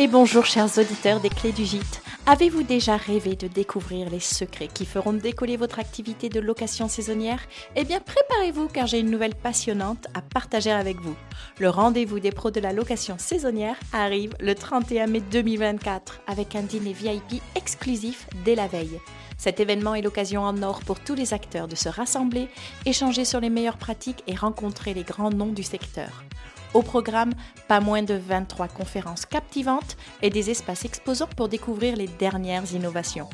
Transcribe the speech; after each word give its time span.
et 0.00 0.08
bonjour 0.08 0.46
chers 0.46 0.78
auditeurs 0.78 1.20
des 1.20 1.28
clés 1.28 1.52
du 1.52 1.66
gîte. 1.66 2.00
Avez-vous 2.24 2.62
déjà 2.62 2.96
rêvé 2.96 3.36
de 3.36 3.48
découvrir 3.48 4.08
les 4.08 4.18
secrets 4.18 4.70
qui 4.72 4.86
feront 4.86 5.12
décoller 5.12 5.58
votre 5.58 5.78
activité 5.78 6.30
de 6.30 6.40
location 6.40 6.88
saisonnière? 6.88 7.42
Eh 7.76 7.84
bien 7.84 8.00
préparez-vous 8.00 8.68
car 8.68 8.86
j'ai 8.86 9.00
une 9.00 9.10
nouvelle 9.10 9.34
passionnante 9.34 10.06
à 10.14 10.22
partager 10.22 10.70
avec 10.70 10.98
vous. 11.02 11.14
Le 11.58 11.68
rendez-vous 11.68 12.18
des 12.18 12.30
pros 12.30 12.50
de 12.50 12.60
la 12.60 12.72
location 12.72 13.16
saisonnière 13.18 13.76
arrive 13.92 14.32
le 14.40 14.54
31 14.54 15.06
mai 15.06 15.20
2024 15.20 16.22
avec 16.26 16.56
un 16.56 16.62
dîner 16.62 16.94
VIP 16.94 17.42
exclusif 17.54 18.26
dès 18.42 18.54
la 18.54 18.68
veille. 18.68 18.98
Cet 19.36 19.60
événement 19.60 19.94
est 19.94 20.02
l'occasion 20.02 20.44
en 20.44 20.62
or 20.62 20.80
pour 20.80 20.98
tous 21.00 21.14
les 21.14 21.34
acteurs 21.34 21.68
de 21.68 21.76
se 21.76 21.90
rassembler, 21.90 22.48
échanger 22.86 23.26
sur 23.26 23.40
les 23.40 23.50
meilleures 23.50 23.76
pratiques 23.76 24.24
et 24.26 24.34
rencontrer 24.34 24.94
les 24.94 25.04
grands 25.04 25.30
noms 25.30 25.52
du 25.52 25.62
secteur. 25.62 26.24
Au 26.72 26.82
programme, 26.82 27.32
pas 27.68 27.80
moins 27.80 28.02
de 28.02 28.14
23 28.14 28.68
conférences 28.68 29.26
captivantes 29.26 29.96
et 30.22 30.30
des 30.30 30.50
espaces 30.50 30.84
exposants 30.84 31.28
pour 31.36 31.48
découvrir 31.48 31.96
les 31.96 32.06
dernières 32.06 32.72
innovations. 32.72 33.28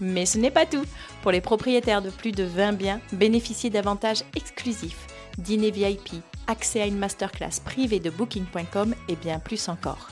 Mais 0.00 0.26
ce 0.26 0.38
n'est 0.38 0.50
pas 0.50 0.66
tout. 0.66 0.84
Pour 1.22 1.32
les 1.32 1.40
propriétaires 1.40 2.02
de 2.02 2.10
plus 2.10 2.32
de 2.32 2.44
20 2.44 2.72
biens, 2.72 3.00
bénéficiez 3.12 3.70
d'avantages 3.70 4.24
exclusifs, 4.34 5.06
dîner 5.38 5.70
VIP, 5.70 6.22
accès 6.46 6.80
à 6.80 6.86
une 6.86 6.98
masterclass 6.98 7.60
privée 7.64 8.00
de 8.00 8.10
booking.com 8.10 8.94
et 9.08 9.16
bien 9.16 9.38
plus 9.38 9.68
encore. 9.68 10.08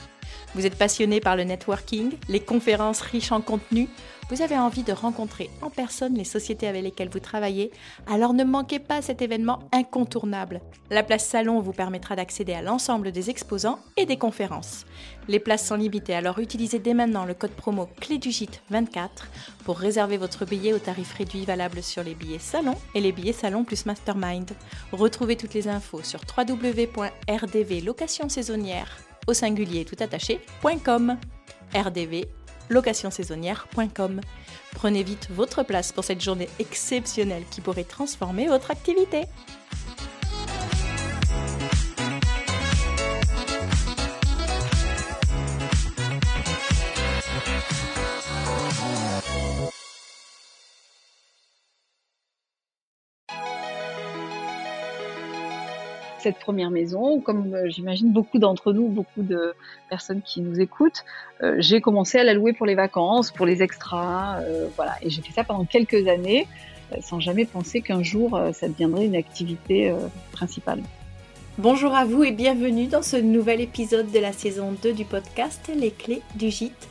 Vous 0.55 0.65
êtes 0.65 0.77
passionné 0.77 1.19
par 1.19 1.35
le 1.35 1.43
networking, 1.43 2.13
les 2.27 2.39
conférences 2.39 3.01
riches 3.01 3.31
en 3.31 3.41
contenu 3.41 3.87
vous 4.31 4.41
avez 4.41 4.57
envie 4.57 4.83
de 4.83 4.93
rencontrer 4.93 5.49
en 5.61 5.69
personne 5.69 6.15
les 6.15 6.23
sociétés 6.23 6.65
avec 6.65 6.83
lesquelles 6.83 7.09
vous 7.09 7.19
travaillez, 7.19 7.69
alors 8.07 8.33
ne 8.33 8.45
manquez 8.45 8.79
pas 8.79 9.01
cet 9.01 9.21
événement 9.21 9.59
incontournable. 9.73 10.61
La 10.89 11.03
place 11.03 11.25
salon 11.25 11.59
vous 11.59 11.73
permettra 11.73 12.15
d'accéder 12.15 12.53
à 12.53 12.61
l'ensemble 12.61 13.11
des 13.11 13.29
exposants 13.29 13.79
et 13.97 14.05
des 14.05 14.15
conférences. 14.15 14.85
Les 15.27 15.41
places 15.41 15.67
sont 15.67 15.75
limitées, 15.75 16.15
alors 16.15 16.39
utilisez 16.39 16.79
dès 16.79 16.93
maintenant 16.93 17.25
le 17.25 17.33
code 17.33 17.51
promo 17.51 17.89
clé 17.99 18.19
du 18.19 18.31
24 18.69 19.27
pour 19.65 19.77
réserver 19.77 20.15
votre 20.15 20.45
billet 20.45 20.71
au 20.71 20.79
tarif 20.79 21.13
réduit 21.13 21.43
valable 21.43 21.83
sur 21.83 22.01
les 22.01 22.15
billets 22.15 22.39
salon 22.39 22.75
et 22.95 23.01
les 23.01 23.11
billets 23.11 23.33
salon 23.33 23.65
plus 23.65 23.85
mastermind. 23.85 24.51
Retrouvez 24.93 25.35
toutes 25.35 25.53
les 25.53 25.67
infos 25.67 26.03
sur 26.03 26.21
www.rdvlocationsaisonnière 26.37 29.10
au 29.27 29.33
singulier 29.33 29.85
tout 29.85 29.97
attaché.com. 29.99 31.17
RDV 31.75 32.27
locationsaisonnière.com. 32.69 34.21
Prenez 34.73 35.03
vite 35.03 35.27
votre 35.29 35.63
place 35.63 35.91
pour 35.91 36.03
cette 36.03 36.21
journée 36.21 36.49
exceptionnelle 36.59 37.43
qui 37.51 37.61
pourrait 37.61 37.83
transformer 37.83 38.47
votre 38.47 38.71
activité. 38.71 39.23
Cette 56.21 56.39
première 56.39 56.69
maison, 56.69 57.19
comme 57.19 57.53
euh, 57.53 57.69
j'imagine 57.69 58.11
beaucoup 58.11 58.39
d'entre 58.39 58.73
nous, 58.73 58.87
beaucoup 58.87 59.23
de 59.23 59.53
personnes 59.89 60.21
qui 60.21 60.41
nous 60.41 60.59
écoutent, 60.59 61.03
euh, 61.43 61.55
j'ai 61.59 61.81
commencé 61.81 62.17
à 62.19 62.23
la 62.23 62.33
louer 62.33 62.53
pour 62.53 62.65
les 62.65 62.75
vacances, 62.75 63.31
pour 63.31 63.45
les 63.45 63.63
extras, 63.63 64.39
euh, 64.41 64.67
voilà. 64.75 64.95
Et 65.01 65.09
j'ai 65.09 65.21
fait 65.21 65.33
ça 65.33 65.43
pendant 65.43 65.65
quelques 65.65 66.07
années, 66.07 66.47
sans 67.01 67.19
jamais 67.19 67.45
penser 67.45 67.81
qu'un 67.81 68.03
jour 68.03 68.37
ça 68.51 68.67
deviendrait 68.67 69.05
une 69.05 69.15
activité 69.15 69.95
principale. 70.33 70.81
Bonjour 71.57 71.95
à 71.95 72.03
vous 72.03 72.25
et 72.25 72.31
bienvenue 72.31 72.87
dans 72.87 73.01
ce 73.01 73.15
nouvel 73.15 73.61
épisode 73.61 74.11
de 74.11 74.19
la 74.19 74.33
saison 74.33 74.73
2 74.83 74.91
du 74.91 75.05
podcast 75.05 75.71
Les 75.73 75.91
clés 75.91 76.21
du 76.35 76.49
gîte. 76.49 76.90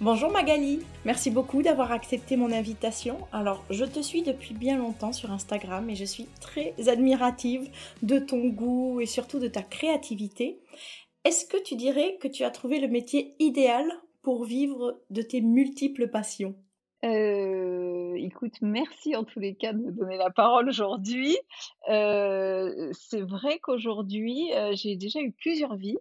Bonjour 0.00 0.32
Magali, 0.32 0.80
merci 1.04 1.30
beaucoup 1.30 1.62
d'avoir 1.62 1.92
accepté 1.92 2.36
mon 2.36 2.50
invitation. 2.50 3.16
Alors, 3.32 3.64
je 3.70 3.84
te 3.84 4.00
suis 4.00 4.22
depuis 4.22 4.52
bien 4.52 4.76
longtemps 4.76 5.12
sur 5.12 5.30
Instagram 5.30 5.88
et 5.88 5.94
je 5.94 6.04
suis 6.04 6.26
très 6.40 6.74
admirative 6.88 7.70
de 8.02 8.18
ton 8.18 8.48
goût 8.48 9.00
et 9.00 9.06
surtout 9.06 9.38
de 9.38 9.46
ta 9.46 9.62
créativité. 9.62 10.58
Est-ce 11.24 11.46
que 11.46 11.62
tu 11.62 11.76
dirais 11.76 12.18
que 12.20 12.26
tu 12.26 12.42
as 12.42 12.50
trouvé 12.50 12.80
le 12.80 12.88
métier 12.88 13.36
idéal 13.38 13.86
pour 14.22 14.44
vivre 14.44 15.00
de 15.10 15.22
tes 15.22 15.40
multiples 15.40 16.08
passions? 16.08 16.56
Euh, 17.04 18.14
écoute, 18.16 18.54
merci 18.62 19.14
en 19.14 19.22
tous 19.22 19.38
les 19.38 19.54
cas 19.54 19.72
de 19.72 19.78
me 19.78 19.92
donner 19.92 20.16
la 20.16 20.30
parole 20.30 20.68
aujourd'hui. 20.68 21.36
Euh, 21.88 22.90
c'est 22.92 23.22
vrai 23.22 23.60
qu'aujourd'hui, 23.60 24.52
euh, 24.54 24.72
j'ai 24.74 24.96
déjà 24.96 25.20
eu 25.20 25.30
plusieurs 25.30 25.76
vies 25.76 25.98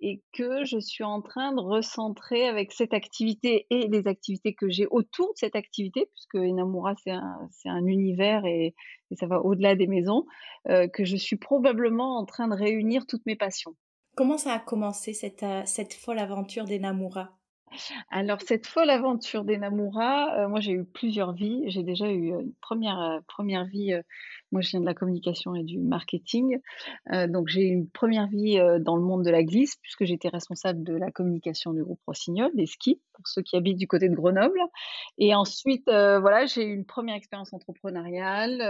et 0.00 0.22
que 0.32 0.64
je 0.64 0.78
suis 0.78 1.04
en 1.04 1.20
train 1.20 1.52
de 1.52 1.60
recentrer 1.60 2.46
avec 2.46 2.72
cette 2.72 2.94
activité 2.94 3.66
et 3.70 3.88
les 3.88 4.06
activités 4.06 4.54
que 4.54 4.68
j'ai 4.68 4.86
autour 4.90 5.28
de 5.28 5.36
cette 5.36 5.56
activité, 5.56 6.08
puisque 6.14 6.36
Enamura, 6.36 6.94
c'est 7.02 7.10
un, 7.10 7.48
un, 7.64 7.86
univers 7.86 8.44
et, 8.44 8.74
et, 9.10 9.16
ça 9.16 9.26
va 9.26 9.40
au-delà 9.40 9.74
des 9.74 9.86
maisons, 9.86 10.24
euh, 10.68 10.86
que 10.88 11.04
je 11.04 11.16
suis 11.16 11.36
probablement 11.36 12.18
en 12.18 12.24
train 12.24 12.48
de 12.48 12.54
réunir 12.54 13.06
toutes 13.06 13.26
mes 13.26 13.36
passions. 13.36 13.74
Comment 14.16 14.38
ça 14.38 14.52
a 14.52 14.58
commencé 14.58 15.12
cette, 15.12 15.42
euh, 15.42 15.62
cette 15.64 15.94
folle 15.94 16.18
aventure 16.18 16.64
d'Enamura 16.64 17.37
alors 18.10 18.40
cette 18.42 18.66
folle 18.66 18.90
aventure 18.90 19.44
d'Enamura, 19.44 20.34
euh, 20.38 20.48
moi 20.48 20.60
j'ai 20.60 20.72
eu 20.72 20.84
plusieurs 20.84 21.32
vies. 21.32 21.64
J'ai 21.66 21.82
déjà 21.82 22.10
eu 22.10 22.28
une 22.28 22.52
première, 22.60 23.00
euh, 23.00 23.20
première 23.26 23.64
vie, 23.64 23.92
euh, 23.92 24.02
moi 24.52 24.60
je 24.60 24.70
viens 24.70 24.80
de 24.80 24.86
la 24.86 24.94
communication 24.94 25.54
et 25.54 25.62
du 25.62 25.78
marketing, 25.78 26.58
donc 27.28 27.48
j'ai 27.48 27.64
eu 27.68 27.72
une 27.72 27.88
première 27.88 28.28
vie 28.28 28.58
dans 28.80 28.96
le 28.96 29.02
monde 29.02 29.22
de 29.22 29.30
la 29.30 29.44
glisse 29.44 29.76
puisque 29.82 30.04
j'étais 30.04 30.28
responsable 30.28 30.82
de 30.84 30.94
la 30.94 31.10
communication 31.10 31.74
du 31.74 31.84
groupe 31.84 32.00
Rossignol, 32.06 32.50
des 32.54 32.64
skis, 32.64 32.98
pour 33.12 33.28
ceux 33.28 33.42
qui 33.42 33.56
habitent 33.56 33.76
du 33.76 33.86
côté 33.86 34.08
de 34.08 34.14
Grenoble. 34.14 34.58
Et 35.18 35.34
ensuite, 35.34 35.84
voilà, 35.86 36.46
j'ai 36.46 36.64
eu 36.64 36.72
une 36.72 36.86
première 36.86 37.16
expérience 37.16 37.52
entrepreneuriale, 37.52 38.62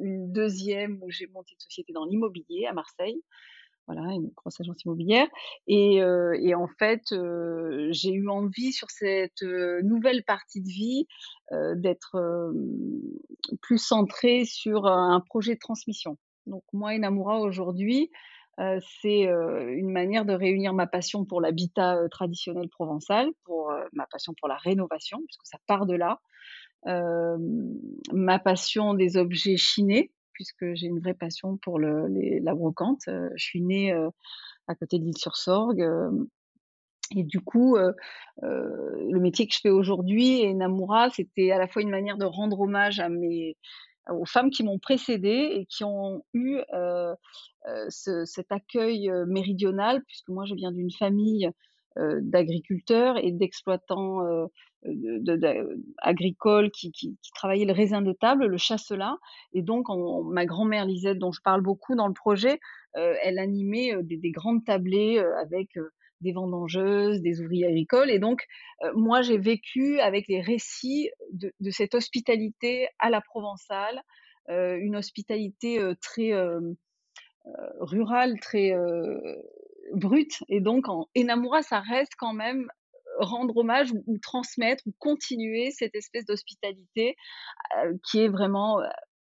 une 0.00 0.32
deuxième 0.32 1.00
où 1.00 1.10
j'ai 1.10 1.28
monté 1.28 1.52
une 1.52 1.60
société 1.60 1.92
dans 1.92 2.06
l'immobilier 2.06 2.66
à 2.66 2.72
Marseille 2.72 3.22
voilà, 3.92 4.12
une 4.12 4.30
grosse 4.36 4.60
agence 4.60 4.84
immobilière. 4.84 5.26
Et, 5.66 6.02
euh, 6.02 6.56
en 6.56 6.68
fait, 6.78 7.12
euh, 7.12 7.88
j'ai 7.90 8.12
eu 8.12 8.28
envie 8.28 8.72
sur 8.72 8.90
cette 8.90 9.42
euh, 9.42 9.82
nouvelle 9.82 10.22
partie 10.24 10.60
de 10.60 10.68
vie 10.68 11.06
d'être 11.74 12.52
plus 13.60 13.78
centrée 13.78 14.44
sur 14.44 14.86
un 14.86 15.18
projet 15.18 15.54
de 15.54 15.58
transmission. 15.58 16.16
Donc 16.46 16.62
moi, 16.72 16.92
Enamura 16.92 17.40
aujourd'hui, 17.40 18.08
c'est 19.02 19.22
une 19.24 19.90
manière 19.90 20.24
de 20.24 20.32
réunir 20.32 20.72
ma 20.74 20.86
passion 20.86 21.24
pour 21.24 21.40
l'habitat 21.40 21.98
traditionnel 22.08 22.68
provençal, 22.68 23.30
pour 23.42 23.72
ma 23.94 24.06
passion 24.06 24.32
pour 24.38 24.46
la 24.46 24.58
rénovation, 24.58 25.18
puisque 25.26 25.44
ça 25.44 25.58
part 25.66 25.86
de 25.86 25.96
là, 25.96 26.20
ma 28.12 28.38
passion 28.38 28.94
des 28.94 29.16
objets 29.16 29.56
chinés, 29.56 30.12
puisque 30.40 30.72
j'ai 30.72 30.86
une 30.86 31.00
vraie 31.00 31.12
passion 31.12 31.58
pour 31.58 31.78
la 31.78 32.54
brocante. 32.54 33.02
Je 33.06 33.44
suis 33.44 33.60
née 33.60 33.92
à 34.68 34.74
côté 34.74 34.98
de 34.98 35.04
l'île 35.04 35.18
sur 35.18 35.36
Sorgue. 35.36 35.86
Et 37.14 37.24
du 37.24 37.40
coup, 37.40 37.76
le 37.76 39.18
métier 39.20 39.46
que 39.46 39.52
je 39.52 39.60
fais 39.60 39.68
aujourd'hui 39.68 40.40
et 40.40 40.54
Namura, 40.54 41.10
c'était 41.10 41.50
à 41.50 41.58
la 41.58 41.68
fois 41.68 41.82
une 41.82 41.90
manière 41.90 42.16
de 42.16 42.24
rendre 42.24 42.58
hommage 42.58 43.02
aux 44.08 44.24
femmes 44.24 44.48
qui 44.48 44.62
m'ont 44.62 44.78
précédée 44.78 45.50
et 45.56 45.66
qui 45.66 45.84
ont 45.84 46.24
eu 46.32 46.58
cet 47.90 48.50
accueil 48.50 49.12
méridional, 49.26 50.02
puisque 50.06 50.30
moi 50.30 50.46
je 50.46 50.54
viens 50.54 50.72
d'une 50.72 50.90
famille 50.90 51.50
d'agriculteurs 51.96 53.18
et 53.18 53.32
d'exploitants 53.32 54.48
agricoles 55.98 56.70
qui, 56.70 57.18
travaillaient 57.34 57.66
le 57.66 57.72
raisin 57.72 58.02
de 58.02 58.12
table, 58.12 58.46
le 58.46 58.56
chasselas. 58.56 59.16
Et 59.52 59.62
donc, 59.62 59.86
ma 60.30 60.46
grand-mère 60.46 60.84
Lisette, 60.84 61.18
dont 61.18 61.32
je 61.32 61.40
parle 61.42 61.62
beaucoup 61.62 61.94
dans 61.94 62.06
le 62.06 62.14
projet, 62.14 62.60
elle 62.94 63.38
animait 63.38 63.92
des, 64.02 64.16
des, 64.16 64.30
grandes 64.30 64.64
tablées 64.64 65.18
avec 65.40 65.70
des 66.20 66.32
vendangeuses, 66.32 67.20
des 67.22 67.40
ouvriers 67.40 67.66
agricoles. 67.66 68.10
Et 68.10 68.18
donc, 68.18 68.46
moi, 68.94 69.22
j'ai 69.22 69.38
vécu 69.38 69.98
avec 70.00 70.28
les 70.28 70.40
récits 70.40 71.10
de, 71.32 71.52
cette 71.70 71.94
hospitalité 71.94 72.88
à 72.98 73.10
la 73.10 73.20
provençale, 73.20 74.02
une 74.48 74.96
hospitalité 74.96 75.80
très 76.00 76.32
rurale, 77.80 78.38
très 78.40 78.72
brute. 79.94 80.42
Et 80.48 80.60
donc, 80.60 80.88
en 80.88 81.08
Enamura, 81.16 81.62
ça 81.62 81.80
reste 81.80 82.12
quand 82.18 82.32
même 82.32 82.68
rendre 83.18 83.56
hommage 83.56 83.92
ou, 84.06 84.18
transmettre 84.18 84.82
ou 84.86 84.92
continuer 84.98 85.70
cette 85.72 85.94
espèce 85.94 86.24
d'hospitalité 86.24 87.16
qui 88.08 88.20
est 88.20 88.28
vraiment 88.28 88.80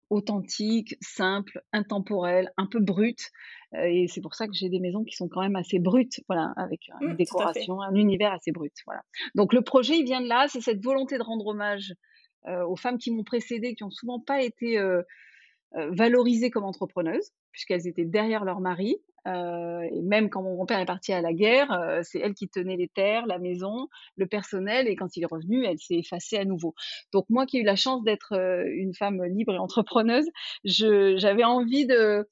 authentique, 0.10 0.96
simple, 1.02 1.62
intemporelle, 1.72 2.52
un 2.58 2.66
peu 2.66 2.80
brute. 2.80 3.30
et 3.74 4.08
c'est 4.08 4.22
pour 4.22 4.36
ça 4.36 4.48
que 4.48 4.54
j'ai 4.54 4.70
des 4.70 4.80
maisons 4.80 5.04
qui 5.04 5.16
sont 5.16 5.28
quand 5.28 5.42
même 5.42 5.56
assez 5.56 5.80
brutes, 5.80 6.22
voilà, 6.28 6.54
avec 6.58 6.90
une 7.02 7.14
mmh, 7.14 7.18
décoration, 7.18 7.82
un 7.82 7.94
univers 7.94 8.32
assez 8.32 8.52
brut. 8.52 8.74
Voilà. 8.86 9.02
Donc 9.36 9.54
le 9.54 9.62
projet, 9.62 9.98
il 9.98 10.06
vient 10.06 10.22
de 10.22 10.28
là, 10.28 10.48
c'est 10.48 10.62
cette 10.62 10.84
volonté 10.84 11.18
de 11.18 11.24
rendre 11.24 11.46
hommage 11.46 11.94
aux 12.48 12.76
femmes 12.76 12.98
qui 12.98 13.12
m'ont 13.12 13.24
précédée, 13.24 13.76
qui 13.76 13.84
ont 13.84 13.92
souvent 13.92 14.20
pas 14.20 14.42
été 14.42 14.80
valorisées 15.74 16.50
comme 16.50 16.66
entrepreneuses, 16.66 17.32
puisqu'elles 17.52 17.88
étaient 17.88 18.06
derrière 18.06 18.44
leur 18.44 18.60
mari, 18.60 18.98
euh, 18.98 19.13
et 19.26 20.02
même 20.02 20.30
quand 20.30 20.42
mon 20.42 20.56
grand-père 20.56 20.80
est 20.80 20.86
parti 20.86 21.14
à 21.14 21.22
la 21.22 21.34
guerre, 21.34 21.72
euh, 21.72 22.02
c'est 22.04 22.20
elle 22.20 22.34
qui 22.34 22.50
tenait 22.50 22.78
les 22.78 22.88
terres, 22.88 23.26
la 23.26 23.40
maison, 23.40 23.88
le 24.18 24.28
personnel, 24.28 24.88
et 24.88 24.96
quand 24.96 25.16
il 25.16 25.24
est 25.24 25.28
revenu, 25.28 25.66
elle 25.66 25.80
s'est 25.80 25.96
effacée 25.96 26.38
à 26.38 26.46
nouveau. 26.46 26.74
Donc 27.12 27.26
moi 27.30 27.46
qui 27.46 27.58
ai 27.58 27.62
eu 27.62 27.64
la 27.64 27.76
chance 27.76 28.04
d'être 28.04 28.34
euh, 28.34 28.66
une 28.74 28.94
femme 28.94 29.24
libre 29.24 29.54
et 29.54 29.58
entrepreneuse, 29.58 30.28
j'avais 30.64 31.44
envie 31.44 31.86
de, 31.86 32.28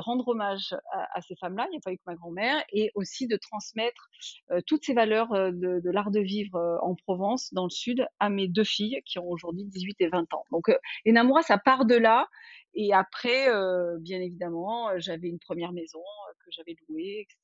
rendre 0.00 0.28
hommage 0.28 0.74
à, 0.92 1.20
ces 1.22 1.34
femmes-là, 1.36 1.66
il 1.68 1.72
n'y 1.72 1.78
a 1.78 1.80
pas 1.82 1.92
eu 1.92 1.96
que 1.96 2.02
ma 2.06 2.14
grand-mère, 2.14 2.62
et 2.72 2.90
aussi 2.94 3.26
de 3.26 3.36
transmettre 3.36 4.10
toutes 4.66 4.84
ces 4.84 4.94
valeurs 4.94 5.28
de, 5.30 5.90
l'art 5.90 6.10
de 6.10 6.20
vivre 6.20 6.78
en 6.82 6.94
Provence, 6.94 7.52
dans 7.52 7.64
le 7.64 7.70
sud, 7.70 8.06
à 8.18 8.28
mes 8.28 8.48
deux 8.48 8.64
filles 8.64 9.00
qui 9.04 9.18
ont 9.18 9.28
aujourd'hui 9.28 9.64
18 9.64 9.96
et 10.00 10.08
20 10.08 10.32
ans. 10.34 10.44
Donc 10.50 10.70
Enamora, 11.06 11.42
ça 11.42 11.58
part 11.58 11.84
de 11.84 11.94
là, 11.94 12.28
et 12.74 12.92
après, 12.92 13.48
bien 13.98 14.20
évidemment, 14.20 14.90
j'avais 14.98 15.28
une 15.28 15.38
première 15.38 15.72
maison 15.72 16.00
que 16.44 16.50
j'avais 16.50 16.76
louée, 16.88 17.20
etc., 17.20 17.38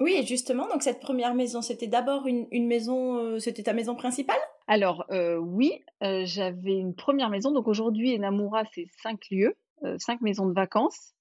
Oui, 0.00 0.16
et 0.18 0.26
justement, 0.26 0.68
donc 0.68 0.82
cette 0.82 1.00
première 1.00 1.34
maison, 1.34 1.62
c'était 1.62 1.86
d'abord 1.86 2.26
une, 2.26 2.46
une, 2.50 2.66
maison, 2.66 3.38
c'était 3.38 3.62
ta 3.62 3.72
maison 3.72 3.94
principale? 3.94 4.40
Alors, 4.66 5.06
oui, 5.40 5.84
j'avais 6.00 6.74
une 6.74 6.94
première 6.94 7.30
maison. 7.30 7.52
Donc 7.52 7.68
aujourd'hui, 7.68 8.18
Namura, 8.18 8.64
c'est 8.74 8.86
cinq 9.02 9.20
lieux, 9.30 9.56
cinq 9.98 10.20
maisons 10.20 10.46
de 10.46 10.54
vacances. 10.54 11.14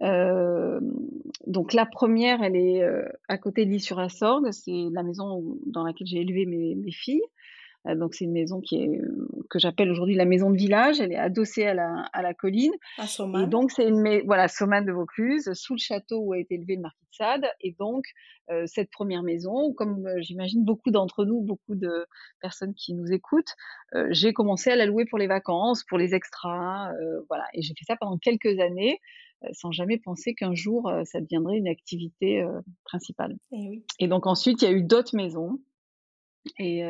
donc 0.00 1.72
la 1.72 1.86
première, 1.86 2.42
elle 2.42 2.56
est 2.56 2.82
à 3.28 3.38
côté 3.38 3.64
de 3.64 3.70
l'Île-sur-Assorgue. 3.70 4.50
C'est 4.52 4.88
la 4.92 5.02
maison 5.02 5.56
dans 5.66 5.84
laquelle 5.84 6.06
j'ai 6.06 6.20
élevé 6.20 6.46
mes, 6.46 6.74
mes 6.74 6.92
filles. 6.92 7.24
Euh, 7.86 7.94
donc 7.94 8.14
c'est 8.14 8.24
une 8.24 8.32
maison 8.32 8.60
qui 8.60 8.76
est 8.76 9.00
que 9.50 9.58
j'appelle 9.58 9.90
aujourd'hui 9.90 10.14
la 10.14 10.24
maison 10.24 10.50
de 10.50 10.56
village. 10.56 11.00
Elle 11.00 11.12
est 11.12 11.18
adossée 11.18 11.64
à 11.64 11.74
la, 11.74 12.06
à 12.12 12.22
la 12.22 12.34
colline. 12.34 12.72
À 12.98 13.04
Et 13.40 13.46
donc 13.46 13.70
c'est 13.70 13.86
une 13.88 14.22
voilà 14.24 14.48
Saumane 14.48 14.86
de 14.86 14.92
Vaucluse, 14.92 15.52
sous 15.54 15.74
le 15.74 15.78
château 15.78 16.18
où 16.20 16.32
a 16.32 16.38
été 16.38 16.54
élevé 16.54 16.76
le 16.76 16.82
marquis 16.82 17.04
de 17.10 17.14
Sade. 17.14 17.46
Et 17.60 17.74
donc 17.78 18.04
euh, 18.50 18.64
cette 18.66 18.90
première 18.90 19.22
maison, 19.22 19.72
comme 19.72 20.06
euh, 20.06 20.20
j'imagine 20.20 20.64
beaucoup 20.64 20.90
d'entre 20.90 21.24
nous, 21.24 21.40
beaucoup 21.40 21.74
de 21.74 22.06
personnes 22.40 22.74
qui 22.74 22.94
nous 22.94 23.10
écoutent, 23.12 23.54
j'ai 24.10 24.32
commencé 24.32 24.70
à 24.70 24.76
la 24.76 24.86
louer 24.86 25.04
pour 25.04 25.18
les 25.18 25.28
vacances, 25.28 25.84
pour 25.84 25.98
les 25.98 26.14
extras, 26.14 26.90
voilà. 27.28 27.44
Et 27.54 27.62
j'ai 27.62 27.74
fait 27.74 27.84
ça 27.86 27.96
pendant 27.96 28.18
quelques 28.18 28.58
années 28.58 28.98
sans 29.52 29.70
jamais 29.70 29.98
penser 29.98 30.34
qu'un 30.34 30.54
jour 30.54 30.90
ça 31.04 31.20
deviendrait 31.20 31.58
une 31.58 31.68
activité 31.68 32.44
principale. 32.84 33.36
Et, 33.52 33.56
eh 33.56 33.68
oui. 33.68 33.84
et 34.00 34.08
donc 34.08 34.26
ensuite 34.26 34.62
il 34.62 34.64
y 34.64 34.68
a 34.68 34.72
eu 34.72 34.82
d'autres 34.82 35.14
maisons. 35.14 35.60
Et, 36.58 36.82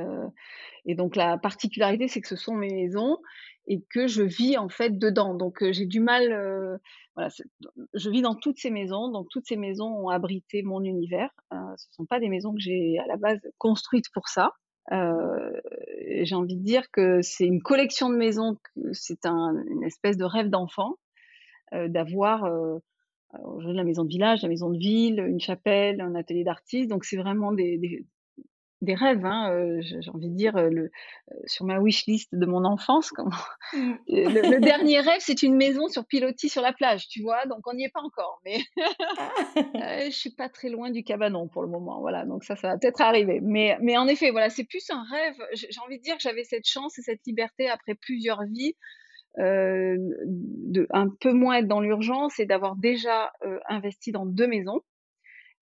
et 0.84 0.94
donc 0.94 1.16
la 1.16 1.38
particularité, 1.38 2.08
c'est 2.08 2.20
que 2.20 2.28
ce 2.28 2.36
sont 2.36 2.54
mes 2.54 2.72
maisons 2.72 3.18
et 3.66 3.82
que 3.90 4.06
je 4.06 4.22
vis 4.22 4.58
en 4.58 4.68
fait 4.68 4.98
dedans. 4.98 5.34
Donc 5.34 5.64
j'ai 5.70 5.86
du 5.86 6.00
mal, 6.00 6.80
voilà, 7.14 7.30
je 7.94 8.10
vis 8.10 8.22
dans 8.22 8.34
toutes 8.34 8.58
ces 8.58 8.70
maisons, 8.70 9.08
donc 9.08 9.28
toutes 9.30 9.46
ces 9.46 9.56
maisons 9.56 9.86
ont 9.86 10.08
abrité 10.08 10.62
mon 10.62 10.82
univers. 10.82 11.30
ce 11.50 11.56
ne 11.56 11.92
sont 11.92 12.06
pas 12.06 12.20
des 12.20 12.28
maisons 12.28 12.52
que 12.52 12.60
j'ai 12.60 12.98
à 12.98 13.06
la 13.06 13.16
base 13.16 13.40
construites 13.58 14.10
pour 14.12 14.28
ça. 14.28 14.52
j'ai 14.90 16.34
envie 16.34 16.56
de 16.56 16.64
dire 16.64 16.90
que 16.90 17.22
c'est 17.22 17.46
une 17.46 17.62
collection 17.62 18.10
de 18.10 18.16
maisons, 18.16 18.56
c'est 18.92 19.24
un, 19.24 19.54
une 19.68 19.84
espèce 19.84 20.16
de 20.16 20.24
rêve 20.24 20.50
d'enfant 20.50 20.96
d'avoir 21.72 22.44
la 23.60 23.84
maison 23.84 24.04
de 24.04 24.08
village, 24.08 24.42
la 24.42 24.48
maison 24.48 24.70
de 24.70 24.78
ville, 24.78 25.20
une 25.20 25.40
chapelle, 25.40 26.00
un 26.00 26.14
atelier 26.14 26.44
d'artiste. 26.44 26.88
Donc 26.88 27.04
c'est 27.04 27.16
vraiment 27.16 27.52
des, 27.52 27.78
des 27.78 28.04
rêves, 28.92 29.24
hein, 29.24 29.80
j'ai 29.80 30.10
envie 30.12 30.28
de 30.28 30.36
dire, 30.36 30.52
le, 30.56 30.90
sur 31.46 31.64
ma 31.64 31.78
wish 31.78 32.04
list 32.06 32.28
de 32.34 32.44
mon 32.44 32.64
enfance. 32.64 33.12
Mmh. 33.72 33.94
le, 34.08 34.60
dernier 34.60 35.00
rêve, 35.00 35.20
c'est 35.20 35.42
une 35.42 35.56
maison 35.56 35.88
sur 35.88 36.04
pilotis 36.04 36.50
sur 36.50 36.60
la 36.60 36.72
plage, 36.72 37.08
tu 37.08 37.22
vois, 37.22 37.46
donc 37.46 37.66
on 37.66 37.72
n'y 37.72 37.84
est 37.84 37.92
pas 37.92 38.02
encore, 38.02 38.40
mais 38.44 38.58
je 40.10 40.14
suis 40.14 40.30
pas 40.30 40.48
très 40.48 40.68
loin 40.68 40.90
du 40.90 41.02
cabanon 41.02 41.48
pour 41.48 41.62
le 41.62 41.68
moment, 41.68 42.00
voilà, 42.00 42.26
donc 42.26 42.44
ça, 42.44 42.56
ça 42.56 42.68
va 42.68 42.78
peut-être 42.78 43.00
arriver. 43.00 43.40
Mais, 43.42 43.76
mais 43.80 43.96
en 43.96 44.06
effet, 44.06 44.30
voilà, 44.30 44.50
c'est 44.50 44.64
plus 44.64 44.84
un 44.90 45.02
rêve. 45.02 45.34
J'ai 45.54 45.80
envie 45.84 45.98
de 45.98 46.02
dire 46.02 46.16
que 46.16 46.22
j'avais 46.22 46.44
cette 46.44 46.66
chance 46.66 46.98
et 46.98 47.02
cette 47.02 47.20
liberté 47.26 47.68
après 47.68 47.94
plusieurs 47.94 48.44
vies. 48.44 48.74
de 49.38 50.86
un 50.90 51.08
peu 51.08 51.32
moins 51.32 51.56
être 51.56 51.68
dans 51.68 51.80
l'urgence 51.80 52.38
et 52.38 52.46
d'avoir 52.46 52.76
déjà 52.76 53.32
investi 53.68 54.12
dans 54.12 54.26
deux 54.26 54.46
maisons 54.46 54.82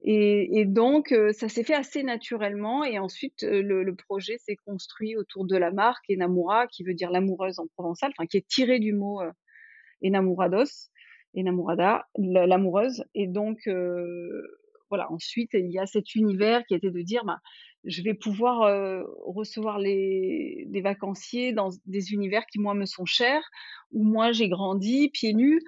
et, 0.05 0.65
donc, 0.65 1.15
ça 1.33 1.49
s'est 1.49 1.63
fait 1.63 1.75
assez 1.75 2.03
naturellement. 2.03 2.85
Et 2.85 2.99
ensuite, 2.99 3.43
le, 3.43 3.95
projet 3.95 4.37
s'est 4.39 4.57
construit 4.57 5.17
autour 5.17 5.47
de 5.47 5.57
la 5.57 5.71
marque 5.71 6.05
Enamura, 6.11 6.67
qui 6.67 6.83
veut 6.83 6.95
dire 6.95 7.11
l'amoureuse 7.11 7.59
en 7.59 7.67
provençal, 7.77 8.13
enfin, 8.17 8.27
qui 8.27 8.37
est 8.37 8.47
tiré 8.47 8.81
du 8.81 8.93
mot 8.93 9.21
Enamurados, 10.05 10.91
Enamurada, 11.37 12.07
l'amoureuse. 12.19 13.05
Et 13.15 13.29
donc, 13.29 13.61
voilà, 14.89 15.11
ensuite, 15.13 15.51
il 15.55 15.71
y 15.71 15.79
a 15.79 15.87
cet 15.87 16.15
univers 16.17 16.65
qui 16.67 16.75
était 16.75 16.91
de 16.91 17.03
dire, 17.03 17.25
bah, 17.25 17.39
je 17.85 18.03
vais 18.03 18.15
pouvoir 18.15 19.05
recevoir 19.25 19.79
les, 19.79 20.65
des 20.67 20.81
vacanciers 20.81 21.53
dans 21.53 21.71
des 21.87 22.13
univers 22.13 22.45
qui, 22.47 22.59
moi, 22.59 22.75
me 22.75 22.87
sont 22.87 23.07
chers, 23.07 23.49
où 23.93 24.03
moi, 24.03 24.33
j'ai 24.33 24.49
grandi 24.49 25.11
pieds 25.11 25.35
nus 25.35 25.61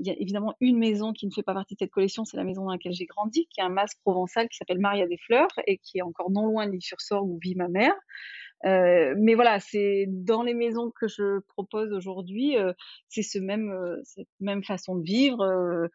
il 0.00 0.06
y 0.06 0.10
a 0.10 0.14
évidemment 0.18 0.54
une 0.60 0.78
maison 0.78 1.12
qui 1.12 1.26
ne 1.26 1.30
fait 1.30 1.42
pas 1.42 1.52
partie 1.52 1.74
de 1.74 1.78
cette 1.78 1.90
collection, 1.90 2.24
c'est 2.24 2.38
la 2.38 2.44
maison 2.44 2.64
dans 2.64 2.72
laquelle 2.72 2.92
j'ai 2.92 3.04
grandi, 3.04 3.46
qui 3.50 3.60
est 3.60 3.62
un 3.62 3.68
masque 3.68 3.98
provençal 4.02 4.48
qui 4.48 4.56
s'appelle 4.56 4.78
Maria 4.78 5.06
des 5.06 5.18
Fleurs 5.18 5.50
et 5.66 5.76
qui 5.78 5.98
est 5.98 6.02
encore 6.02 6.30
non 6.30 6.46
loin 6.46 6.66
de 6.66 6.72
l'île-sur-Sorgue 6.72 7.28
où 7.28 7.38
vit 7.40 7.54
ma 7.54 7.68
mère. 7.68 7.94
Euh, 8.64 9.14
mais 9.18 9.34
voilà, 9.34 9.60
c'est 9.60 10.06
dans 10.08 10.42
les 10.42 10.54
maisons 10.54 10.90
que 10.90 11.06
je 11.06 11.40
propose 11.40 11.92
aujourd'hui, 11.92 12.56
euh, 12.56 12.72
c'est 13.08 13.22
ce 13.22 13.38
même, 13.38 13.70
euh, 13.70 14.00
cette 14.04 14.28
même 14.40 14.64
façon 14.64 14.96
de 14.96 15.02
vivre, 15.02 15.88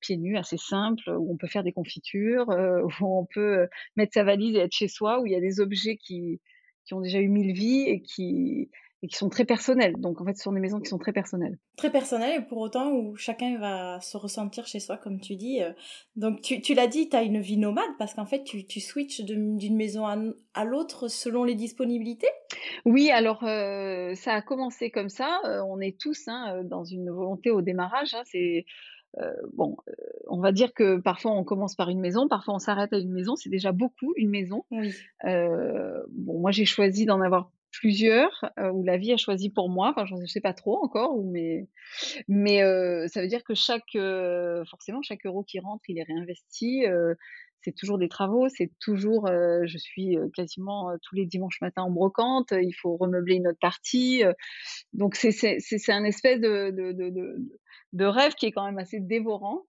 pieds 0.00 0.16
nus, 0.16 0.36
assez 0.36 0.56
simple, 0.56 1.10
où 1.10 1.32
on 1.32 1.36
peut 1.36 1.48
faire 1.48 1.64
des 1.64 1.72
confitures, 1.72 2.48
où 2.48 3.18
on 3.20 3.26
peut 3.26 3.66
mettre 3.96 4.12
sa 4.14 4.22
valise 4.22 4.54
et 4.54 4.60
être 4.60 4.72
chez 4.72 4.88
soi, 4.88 5.20
où 5.20 5.26
il 5.26 5.32
y 5.32 5.36
a 5.36 5.40
des 5.40 5.58
objets 5.60 5.96
qui, 5.96 6.40
qui 6.84 6.94
ont 6.94 7.00
déjà 7.00 7.18
eu 7.18 7.28
mille 7.28 7.52
vies 7.52 7.88
et 7.88 8.00
qui, 8.00 8.70
et 9.02 9.08
qui 9.08 9.16
sont 9.16 9.28
très 9.28 9.44
personnelles. 9.44 9.94
Donc 9.98 10.20
en 10.20 10.24
fait, 10.24 10.36
ce 10.36 10.44
sont 10.44 10.52
des 10.52 10.60
maisons 10.60 10.78
qui 10.78 10.88
sont 10.88 10.98
très 10.98 11.12
personnelles. 11.12 11.58
Très 11.76 11.90
personnelles 11.90 12.40
et 12.40 12.44
pour 12.44 12.58
autant 12.58 12.92
où 12.92 13.16
chacun 13.16 13.58
va 13.58 14.00
se 14.00 14.16
ressentir 14.16 14.66
chez 14.66 14.78
soi, 14.78 14.96
comme 14.96 15.20
tu 15.20 15.34
dis. 15.34 15.60
Euh. 15.60 15.72
Donc 16.14 16.40
tu, 16.40 16.60
tu 16.60 16.74
l'as 16.74 16.86
dit, 16.86 17.08
tu 17.08 17.16
as 17.16 17.22
une 17.22 17.40
vie 17.40 17.56
nomade 17.56 17.90
parce 17.98 18.14
qu'en 18.14 18.26
fait, 18.26 18.44
tu, 18.44 18.64
tu 18.64 18.80
switches 18.80 19.22
d'une 19.22 19.76
maison 19.76 20.06
à, 20.06 20.64
l'autre 20.64 21.08
selon 21.08 21.42
les 21.42 21.56
disponibilités? 21.56 22.28
Oui, 22.84 23.10
alors 23.10 23.42
euh, 23.42 24.14
ça 24.14 24.34
a 24.34 24.42
commencé 24.42 24.90
comme 24.90 25.08
ça. 25.08 25.40
Euh, 25.46 25.62
on 25.68 25.80
est 25.80 25.98
tous 25.98 26.28
hein, 26.28 26.62
dans 26.64 26.84
une 26.84 27.10
volonté 27.10 27.50
au 27.50 27.60
démarrage. 27.60 28.14
Hein, 28.14 28.22
c'est 28.24 28.64
bon, 29.52 29.76
on 30.26 30.40
va 30.40 30.52
dire 30.52 30.72
que 30.72 30.98
parfois 30.98 31.32
on 31.32 31.44
commence 31.44 31.74
par 31.74 31.90
une 31.90 32.00
maison, 32.00 32.28
parfois 32.28 32.54
on 32.54 32.58
s'arrête 32.58 32.94
à 32.94 32.98
une 32.98 33.12
maison, 33.12 33.36
c'est 33.36 33.50
déjà 33.50 33.70
beaucoup 33.70 34.14
une 34.16 34.30
maison. 34.30 34.64
Oui. 34.70 34.90
bon, 35.22 36.38
moi 36.38 36.50
j'ai 36.50 36.64
choisi 36.64 37.04
d'en 37.04 37.20
avoir 37.20 37.50
plusieurs 37.72 38.44
euh, 38.58 38.70
où 38.70 38.84
la 38.84 38.96
vie 38.96 39.12
a 39.12 39.16
choisi 39.16 39.50
pour 39.50 39.68
moi. 39.68 39.90
Enfin, 39.90 40.06
je 40.06 40.14
ne 40.14 40.26
sais 40.26 40.40
pas 40.40 40.52
trop 40.52 40.82
encore, 40.82 41.20
mais 41.24 41.66
mais 42.28 42.62
euh, 42.62 43.06
ça 43.08 43.20
veut 43.20 43.28
dire 43.28 43.42
que 43.44 43.54
chaque 43.54 43.96
euh, 43.96 44.64
forcément 44.66 45.02
chaque 45.02 45.26
euro 45.26 45.42
qui 45.42 45.58
rentre, 45.58 45.82
il 45.88 45.98
est 45.98 46.04
réinvesti. 46.04 46.84
c'est 47.62 47.74
toujours 47.74 47.98
des 47.98 48.08
travaux, 48.08 48.48
c'est 48.48 48.72
toujours, 48.80 49.28
je 49.28 49.78
suis 49.78 50.16
quasiment 50.34 50.90
tous 51.02 51.14
les 51.14 51.26
dimanches 51.26 51.60
matin 51.60 51.82
en 51.82 51.90
brocante, 51.90 52.52
il 52.52 52.72
faut 52.72 52.96
remeubler 52.96 53.36
une 53.36 53.46
autre 53.46 53.60
partie. 53.60 54.24
donc 54.92 55.14
c'est 55.14 55.92
un 55.92 56.04
espèce 56.04 56.40
de, 56.40 56.70
de, 56.70 56.92
de, 57.92 58.04
rêve 58.04 58.34
qui 58.34 58.46
est 58.46 58.52
quand 58.52 58.64
même 58.64 58.78
assez 58.78 58.98
dévorant. 58.98 59.62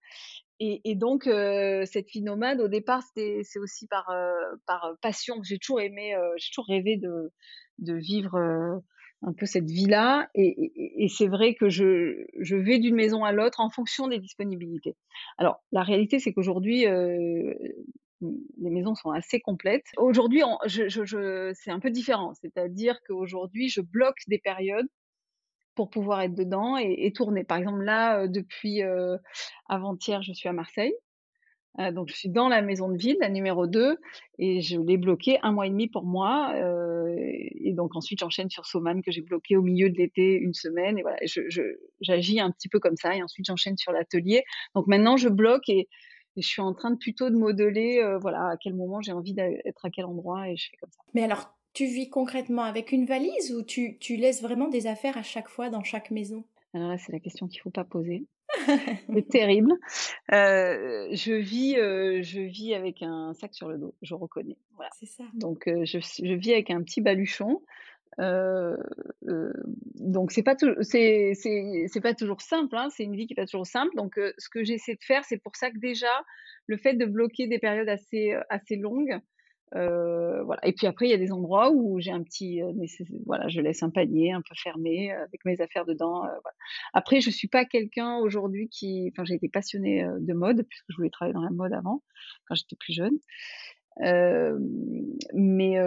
Et, 0.65 0.95
donc 0.95 1.23
cette 1.23 2.09
vie 2.09 2.21
nomade, 2.21 2.61
au 2.61 2.67
départ, 2.67 3.03
c'est 3.15 3.59
aussi 3.59 3.87
par, 3.87 4.09
par 4.65 4.95
passion. 5.01 5.41
J'ai 5.43 5.57
toujours 5.57 5.81
aimé, 5.81 6.15
j'ai 6.37 6.49
toujours 6.49 6.67
rêvé 6.67 6.97
de, 6.97 7.31
vivre 7.79 8.81
un 9.23 9.33
peu 9.33 9.45
cette 9.45 9.69
vie-là. 9.69 10.29
Et, 10.35 11.07
c'est 11.09 11.27
vrai 11.27 11.55
que 11.55 11.69
je, 11.69 12.55
vais 12.55 12.79
d'une 12.79 12.95
maison 12.95 13.23
à 13.23 13.31
l'autre 13.31 13.59
en 13.59 13.69
fonction 13.69 14.07
des 14.07 14.19
disponibilités. 14.19 14.95
Alors, 15.37 15.61
la 15.71 15.83
réalité, 15.83 16.19
c'est 16.19 16.33
qu'aujourd'hui, 16.33 16.87
euh, 16.87 17.53
les 18.21 18.69
maisons 18.69 18.95
sont 18.95 19.11
assez 19.11 19.39
complètes. 19.39 19.87
Aujourd'hui, 19.97 20.41
c'est 20.67 21.71
un 21.71 21.79
peu 21.79 21.89
différent. 21.89 22.33
C'est-à-dire 22.35 22.99
qu'aujourd'hui, 23.07 23.69
je 23.69 23.81
bloque 23.81 24.19
des 24.27 24.39
périodes 24.39 24.87
pour 25.75 25.89
pouvoir 25.89 26.21
être 26.21 26.35
dedans 26.35 26.77
et, 26.77 27.11
tourner. 27.13 27.43
Par 27.43 27.57
exemple, 27.57 27.83
là, 27.83 28.21
euh, 28.21 28.27
depuis 28.27 28.83
euh, 28.83 29.17
avant-hier, 29.67 30.21
je 30.21 30.33
suis 30.33 30.49
à 30.49 30.53
Marseille. 30.53 30.93
Euh, 31.79 31.91
donc 31.91 32.09
je 32.09 32.13
suis 32.13 32.29
dans 32.29 32.49
la 32.49 32.61
maison 32.61 32.87
de 32.89 32.97
ville, 32.97 33.17
la 33.19 33.29
numéro 33.29 33.65
2, 33.65 33.97
et 34.37 34.61
je 34.61 34.79
l'ai 34.79 34.97
bloqué 34.97 35.39
un 35.41 35.51
mois 35.51 35.65
et 35.65 35.71
demi 35.71 35.87
pour 35.87 36.03
moi. 36.03 36.53
Et 36.55 37.73
donc 37.73 37.95
ensuite 37.95 38.19
j'enchaîne 38.19 38.49
sur 38.51 38.65
Soman 38.65 39.01
que 39.01 39.11
j'ai 39.11 39.21
bloqué 39.21 39.57
au 39.57 39.63
milieu 39.63 39.89
de 39.89 39.97
l'été 39.97 40.35
une 40.35 40.53
semaine. 40.53 40.99
Et 40.99 41.01
voilà, 41.01 41.17
j'agis 42.01 42.39
un 42.39 42.51
petit 42.51 42.69
peu 42.69 42.79
comme 42.79 42.95
ça. 42.95 43.15
Et 43.15 43.23
ensuite 43.23 43.47
j'enchaîne 43.47 43.77
sur 43.77 43.91
l'atelier. 43.91 44.43
Donc 44.75 44.85
maintenant 44.85 45.17
je 45.17 45.29
bloque 45.29 45.67
et, 45.69 45.89
je 46.35 46.47
suis 46.47 46.63
en 46.63 46.73
train 46.73 46.89
de 46.89 46.97
plutôt 46.97 47.29
de 47.29 47.35
modeler, 47.35 48.03
voilà, 48.19 48.49
à 48.49 48.57
quel 48.57 48.73
moment 48.73 49.01
j'ai 49.01 49.11
envie 49.11 49.35
d'être 49.35 49.85
à 49.85 49.91
quel 49.91 50.05
endroit 50.05 50.49
et 50.49 50.57
je 50.57 50.69
fais 50.71 50.77
comme 50.77 50.89
ça. 50.91 51.03
Mais 51.13 51.23
alors 51.23 51.53
tu 51.73 51.85
vis 51.85 52.09
concrètement 52.09 52.63
avec 52.63 52.91
une 52.91 53.05
valise 53.05 53.53
ou 53.53 53.63
tu, 53.63 53.97
tu 53.99 54.15
laisses 54.15 54.41
vraiment 54.41 54.67
des 54.67 54.87
affaires 54.87 55.17
à 55.17 55.23
chaque 55.23 55.49
fois 55.49 55.69
dans 55.69 55.83
chaque 55.83 56.11
maison? 56.11 56.43
Alors 56.73 56.89
là 56.89 56.97
c'est 56.97 57.11
la 57.11 57.19
question 57.19 57.47
qu'il 57.47 57.61
faut 57.61 57.69
pas 57.69 57.83
poser. 57.83 58.25
c'est 59.13 59.27
terrible. 59.29 59.73
Euh, 60.31 61.07
je 61.11 61.33
vis, 61.33 61.77
euh, 61.77 62.21
je 62.21 62.41
vis 62.41 62.73
avec 62.73 63.01
un 63.01 63.33
sac 63.33 63.53
sur 63.53 63.67
le 63.67 63.77
dos, 63.77 63.95
je 64.01 64.13
reconnais. 64.13 64.57
Voilà. 64.75 64.91
C'est 64.99 65.05
ça. 65.05 65.23
Donc 65.33 65.67
euh, 65.67 65.85
je, 65.85 65.99
je, 65.99 66.33
vis 66.33 66.53
avec 66.53 66.69
un 66.69 66.81
petit 66.83 67.01
baluchon. 67.01 67.61
donc 69.95 70.31
c'est 70.31 70.43
pas 70.43 70.55
c'est 70.81 71.33
c'est 71.35 72.01
pas 72.01 72.13
toujours 72.13 72.41
simple. 72.41 72.75
Hein, 72.75 72.89
c'est 72.91 73.03
une 73.03 73.15
vie 73.15 73.27
qui 73.27 73.33
est 73.33 73.35
pas 73.35 73.45
toujours 73.45 73.67
simple. 73.67 73.95
Donc 73.95 74.19
ce 74.37 74.49
que 74.49 74.63
j'essaie 74.63 74.95
de 74.95 75.03
faire, 75.03 75.23
c'est 75.25 75.41
pour 75.41 75.55
ça 75.55 75.71
que 75.71 75.77
déjà 75.79 76.23
le 76.67 76.77
fait 76.77 76.93
de 76.93 77.05
bloquer 77.05 77.47
des 77.47 77.59
périodes 77.59 77.89
assez 77.89 78.35
assez 78.49 78.75
longues, 78.75 79.19
euh, 79.75 80.43
voilà. 80.43 80.65
Et 80.67 80.73
puis 80.73 80.87
après, 80.87 81.07
il 81.07 81.09
y 81.09 81.13
a 81.13 81.17
des 81.17 81.31
endroits 81.31 81.71
où 81.71 81.99
j'ai 81.99 82.11
un 82.11 82.21
petit, 82.23 82.61
euh, 82.61 82.71
voilà, 83.25 83.47
je 83.47 83.59
laisse 83.61 83.81
un 83.81 83.89
panier 83.89 84.31
un 84.31 84.41
peu 84.41 84.55
fermé 84.55 85.11
euh, 85.11 85.23
avec 85.23 85.43
mes 85.45 85.61
affaires 85.61 85.85
dedans. 85.85 86.23
Après, 86.93 87.21
je 87.21 87.29
suis 87.29 87.47
pas 87.47 87.65
quelqu'un 87.65 88.17
aujourd'hui 88.17 88.69
qui, 88.69 89.11
enfin, 89.11 89.23
j'ai 89.25 89.35
été 89.35 89.49
passionnée 89.49 90.05
de 90.19 90.33
mode 90.33 90.65
puisque 90.67 90.85
je 90.89 90.95
voulais 90.95 91.09
travailler 91.09 91.33
dans 91.33 91.41
la 91.41 91.49
mode 91.49 91.73
avant 91.73 92.03
quand 92.47 92.55
j'étais 92.55 92.75
plus 92.75 92.93
jeune. 92.93 93.17
Mais 95.33 95.77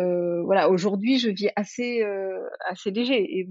voilà, 0.43 0.69
aujourd'hui, 0.71 1.19
je 1.19 1.31
vis 1.31 1.51
assez 1.57 2.03
assez 2.69 2.91
léger. 2.91 3.39
Et 3.39 3.49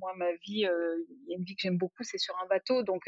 moi, 0.00 0.12
ma 0.16 0.32
vie, 0.32 0.66
il 0.66 1.28
y 1.28 1.34
a 1.34 1.36
une 1.36 1.44
vie 1.44 1.54
que 1.54 1.62
j'aime 1.62 1.78
beaucoup, 1.78 2.02
c'est 2.02 2.18
sur 2.18 2.34
un 2.42 2.46
bateau. 2.48 2.82
Donc, 2.82 3.02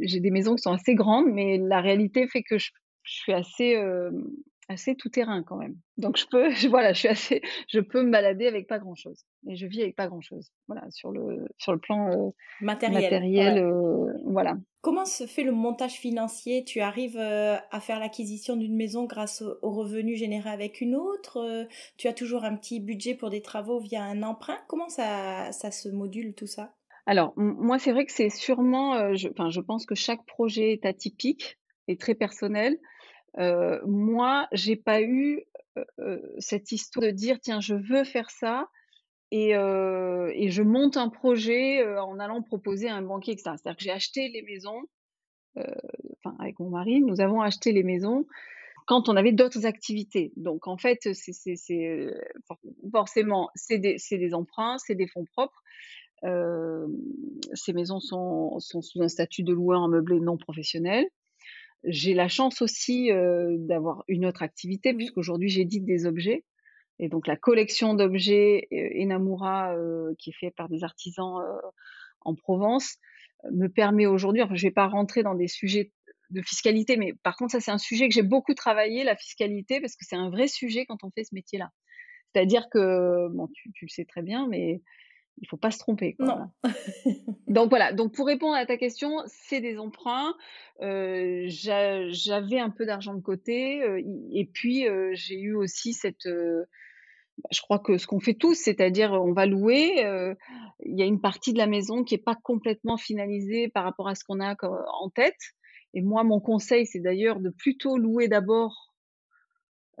j'ai 0.00 0.20
des 0.20 0.30
maisons 0.30 0.54
qui 0.54 0.62
sont 0.62 0.72
assez 0.72 0.94
grandes, 0.94 1.30
mais 1.32 1.58
la 1.58 1.80
réalité 1.80 2.28
fait 2.28 2.42
que 2.42 2.56
je, 2.58 2.70
je 3.02 3.12
suis 3.12 3.32
assez 3.32 3.76
assez 4.68 4.94
tout 4.94 5.08
terrain 5.08 5.42
quand 5.42 5.56
même. 5.56 5.76
Donc 5.96 6.16
je 6.18 6.26
peux, 6.26 6.48
voilà, 6.68 6.92
je 6.92 6.98
suis 7.00 7.08
assez, 7.08 7.42
je 7.68 7.80
peux 7.80 8.02
me 8.02 8.10
balader 8.10 8.46
avec 8.46 8.68
pas 8.68 8.78
grand 8.78 8.94
chose. 8.94 9.24
Et 9.48 9.56
je 9.56 9.66
vis 9.66 9.82
avec 9.82 9.96
pas 9.96 10.06
grand 10.06 10.20
chose. 10.20 10.52
Voilà, 10.66 10.84
sur 10.90 11.10
le 11.10 11.46
sur 11.56 11.72
le 11.72 11.78
plan 11.78 12.10
euh, 12.10 12.30
matériel. 12.60 13.58
Euh, 13.58 14.12
voilà. 14.24 14.56
Comment 14.80 15.04
se 15.04 15.26
fait 15.26 15.42
le 15.42 15.52
montage 15.52 15.94
financier? 15.94 16.64
Tu 16.64 16.80
arrives 16.80 17.18
euh, 17.18 17.56
à 17.70 17.80
faire 17.80 17.98
l'acquisition 17.98 18.56
d'une 18.56 18.76
maison 18.76 19.04
grâce 19.04 19.42
aux 19.62 19.72
revenus 19.72 20.18
générés 20.18 20.50
avec 20.50 20.80
une 20.80 20.94
autre 20.94 21.66
Tu 21.96 22.06
as 22.06 22.12
toujours 22.12 22.44
un 22.44 22.54
petit 22.54 22.80
budget 22.80 23.14
pour 23.14 23.30
des 23.30 23.42
travaux 23.42 23.80
via 23.80 24.04
un 24.04 24.22
emprunt? 24.22 24.58
Comment 24.68 24.88
ça 24.88 25.50
ça 25.52 25.70
se 25.70 25.88
module 25.88 26.34
tout 26.34 26.46
ça? 26.46 26.74
Alors 27.06 27.32
moi 27.36 27.78
c'est 27.78 27.92
vrai 27.92 28.04
que 28.04 28.12
c'est 28.12 28.28
sûrement, 28.28 29.14
je, 29.14 29.28
je 29.28 29.60
pense 29.60 29.86
que 29.86 29.94
chaque 29.94 30.24
projet 30.26 30.72
est 30.72 30.84
atypique 30.84 31.58
et 31.88 31.96
très 31.96 32.14
personnel. 32.14 32.78
Euh, 33.36 33.80
moi, 33.86 34.48
j'ai 34.52 34.76
pas 34.76 35.02
eu 35.02 35.44
cette 36.38 36.72
histoire 36.72 37.06
de 37.06 37.10
dire 37.12 37.38
tiens, 37.40 37.60
je 37.60 37.74
veux 37.74 38.02
faire 38.02 38.30
ça 38.30 38.68
et, 39.30 39.50
je 39.52 40.62
monte 40.62 40.96
un 40.96 41.08
projet 41.08 41.86
en 41.98 42.18
allant 42.18 42.42
proposer 42.42 42.88
à 42.88 42.96
un 42.96 43.02
banquier, 43.02 43.34
etc. 43.34 43.52
C'est-à-dire 43.56 43.76
que 43.76 43.84
j'ai 43.84 43.92
acheté 43.92 44.28
les 44.28 44.42
maisons, 44.42 44.82
enfin 45.56 46.36
avec 46.40 46.58
mon 46.58 46.70
mari, 46.70 47.00
nous 47.00 47.20
avons 47.20 47.40
acheté 47.40 47.70
les 47.70 47.84
maisons 47.84 48.26
quand 48.88 49.08
on 49.08 49.16
avait 49.16 49.32
d'autres 49.32 49.66
activités. 49.66 50.32
Donc 50.36 50.66
en 50.66 50.78
fait, 50.78 51.08
forcément 52.90 53.50
c'est 53.54 53.78
des, 53.78 54.34
emprunts, 54.34 54.78
c'est 54.78 54.96
des 54.96 55.06
fonds 55.06 55.26
propres. 55.26 55.62
ces 57.54 57.72
maisons 57.72 58.00
sont, 58.00 58.58
sont, 58.58 58.82
sous 58.82 59.00
un 59.00 59.08
statut 59.08 59.44
de 59.44 59.52
loueur 59.52 59.86
meublé 59.86 60.18
non 60.18 60.38
professionnel. 60.38 61.06
J'ai 61.84 62.14
la 62.14 62.28
chance 62.28 62.60
aussi 62.62 63.10
d'avoir 63.10 64.04
une 64.08 64.26
autre 64.26 64.42
activité, 64.42 64.92
puisqu'aujourd'hui 64.94 65.48
j'édite 65.48 65.84
des 65.84 66.06
objets. 66.06 66.44
Et 66.98 67.08
donc 67.08 67.26
la 67.26 67.36
collection 67.36 67.94
d'objets 67.94 68.66
Enamura, 69.00 69.74
qui 70.18 70.30
est 70.30 70.38
faite 70.38 70.54
par 70.56 70.68
des 70.68 70.82
artisans 70.82 71.36
en 72.22 72.34
Provence, 72.34 72.96
me 73.52 73.68
permet 73.68 74.06
aujourd'hui, 74.06 74.42
enfin 74.42 74.56
je 74.56 74.66
vais 74.66 74.72
pas 74.72 74.88
rentrer 74.88 75.22
dans 75.22 75.36
des 75.36 75.46
sujets 75.46 75.92
de 76.30 76.42
fiscalité, 76.42 76.96
mais 76.96 77.14
par 77.22 77.36
contre 77.36 77.52
ça 77.52 77.60
c'est 77.60 77.70
un 77.70 77.78
sujet 77.78 78.08
que 78.08 78.14
j'ai 78.14 78.22
beaucoup 78.22 78.54
travaillé, 78.54 79.04
la 79.04 79.16
fiscalité, 79.16 79.80
parce 79.80 79.94
que 79.94 80.04
c'est 80.04 80.16
un 80.16 80.30
vrai 80.30 80.48
sujet 80.48 80.84
quand 80.86 81.04
on 81.04 81.10
fait 81.10 81.24
ce 81.24 81.34
métier-là. 81.34 81.70
C'est-à-dire 82.32 82.68
que, 82.70 83.28
bon, 83.30 83.48
tu, 83.54 83.72
tu, 83.72 83.86
le 83.86 83.90
sais 83.90 84.04
très 84.04 84.22
bien, 84.22 84.46
mais 84.48 84.82
il 85.40 85.48
faut 85.48 85.56
pas 85.56 85.70
se 85.70 85.78
tromper. 85.78 86.16
non. 86.18 86.50
donc 87.46 87.70
voilà. 87.70 87.92
Donc 87.92 88.14
pour 88.14 88.26
répondre 88.26 88.54
à 88.54 88.66
ta 88.66 88.76
question, 88.76 89.22
c'est 89.26 89.60
des 89.60 89.78
emprunts. 89.78 90.34
Euh, 90.80 91.44
j'avais 91.48 92.58
un 92.58 92.70
peu 92.70 92.86
d'argent 92.86 93.14
de 93.14 93.20
côté 93.20 93.82
euh, 93.82 94.00
et 94.32 94.48
puis 94.52 94.88
euh, 94.88 95.10
j'ai 95.14 95.38
eu 95.38 95.54
aussi 95.54 95.92
cette. 95.92 96.26
Bah, 96.26 97.48
je 97.52 97.60
crois 97.60 97.78
que 97.78 97.98
ce 97.98 98.06
qu'on 98.06 98.20
fait 98.20 98.34
tous, 98.34 98.54
c'est-à-dire 98.54 99.12
on 99.12 99.32
va 99.32 99.46
louer. 99.46 100.04
Il 100.84 100.98
y 100.98 101.02
a 101.02 101.06
une 101.06 101.20
partie 101.20 101.52
de 101.52 101.58
la 101.58 101.66
maison 101.66 102.04
qui 102.04 102.14
est 102.14 102.24
pas 102.24 102.36
complètement 102.36 102.96
finalisée 102.96 103.68
par 103.68 103.84
rapport 103.84 104.08
à 104.08 104.14
ce 104.14 104.24
qu'on 104.24 104.40
a 104.40 104.56
en 104.62 105.10
tête. 105.10 105.54
Et 105.94 106.02
moi, 106.02 106.22
mon 106.22 106.40
conseil, 106.40 106.84
c'est 106.86 107.00
d'ailleurs 107.00 107.40
de 107.40 107.50
plutôt 107.50 107.96
louer 107.96 108.28
d'abord 108.28 108.87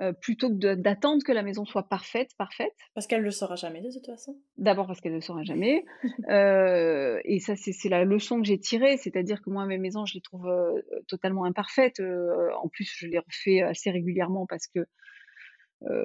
euh, 0.00 0.12
plutôt 0.12 0.48
que 0.48 0.74
d'attendre 0.74 1.24
que 1.24 1.32
la 1.32 1.42
maison 1.42 1.64
soit 1.64 1.88
parfaite, 1.88 2.30
parfaite. 2.38 2.72
Parce 2.94 3.08
qu'elle 3.08 3.20
ne 3.20 3.24
le 3.24 3.32
sera 3.32 3.56
jamais 3.56 3.80
de 3.80 3.90
toute 3.90 4.06
façon. 4.06 4.36
D'abord 4.56 4.86
parce 4.86 5.00
qu'elle 5.00 5.12
ne 5.12 5.16
le 5.16 5.22
sera 5.22 5.42
jamais. 5.42 5.84
euh, 6.30 7.20
et 7.24 7.40
ça, 7.40 7.54
c'est 7.56 7.88
la 7.88 8.04
leçon 8.04 8.40
que 8.40 8.46
j'ai 8.46 8.60
tirée, 8.60 8.96
c'est-à-dire 8.96 9.42
que 9.42 9.50
moi, 9.50 9.66
mes 9.66 9.78
maisons, 9.78 10.06
je 10.06 10.14
les 10.14 10.20
trouve 10.20 10.46
euh, 10.46 10.80
totalement 11.08 11.44
imparfaites. 11.44 12.00
En 12.00 12.68
plus, 12.68 12.88
je 12.96 13.06
les 13.06 13.18
refais 13.18 13.62
assez 13.62 13.90
régulièrement 13.90 14.46
parce 14.46 14.68
que 14.68 14.80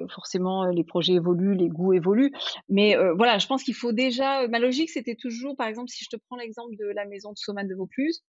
forcément, 0.08 0.66
les 0.66 0.84
projets 0.84 1.14
évoluent, 1.14 1.56
les 1.56 1.68
goûts 1.68 1.92
évoluent. 1.92 2.32
Mais 2.68 2.96
voilà, 3.16 3.38
je 3.38 3.46
pense 3.46 3.62
qu'il 3.62 3.74
faut 3.74 3.92
déjà. 3.92 4.46
Ma 4.48 4.58
logique, 4.58 4.90
c'était 4.90 5.16
toujours, 5.16 5.56
par 5.56 5.66
exemple, 5.66 5.88
si 5.88 6.04
je 6.04 6.16
te 6.16 6.20
prends 6.28 6.36
l'exemple 6.36 6.74
de 6.76 6.86
la 6.86 7.06
maison 7.06 7.30
de 7.30 7.38
Soman 7.38 7.66
de 7.66 7.74
Vaucluse, 7.74 8.24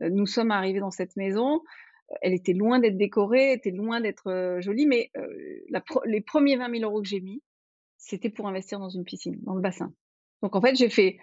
nous 0.00 0.26
sommes 0.26 0.50
arrivés 0.50 0.80
dans 0.80 0.90
cette 0.90 1.16
maison 1.16 1.60
elle 2.20 2.34
était 2.34 2.52
loin 2.52 2.78
d'être 2.78 2.96
décorée, 2.96 3.52
était 3.52 3.70
loin 3.70 4.00
d'être 4.00 4.28
euh, 4.28 4.60
jolie, 4.60 4.86
mais 4.86 5.10
euh, 5.16 5.26
les 6.04 6.20
premiers 6.20 6.56
20 6.56 6.78
000 6.78 6.90
euros 6.90 7.02
que 7.02 7.08
j'ai 7.08 7.20
mis, 7.20 7.42
c'était 7.96 8.30
pour 8.30 8.48
investir 8.48 8.78
dans 8.78 8.88
une 8.88 9.04
piscine, 9.04 9.38
dans 9.42 9.54
le 9.54 9.60
bassin. 9.60 9.92
Donc 10.42 10.56
en 10.56 10.60
fait, 10.60 10.74
j'ai 10.74 10.90
fait, 10.90 11.18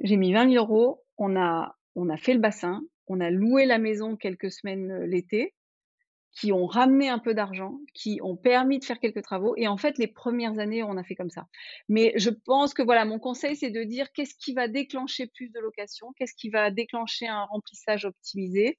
j'ai 0.00 0.16
mis 0.16 0.32
20 0.32 0.52
000 0.52 0.64
euros, 0.64 1.04
on 1.16 1.36
a, 1.36 1.76
on 1.94 2.08
a 2.08 2.16
fait 2.16 2.34
le 2.34 2.40
bassin, 2.40 2.82
on 3.06 3.20
a 3.20 3.30
loué 3.30 3.66
la 3.66 3.78
maison 3.78 4.16
quelques 4.16 4.50
semaines 4.50 4.90
euh, 4.90 5.06
l'été, 5.06 5.54
qui 6.32 6.52
ont 6.52 6.66
ramené 6.66 7.08
un 7.08 7.18
peu 7.18 7.34
d'argent, 7.34 7.78
qui 7.94 8.20
ont 8.22 8.36
permis 8.36 8.78
de 8.78 8.84
faire 8.84 9.00
quelques 9.00 9.22
travaux. 9.22 9.54
Et 9.56 9.66
en 9.66 9.76
fait, 9.76 9.98
les 9.98 10.06
premières 10.06 10.58
années, 10.58 10.82
on 10.82 10.96
a 10.96 11.02
fait 11.02 11.14
comme 11.14 11.30
ça. 11.30 11.46
Mais 11.88 12.12
je 12.16 12.30
pense 12.30 12.74
que 12.74 12.82
voilà, 12.82 13.04
mon 13.04 13.18
conseil, 13.18 13.56
c'est 13.56 13.70
de 13.70 13.82
dire 13.82 14.12
qu'est-ce 14.12 14.34
qui 14.38 14.52
va 14.52 14.68
déclencher 14.68 15.26
plus 15.26 15.50
de 15.50 15.58
locations, 15.58 16.12
qu'est-ce 16.16 16.34
qui 16.34 16.50
va 16.50 16.70
déclencher 16.70 17.26
un 17.26 17.44
remplissage 17.44 18.04
optimisé, 18.04 18.78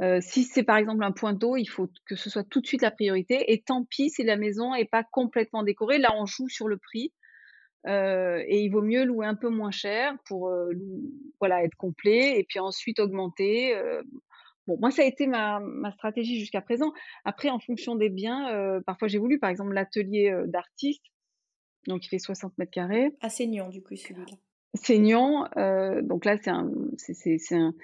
euh, 0.00 0.20
si 0.20 0.42
c'est 0.42 0.64
par 0.64 0.76
exemple 0.76 1.04
un 1.04 1.12
point 1.12 1.34
d'eau, 1.34 1.56
il 1.56 1.66
faut 1.66 1.88
que 2.06 2.16
ce 2.16 2.28
soit 2.28 2.42
tout 2.44 2.60
de 2.60 2.66
suite 2.66 2.82
la 2.82 2.90
priorité. 2.90 3.52
Et 3.52 3.62
tant 3.62 3.84
pis 3.84 4.10
si 4.10 4.24
la 4.24 4.36
maison 4.36 4.74
est 4.74 4.88
pas 4.88 5.04
complètement 5.04 5.62
décorée. 5.62 5.98
Là, 5.98 6.12
on 6.16 6.26
joue 6.26 6.48
sur 6.48 6.68
le 6.68 6.78
prix. 6.78 7.12
Euh, 7.86 8.42
et 8.46 8.62
il 8.62 8.70
vaut 8.70 8.82
mieux 8.82 9.04
louer 9.04 9.26
un 9.26 9.34
peu 9.34 9.50
moins 9.50 9.70
cher 9.70 10.16
pour 10.24 10.48
euh, 10.48 10.72
voilà 11.38 11.62
être 11.64 11.74
complet 11.76 12.38
et 12.38 12.44
puis 12.44 12.58
ensuite 12.58 12.98
augmenter. 12.98 13.78
Bon, 14.66 14.78
moi, 14.80 14.90
ça 14.90 15.02
a 15.02 15.04
été 15.04 15.26
ma, 15.26 15.60
ma 15.60 15.92
stratégie 15.92 16.40
jusqu'à 16.40 16.62
présent. 16.62 16.92
Après, 17.26 17.50
en 17.50 17.58
fonction 17.58 17.94
des 17.94 18.08
biens, 18.08 18.80
parfois 18.86 19.08
j'ai 19.08 19.18
voulu, 19.18 19.38
par 19.38 19.50
exemple, 19.50 19.74
l'atelier 19.74 20.34
d'artiste, 20.46 21.04
donc 21.86 22.06
il 22.06 22.08
fait 22.08 22.18
60 22.18 22.56
mètres 22.56 22.70
carrés. 22.70 23.10
À 23.20 23.28
Seignan, 23.28 23.68
du 23.68 23.82
coup, 23.82 23.94
celui-là. 23.94 24.24
Seignan, 24.72 25.50
donc 26.02 26.24
là, 26.24 26.38
c'est 26.38 26.48
un, 26.48 26.70
c'est, 26.96 27.12
c'est, 27.36 27.56
un, 27.56 27.74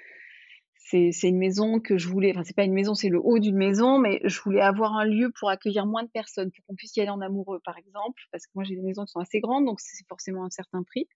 c'est, 0.83 1.11
une 1.23 1.37
maison 1.37 1.79
que 1.79 1.97
je 1.97 2.07
voulais, 2.07 2.31
enfin, 2.31 2.43
c'est 2.43 2.55
pas 2.55 2.63
une 2.63 2.73
maison, 2.73 2.93
c'est 2.93 3.09
le 3.09 3.19
haut 3.19 3.39
d'une 3.39 3.55
maison, 3.55 3.97
mais 3.97 4.19
je 4.25 4.41
voulais 4.41 4.61
avoir 4.61 4.97
un 4.97 5.05
lieu 5.05 5.31
pour 5.39 5.49
accueillir 5.49 5.85
moins 5.85 6.03
de 6.03 6.09
personnes, 6.09 6.51
pour 6.51 6.65
qu'on 6.65 6.75
puisse 6.75 6.95
y 6.97 7.01
aller 7.01 7.09
en 7.09 7.21
amoureux, 7.21 7.61
par 7.63 7.77
exemple, 7.77 8.21
parce 8.31 8.45
que 8.45 8.51
moi, 8.55 8.63
j'ai 8.63 8.75
des 8.75 8.81
maisons 8.81 9.05
qui 9.05 9.11
sont 9.11 9.19
assez 9.19 9.39
grandes, 9.39 9.65
donc 9.65 9.79
c'est 9.79 10.05
forcément 10.07 10.43
un 10.43 10.49
certain 10.49 10.83
prix. 10.83 11.07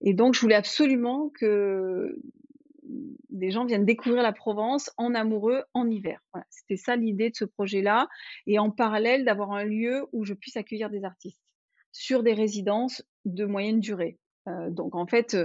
Et 0.00 0.14
donc, 0.14 0.34
je 0.34 0.40
voulais 0.40 0.54
absolument 0.54 1.30
que 1.30 2.20
des 3.30 3.50
gens 3.50 3.64
viennent 3.64 3.84
découvrir 3.84 4.22
la 4.22 4.32
Provence 4.32 4.90
en 4.96 5.14
amoureux 5.14 5.64
en 5.74 5.88
hiver. 5.90 6.20
C'était 6.48 6.76
ça 6.76 6.96
l'idée 6.96 7.30
de 7.30 7.36
ce 7.36 7.44
projet-là. 7.44 8.08
Et 8.46 8.58
en 8.58 8.70
parallèle, 8.70 9.24
d'avoir 9.24 9.52
un 9.52 9.64
lieu 9.64 10.06
où 10.12 10.24
je 10.24 10.34
puisse 10.34 10.56
accueillir 10.56 10.88
des 10.88 11.04
artistes 11.04 11.42
sur 11.92 12.22
des 12.22 12.32
résidences 12.32 13.02
de 13.24 13.44
moyenne 13.44 13.80
durée. 13.80 14.18
Euh, 14.48 14.70
donc 14.70 14.94
en 14.94 15.06
fait, 15.06 15.36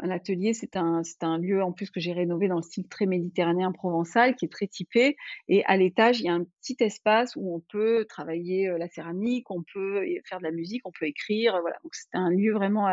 un 0.00 0.10
atelier, 0.10 0.54
c'est 0.54 0.76
un, 0.76 1.02
lieu 1.38 1.62
en 1.62 1.72
plus 1.72 1.90
que 1.90 2.00
j'ai 2.00 2.12
rénové 2.12 2.48
dans 2.48 2.56
le 2.56 2.62
style 2.62 2.86
très 2.88 3.06
méditerranéen 3.06 3.72
provençal, 3.72 4.34
qui 4.36 4.44
est 4.44 4.52
très 4.52 4.66
typé. 4.66 5.16
Et 5.48 5.64
à 5.64 5.76
l'étage, 5.76 6.20
il 6.20 6.26
y 6.26 6.28
a 6.28 6.34
un 6.34 6.44
petit 6.44 6.76
espace 6.80 7.36
où 7.36 7.54
on 7.54 7.60
peut 7.60 8.04
travailler 8.08 8.68
euh, 8.68 8.78
la 8.78 8.88
céramique, 8.88 9.50
on 9.50 9.62
peut 9.62 10.04
faire 10.24 10.38
de 10.38 10.44
la 10.44 10.52
musique, 10.52 10.82
on 10.86 10.92
peut 10.92 11.06
écrire. 11.06 11.58
Voilà. 11.60 11.76
Donc 11.82 11.94
c'est 11.94 12.14
un 12.14 12.30
lieu 12.30 12.52
vraiment 12.52 12.88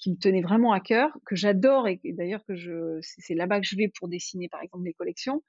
qui 0.00 0.10
me 0.10 0.16
tenait 0.16 0.40
vraiment 0.40 0.72
à 0.72 0.80
cœur, 0.80 1.16
que 1.26 1.36
j'adore 1.36 1.86
et, 1.86 2.00
d'ailleurs 2.04 2.44
que 2.46 2.54
c'est 3.02 3.34
là-bas 3.34 3.60
que 3.60 3.66
je 3.66 3.76
vais 3.76 3.88
pour 3.88 4.08
dessiner 4.08 4.48
par 4.48 4.62
exemple 4.62 4.84
les 4.84 4.94
collections. 4.94 5.42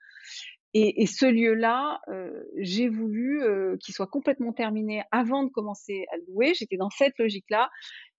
Et, 0.74 1.06
ce 1.06 1.26
lieu-là, 1.26 2.00
euh, 2.08 2.44
j'ai 2.58 2.88
voulu 2.88 3.44
euh, 3.44 3.76
qu'il 3.78 3.94
soit 3.94 4.08
complètement 4.08 4.54
terminé 4.54 5.04
avant 5.12 5.44
de 5.44 5.50
commencer 5.50 6.06
à 6.14 6.18
louer. 6.28 6.54
J'étais 6.54 6.78
dans 6.78 6.90
cette 6.90 7.18
logique-là. 7.18 7.70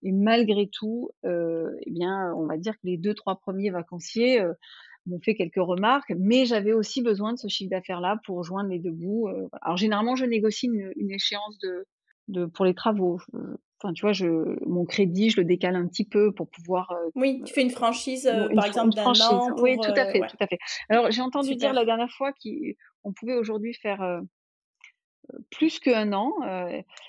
Et 0.02 0.12
malgré 0.12 0.68
tout, 0.68 1.11
euh, 1.25 1.71
eh 1.87 1.90
bien, 1.90 2.35
on 2.37 2.47
va 2.47 2.59
dire 2.59 2.75
que 2.75 2.87
les 2.87 2.99
deux, 2.99 3.14
trois 3.14 3.37
premiers 3.37 3.71
vacanciers 3.71 4.42
m'ont 5.06 5.21
fait 5.21 5.35
quelques 5.35 5.54
remarques, 5.56 6.12
mais 6.18 6.44
j'avais 6.44 6.75
aussi 6.75 7.02
besoin 7.02 7.32
de 7.32 7.38
ce 7.38 7.49
chiffre 7.49 7.71
d'affaires-là 7.71 8.21
pour 8.26 8.42
joindre 8.42 8.68
les 8.68 8.78
deux 8.78 8.92
bouts. 8.92 9.28
Alors 9.62 9.78
généralement, 9.78 10.14
je 10.14 10.26
négocie 10.26 10.66
une, 10.66 11.11
échéance 11.11 11.59
de, 12.28 12.47
pour 12.47 12.66
les 12.66 12.75
travaux. 12.75 13.18
Enfin, 13.83 13.93
tu 13.95 14.03
vois, 14.03 14.12
je, 14.12 14.27
mon 14.65 14.85
crédit, 14.85 15.31
je 15.31 15.41
le 15.41 15.45
décale 15.45 15.75
un 15.75 15.89
petit 15.89 16.05
peu 16.05 16.33
pour 16.33 16.49
pouvoir. 16.49 16.93
Euh, 16.93 17.11
oui, 17.17 17.43
tu 17.45 17.53
fais 17.53 17.62
une 17.62 17.71
franchise, 17.71 18.29
euh, 18.29 18.49
par 18.55 18.67
exemple, 18.67 18.95
d'un 18.95 19.07
an. 19.07 19.49
Pour, 19.49 19.62
oui, 19.62 19.77
tout 19.77 19.91
à 19.91 20.07
fait, 20.07 20.21
tout 20.21 20.37
à 20.39 20.47
fait. 20.47 20.59
Alors, 20.89 21.11
j'ai 21.11 21.21
entendu 21.21 21.57
dire 21.57 21.73
la 21.73 21.85
dernière 21.85 22.11
fois 22.12 22.33
qu'on 22.33 23.12
pouvait 23.12 23.35
aujourd'hui 23.35 23.75
faire 23.75 24.21
plus 25.51 25.81
qu'un 25.81 26.12
an. 26.12 26.33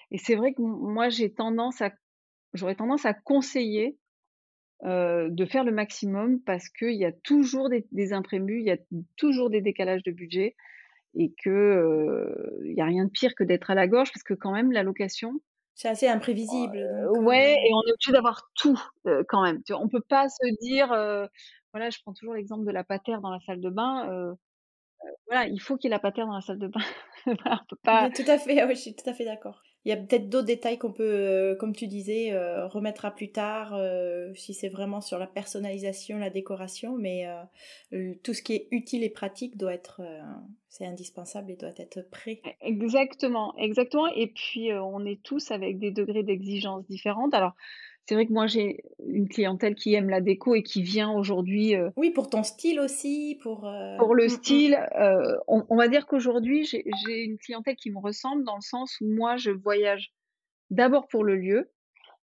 et 0.10 0.18
c'est 0.18 0.36
vrai 0.36 0.54
que 0.54 0.62
moi, 0.62 1.10
j'ai 1.10 1.32
tendance 1.32 1.82
à, 1.82 1.92
j'aurais 2.54 2.76
tendance 2.76 3.06
à 3.06 3.14
conseiller 3.14 3.98
de 4.84 5.46
faire 5.46 5.64
le 5.64 5.72
maximum 5.72 6.42
parce 6.42 6.70
qu'il 6.70 6.96
y 6.96 7.06
a 7.06 7.12
toujours 7.12 7.70
des, 7.70 7.86
des, 7.92 8.14
imprévus, 8.14 8.62
il 8.62 8.66
y 8.66 8.72
a 8.72 8.78
toujours 9.16 9.52
des 9.52 9.62
décalages 9.62 10.04
de 10.04 10.12
budget 10.12 10.56
et 11.16 11.36
que 11.44 12.60
il 12.66 12.74
y 12.74 12.82
a 12.82 12.86
rien 12.86 13.06
de 13.06 13.12
pire 13.12 13.36
que 13.36 13.44
d'être 13.44 13.70
à 13.70 13.76
la 13.76 13.88
gorge 13.88 14.12
parce 14.12 14.24
que 14.24 14.34
quand 14.34 14.52
même 14.52 14.72
la 14.72 14.82
location 14.82 15.40
c'est 15.76 15.90
assez 15.90 16.08
imprévisible. 16.08 16.80
Donc, 17.06 17.26
ouais, 17.26 17.54
et 17.54 17.74
on 17.74 17.82
est 17.88 17.94
obligé 17.94 18.12
d'avoir 18.12 18.50
tout 18.56 18.80
quand 19.28 19.44
même. 19.44 19.62
On 19.72 19.88
peut 19.90 20.04
pas 20.08 20.30
se 20.30 20.56
dire, 20.62 20.88
voilà, 21.74 21.90
je 21.90 22.00
prends 22.02 22.14
toujours 22.14 22.34
l'exemple 22.34 22.66
de 22.66 22.72
la 22.72 22.84
patère 22.84 23.22
dans 23.22 23.32
la 23.32 23.40
salle 23.40 23.62
de 23.62 23.70
bain. 23.70 24.36
voilà, 25.28 25.48
il 25.48 25.60
faut 25.60 25.78
qu'il 25.78 25.90
y 25.90 25.92
ait 25.92 25.96
la 25.96 26.00
patère 26.00 26.28
dans 26.28 26.36
la 26.36 26.42
salle 26.42 26.60
de 26.60 26.68
bain. 26.68 26.82
on 27.26 27.36
peut 27.70 27.78
pas. 27.84 28.10
tout 28.10 28.24
à 28.28 28.38
fait, 28.38 28.64
oui, 28.64 28.76
je 28.76 28.82
suis 28.82 28.96
tout 28.96 29.10
à 29.10 29.14
fait 29.14 29.26
d'accord. 29.26 29.62
Il 29.86 29.90
y 29.90 29.92
a 29.92 29.98
peut-être 29.98 30.30
d'autres 30.30 30.48
détails 30.48 30.78
qu'on 30.78 30.94
peut, 30.94 31.04
euh, 31.04 31.56
comme 31.56 31.76
tu 31.76 31.88
disais, 31.88 32.32
euh, 32.32 32.68
remettre 32.68 33.04
à 33.04 33.12
plus 33.12 33.32
tard, 33.32 33.74
euh, 33.76 34.34
si 34.34 34.54
c'est 34.54 34.70
vraiment 34.70 35.02
sur 35.02 35.20
la 35.20 35.28
personnalisation, 35.28 36.20
la 36.20 36.30
décoration, 36.30 36.96
mais 36.98 37.28
tout 38.24 38.34
ce 38.34 38.42
qui 38.42 38.54
est 38.54 38.68
utile 38.72 39.04
et 39.04 39.10
pratique 39.10 39.58
doit 39.58 39.74
être, 39.74 40.02
c'est 40.70 40.86
indispensable 40.86 41.52
et 41.52 41.56
doit 41.56 41.74
être 41.78 42.02
prêt. 42.10 42.42
E, 42.46 42.50
exactement, 42.62 43.54
exactement. 43.58 44.08
Et 44.14 44.28
puis, 44.28 44.72
on 44.74 45.06
est 45.06 45.22
tous 45.22 45.52
avec 45.52 45.80
des 45.80 45.92
degrés 45.92 46.24
d'exigence 46.24 46.86
différentes. 46.88 47.34
Alors, 47.34 47.54
c'est 48.06 48.16
vrai 48.16 48.26
que 48.26 48.34
moi, 48.34 48.48
j'ai 48.48 48.84
une 49.08 49.30
clientèle 49.30 49.76
qui 49.76 49.94
aime 49.94 50.10
la 50.10 50.20
déco 50.20 50.56
et 50.56 50.64
qui 50.64 50.82
vient 50.82 51.12
aujourd'hui. 51.12 51.76
Euh, 51.76 51.90
oui, 51.96 52.12
pour 52.12 52.30
ton 52.30 52.44
style 52.44 52.80
aussi, 52.80 53.40
pour. 53.42 53.66
Euh, 53.66 53.96
pour 53.98 54.14
le 54.14 54.24
mm, 54.24 54.28
mm. 54.28 54.30
style, 54.30 54.88
euh, 55.00 55.38
on, 55.48 55.76
va 55.76 55.88
dire 55.88 56.06
qu'aujourd'hui, 56.06 56.66
j'ai 56.66 57.24
une 57.24 57.38
clientèle 57.38 57.76
qui 57.78 57.92
me 57.92 58.00
ressemble 58.00 58.44
dans 58.44 58.56
le 58.56 58.62
sens 58.62 58.98
où 59.00 59.08
moi, 59.08 59.38
je 59.38 59.52
voyage 59.52 60.12
d'abord 60.70 61.08
pour 61.08 61.24
le 61.24 61.38
lieu. 61.38 61.72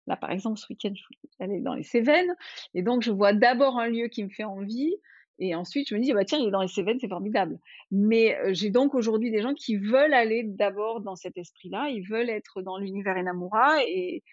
Là, 0.08 0.18
par 0.18 0.32
exemple, 0.32 0.60
ce 0.60 0.66
week-end, 0.70 0.92
je 0.94 1.02
suis 1.02 1.18
allée 1.40 1.62
dans 1.62 1.76
les 1.76 1.84
Cévennes. 1.84 2.36
Et 2.74 2.82
donc, 2.82 3.02
je 3.02 3.12
vois 3.12 3.32
d'abord 3.32 3.80
un 3.80 3.88
lieu 3.88 4.08
qui 4.08 4.24
me 4.24 4.30
fait 4.30 4.44
envie. 4.44 4.96
Et 5.42 5.56
ensuite, 5.56 5.88
je 5.88 5.96
me 5.96 6.02
dis, 6.02 6.12
bah, 6.12 6.26
tiens, 6.26 6.40
il 6.40 6.48
est 6.48 6.52
dans 6.52 6.62
les 6.62 6.68
Cévennes, 6.68 6.98
c'est 7.00 7.08
formidable. 7.08 7.58
Mais 7.92 8.38
j'ai 8.54 8.70
donc 8.70 8.96
aujourd'hui 8.96 9.32
des 9.32 9.42
gens 9.42 9.54
qui 9.54 9.78
veulent 9.78 10.14
aller 10.14 10.44
d'abord 10.44 11.00
dans 11.00 11.16
cet 11.16 11.38
esprit-là. 11.38 11.88
Ils 11.90 12.06
veulent 12.06 12.30
être 12.30 12.62
dans 12.62 12.78
l'univers 12.78 13.16
Enamura. 13.16 13.82
Et 13.88 14.24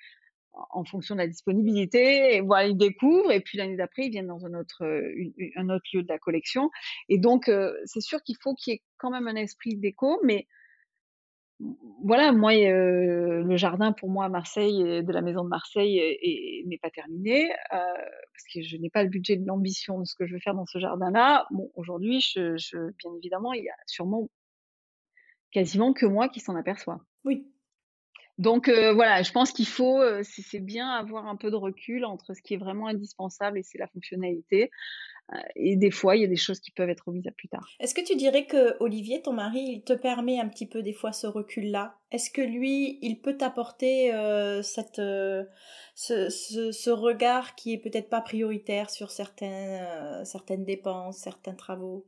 en 0.70 0.84
fonction 0.84 1.14
de 1.14 1.20
la 1.20 1.26
disponibilité, 1.26 2.40
voilà, 2.40 2.68
ils 2.68 2.76
découvrent, 2.76 3.32
et 3.32 3.40
puis 3.40 3.58
l'année 3.58 3.76
d'après, 3.76 4.06
ils 4.06 4.10
viennent 4.10 4.26
dans 4.26 4.46
un 4.46 4.54
autre, 4.54 4.84
euh, 4.84 5.32
un 5.56 5.68
autre 5.68 5.84
lieu 5.92 6.02
de 6.02 6.08
la 6.08 6.18
collection. 6.18 6.70
Et 7.08 7.18
donc, 7.18 7.48
euh, 7.48 7.74
c'est 7.84 8.00
sûr 8.00 8.22
qu'il 8.22 8.36
faut 8.40 8.54
qu'il 8.54 8.74
y 8.74 8.76
ait 8.76 8.82
quand 8.98 9.10
même 9.10 9.28
un 9.28 9.36
esprit 9.36 9.76
déco, 9.76 10.20
mais 10.24 10.46
voilà, 12.04 12.32
moi, 12.32 12.52
euh, 12.52 13.42
le 13.42 13.56
jardin 13.56 13.92
pour 13.92 14.10
moi 14.10 14.26
à 14.26 14.28
Marseille, 14.28 15.02
de 15.02 15.12
la 15.12 15.22
maison 15.22 15.42
de 15.42 15.48
Marseille, 15.48 16.64
n'est 16.66 16.78
pas 16.78 16.90
terminé, 16.90 17.48
parce 17.70 18.44
que 18.52 18.62
je 18.62 18.76
n'ai 18.76 18.90
pas 18.90 19.02
le 19.02 19.08
budget 19.08 19.36
de 19.36 19.46
l'ambition 19.46 20.00
de 20.00 20.04
ce 20.04 20.14
que 20.14 20.26
je 20.26 20.34
veux 20.34 20.40
faire 20.40 20.54
dans 20.54 20.66
ce 20.66 20.78
jardin-là. 20.78 21.46
Bon, 21.50 21.70
aujourd'hui, 21.74 22.20
je, 22.20 22.58
je, 22.58 22.76
bien 22.98 23.10
évidemment, 23.16 23.54
il 23.54 23.64
y 23.64 23.70
a 23.70 23.76
sûrement 23.86 24.28
quasiment 25.50 25.94
que 25.94 26.04
moi 26.04 26.28
qui 26.28 26.40
s'en 26.40 26.56
aperçoit. 26.56 27.00
Oui, 27.24 27.50
donc 28.38 28.68
euh, 28.68 28.92
voilà, 28.92 29.22
je 29.22 29.32
pense 29.32 29.52
qu'il 29.52 29.66
faut, 29.66 30.00
euh, 30.00 30.22
c'est 30.22 30.60
bien 30.60 30.90
avoir 30.90 31.26
un 31.26 31.36
peu 31.36 31.50
de 31.50 31.56
recul 31.56 32.04
entre 32.04 32.34
ce 32.34 32.42
qui 32.42 32.54
est 32.54 32.58
vraiment 32.58 32.86
indispensable 32.86 33.58
et 33.58 33.62
c'est 33.62 33.78
la 33.78 33.86
fonctionnalité. 33.86 34.70
Euh, 35.32 35.38
et 35.56 35.74
des 35.74 35.90
fois, 35.90 36.16
il 36.16 36.22
y 36.22 36.24
a 36.24 36.28
des 36.28 36.36
choses 36.36 36.60
qui 36.60 36.70
peuvent 36.70 36.90
être 36.90 37.04
remises 37.06 37.26
à 37.26 37.32
plus 37.32 37.48
tard. 37.48 37.66
Est-ce 37.80 37.94
que 37.94 38.04
tu 38.04 38.14
dirais 38.14 38.46
que 38.46 38.76
Olivier, 38.80 39.22
ton 39.22 39.32
mari, 39.32 39.60
il 39.60 39.82
te 39.82 39.94
permet 39.94 40.38
un 40.38 40.48
petit 40.48 40.66
peu 40.66 40.82
des 40.82 40.92
fois 40.92 41.12
ce 41.12 41.26
recul-là? 41.26 41.96
Est-ce 42.12 42.30
que 42.30 42.42
lui, 42.42 42.98
il 43.02 43.20
peut 43.20 43.36
t'apporter 43.36 44.12
cette, 44.62 44.96
ce, 44.96 46.28
ce, 46.28 46.70
ce, 46.70 46.90
regard 46.90 47.56
qui 47.56 47.72
est 47.72 47.78
peut-être 47.78 48.08
pas 48.08 48.20
prioritaire 48.20 48.88
sur 48.88 49.10
certains, 49.10 50.24
certaines 50.24 50.64
dépenses, 50.64 51.18
certains 51.18 51.54
travaux? 51.54 52.06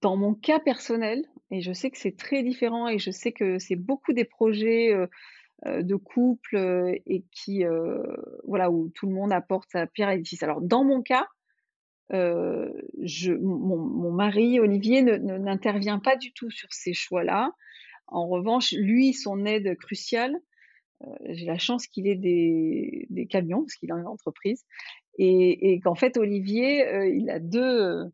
Dans 0.00 0.16
mon 0.16 0.34
cas 0.34 0.58
personnel, 0.58 1.24
et 1.50 1.60
je 1.60 1.72
sais 1.72 1.90
que 1.90 1.98
c'est 1.98 2.16
très 2.16 2.42
différent 2.42 2.88
et 2.88 2.98
je 2.98 3.10
sais 3.10 3.32
que 3.32 3.58
c'est 3.58 3.76
beaucoup 3.76 4.12
des 4.12 4.24
projets 4.24 4.92
euh, 4.92 5.06
de 5.66 5.96
couple 5.96 6.56
euh, 6.56 6.94
et 7.06 7.24
qui 7.32 7.64
euh, 7.64 8.02
voilà 8.44 8.70
où 8.70 8.90
tout 8.90 9.06
le 9.06 9.12
monde 9.12 9.32
apporte 9.32 9.70
sa 9.70 9.86
pierre 9.86 10.08
à 10.08 10.14
l'édifice. 10.14 10.42
Alors 10.42 10.60
dans 10.60 10.84
mon 10.84 11.02
cas, 11.02 11.26
je, 12.10 13.32
mon, 13.34 14.12
mari 14.12 14.60
Olivier 14.60 15.02
n'intervient 15.02 15.98
pas 15.98 16.16
du 16.16 16.32
tout 16.32 16.50
sur 16.50 16.72
ces 16.72 16.94
choix-là. 16.94 17.52
En 18.06 18.26
revanche, 18.26 18.72
lui, 18.72 19.12
son 19.12 19.44
aide 19.44 19.76
cruciale, 19.76 20.34
j'ai 21.26 21.44
la 21.44 21.58
chance 21.58 21.86
qu'il 21.86 22.06
ait 22.06 22.16
des, 22.16 23.06
des, 23.10 23.26
camions, 23.26 23.60
parce 23.60 23.74
qu'il 23.74 23.92
a 23.92 23.96
une 23.96 24.06
entreprise, 24.06 24.64
et, 25.18 25.72
et 25.74 25.80
qu'en 25.80 25.94
fait, 25.94 26.16
Olivier, 26.16 26.82
il 27.14 27.28
a 27.28 27.40
deux, 27.40 28.10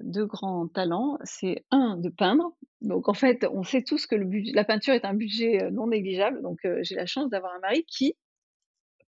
deux 0.00 0.26
grands 0.26 0.68
talents. 0.68 1.18
C'est 1.24 1.64
un, 1.70 1.96
de 1.96 2.08
peindre. 2.08 2.52
Donc 2.80 3.08
en 3.08 3.14
fait, 3.14 3.46
on 3.52 3.62
sait 3.62 3.82
tous 3.82 4.06
que 4.06 4.16
la 4.54 4.64
peinture 4.64 4.94
est 4.94 5.04
un 5.04 5.14
budget 5.14 5.70
non 5.70 5.88
négligeable. 5.88 6.42
Donc 6.42 6.58
j'ai 6.82 6.94
la 6.94 7.06
chance 7.06 7.30
d'avoir 7.30 7.54
un 7.54 7.60
mari 7.60 7.84
qui 7.84 8.14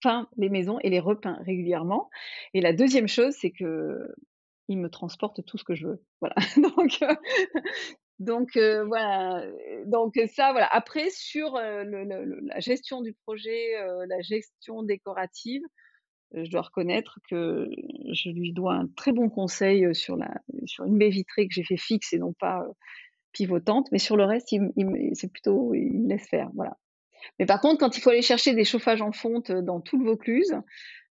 peint 0.02 0.30
les 0.38 0.50
maisons 0.50 0.80
et 0.82 0.90
les 0.90 1.00
repeint 1.00 1.38
régulièrement. 1.46 2.10
Et 2.54 2.62
la 2.62 2.74
deuxième 2.74 3.08
chose, 3.08 3.36
c'est 3.40 3.52
que 3.52 4.14
il 4.68 4.78
me 4.78 4.90
transporte 4.90 5.44
tout 5.46 5.58
ce 5.58 5.64
que 5.64 5.76
je 5.76 5.88
veux. 5.88 6.04
Voilà. 6.22 6.36
donc 6.58 7.00
donc 8.20 8.50
voilà. 8.56 9.46
Donc 9.86 10.20
ça, 10.34 10.52
voilà. 10.52 10.68
Après 10.72 11.10
sur 11.10 11.54
la 11.56 12.60
gestion 12.60 13.02
du 13.02 13.14
projet, 13.14 13.72
la 14.08 14.22
gestion 14.22 14.84
décorative, 14.84 15.62
je 16.34 16.50
dois 16.50 16.62
reconnaître 16.62 17.20
que 17.30 17.70
je 18.12 18.30
lui 18.30 18.54
dois 18.54 18.74
un 18.74 18.88
très 18.96 19.12
bon 19.12 19.30
conseil 19.30 19.94
sur, 19.96 20.16
la, 20.16 20.42
sur 20.66 20.86
une 20.86 20.98
baie 20.98 21.10
vitrée 21.10 21.48
que 21.48 21.54
j'ai 21.54 21.64
fait 21.64 21.78
fixe 21.78 22.14
et 22.14 22.20
non 22.20 22.34
pas 22.34 22.66
pivotante. 23.32 23.88
Mais 23.92 24.00
sur 24.00 24.18
le 24.18 24.26
reste, 24.26 24.52
il, 24.52 24.72
c'est 25.14 25.32
plutôt, 25.32 25.74
il 25.74 26.04
me 26.04 26.10
laisse 26.10 26.28
faire. 26.28 26.50
Voilà. 26.54 26.78
Mais 27.40 27.46
par 27.46 27.60
contre, 27.62 27.80
quand 27.80 27.98
il 27.98 28.02
faut 28.02 28.12
aller 28.12 28.22
chercher 28.22 28.54
des 28.54 28.64
chauffages 28.64 29.02
en 29.02 29.12
fonte 29.12 29.52
dans 29.52 29.82
tout 29.82 29.98
le 29.98 30.06
Vaucluse, 30.06 30.56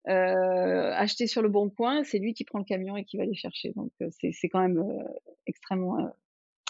acheter 0.05 1.27
sur 1.27 1.41
le 1.41 1.49
bon 1.49 1.69
coin, 1.69 2.03
c'est 2.03 2.19
lui 2.19 2.33
qui 2.33 2.45
prend 2.45 2.59
le 2.59 2.65
camion 2.65 2.97
et 2.97 3.03
qui 3.03 3.17
va 3.17 3.25
les 3.25 3.35
chercher. 3.35 3.73
Donc 3.75 3.91
c'est 4.21 4.49
quand 4.49 4.61
même 4.61 4.83
extrêmement 5.45 5.97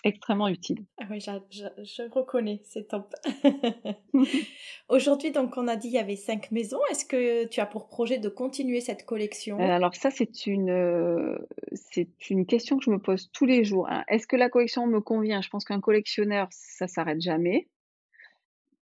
extrêmement 0.03 0.47
utile. 0.47 0.85
Ah 0.99 1.05
oui, 1.09 1.19
je, 1.19 2.09
reconnais, 2.12 2.62
c'est 2.63 2.88
top. 2.88 3.13
Aujourd'hui, 4.89 5.31
donc, 5.31 5.57
on 5.57 5.67
a 5.67 5.75
dit 5.75 5.88
il 5.88 5.93
y 5.93 5.99
avait 5.99 6.15
cinq 6.15 6.51
maisons. 6.51 6.79
Est-ce 6.91 7.05
que 7.05 7.45
tu 7.45 7.59
as 7.59 7.65
pour 7.65 7.88
projet 7.88 8.17
de 8.17 8.29
continuer 8.29 8.81
cette 8.81 9.05
collection? 9.05 9.59
Euh, 9.59 9.63
Alors 9.63 9.95
ça, 9.95 10.12
c'est 10.12 10.45
une, 10.47 10.69
euh, 10.69 11.38
c'est 11.73 12.29
une 12.29 12.45
question 12.45 12.77
que 12.77 12.83
je 12.85 12.91
me 12.91 12.99
pose 12.99 13.29
tous 13.31 13.45
les 13.45 13.63
jours. 13.63 13.88
Hein. 13.89 14.03
Est-ce 14.07 14.27
que 14.27 14.35
la 14.35 14.49
collection 14.49 14.88
me 14.88 15.01
convient? 15.01 15.41
Je 15.41 15.49
pense 15.49 15.65
qu'un 15.65 15.81
collectionneur, 15.81 16.47
ça 16.51 16.88
s'arrête 16.88 17.21
jamais. 17.21 17.67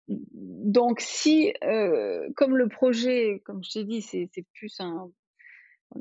Donc 0.08 1.00
si, 1.00 1.54
euh, 1.64 2.30
comme 2.36 2.56
le 2.58 2.68
projet, 2.68 3.42
comme 3.46 3.64
je 3.64 3.72
t'ai 3.72 3.84
dit, 3.86 4.02
c'est 4.02 4.30
plus 4.54 4.80
un 4.80 5.10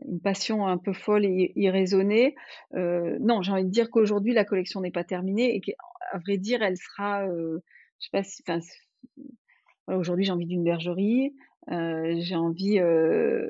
une 0.06 0.20
passion 0.20 0.66
un 0.66 0.78
peu 0.78 0.92
folle 0.92 1.24
et 1.24 1.52
irraisonnée. 1.56 2.34
Euh, 2.74 3.16
non, 3.20 3.42
j'ai 3.42 3.52
envie 3.52 3.64
de 3.64 3.70
dire 3.70 3.90
qu'aujourd'hui, 3.90 4.32
la 4.32 4.44
collection 4.44 4.80
n'est 4.80 4.90
pas 4.90 5.04
terminée 5.04 5.54
et 5.54 5.60
qu'à 5.60 5.74
vrai 6.18 6.36
dire, 6.38 6.62
elle 6.62 6.76
sera, 6.76 7.26
euh, 7.26 7.58
je 8.00 8.06
sais 8.06 8.42
pas 8.44 8.60
si, 8.60 8.78
aujourd'hui, 9.86 10.24
j'ai 10.24 10.32
envie 10.32 10.46
d'une 10.46 10.64
bergerie, 10.64 11.34
euh, 11.70 12.14
j'ai 12.18 12.36
envie 12.36 12.78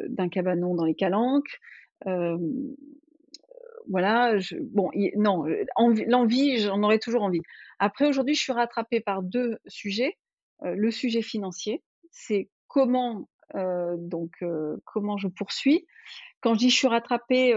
d'un 0.09 0.29
cabanon 0.29 0.75
dans 0.75 0.85
les 0.85 0.95
calanques. 0.95 1.61
voilà, 3.89 4.37
bon, 4.73 4.91
non, 5.17 5.45
l'envie, 6.07 6.59
j'en 6.59 6.83
aurais 6.83 6.99
toujours 6.99 7.23
envie. 7.23 7.43
Après, 7.79 8.07
aujourd'hui, 8.07 8.35
je 8.35 8.43
suis 8.43 8.53
rattrapée 8.53 9.01
par 9.01 9.23
deux 9.23 9.59
sujets. 9.67 10.17
le 10.63 10.91
sujet 10.91 11.23
financier, 11.23 11.83
c'est 12.11 12.49
comment 12.69 13.29
donc 13.53 14.33
comment 14.85 15.17
je 15.17 15.29
poursuis? 15.29 15.87
Quand 16.41 16.55
je 16.55 16.59
dis 16.61 16.71
je 16.71 16.77
suis 16.77 16.89
rattrapée, 16.89 17.55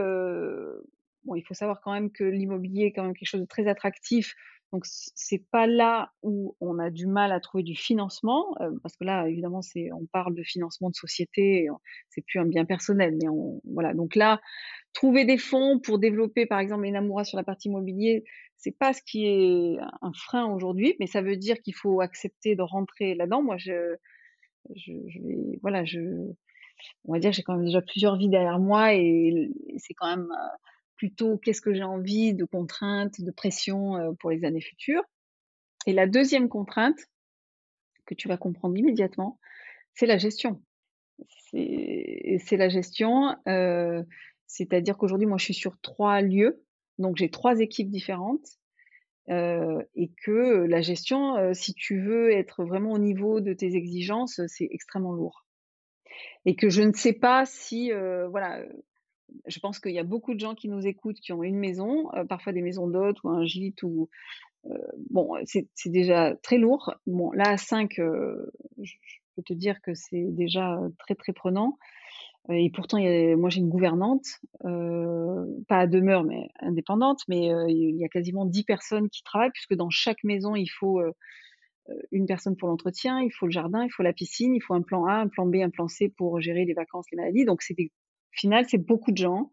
bon, 1.24 1.36
il 1.36 1.44
faut 1.44 1.54
savoir 1.54 1.82
quand 1.82 1.94
même 1.94 2.12
que 2.12 2.24
l'immobilier 2.24 2.86
est 2.86 2.92
quand 2.92 3.04
même 3.04 3.16
quelque 3.16 3.30
chose 3.30 3.42
de 3.42 3.46
très 3.46 3.68
attractif. 3.68 4.34
Donc 4.74 4.84
c'est 4.86 5.46
pas 5.50 5.66
là 5.66 6.12
où 6.24 6.58
on 6.60 6.78
a 6.78 6.90
du 6.90 7.08
mal 7.08 7.32
à 7.32 7.40
trouver 7.40 7.64
du 7.64 7.74
financement, 7.74 8.54
parce 8.84 8.98
que 8.98 9.06
là 9.06 9.26
évidemment 9.30 9.62
c'est 9.62 9.94
on 9.94 10.06
parle 10.08 10.36
de 10.36 10.44
financement 10.44 10.90
de 10.90 10.96
société, 10.96 11.70
c'est 12.10 12.20
plus 12.20 12.40
un 12.40 12.46
bien 12.46 12.66
personnel, 12.66 13.16
mais 13.16 13.30
voilà. 13.64 13.94
Donc 13.94 14.14
là, 14.16 14.42
trouver 14.92 15.24
des 15.24 15.38
fonds 15.38 15.80
pour 15.80 16.00
développer 16.00 16.46
par 16.46 16.60
exemple 16.60 16.86
Enamura 16.86 17.24
sur 17.24 17.38
la 17.38 17.46
partie 17.46 17.70
immobilier, 17.70 18.26
c'est 18.58 18.78
pas 18.78 18.92
ce 18.92 19.02
qui 19.04 19.26
est 19.26 19.78
un 20.02 20.12
frein 20.12 20.46
aujourd'hui, 20.54 20.98
mais 21.00 21.08
ça 21.08 21.22
veut 21.22 21.38
dire 21.38 21.62
qu'il 21.62 21.76
faut 21.76 22.02
accepter 22.02 22.58
de 22.58 22.62
rentrer 22.62 23.16
là-dedans. 23.16 23.44
Moi 23.44 23.56
je 23.56 23.96
je, 24.76 25.20
vais, 25.20 25.60
voilà, 25.62 25.86
je, 25.86 26.00
on 27.06 27.14
va 27.14 27.20
dire, 27.20 27.32
j'ai 27.32 27.44
quand 27.44 27.56
même 27.56 27.66
déjà 27.66 27.82
plusieurs 27.82 28.18
vies 28.18 28.30
derrière 28.30 28.60
moi 28.60 28.94
et 28.94 29.52
c'est 29.78 29.94
quand 29.94 30.08
même 30.08 30.32
euh, 30.32 30.58
plutôt 30.96 31.38
qu'est-ce 31.38 31.62
que 31.62 31.74
j'ai 31.74 31.84
envie 31.84 32.34
de 32.34 32.46
contraintes, 32.46 33.22
de 33.22 33.32
pression 33.32 33.98
euh, 33.98 34.12
pour 34.20 34.32
les 34.32 34.46
années 34.46 34.62
futures. 34.62 35.04
Et 35.86 35.94
la 35.94 36.08
deuxième 36.08 36.50
contrainte, 36.50 37.00
que 38.06 38.16
tu 38.16 38.28
vas 38.28 38.38
comprendre 38.38 38.76
immédiatement, 38.78 39.40
c'est 39.94 40.06
la 40.06 40.18
gestion. 40.18 40.62
C'est 41.52 42.58
la 42.58 42.70
gestion, 42.70 43.36
euh, 43.48 44.04
c'est-à-dire 44.48 44.98
qu'aujourd'hui, 44.98 45.28
moi, 45.28 45.38
je 45.38 45.46
suis 45.46 45.54
sur 45.54 45.80
trois 45.82 46.22
lieux, 46.22 46.64
donc 47.00 47.18
j'ai 47.18 47.30
trois 47.30 47.60
équipes 47.60 47.90
différentes 47.90 48.60
et 49.30 50.12
que 50.24 50.66
la 50.68 50.82
gestion, 50.82 51.54
si 51.54 51.74
tu 51.74 52.02
veux 52.02 52.32
être 52.32 52.64
vraiment 52.64 52.92
au 52.92 53.00
niveau 53.00 53.42
de 53.42 53.54
tes 53.54 53.76
exigences, 53.76 54.42
c'est 54.48 54.68
extrêmement 54.72 55.14
lourd. 55.14 55.46
Et 56.46 56.56
que 56.56 56.70
je 56.70 56.82
ne 56.82 56.94
sais 56.94 57.14
pas 57.14 57.46
si, 57.46 57.92
voilà, 58.30 58.64
je 59.46 59.60
pense 59.60 59.80
qu'il 59.80 59.92
y 59.92 60.00
a 60.00 60.04
beaucoup 60.04 60.34
de 60.34 60.40
gens 60.40 60.56
qui 60.56 60.70
nous 60.70 60.88
écoutent 60.88 61.20
qui 61.20 61.34
ont 61.34 61.44
une 61.44 61.58
maison, 61.58 62.10
parfois 62.30 62.54
des 62.54 62.62
maisons 62.62 62.88
d'hôtes 62.88 63.22
ou 63.24 63.30
un 63.30 63.44
gîte 63.46 63.84
ou 63.84 64.10
bon, 65.10 65.36
c'est 65.46 65.68
déjà 65.86 66.36
très 66.44 66.58
lourd. 66.58 66.94
Bon, 67.06 67.32
là 67.32 67.50
à 67.50 67.58
5, 67.58 67.92
je 67.98 68.94
peux 69.36 69.44
te 69.44 69.54
dire 69.54 69.82
que 69.82 69.94
c'est 69.94 70.26
déjà 70.30 70.80
très 71.00 71.16
très 71.16 71.34
prenant. 71.34 71.78
Et 72.50 72.70
pourtant, 72.74 72.98
moi 72.98 73.50
j'ai 73.50 73.60
une 73.60 73.70
gouvernante, 73.70 74.26
euh, 74.64 75.46
pas 75.68 75.80
à 75.80 75.88
demeure, 75.88 76.24
mais 76.24 76.48
indépendante, 76.62 77.20
mais 77.28 77.54
euh, 77.54 77.66
il 77.68 77.98
y 77.98 78.06
a 78.06 78.08
quasiment 78.08 78.46
10 78.46 78.64
personnes 78.64 79.10
qui 79.10 79.22
travaillent, 79.24 79.52
puisque 79.52 79.74
dans 79.74 79.90
chaque 79.90 80.24
maison, 80.24 80.56
il 80.56 80.68
faut 80.68 81.02
euh, 81.02 81.12
une 82.12 82.26
personne 82.26 82.56
pour 82.56 82.70
l'entretien, 82.70 83.20
il 83.22 83.32
faut 83.32 83.48
le 83.48 83.52
jardin, 83.52 83.84
il 83.84 83.92
faut 83.92 84.04
la 84.04 84.14
piscine, 84.14 84.56
il 84.56 84.62
faut 84.62 84.74
un 84.74 84.82
plan 84.82 85.06
A, 85.06 85.16
un 85.16 85.28
plan 85.28 85.46
B, 85.46 85.56
un 85.56 85.70
plan 85.70 85.90
C 85.90 86.08
pour 86.10 86.40
gérer 86.40 86.64
les 86.64 86.74
vacances, 86.74 87.06
les 87.12 87.18
maladies. 87.18 87.44
Donc, 87.44 87.62
c'est 87.62 87.74
des... 87.74 87.92
au 88.34 88.38
final, 88.38 88.66
c'est 88.70 88.78
beaucoup 88.78 89.12
de 89.12 89.18
gens. 89.18 89.52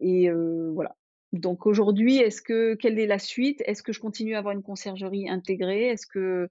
Et 0.00 0.28
voilà. 0.74 0.96
Donc 1.32 1.66
aujourd'hui, 1.66 2.16
est-ce 2.16 2.42
que 2.42 2.74
quelle 2.74 2.98
est 2.98 3.06
la 3.06 3.18
suite? 3.18 3.62
Est-ce 3.66 3.82
que 3.82 3.92
je 3.92 4.00
continue 4.00 4.34
à 4.34 4.38
avoir 4.38 4.52
une 4.52 4.62
conciergerie 4.62 5.28
intégrée? 5.30 5.86
Est-ce 5.88 6.06
que 6.06 6.48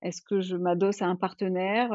est-ce 0.00 0.22
que 0.22 0.40
je 0.40 0.56
m'adosse 0.56 1.02
à 1.02 1.06
un 1.06 1.14
partenaire? 1.14 1.92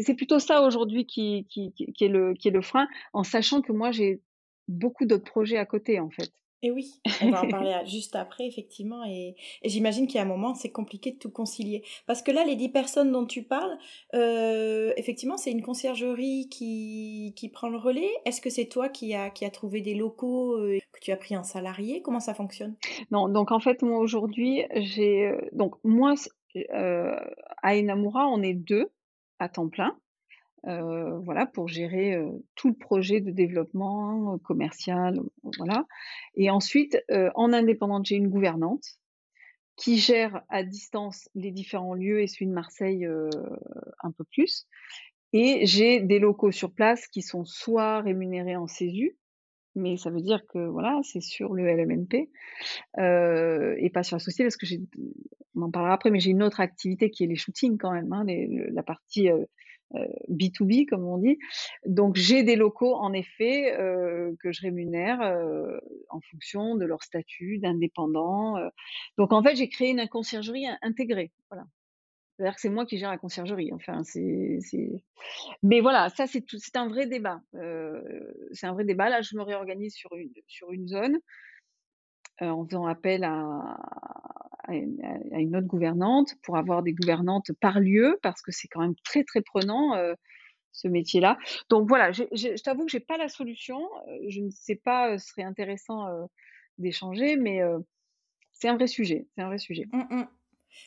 C'est 0.00 0.14
plutôt 0.14 0.38
ça 0.38 0.62
aujourd'hui 0.62 1.04
qui, 1.04 1.46
qui, 1.50 1.72
qui, 1.72 2.04
est 2.04 2.08
le, 2.08 2.32
qui 2.34 2.48
est 2.48 2.52
le 2.52 2.62
frein, 2.62 2.88
en 3.12 3.24
sachant 3.24 3.60
que 3.60 3.72
moi, 3.72 3.90
j'ai 3.90 4.22
beaucoup 4.68 5.04
d'autres 5.04 5.30
projets 5.30 5.58
à 5.58 5.66
côté, 5.66 6.00
en 6.00 6.08
fait. 6.08 6.32
Et 6.64 6.70
oui, 6.70 6.92
on 7.20 7.30
va 7.30 7.42
en 7.42 7.48
parler 7.48 7.74
juste 7.86 8.14
après, 8.14 8.46
effectivement. 8.46 9.04
Et, 9.04 9.34
j'imagine 9.64 10.06
qu'il 10.06 10.16
y 10.16 10.18
a 10.18 10.22
un 10.22 10.28
moment, 10.28 10.54
c'est 10.54 10.70
compliqué 10.70 11.10
de 11.10 11.18
tout 11.18 11.30
concilier. 11.30 11.82
Parce 12.06 12.22
que 12.22 12.30
là, 12.30 12.44
les 12.44 12.54
dix 12.54 12.68
personnes 12.68 13.10
dont 13.10 13.26
tu 13.26 13.42
parles, 13.42 13.76
euh, 14.14 14.92
effectivement, 14.96 15.36
c'est 15.36 15.50
une 15.50 15.62
conciergerie 15.62 16.48
qui, 16.48 17.32
qui 17.34 17.48
prend 17.48 17.68
le 17.68 17.78
relais. 17.78 18.10
Est-ce 18.26 18.40
que 18.40 18.48
c'est 18.48 18.66
toi 18.66 18.88
qui 18.88 19.12
as 19.12 19.30
qui 19.30 19.44
a 19.44 19.50
trouvé 19.50 19.80
des 19.80 19.94
locaux, 19.94 20.56
euh, 20.56 20.78
que 20.92 21.00
tu 21.00 21.10
as 21.10 21.16
pris 21.16 21.34
un 21.34 21.42
salarié? 21.42 22.00
Comment 22.00 22.20
ça 22.20 22.32
fonctionne? 22.32 22.76
Non, 23.10 23.28
donc 23.28 23.50
en 23.50 23.58
fait, 23.58 23.82
moi, 23.82 23.98
aujourd'hui, 23.98 24.62
j'ai. 24.76 25.26
Euh, 25.26 25.40
donc, 25.50 25.74
moi, 25.82 26.14
à 27.62 27.74
Enamura, 27.74 28.28
on 28.28 28.40
est 28.40 28.54
deux 28.54 28.88
à 29.42 29.48
temps 29.48 29.68
plein. 29.68 29.96
voilà, 30.64 31.46
pour 31.46 31.68
gérer 31.68 32.16
tout 32.54 32.68
le 32.68 32.74
projet 32.74 33.20
de 33.20 33.30
développement 33.30 34.38
commercial, 34.38 35.20
voilà. 35.58 35.86
Et 36.34 36.50
ensuite, 36.50 36.98
en 37.34 37.52
indépendante, 37.52 38.06
j'ai 38.06 38.16
une 38.16 38.28
gouvernante 38.28 38.84
qui 39.76 39.98
gère 39.98 40.42
à 40.48 40.62
distance 40.62 41.28
les 41.34 41.50
différents 41.50 41.94
lieux 41.94 42.20
et 42.20 42.26
celui 42.26 42.46
de 42.46 42.52
Marseille 42.52 43.06
un 44.02 44.12
peu 44.12 44.24
plus. 44.24 44.66
Et 45.32 45.64
j'ai 45.64 46.00
des 46.00 46.18
locaux 46.18 46.52
sur 46.52 46.72
place 46.72 47.06
qui 47.08 47.22
sont 47.22 47.44
soit 47.44 48.02
rémunérés 48.02 48.56
en 48.56 48.66
CESU, 48.66 49.16
mais 49.74 49.96
ça 49.96 50.10
veut 50.10 50.20
dire 50.20 50.46
que 50.46 50.58
voilà, 50.58 51.00
c'est 51.02 51.20
sur 51.20 51.54
le 51.54 51.64
LMNP 51.64 52.30
et 52.98 53.90
pas 53.90 54.02
sur 54.02 54.16
la 54.16 54.20
société 54.20 54.44
parce 54.44 54.56
que 54.56 54.66
j'ai 54.66 54.80
on 55.54 55.62
en 55.62 55.70
parlera 55.70 55.94
après, 55.94 56.10
mais 56.10 56.18
j'ai 56.18 56.30
une 56.30 56.42
autre 56.42 56.60
activité 56.60 57.10
qui 57.10 57.24
est 57.24 57.26
les 57.26 57.36
shootings 57.36 57.76
quand 57.78 57.92
même, 57.92 58.12
hein, 58.12 58.24
la 58.26 58.82
partie 58.82 59.28
B2B 60.30 60.86
comme 60.86 61.04
on 61.04 61.18
dit. 61.18 61.38
Donc 61.84 62.16
j'ai 62.16 62.42
des 62.42 62.56
locaux 62.56 62.94
en 62.94 63.12
effet 63.12 63.74
que 64.40 64.50
je 64.50 64.62
rémunère 64.62 65.20
en 66.08 66.20
fonction 66.30 66.76
de 66.76 66.86
leur 66.86 67.02
statut 67.02 67.58
d'indépendant. 67.58 68.54
Donc 69.18 69.34
en 69.34 69.42
fait 69.42 69.56
j'ai 69.56 69.68
créé 69.68 69.90
une 69.90 70.08
conciergerie 70.08 70.66
intégrée. 70.80 71.30
Voilà. 71.50 71.66
C'est-à-dire 72.36 72.54
que 72.54 72.60
c'est 72.60 72.70
moi 72.70 72.86
qui 72.86 72.98
gère 72.98 73.10
la 73.10 73.18
conciergerie. 73.18 73.72
Enfin, 73.72 74.02
c'est, 74.04 74.58
Mais 75.62 75.80
voilà, 75.80 76.08
ça 76.08 76.26
c'est 76.26 76.44
c'est 76.48 76.76
un 76.76 76.88
vrai 76.88 77.06
débat. 77.06 77.40
c'est 78.52 78.66
un 78.66 78.72
vrai 78.72 78.84
débat. 78.84 79.08
Là, 79.08 79.20
je 79.22 79.36
me 79.36 79.42
réorganise 79.42 79.94
sur 79.94 80.14
une 80.16 80.32
sur 80.46 80.72
une 80.72 80.88
zone 80.88 81.18
en 82.40 82.64
faisant 82.66 82.86
appel 82.86 83.22
à, 83.22 83.78
à, 84.64 84.74
une, 84.74 85.54
autre 85.54 85.66
gouvernante 85.66 86.34
pour 86.42 86.56
avoir 86.56 86.82
des 86.82 86.92
gouvernantes 86.92 87.52
par 87.60 87.78
lieu 87.78 88.18
parce 88.22 88.42
que 88.42 88.50
c'est 88.50 88.66
quand 88.68 88.80
même 88.80 88.96
très 89.04 89.22
très 89.24 89.42
prenant 89.42 89.94
ce 90.72 90.88
métier-là. 90.88 91.38
Donc 91.68 91.86
voilà, 91.86 92.12
je, 92.12 92.24
je, 92.32 92.60
t'avoue 92.62 92.86
que 92.86 92.90
j'ai 92.90 93.00
pas 93.00 93.18
la 93.18 93.28
solution. 93.28 93.88
Je 94.26 94.40
ne 94.40 94.50
sais 94.50 94.76
pas, 94.76 95.18
ce 95.18 95.28
serait 95.28 95.44
intéressant 95.44 96.06
d'échanger, 96.78 97.36
mais 97.36 97.60
c'est 98.52 98.68
un 98.68 98.76
vrai 98.76 98.86
sujet. 98.86 99.26
C'est 99.34 99.42
un 99.42 99.48
vrai 99.48 99.58
sujet. 99.58 99.86
Mmh 99.92 100.24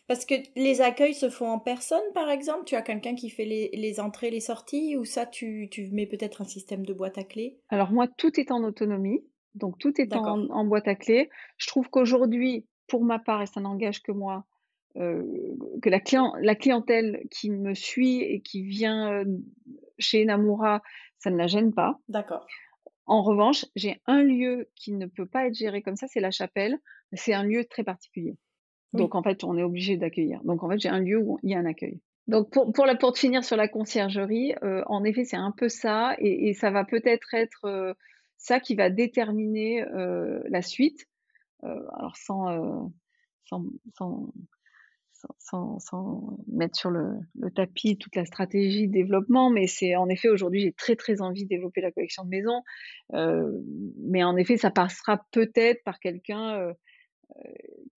parce 0.07 0.25
que 0.25 0.35
les 0.55 0.81
accueils 0.81 1.13
se 1.13 1.29
font 1.29 1.47
en 1.47 1.59
personne, 1.59 2.03
par 2.13 2.29
exemple? 2.29 2.65
Tu 2.65 2.75
as 2.75 2.81
quelqu'un 2.81 3.15
qui 3.15 3.29
fait 3.29 3.45
les, 3.45 3.69
les, 3.73 3.99
entrées, 3.99 4.31
les 4.31 4.39
sorties, 4.39 4.97
ou 4.97 5.05
ça, 5.05 5.25
tu, 5.25 5.67
tu 5.71 5.89
mets 5.91 6.07
peut-être 6.07 6.41
un 6.41 6.45
système 6.45 6.85
de 6.85 6.93
boîte 6.93 7.17
à 7.17 7.23
clé? 7.23 7.59
Alors 7.69 7.91
moi, 7.91 8.07
tout 8.07 8.39
est 8.39 8.51
en 8.51 8.63
autonomie. 8.63 9.23
Donc 9.55 9.77
tout 9.79 9.93
est 9.99 10.13
en, 10.13 10.65
boîte 10.65 10.87
à 10.87 10.95
clé. 10.95 11.29
Je 11.57 11.67
trouve 11.67 11.89
qu'aujourd'hui, 11.89 12.65
pour 12.87 13.03
ma 13.03 13.19
part, 13.19 13.41
et 13.41 13.45
ça 13.45 13.61
n'engage 13.61 14.03
que 14.03 14.11
moi, 14.11 14.45
euh, 14.97 15.23
que 15.81 15.89
la, 15.89 15.99
la, 16.41 16.55
clientèle 16.55 17.25
qui 17.31 17.49
me 17.49 17.73
suit 17.73 18.21
et 18.21 18.41
qui 18.41 18.63
vient 18.63 19.11
euh, 19.11 19.25
chez 19.97 20.25
Namura, 20.25 20.81
ça 21.19 21.31
ne 21.31 21.37
la 21.37 21.47
gêne 21.47 21.73
pas. 21.73 21.99
D'accord. 22.09 22.45
En 23.05 23.21
revanche, 23.21 23.65
j'ai 23.75 24.01
un 24.07 24.23
lieu 24.23 24.69
qui 24.75 24.91
ne 24.91 25.05
peut 25.05 25.27
pas 25.27 25.47
être 25.47 25.55
géré 25.55 25.81
comme 25.81 25.95
ça, 25.95 26.07
c'est 26.07 26.19
la 26.19 26.31
chapelle. 26.31 26.77
C'est 27.13 27.33
un 27.33 27.43
lieu 27.43 27.63
très 27.65 27.83
particulier. 27.83 28.35
Donc 28.93 29.15
en 29.15 29.23
fait, 29.23 29.43
on 29.43 29.57
est 29.57 29.63
obligé 29.63 29.97
d'accueillir. 29.97 30.41
Donc 30.43 30.63
en 30.63 30.69
fait, 30.69 30.79
j'ai 30.79 30.89
un 30.89 30.99
lieu 30.99 31.17
où 31.17 31.39
il 31.43 31.51
y 31.51 31.55
a 31.55 31.59
un 31.59 31.65
accueil. 31.65 31.99
Donc 32.27 32.49
pour, 32.51 32.71
pour, 32.71 32.85
la, 32.85 32.95
pour 32.95 33.17
finir 33.17 33.43
sur 33.43 33.55
la 33.55 33.67
conciergerie, 33.67 34.55
euh, 34.63 34.83
en 34.87 35.03
effet, 35.03 35.25
c'est 35.25 35.37
un 35.37 35.51
peu 35.51 35.69
ça, 35.69 36.15
et, 36.17 36.53
ça 36.53 36.71
va 36.71 36.83
peut-être 36.83 37.33
être, 37.33 37.65
euh, 37.65 37.93
ça 38.37 38.59
qui 38.59 38.75
va 38.75 38.89
déterminer 38.89 39.83
euh, 39.83 40.41
la 40.49 40.61
suite. 40.61 41.05
Alors 41.63 42.15
sans, 42.15 42.91
sans, 43.45 43.65
sans, 45.39 45.79
sans, 45.79 46.37
mettre 46.47 46.77
sur 46.77 46.91
le, 46.91 47.17
tapis 47.55 47.97
toute 47.97 48.15
la 48.15 48.25
stratégie 48.25 48.87
de 48.87 48.93
développement, 48.93 49.49
mais 49.49 49.65
c'est 49.65 49.95
en 49.95 50.07
effet 50.07 50.29
aujourd'hui 50.29 50.61
j'ai 50.61 50.73
très 50.73 50.95
très 50.95 51.21
envie 51.21 51.45
de 51.45 51.49
développer 51.49 51.81
la 51.81 51.91
collection 51.91 52.23
de 52.23 52.29
maisons, 52.29 52.61
mais 53.97 54.23
en 54.23 54.35
effet 54.37 54.57
ça 54.57 54.69
passera 54.69 55.25
peut-être 55.31 55.83
par 55.83 55.99
quelqu'un 55.99 56.71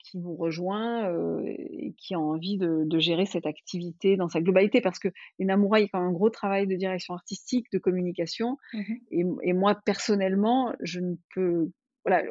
qui 0.09 0.19
vous 0.19 0.35
rejoint 0.35 1.09
euh, 1.11 1.41
et 1.45 1.93
qui 1.97 2.13
a 2.13 2.19
envie 2.19 2.57
de, 2.57 2.83
de, 2.85 2.99
gérer 2.99 3.25
cette 3.25 3.45
activité 3.45 4.15
dans 4.15 4.29
sa 4.29 4.41
globalité 4.41 4.81
parce 4.81 4.99
que 4.99 5.09
les 5.39 5.45
Namoura, 5.45 5.79
il 5.79 5.83
y 5.83 5.85
a 5.85 5.89
quand 5.89 5.99
même 5.99 6.09
un 6.09 6.13
gros 6.13 6.29
travail 6.29 6.67
de 6.67 6.75
direction 6.75 7.13
artistique, 7.13 7.71
de 7.71 7.77
communication. 7.77 8.57
Mmh 8.73 8.93
et, 9.11 9.23
et, 9.43 9.53
moi, 9.53 9.75
personnellement, 9.85 10.73
je 10.81 10.99
ne 10.99 11.15
peux. 11.33 11.71
Voilà, 12.05 12.23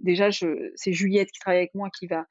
déjà, 0.00 0.28
c'est 0.30 0.92
Juliette 0.92 1.30
qui 1.30 1.40
travaille 1.40 1.60
avec 1.60 1.74
moi 1.74 1.88
qui 1.90 2.06
va 2.06 2.26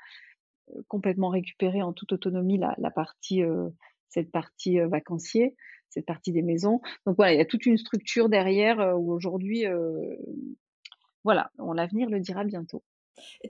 complètement 0.87 1.29
récupérer 1.29 1.81
en 1.81 1.93
toute 1.93 2.13
autonomie 2.13 2.59
la, 2.59 2.75
la 2.77 2.91
partie, 2.91 3.43
euh, 3.43 3.69
cette 4.09 4.31
partie 4.31 4.79
euh, 4.79 4.87
vacancier, 4.87 5.55
cette 5.89 6.05
partie 6.05 6.31
des 6.31 6.43
maisons. 6.43 6.79
Donc 7.07 7.15
voilà, 7.15 7.33
il 7.33 7.37
y 7.37 7.41
a 7.41 7.45
toute 7.45 7.65
une 7.65 7.77
structure 7.77 8.29
derrière 8.29 8.95
où 8.97 9.11
aujourd'hui, 9.11 9.65
voilà, 11.23 11.51
l'avenir 11.73 12.09
le 12.09 12.19
dira 12.19 12.43
bientôt. 12.43 12.83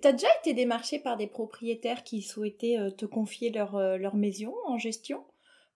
Tu 0.01 0.07
as 0.07 0.11
déjà 0.11 0.27
été 0.41 0.53
démarché 0.53 0.99
par 0.99 1.17
des 1.17 1.27
propriétaires 1.27 2.03
qui 2.03 2.21
souhaitaient 2.21 2.77
euh, 2.79 2.91
te 2.91 3.05
confier 3.05 3.51
leur, 3.51 3.75
euh, 3.75 3.97
leur 3.97 4.15
maison 4.15 4.53
en 4.65 4.77
gestion 4.77 5.23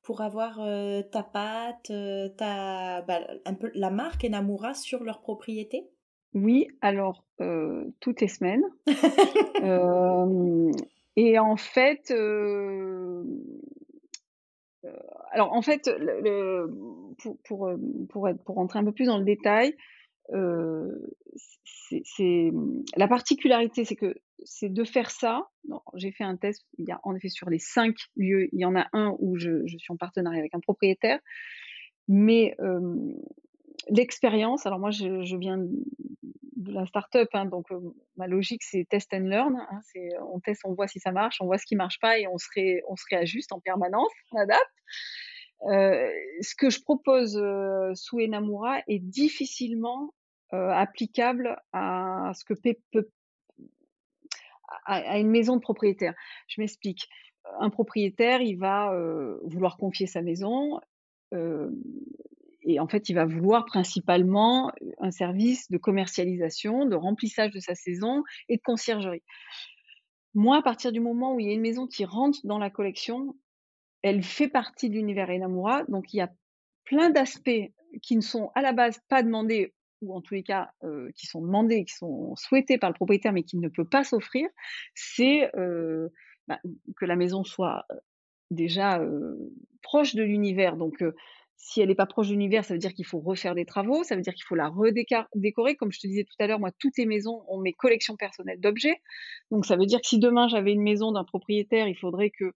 pour 0.01 0.21
avoir 0.21 0.61
euh, 0.61 1.01
ta 1.01 1.23
pâte, 1.23 1.91
ta, 2.37 3.01
bah, 3.01 3.21
un 3.45 3.53
peu 3.55 3.71
la 3.73 3.89
marque 3.89 4.23
Enamura 4.23 4.73
sur 4.73 5.03
leur 5.03 5.21
propriété? 5.21 5.89
Oui, 6.33 6.67
alors 6.81 7.25
toutes 8.01 8.21
les 8.21 8.27
semaines. 8.27 8.63
et 11.15 11.39
en 11.39 11.55
fait, 11.55 12.11
alors 15.31 15.53
en 15.53 15.61
fait, 15.61 15.89
le, 15.97 16.67
pour, 17.17 17.37
pour, 17.47 17.71
pour, 18.09 18.29
être, 18.29 18.43
pour 18.43 18.55
rentrer 18.55 18.79
un 18.79 18.83
peu 18.83 18.91
plus 18.91 19.05
dans 19.05 19.17
le 19.17 19.23
détail, 19.23 19.75
c'est 21.89 22.51
la 22.95 23.07
particularité, 23.07 23.85
c'est 23.85 23.95
que 23.95 24.15
c'est 24.43 24.71
de 24.71 24.83
faire 24.83 25.11
ça. 25.11 25.47
J'ai 25.95 26.11
fait 26.11 26.23
un 26.23 26.37
test. 26.37 26.65
Il 26.77 26.87
y 26.87 26.91
a 26.91 26.99
en 27.03 27.15
effet 27.15 27.29
sur 27.29 27.49
les 27.49 27.59
cinq 27.59 27.95
lieux, 28.15 28.47
il 28.51 28.59
y 28.59 28.65
en 28.65 28.75
a 28.75 28.87
un 28.93 29.15
où 29.19 29.37
je, 29.37 29.65
suis 29.67 29.79
en 29.89 29.97
partenariat 29.97 30.39
avec 30.39 30.53
un 30.53 30.59
propriétaire, 30.59 31.19
mais 32.07 32.55
l'expérience. 33.89 34.65
Alors 34.65 34.79
moi, 34.79 34.91
je, 34.91 35.37
viens 35.37 35.57
de 35.57 36.71
la 36.71 36.85
start-up, 36.85 37.29
hein, 37.33 37.45
donc 37.45 37.67
ma 38.17 38.27
logique 38.27 38.63
c'est 38.63 38.85
test 38.89 39.13
and 39.13 39.27
learn. 39.27 39.55
Hein, 39.55 39.79
c'est 39.83 40.09
on 40.31 40.39
teste, 40.39 40.61
on 40.65 40.73
voit 40.73 40.87
si 40.87 40.99
ça 40.99 41.11
marche, 41.11 41.41
on 41.41 41.45
voit 41.45 41.57
ce 41.57 41.65
qui 41.65 41.75
marche 41.75 41.99
pas 41.99 42.17
et 42.17 42.27
on 42.27 42.37
se, 42.37 42.47
ré, 42.55 42.81
on 42.87 42.95
réajuste 43.11 43.51
en 43.51 43.59
permanence, 43.59 44.11
on 44.31 44.39
adapte. 44.39 44.61
Ce 45.61 46.55
que 46.55 46.69
je 46.69 46.81
propose 46.81 47.41
sous 47.95 48.19
Enamura 48.19 48.81
est 48.87 48.99
difficilement 48.99 50.13
applicable 50.51 51.61
à 51.73 52.31
ce 52.33 52.45
que 52.45 52.53
peut, 52.91 53.09
à, 54.85 55.19
une 55.19 55.29
maison 55.29 55.55
de 55.55 55.61
propriétaire. 55.61 56.13
Je 56.47 56.61
m'explique. 56.61 57.09
Un 57.59 57.69
propriétaire, 57.69 58.41
il 58.41 58.57
va 58.57 58.95
vouloir 59.43 59.77
confier 59.77 60.07
sa 60.07 60.21
maison 60.21 60.79
et 62.65 62.79
en 62.79 62.87
fait, 62.87 63.09
il 63.09 63.13
va 63.13 63.25
vouloir 63.25 63.65
principalement 63.65 64.71
un 64.99 65.11
service 65.11 65.69
de 65.69 65.77
commercialisation, 65.77 66.85
de 66.85 66.95
remplissage 66.95 67.51
de 67.51 67.59
sa 67.59 67.75
saison 67.75 68.23
et 68.49 68.57
de 68.57 68.61
conciergerie. 68.61 69.23
Moi, 70.33 70.57
à 70.57 70.61
partir 70.63 70.91
du 70.91 70.99
moment 70.99 71.35
où 71.35 71.39
il 71.39 71.45
y 71.45 71.49
a 71.51 71.53
une 71.53 71.61
maison 71.61 71.85
qui 71.87 72.05
rentre 72.05 72.39
dans 72.43 72.57
la 72.57 72.71
collection, 72.71 73.35
elle 74.01 74.23
fait 74.23 74.49
partie 74.49 74.89
de 74.89 74.95
l'univers 74.95 75.29
Enamura, 75.29 75.83
donc 75.85 76.11
il 76.11 76.17
y 76.17 76.21
a 76.21 76.31
plein 76.85 77.11
d'aspects 77.11 77.71
qui 78.01 78.15
ne 78.15 78.21
sont 78.21 78.51
à 78.55 78.61
la 78.61 78.73
base 78.73 78.99
pas 79.09 79.21
demandés 79.21 79.73
ou 80.01 80.15
en 80.15 80.21
tous 80.21 80.33
les 80.33 80.43
cas 80.43 80.69
euh, 80.83 81.09
qui 81.15 81.27
sont 81.27 81.41
demandés, 81.41 81.85
qui 81.85 81.95
sont 81.95 82.35
souhaités 82.35 82.77
par 82.77 82.89
le 82.89 82.95
propriétaire 82.95 83.33
mais 83.33 83.43
qui 83.43 83.57
ne 83.57 83.69
peut 83.69 83.87
pas 83.87 84.03
s'offrir, 84.03 84.47
c'est 84.93 85.49
euh, 85.55 86.09
bah, 86.47 86.59
que 86.97 87.05
la 87.05 87.15
maison 87.15 87.43
soit 87.43 87.85
euh, 87.91 87.95
déjà 88.51 89.01
proche 89.81 90.15
de 90.15 90.23
l'univers. 90.23 90.77
Donc 90.77 91.03
si 91.57 91.81
elle 91.81 91.87
n'est 91.87 91.95
pas 91.95 92.05
proche 92.05 92.27
de 92.27 92.33
l'univers, 92.33 92.63
ça 92.63 92.73
veut 92.73 92.79
dire 92.79 92.93
qu'il 92.93 93.05
faut 93.05 93.19
refaire 93.19 93.55
des 93.55 93.65
travaux, 93.65 94.03
ça 94.03 94.15
veut 94.15 94.21
dire 94.21 94.33
qu'il 94.33 94.43
faut 94.43 94.55
la 94.55 94.69
redécorer. 94.69 95.75
Comme 95.75 95.91
je 95.91 95.99
te 95.99 96.07
disais 96.07 96.23
tout 96.23 96.35
à 96.39 96.47
l'heure, 96.47 96.59
moi, 96.59 96.71
toutes 96.77 96.97
les 96.97 97.05
maisons 97.05 97.43
ont 97.47 97.59
mes 97.59 97.73
collections 97.73 98.15
personnelles 98.15 98.59
d'objets. 98.59 99.01
Donc 99.51 99.65
ça 99.65 99.75
veut 99.75 99.85
dire 99.85 99.99
que 99.99 100.07
si 100.07 100.19
demain 100.19 100.47
j'avais 100.47 100.73
une 100.73 100.83
maison 100.83 101.11
d'un 101.11 101.23
propriétaire, 101.23 101.87
il 101.87 101.97
faudrait 101.97 102.29
que 102.29 102.53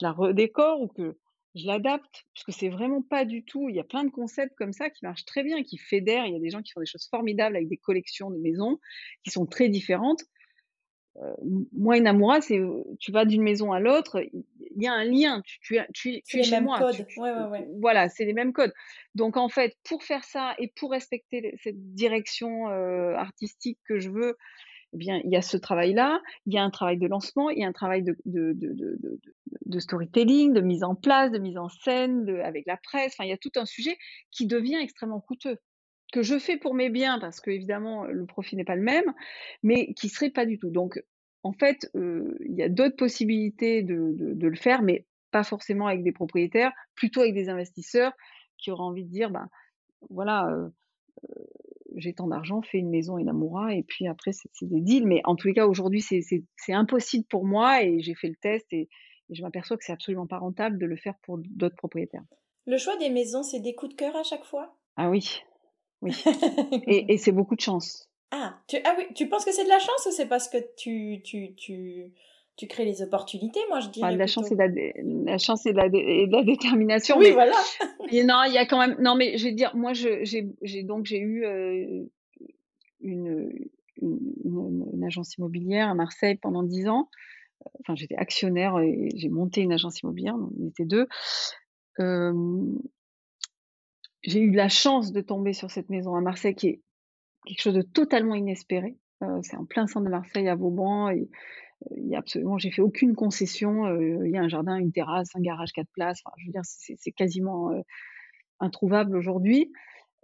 je 0.00 0.04
la 0.04 0.12
redécore 0.12 0.80
ou 0.80 0.88
que 0.88 1.16
je 1.54 1.66
l'adapte, 1.66 2.24
puisque 2.32 2.52
c'est 2.52 2.68
vraiment 2.68 3.02
pas 3.02 3.24
du 3.24 3.44
tout. 3.44 3.68
Il 3.68 3.76
y 3.76 3.80
a 3.80 3.84
plein 3.84 4.04
de 4.04 4.10
concepts 4.10 4.54
comme 4.56 4.72
ça 4.72 4.90
qui 4.90 5.04
marchent 5.04 5.24
très 5.24 5.42
bien 5.42 5.58
et 5.58 5.64
qui 5.64 5.78
fédèrent. 5.78 6.26
Il 6.26 6.32
y 6.32 6.36
a 6.36 6.40
des 6.40 6.50
gens 6.50 6.62
qui 6.62 6.72
font 6.72 6.80
des 6.80 6.86
choses 6.86 7.08
formidables 7.10 7.56
avec 7.56 7.68
des 7.68 7.76
collections 7.76 8.30
de 8.30 8.38
maisons 8.38 8.78
qui 9.24 9.30
sont 9.30 9.46
très 9.46 9.68
différentes. 9.68 10.22
Euh, 11.18 11.34
moi, 11.72 11.98
une 11.98 12.06
amoura, 12.06 12.40
c'est 12.40 12.58
tu 12.98 13.12
vas 13.12 13.26
d'une 13.26 13.42
maison 13.42 13.72
à 13.72 13.80
l'autre, 13.80 14.22
il 14.22 14.82
y 14.82 14.86
a 14.86 14.94
un 14.94 15.04
lien. 15.04 15.42
Tu, 15.44 15.58
tu, 15.60 15.78
tu, 15.92 16.22
tu 16.22 16.38
es 16.38 16.42
chez 16.42 16.60
moi. 16.60 16.78
Codes. 16.78 17.06
Ouais, 17.18 17.30
ouais, 17.30 17.46
ouais. 17.50 17.68
Voilà, 17.80 18.08
c'est 18.08 18.24
les 18.24 18.32
mêmes 18.32 18.54
codes. 18.54 18.72
Donc 19.14 19.36
en 19.36 19.50
fait, 19.50 19.76
pour 19.84 20.02
faire 20.02 20.24
ça 20.24 20.54
et 20.58 20.72
pour 20.74 20.90
respecter 20.90 21.54
cette 21.62 21.94
direction 21.94 22.70
euh, 22.70 23.14
artistique 23.14 23.78
que 23.84 23.98
je 23.98 24.08
veux, 24.08 24.38
eh 24.94 24.98
bien, 24.98 25.20
il 25.24 25.30
y 25.30 25.36
a 25.36 25.42
ce 25.42 25.56
travail-là, 25.56 26.20
il 26.46 26.52
y 26.52 26.58
a 26.58 26.62
un 26.62 26.70
travail 26.70 26.98
de 26.98 27.06
lancement, 27.06 27.50
il 27.50 27.58
y 27.58 27.64
a 27.64 27.68
un 27.68 27.72
travail 27.72 28.02
de, 28.02 29.78
storytelling, 29.78 30.52
de 30.52 30.60
mise 30.60 30.84
en 30.84 30.94
place, 30.94 31.30
de 31.30 31.38
mise 31.38 31.56
en 31.56 31.68
scène, 31.68 32.28
avec 32.44 32.66
la 32.66 32.76
presse. 32.76 33.14
Enfin, 33.14 33.24
il 33.24 33.30
y 33.30 33.34
a 33.34 33.38
tout 33.38 33.52
un 33.56 33.64
sujet 33.64 33.96
qui 34.30 34.46
devient 34.46 34.78
extrêmement 34.80 35.20
coûteux 35.20 35.58
que 36.12 36.22
je 36.22 36.38
fais 36.38 36.58
pour 36.58 36.74
mes 36.74 36.90
biens 36.90 37.18
parce 37.18 37.40
que 37.40 37.50
évidemment 37.50 38.04
le 38.04 38.26
profit 38.26 38.54
n'est 38.54 38.64
pas 38.64 38.76
le 38.76 38.82
même, 38.82 39.14
mais 39.62 39.94
qui 39.94 40.10
serait 40.10 40.30
pas 40.30 40.44
du 40.44 40.58
tout. 40.58 40.70
Donc, 40.70 41.02
en 41.42 41.52
fait, 41.52 41.90
euh, 41.96 42.36
il 42.44 42.54
y 42.54 42.62
a 42.62 42.68
d'autres 42.68 42.96
possibilités 42.96 43.82
de, 43.82 44.14
de, 44.14 44.46
le 44.46 44.56
faire, 44.56 44.82
mais 44.82 45.06
pas 45.32 45.42
forcément 45.42 45.86
avec 45.86 46.04
des 46.04 46.12
propriétaires, 46.12 46.70
plutôt 46.94 47.22
avec 47.22 47.34
des 47.34 47.48
investisseurs 47.48 48.12
qui 48.58 48.70
auraient 48.70 48.84
envie 48.84 49.04
de 49.04 49.10
dire, 49.10 49.30
ben 49.30 49.48
voilà, 50.10 50.46
euh, 50.46 50.68
j'ai 51.96 52.12
tant 52.12 52.28
d'argent, 52.28 52.62
fais 52.62 52.78
une 52.78 52.90
maison 52.90 53.18
et 53.18 53.24
Namura, 53.24 53.74
et 53.74 53.82
puis 53.82 54.06
après, 54.06 54.32
c'est 54.32 54.48
des 54.62 54.80
deals. 54.80 55.06
Mais 55.06 55.20
en 55.24 55.36
tous 55.36 55.48
les 55.48 55.54
cas, 55.54 55.66
aujourd'hui, 55.66 56.00
c'est 56.02 56.72
impossible 56.72 57.24
pour 57.28 57.44
moi, 57.44 57.82
et 57.82 58.00
j'ai 58.00 58.14
fait 58.14 58.28
le 58.28 58.36
test, 58.36 58.66
et, 58.72 58.88
et 59.30 59.34
je 59.34 59.42
m'aperçois 59.42 59.76
que 59.76 59.84
c'est 59.84 59.92
absolument 59.92 60.26
pas 60.26 60.38
rentable 60.38 60.78
de 60.78 60.86
le 60.86 60.96
faire 60.96 61.14
pour 61.22 61.38
d'autres 61.38 61.76
propriétaires. 61.76 62.24
Le 62.66 62.78
choix 62.78 62.96
des 62.96 63.10
maisons, 63.10 63.42
c'est 63.42 63.60
des 63.60 63.74
coups 63.74 63.92
de 63.92 63.96
cœur 63.96 64.14
à 64.16 64.22
chaque 64.22 64.44
fois? 64.44 64.76
Ah 64.96 65.10
oui, 65.10 65.42
oui. 66.00 66.12
et, 66.86 67.12
et 67.12 67.16
c'est 67.16 67.32
beaucoup 67.32 67.56
de 67.56 67.60
chance. 67.60 68.08
Ah, 68.30 68.58
tu, 68.66 68.76
ah 68.84 68.94
oui, 68.96 69.04
tu 69.14 69.28
penses 69.28 69.44
que 69.44 69.52
c'est 69.52 69.64
de 69.64 69.68
la 69.68 69.78
chance 69.78 70.06
ou 70.06 70.10
c'est 70.10 70.28
parce 70.28 70.48
que 70.48 70.56
tu, 70.76 71.20
tu, 71.22 71.54
tu, 71.54 72.12
tu 72.62 72.68
crées 72.68 72.84
les 72.84 73.02
opportunités, 73.02 73.58
moi 73.68 73.80
je 73.80 73.88
dirais. 73.88 74.06
Enfin, 74.06 74.16
la, 74.16 74.28
chance 74.28 74.52
et 74.52 74.54
la, 74.54 74.68
la, 74.68 75.38
chance 75.38 75.66
et 75.66 75.72
la, 75.72 75.86
et 75.86 76.26
la 76.26 76.44
détermination. 76.44 77.18
Oui, 77.18 77.26
mais, 77.26 77.32
voilà. 77.32 77.56
non, 78.24 78.44
il 78.46 78.52
y 78.52 78.58
a 78.58 78.66
quand 78.66 78.78
même. 78.78 78.96
Non, 79.00 79.16
mais 79.16 79.36
je 79.36 79.44
vais 79.48 79.52
dire, 79.52 79.74
moi, 79.74 79.92
j'ai 79.94 80.82
donc 80.84 81.06
j'ai 81.06 81.18
eu 81.18 81.44
euh, 81.44 82.04
une, 83.00 83.50
une, 84.00 84.18
une, 84.44 84.86
une, 84.92 85.04
agence 85.04 85.36
immobilière 85.38 85.88
à 85.88 85.94
Marseille 85.94 86.36
pendant 86.36 86.62
dix 86.62 86.86
ans. 86.86 87.08
Enfin, 87.80 87.96
j'étais 87.96 88.14
actionnaire 88.14 88.78
et 88.78 89.08
j'ai 89.16 89.28
monté 89.28 89.60
une 89.60 89.72
agence 89.72 90.00
immobilière. 90.02 90.36
On 90.36 90.68
était 90.68 90.84
deux. 90.84 91.08
Euh, 91.98 92.32
j'ai 94.22 94.38
eu 94.38 94.52
la 94.52 94.68
chance 94.68 95.10
de 95.10 95.20
tomber 95.20 95.52
sur 95.52 95.68
cette 95.72 95.90
maison 95.90 96.14
à 96.14 96.20
Marseille 96.20 96.54
qui 96.54 96.68
est 96.68 96.80
quelque 97.44 97.60
chose 97.60 97.74
de 97.74 97.82
totalement 97.82 98.36
inespéré. 98.36 98.96
Euh, 99.24 99.40
c'est 99.42 99.56
en 99.56 99.64
plein 99.64 99.88
centre 99.88 100.06
de 100.06 100.10
Marseille, 100.10 100.48
à 100.48 100.54
Vauban. 100.54 101.10
Et, 101.10 101.28
il 101.96 102.08
y 102.08 102.14
a 102.14 102.18
absolument, 102.18 102.58
j'ai 102.58 102.70
fait 102.70 102.82
aucune 102.82 103.14
concession. 103.14 103.86
Euh, 103.86 104.26
il 104.26 104.30
y 104.30 104.36
a 104.36 104.42
un 104.42 104.48
jardin, 104.48 104.76
une 104.76 104.92
terrasse, 104.92 105.34
un 105.34 105.40
garage 105.40 105.72
quatre 105.72 105.90
places. 105.92 106.20
Enfin, 106.24 106.34
je 106.38 106.46
veux 106.46 106.52
dire, 106.52 106.62
c'est 106.64 107.12
quasiment 107.12 107.72
euh, 107.72 107.80
introuvable 108.60 109.16
aujourd'hui. 109.16 109.72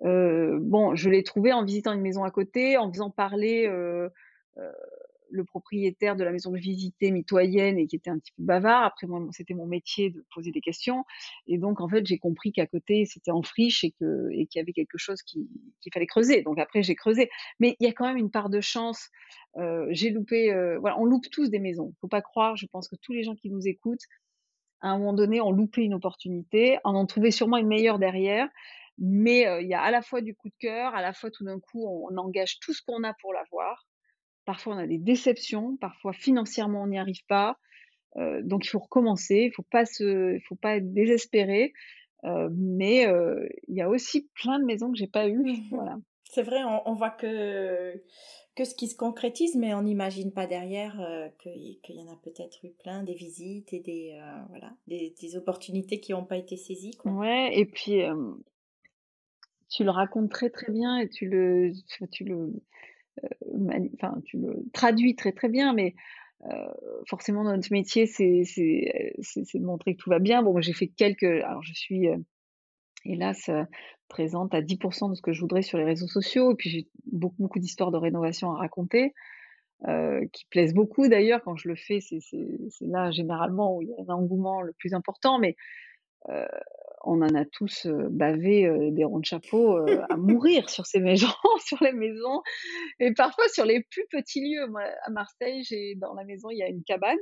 Euh, 0.04 0.58
bon, 0.60 0.94
je 0.94 1.10
l'ai 1.10 1.22
trouvé 1.22 1.52
en 1.52 1.64
visitant 1.64 1.92
une 1.92 2.00
maison 2.00 2.24
à 2.24 2.30
côté, 2.30 2.76
en 2.76 2.90
faisant 2.92 3.10
parler 3.10 3.66
euh, 3.66 4.08
euh, 4.58 4.72
le 5.30 5.44
propriétaire 5.44 6.16
de 6.16 6.24
la 6.24 6.32
maison 6.32 6.52
de 6.52 6.58
visiter 6.58 7.10
mitoyenne 7.10 7.78
et 7.78 7.86
qui 7.86 7.96
était 7.96 8.10
un 8.10 8.18
petit 8.18 8.32
peu 8.36 8.42
bavard. 8.42 8.84
Après, 8.84 9.06
moi, 9.06 9.26
c'était 9.32 9.54
mon 9.54 9.66
métier 9.66 10.10
de 10.10 10.24
poser 10.34 10.50
des 10.50 10.60
questions. 10.60 11.04
Et 11.46 11.58
donc, 11.58 11.80
en 11.80 11.88
fait, 11.88 12.06
j'ai 12.06 12.18
compris 12.18 12.52
qu'à 12.52 12.66
côté, 12.66 13.04
c'était 13.04 13.30
en 13.30 13.42
friche 13.42 13.84
et 13.84 13.92
que 13.92 14.30
et 14.32 14.46
qu'il 14.46 14.58
y 14.58 14.62
avait 14.62 14.72
quelque 14.72 14.98
chose 14.98 15.22
qu'il 15.22 15.46
fallait 15.92 16.06
creuser. 16.06 16.42
Donc 16.42 16.58
après, 16.58 16.82
j'ai 16.82 16.94
creusé. 16.94 17.30
Mais 17.60 17.76
il 17.80 17.86
y 17.86 17.90
a 17.90 17.92
quand 17.92 18.06
même 18.06 18.16
une 18.16 18.30
part 18.30 18.50
de 18.50 18.60
chance. 18.60 19.08
Euh, 19.56 19.86
j'ai 19.90 20.10
loupé. 20.10 20.52
Euh, 20.52 20.78
voilà, 20.78 20.98
on 20.98 21.04
loupe 21.04 21.28
tous 21.30 21.50
des 21.50 21.58
maisons. 21.58 21.94
Faut 22.00 22.08
pas 22.08 22.22
croire. 22.22 22.56
Je 22.56 22.66
pense 22.66 22.88
que 22.88 22.96
tous 22.96 23.12
les 23.12 23.22
gens 23.22 23.34
qui 23.34 23.50
nous 23.50 23.66
écoutent, 23.66 24.04
à 24.80 24.90
un 24.90 24.98
moment 24.98 25.12
donné, 25.12 25.40
on 25.40 25.50
loupait 25.50 25.82
une 25.82 25.94
opportunité, 25.94 26.78
on 26.84 26.94
en 26.94 27.06
trouvait 27.06 27.32
sûrement 27.32 27.56
une 27.56 27.66
meilleure 27.66 27.98
derrière, 27.98 28.48
mais 28.96 29.40
il 29.60 29.66
y 29.66 29.74
a 29.74 29.82
à 29.82 29.90
la 29.90 30.02
fois 30.02 30.20
du 30.20 30.36
coup 30.36 30.48
de 30.48 30.54
cœur, 30.60 30.94
à 30.94 31.02
la 31.02 31.12
fois 31.12 31.32
tout 31.32 31.44
d'un 31.44 31.58
coup, 31.58 31.84
on, 31.84 32.16
engage 32.16 32.60
tout 32.60 32.72
ce 32.72 32.80
qu'on 32.86 33.02
a 33.02 33.12
pour 33.14 33.32
l'avoir. 33.32 33.87
Parfois, 34.48 34.76
on 34.76 34.78
a 34.78 34.86
des 34.86 34.96
déceptions, 34.96 35.76
parfois 35.76 36.14
financièrement, 36.14 36.84
on 36.84 36.86
n'y 36.86 36.98
arrive 36.98 37.22
pas. 37.26 37.58
donc, 38.16 38.64
il 38.64 38.68
faut 38.70 38.78
recommencer, 38.78 39.42
il 39.44 39.52
faut 39.52 39.66
pas 39.70 39.84
se, 39.84 40.38
faut 40.48 40.54
pas 40.54 40.76
être 40.76 40.90
désespéré. 40.90 41.74
mais 42.24 43.06
il 43.68 43.76
y 43.76 43.82
a 43.82 43.90
aussi 43.90 44.30
plein 44.40 44.58
de 44.58 44.64
maisons 44.64 44.90
que 44.90 44.96
j'ai 44.96 45.06
pas 45.06 45.28
eues. 45.28 45.44
Mmh 45.44 45.68
voilà. 45.70 45.98
C'est 46.24 46.42
vrai, 46.42 46.62
on, 46.86 46.94
voit 46.94 47.10
que, 47.10 48.02
que 48.56 48.64
ce 48.64 48.74
qui 48.74 48.88
se 48.88 48.96
concrétise, 48.96 49.54
mais 49.54 49.74
on 49.74 49.82
n'imagine 49.82 50.32
pas 50.32 50.46
derrière 50.46 50.98
euh, 50.98 51.28
qu'il 51.42 51.96
y 51.96 52.02
en 52.02 52.10
a 52.10 52.16
peut-être 52.16 52.64
eu 52.64 52.70
plein, 52.70 53.02
des 53.02 53.12
visites 53.12 53.74
et 53.74 53.80
des, 53.80 54.18
euh, 54.18 54.40
voilà, 54.48 54.72
des, 54.86 55.36
opportunités 55.36 56.00
qui 56.00 56.12
n'ont 56.12 56.24
pas 56.24 56.38
été 56.38 56.56
saisies. 56.56 56.96
Quoi. 56.96 57.12
Ouais, 57.12 57.50
et 57.52 57.66
puis 57.66 58.00
tu 59.70 59.84
le 59.84 59.90
racontes 59.90 60.30
très 60.30 60.50
très 60.50 60.72
bien 60.72 60.98
et 60.98 61.08
tu 61.08 61.28
le, 61.28 61.72
tu 62.10 62.24
le, 62.24 62.34
euh, 62.34 62.62
enfin, 63.94 64.20
tu 64.24 64.38
le 64.38 64.64
traduis 64.72 65.14
très 65.14 65.32
très 65.32 65.48
bien, 65.48 65.72
mais 65.72 65.94
forcément 67.06 67.44
dans 67.44 67.54
notre 67.54 67.72
métier, 67.72 68.06
c'est 68.06 68.42
de 68.44 69.64
montrer 69.64 69.94
que 69.94 70.02
tout 70.02 70.10
va 70.10 70.18
bien. 70.18 70.42
Bon, 70.42 70.60
j'ai 70.60 70.72
fait 70.72 70.88
quelques, 70.88 71.24
alors 71.24 71.62
je 71.62 71.72
suis 71.74 72.08
hélas, 73.04 73.50
présente 74.08 74.54
à 74.54 74.62
10% 74.62 75.10
de 75.10 75.14
ce 75.14 75.22
que 75.22 75.32
je 75.32 75.40
voudrais 75.40 75.62
sur 75.62 75.78
les 75.78 75.84
réseaux 75.84 76.06
sociaux. 76.06 76.52
Et 76.52 76.54
puis 76.54 76.70
j'ai 76.70 76.88
beaucoup, 77.10 77.42
beaucoup 77.42 77.58
d'histoires 77.58 77.90
de 77.90 77.98
rénovation 77.98 78.52
à 78.52 78.56
raconter, 78.56 79.14
qui 80.32 80.46
plaisent 80.50 80.74
beaucoup 80.74 81.08
d'ailleurs. 81.08 81.42
Quand 81.42 81.56
je 81.56 81.68
le 81.68 81.74
fais, 81.74 82.00
c'est 82.00 82.20
là 82.82 83.10
généralement 83.10 83.76
où 83.76 83.82
il 83.82 83.88
y 83.88 83.92
a 83.92 84.02
un 84.06 84.14
engouement 84.14 84.62
le 84.62 84.72
plus 84.72 84.94
important. 84.94 85.38
Mais 85.38 85.56
on 87.04 87.22
en 87.22 87.34
a 87.34 87.44
tous 87.44 87.86
bavé 88.10 88.90
des 88.92 89.04
ronds 89.04 89.20
de 89.20 89.24
chapeau 89.24 89.76
à 90.08 90.16
mourir 90.16 90.68
sur 90.68 90.86
ces 90.86 91.00
maisons, 91.00 91.26
sur 91.66 91.82
les 91.82 91.92
maisons, 91.92 92.42
et 92.98 93.12
parfois 93.12 93.48
sur 93.48 93.64
les 93.64 93.82
plus 93.90 94.04
petits 94.10 94.40
lieux. 94.40 94.66
Moi, 94.68 94.82
à 95.02 95.10
Marseille, 95.10 95.62
j'ai 95.64 95.94
dans 95.96 96.14
la 96.14 96.24
maison, 96.24 96.50
il 96.50 96.58
y 96.58 96.62
a 96.62 96.68
une 96.68 96.82
cabane 96.84 97.16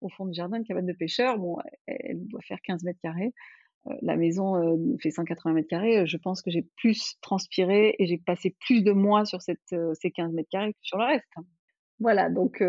au 0.00 0.08
fond 0.10 0.26
du 0.26 0.34
jardin, 0.34 0.58
une 0.58 0.64
cabane 0.64 0.86
de 0.86 0.92
pêcheurs. 0.92 1.38
Bon, 1.38 1.56
elle 1.86 2.26
doit 2.28 2.42
faire 2.42 2.58
15 2.62 2.84
mètres 2.84 3.00
carrés 3.02 3.32
la 4.02 4.16
maison 4.16 4.78
fait 5.00 5.10
180 5.10 5.52
mètres 5.52 5.68
carrés, 5.68 6.06
je 6.06 6.16
pense 6.16 6.42
que 6.42 6.50
j'ai 6.50 6.62
plus 6.76 7.16
transpiré 7.20 7.94
et 7.98 8.06
j'ai 8.06 8.18
passé 8.18 8.56
plus 8.66 8.82
de 8.82 8.92
mois 8.92 9.24
sur 9.24 9.42
cette, 9.42 9.74
ces 9.94 10.10
15 10.10 10.32
mètres 10.32 10.48
carrés 10.50 10.72
que 10.72 10.78
sur 10.82 10.98
le 10.98 11.04
reste. 11.04 11.32
Voilà, 12.00 12.28
donc 12.28 12.62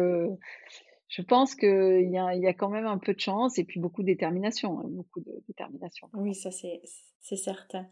je 1.07 1.21
pense 1.21 1.55
qu'il 1.55 2.09
y 2.11 2.17
a, 2.17 2.35
y 2.35 2.47
a 2.47 2.53
quand 2.53 2.69
même 2.69 2.85
un 2.85 2.97
peu 2.97 3.13
de 3.13 3.19
chance 3.19 3.57
et 3.57 3.63
puis 3.63 3.79
beaucoup 3.79 4.01
de 4.01 4.07
détermination, 4.07 4.79
hein, 4.79 4.85
beaucoup 4.87 5.21
de 5.21 5.43
détermination. 5.47 6.09
Oui, 6.13 6.35
ça 6.35 6.51
c'est 6.51 7.35
certain. 7.35 7.87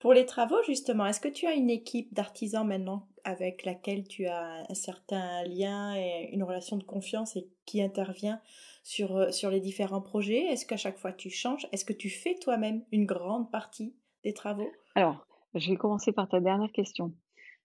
Pour 0.00 0.14
les 0.14 0.24
travaux, 0.24 0.62
justement, 0.66 1.04
est-ce 1.06 1.20
que 1.20 1.28
tu 1.28 1.46
as 1.46 1.52
une 1.52 1.68
équipe 1.68 2.12
d'artisans 2.14 2.66
maintenant 2.66 3.06
avec 3.22 3.64
laquelle 3.64 4.08
tu 4.08 4.26
as 4.26 4.64
un 4.68 4.74
certain 4.74 5.44
lien 5.44 5.94
et 5.94 6.30
une 6.32 6.42
relation 6.42 6.78
de 6.78 6.84
confiance 6.84 7.36
et 7.36 7.46
qui 7.66 7.82
intervient 7.82 8.40
sur, 8.82 9.14
euh, 9.14 9.30
sur 9.30 9.50
les 9.50 9.60
différents 9.60 10.00
projets? 10.00 10.46
Est-ce 10.46 10.64
qu'à 10.64 10.78
chaque 10.78 10.96
fois 10.96 11.12
tu 11.12 11.28
changes? 11.28 11.68
Est-ce 11.72 11.84
que 11.84 11.92
tu 11.92 12.08
fais 12.08 12.34
toi-même 12.36 12.82
une 12.92 13.04
grande 13.04 13.50
partie 13.50 13.94
des 14.24 14.32
travaux? 14.32 14.70
Alors, 14.94 15.26
je 15.54 15.70
vais 15.70 15.76
commencer 15.76 16.12
par 16.12 16.28
ta 16.28 16.40
dernière 16.40 16.72
question. 16.72 17.12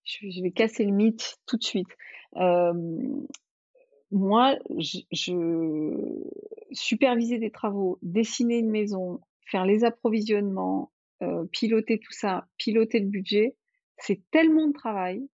Je, 0.03 0.43
vais 0.43 0.51
casser 0.51 0.83
le 0.83 0.91
mythe 0.91 1.37
tout 1.47 1.57
de 1.57 1.63
suite. 1.63 1.87
Euh, 2.35 2.73
moi, 4.15 4.55
je, 4.77 4.99
je, 5.11 5.33
superviser 6.71 7.37
des 7.37 7.51
travaux, 7.51 7.99
dessiner 8.01 8.57
une 8.57 8.71
maison, 8.71 9.19
faire 9.45 9.65
les 9.65 9.83
approvisionnements, 9.83 10.91
euh, 11.21 11.45
piloter 11.51 11.99
tout 11.99 12.13
ça, 12.13 12.47
piloter 12.57 12.99
le 12.99 13.07
budget, 13.07 13.55
c'est 13.97 14.21
tellement 14.31 14.67
de 14.67 14.73
travail, 14.73 15.29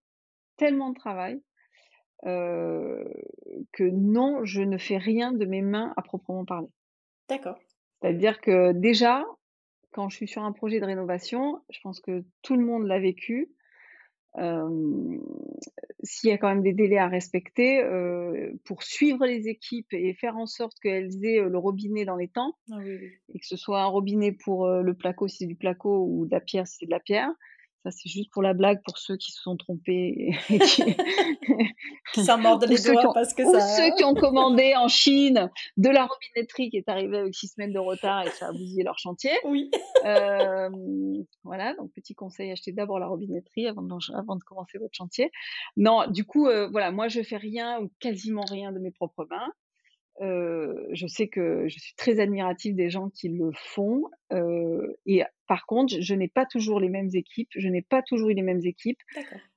tellement 0.57 0.89
de 0.89 0.95
travail 0.95 1.41
que 2.23 3.83
non, 3.83 4.45
je 4.45 4.61
ne 4.61 4.77
fais 4.77 4.97
rien 4.97 5.31
de 5.31 5.45
mes 5.45 5.63
mains 5.63 5.91
à 5.97 6.03
proprement 6.03 6.45
parler. 6.45 6.67
D'accord. 7.29 7.57
C'est-à-dire 7.99 8.41
que 8.41 8.73
déjà, 8.73 9.25
quand 9.91 10.09
je 10.09 10.17
suis 10.17 10.27
sur 10.27 10.43
un 10.43 10.51
projet 10.51 10.79
de 10.79 10.85
rénovation, 10.85 11.61
je 11.69 11.79
pense 11.81 11.99
que 11.99 12.23
tout 12.41 12.55
le 12.55 12.65
monde 12.65 12.85
l'a 12.85 12.99
vécu. 12.99 13.49
S'il 16.03 16.29
y 16.29 16.33
a 16.33 16.37
quand 16.37 16.49
même 16.49 16.63
des 16.63 16.73
délais 16.73 16.97
à 16.97 17.07
respecter, 17.07 17.83
pour 18.65 18.83
suivre 18.83 19.25
les 19.25 19.47
équipes 19.47 19.93
et 19.93 20.13
faire 20.13 20.37
en 20.37 20.45
sorte 20.45 20.79
qu'elles 20.79 21.23
aient 21.25 21.41
le 21.41 21.57
robinet 21.57 22.05
dans 22.05 22.15
les 22.15 22.29
temps, 22.29 22.55
ah 22.71 22.79
et 22.83 23.39
que 23.39 23.45
ce 23.45 23.57
soit 23.57 23.81
un 23.81 23.87
robinet 23.87 24.31
pour 24.31 24.67
le 24.69 24.93
placo 24.93 25.27
si 25.27 25.37
c'est 25.37 25.45
du 25.45 25.55
placo 25.55 26.05
ou 26.07 26.25
de 26.25 26.31
la 26.31 26.39
pierre 26.39 26.67
si 26.67 26.77
c'est 26.79 26.85
de 26.85 26.91
la 26.91 26.99
pierre, 26.99 27.31
ça, 27.83 27.89
c'est 27.89 28.09
juste 28.09 28.31
pour 28.31 28.43
la 28.43 28.53
blague 28.53 28.79
pour 28.85 28.97
ceux 28.99 29.17
qui 29.17 29.31
se 29.31 29.41
sont 29.41 29.57
trompés 29.57 30.35
et 30.49 30.59
qui, 30.59 32.23
s'en 32.23 32.37
mordent 32.37 32.65
les 32.67 32.79
doigts 32.79 33.11
parce 33.13 33.33
que 33.33 33.41
ou 33.41 33.51
ça. 33.51 33.59
ceux 33.59 33.95
qui 33.95 34.03
ont 34.03 34.13
commandé 34.13 34.75
en 34.75 34.87
Chine 34.87 35.49
de 35.77 35.89
la 35.89 36.05
robinetterie 36.05 36.69
qui 36.69 36.77
est 36.77 36.89
arrivée 36.89 37.17
avec 37.17 37.33
six 37.33 37.47
semaines 37.47 37.73
de 37.73 37.79
retard 37.79 38.27
et 38.27 38.29
ça 38.29 38.49
a 38.49 38.51
bousillé 38.51 38.83
leur 38.83 38.99
chantier. 38.99 39.31
Oui. 39.45 39.71
Euh, 40.05 40.69
voilà, 41.43 41.73
donc 41.75 41.91
petit 41.93 42.13
conseil, 42.13 42.51
achetez 42.51 42.71
d'abord 42.71 42.99
la 42.99 43.07
robinetterie 43.07 43.67
avant 43.67 43.81
de, 43.81 43.93
avant 44.15 44.35
de 44.35 44.43
commencer 44.43 44.77
votre 44.77 44.95
chantier. 44.95 45.31
Non, 45.75 46.05
du 46.07 46.23
coup, 46.23 46.47
euh, 46.47 46.69
voilà, 46.69 46.91
moi 46.91 47.07
je 47.07 47.23
fais 47.23 47.37
rien 47.37 47.81
ou 47.81 47.91
quasiment 47.99 48.45
rien 48.49 48.71
de 48.71 48.79
mes 48.79 48.91
propres 48.91 49.25
mains. 49.29 49.51
Euh, 50.21 50.73
je 50.91 51.07
sais 51.07 51.27
que 51.27 51.67
je 51.67 51.79
suis 51.79 51.95
très 51.95 52.19
admirative 52.19 52.75
des 52.75 52.89
gens 52.89 53.09
qui 53.09 53.29
le 53.29 53.51
font. 53.55 54.03
Euh, 54.31 54.95
et 55.05 55.23
par 55.47 55.65
contre, 55.65 55.95
je 55.99 56.13
n'ai 56.13 56.27
pas 56.27 56.45
toujours 56.45 56.79
les 56.79 56.89
mêmes 56.89 57.09
équipes. 57.13 57.49
Je 57.55 57.67
n'ai 57.67 57.81
pas 57.81 58.01
toujours 58.01 58.29
eu 58.29 58.33
les 58.33 58.43
mêmes 58.43 58.61
équipes. 58.63 58.99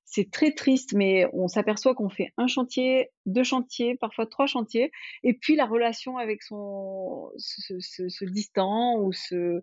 C'est 0.05 0.31
très 0.31 0.53
triste, 0.53 0.93
mais 0.95 1.27
on 1.33 1.49
s'aperçoit 1.49 1.95
qu'on 1.95 2.09
fait 2.09 2.33
un 2.37 2.47
chantier, 2.47 3.11
deux 3.27 3.43
chantiers, 3.43 3.97
parfois 3.97 4.27
trois 4.27 4.47
chantiers, 4.47 4.93
et 5.25 5.33
puis 5.33 5.57
la 5.57 5.67
relation 5.67 6.19
avec 6.19 6.43
son 6.43 7.33
ce, 7.37 7.75
ce, 7.81 8.09
ce 8.09 8.25
distant 8.25 9.01
ou 9.01 9.13
ce 9.13 9.61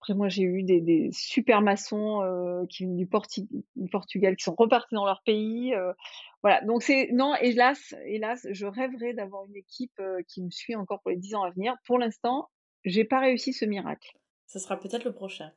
après, 0.00 0.14
moi, 0.14 0.30
j'ai 0.30 0.44
eu 0.44 0.62
des, 0.62 0.80
des 0.80 1.10
super 1.12 1.60
maçons 1.60 2.22
euh, 2.22 2.64
qui 2.70 2.84
viennent 2.84 2.96
du, 2.96 3.06
Portugal, 3.06 4.34
qui 4.34 4.44
sont 4.44 4.54
repartis 4.56 4.94
dans 4.94 5.04
leur 5.04 5.22
pays. 5.26 5.74
Euh, 5.74 5.92
voilà. 6.42 6.60
Donc, 6.62 6.82
c'est 6.82 7.08
non, 7.12 7.34
hélas, 7.36 7.94
hélas, 8.04 8.46
je 8.50 8.66
rêverais 8.66 9.14
d'avoir 9.14 9.46
une 9.46 9.56
équipe 9.56 9.98
euh, 10.00 10.22
qui 10.28 10.42
me 10.42 10.50
suit 10.50 10.74
encore 10.74 11.00
pour 11.02 11.10
les 11.10 11.16
dix 11.16 11.34
ans 11.34 11.42
à 11.42 11.50
venir. 11.50 11.74
Pour 11.86 11.98
l'instant, 11.98 12.48
j'ai 12.84 13.04
pas 13.04 13.20
réussi 13.20 13.52
ce 13.52 13.64
miracle. 13.64 14.12
Ce 14.46 14.58
sera 14.58 14.78
peut-être 14.78 15.04
le 15.04 15.12
prochain. 15.12 15.52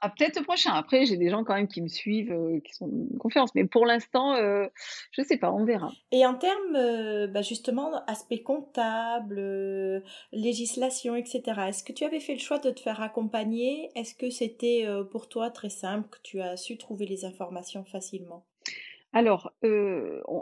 Ah, 0.00 0.10
peut-être 0.10 0.38
le 0.38 0.44
prochain. 0.44 0.72
Après, 0.74 1.06
j'ai 1.06 1.16
des 1.16 1.28
gens 1.28 1.42
quand 1.42 1.54
même 1.54 1.66
qui 1.66 1.82
me 1.82 1.88
suivent, 1.88 2.30
euh, 2.30 2.60
qui 2.60 2.72
sont 2.72 2.86
de 2.86 3.18
confiance. 3.18 3.52
Mais 3.54 3.64
pour 3.64 3.84
l'instant, 3.84 4.34
euh, 4.34 4.66
je 5.10 5.22
ne 5.22 5.26
sais 5.26 5.38
pas, 5.38 5.52
on 5.52 5.64
verra. 5.64 5.90
Et 6.12 6.24
en 6.24 6.34
termes, 6.34 6.76
euh, 6.76 7.26
bah, 7.26 7.42
justement, 7.42 8.04
aspect 8.06 8.42
comptable, 8.42 10.04
législation, 10.32 11.16
etc., 11.16 11.42
est-ce 11.68 11.82
que 11.82 11.92
tu 11.92 12.04
avais 12.04 12.20
fait 12.20 12.34
le 12.34 12.38
choix 12.38 12.58
de 12.58 12.70
te 12.70 12.80
faire 12.80 13.02
accompagner? 13.02 13.90
Est-ce 13.96 14.14
que 14.14 14.30
c'était 14.30 14.86
pour 15.10 15.28
toi 15.28 15.50
très 15.50 15.70
simple, 15.70 16.08
que 16.10 16.18
tu 16.22 16.40
as 16.40 16.56
su 16.56 16.78
trouver 16.78 17.06
les 17.06 17.24
informations 17.24 17.84
facilement? 17.84 18.44
Alors, 19.18 19.52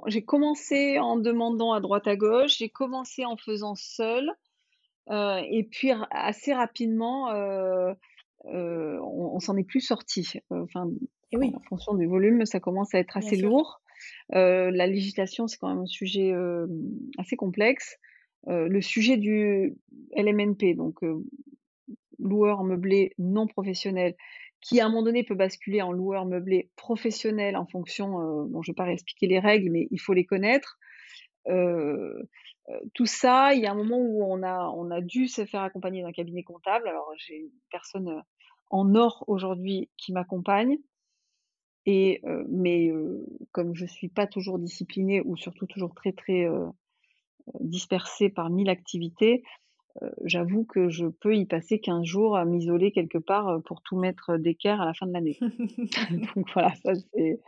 j'ai 0.07 0.23
commencé 0.23 0.99
en 0.99 1.17
demandant 1.17 1.73
à 1.73 1.81
droite 1.81 2.07
à 2.07 2.15
gauche, 2.15 2.59
j'ai 2.59 2.69
commencé 2.69 3.25
en 3.25 3.39
faisant 3.39 3.75
seul, 3.75 4.31
et 5.11 5.67
puis 5.71 5.93
assez 6.11 6.53
rapidement, 6.53 7.31
on, 8.45 9.41
s'en 9.41 9.57
est 9.57 9.65
plus 9.65 9.81
sorti. 9.81 10.41
Enfin, 10.51 10.91
en 11.35 11.61
fonction 11.71 11.95
du 11.95 12.07
volume, 12.07 12.45
ça 12.45 12.61
commence 12.61 12.95
à 12.95 12.99
être 12.99 13.17
assez 13.17 13.37
lourd. 13.37 13.81
la 14.29 14.87
législation, 14.87 15.47
c'est 15.47 15.57
quand 15.57 15.71
même 15.71 15.85
un 15.85 15.87
sujet 15.87 16.35
assez 17.17 17.37
complexe. 17.37 17.97
le 18.47 18.81
sujet 18.83 19.17
du 19.17 19.75
LMNP, 20.15 20.75
donc 20.77 21.01
loueur 22.19 22.63
meublé 22.63 23.15
non 23.19 23.47
professionnel, 23.47 24.17
qui 24.61 24.81
à 24.81 24.87
un 24.87 24.89
moment 24.89 25.03
donné 25.03 25.23
peut 25.23 25.35
basculer 25.35 25.83
en 25.83 25.93
loueur 25.93 26.27
meublé 26.27 26.71
professionnel 26.77 27.57
en 27.57 27.67
fonction, 27.67 28.11
bon, 28.47 28.63
je 28.63 28.71
ne 28.71 28.75
vais 28.75 28.77
pas 28.77 28.85
réexpliquer 28.85 29.27
les 29.27 29.39
règles, 29.39 29.71
mais 29.71 29.87
il 29.91 30.01
faut 30.01 30.13
les 30.13 30.25
connaître. 30.25 30.79
tout 32.95 33.07
ça, 33.07 33.55
il 33.55 33.63
y 33.63 33.67
a 33.67 33.73
un 33.73 33.77
moment 33.77 33.99
où 33.99 34.25
on 34.25 34.43
a, 34.43 34.69
on 34.77 34.91
a 34.91 35.01
dû 35.01 35.29
se 35.29 35.45
faire 35.45 35.63
accompagner 35.63 36.03
d'un 36.03 36.13
cabinet 36.13 36.43
comptable. 36.43 36.89
Alors, 36.89 37.13
j'ai 37.17 37.37
une 37.37 37.51
personne 37.71 38.23
en 38.71 38.95
or 38.95 39.25
aujourd'hui 39.29 39.89
qui 39.97 40.13
m'accompagne. 40.13 40.79
Mais 41.87 42.91
comme 43.53 43.75
je 43.75 43.87
suis 43.87 44.09
pas 44.09 44.27
toujours 44.27 44.59
disciplinée 44.59 45.21
ou 45.25 45.37
surtout 45.37 45.67
toujours 45.67 45.95
très 45.95 46.13
très 46.13 46.47
dispersée 47.61 48.29
par 48.29 48.51
mille 48.51 48.69
activités, 48.69 49.45
j'avoue 50.25 50.65
que 50.65 50.89
je 50.89 51.07
peux 51.07 51.37
y 51.37 51.47
passer 51.47 51.81
15 51.81 52.05
jours 52.05 52.37
à 52.37 52.45
m'isoler 52.45 52.93
quelque 52.93 53.19
part 53.19 53.63
pour 53.65 53.83
tout 53.83 53.97
mettre 53.97 54.37
d'équerre 54.37 54.81
à 54.81 54.87
la 54.87 54.95
fin 54.95 55.07
de 55.07 55.13
l'année. 55.13 55.39
Donc 56.37 56.47
voilà, 56.55 56.75
ça 56.85 56.95
c'est 57.15 57.41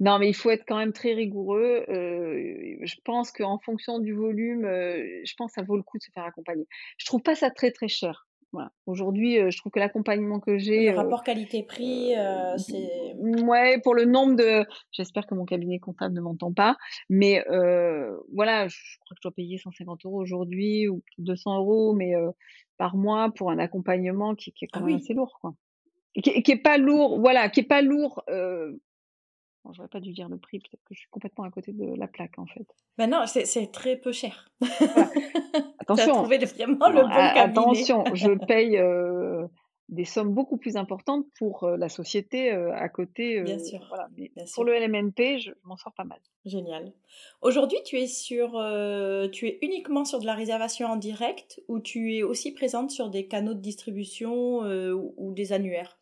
Non, 0.00 0.18
mais 0.18 0.28
il 0.28 0.34
faut 0.34 0.50
être 0.50 0.64
quand 0.66 0.78
même 0.78 0.92
très 0.92 1.14
rigoureux. 1.14 1.84
Euh, 1.88 2.76
je 2.82 2.94
pense 3.04 3.30
qu'en 3.32 3.58
fonction 3.58 3.98
du 3.98 4.12
volume, 4.12 4.64
euh, 4.64 5.20
je 5.24 5.34
pense 5.36 5.52
que 5.52 5.60
ça 5.60 5.66
vaut 5.66 5.76
le 5.76 5.82
coup 5.82 5.98
de 5.98 6.02
se 6.02 6.10
faire 6.12 6.24
accompagner. 6.24 6.66
Je 6.98 7.06
trouve 7.06 7.22
pas 7.22 7.34
ça 7.34 7.50
très, 7.50 7.70
très 7.70 7.88
cher. 7.88 8.26
Voilà. 8.54 8.70
Aujourd'hui, 8.86 9.40
euh, 9.40 9.50
je 9.50 9.58
trouve 9.58 9.72
que 9.72 9.80
l'accompagnement 9.80 10.38
que 10.38 10.58
j'ai. 10.58 10.92
Le 10.92 10.96
rapport 10.96 11.24
qualité-prix, 11.24 12.12
c'est. 12.56 13.14
Ouais, 13.18 13.80
pour 13.82 13.94
le 13.94 14.04
nombre 14.04 14.36
de. 14.36 14.64
J'espère 14.92 15.26
que 15.26 15.34
mon 15.34 15.44
cabinet 15.44 15.80
comptable 15.80 16.14
ne 16.14 16.20
m'entend 16.20 16.52
pas. 16.52 16.76
Mais 17.10 17.44
voilà, 18.32 18.68
je 18.68 18.98
crois 19.00 19.14
que 19.14 19.18
je 19.18 19.22
dois 19.22 19.32
payer 19.32 19.58
150 19.58 20.06
euros 20.06 20.20
aujourd'hui 20.20 20.88
ou 20.88 21.02
200 21.18 21.58
euros, 21.58 21.94
mais 21.94 22.14
par 22.78 22.96
mois 22.96 23.32
pour 23.36 23.50
un 23.50 23.58
accompagnement 23.58 24.36
qui, 24.36 24.50
est 24.50 24.68
quand 24.68 24.80
ah 24.82 24.86
même 24.86 24.96
assez 24.96 25.14
lourd, 25.14 25.38
quoi. 25.40 25.54
Qui, 26.14 26.42
qui, 26.44 26.52
est 26.52 26.62
pas 26.62 26.78
lourd, 26.78 27.18
voilà, 27.18 27.48
qui 27.48 27.60
est 27.60 27.64
pas 27.64 27.82
lourd 27.82 28.22
Bon, 29.64 29.72
j'aurais 29.72 29.88
pas 29.88 30.00
dû 30.00 30.12
dire 30.12 30.28
le 30.28 30.36
prix, 30.36 30.58
peut-être 30.58 30.84
que 30.84 30.94
je 30.94 31.00
suis 31.00 31.08
complètement 31.10 31.44
à 31.44 31.50
côté 31.50 31.72
de 31.72 31.94
la 31.96 32.06
plaque 32.06 32.38
en 32.38 32.46
fait. 32.46 32.66
Ben 32.98 33.08
non, 33.08 33.24
c'est 33.26 33.72
très 33.72 33.96
peu 33.96 34.12
cher. 34.12 34.50
Attention. 35.78 36.12
as 36.12 36.16
trouvé 36.16 36.38
vraiment 36.38 36.88
le 36.90 37.02
bon 37.02 37.08
cabinet. 37.08 37.40
Attention, 37.40 38.04
je 38.12 38.32
paye 38.46 38.76
euh, 38.76 39.46
des 39.88 40.04
sommes 40.04 40.34
beaucoup 40.34 40.58
plus 40.58 40.76
importantes 40.76 41.24
pour 41.38 41.64
euh, 41.64 41.78
la 41.78 41.88
société 41.88 42.52
euh, 42.52 42.74
à 42.74 42.90
côté. 42.90 43.40
Bien 43.40 43.58
sûr. 43.58 43.80
Voilà. 43.88 44.08
Mais 44.18 44.30
pour 44.54 44.64
le 44.64 44.74
LMNP, 44.74 45.38
je, 45.38 45.52
m'en 45.64 45.78
sors 45.78 45.94
pas 45.94 46.04
mal. 46.04 46.20
Génial. 46.44 46.92
Aujourd'hui, 47.40 47.78
tu 47.86 47.96
es 47.96 48.06
sur, 48.06 48.50
tu 49.32 49.46
es 49.48 49.58
uniquement 49.62 50.04
sur 50.04 50.20
de 50.20 50.26
la 50.26 50.34
réservation 50.34 50.88
en 50.88 50.96
direct 50.96 51.62
ou 51.68 51.80
tu 51.80 52.16
es 52.16 52.22
aussi 52.22 52.52
présente 52.52 52.90
sur 52.90 53.08
des 53.08 53.26
canaux 53.28 53.54
de 53.54 53.60
distribution 53.60 54.58
ou 54.58 55.32
des 55.32 55.54
annuaires? 55.54 55.96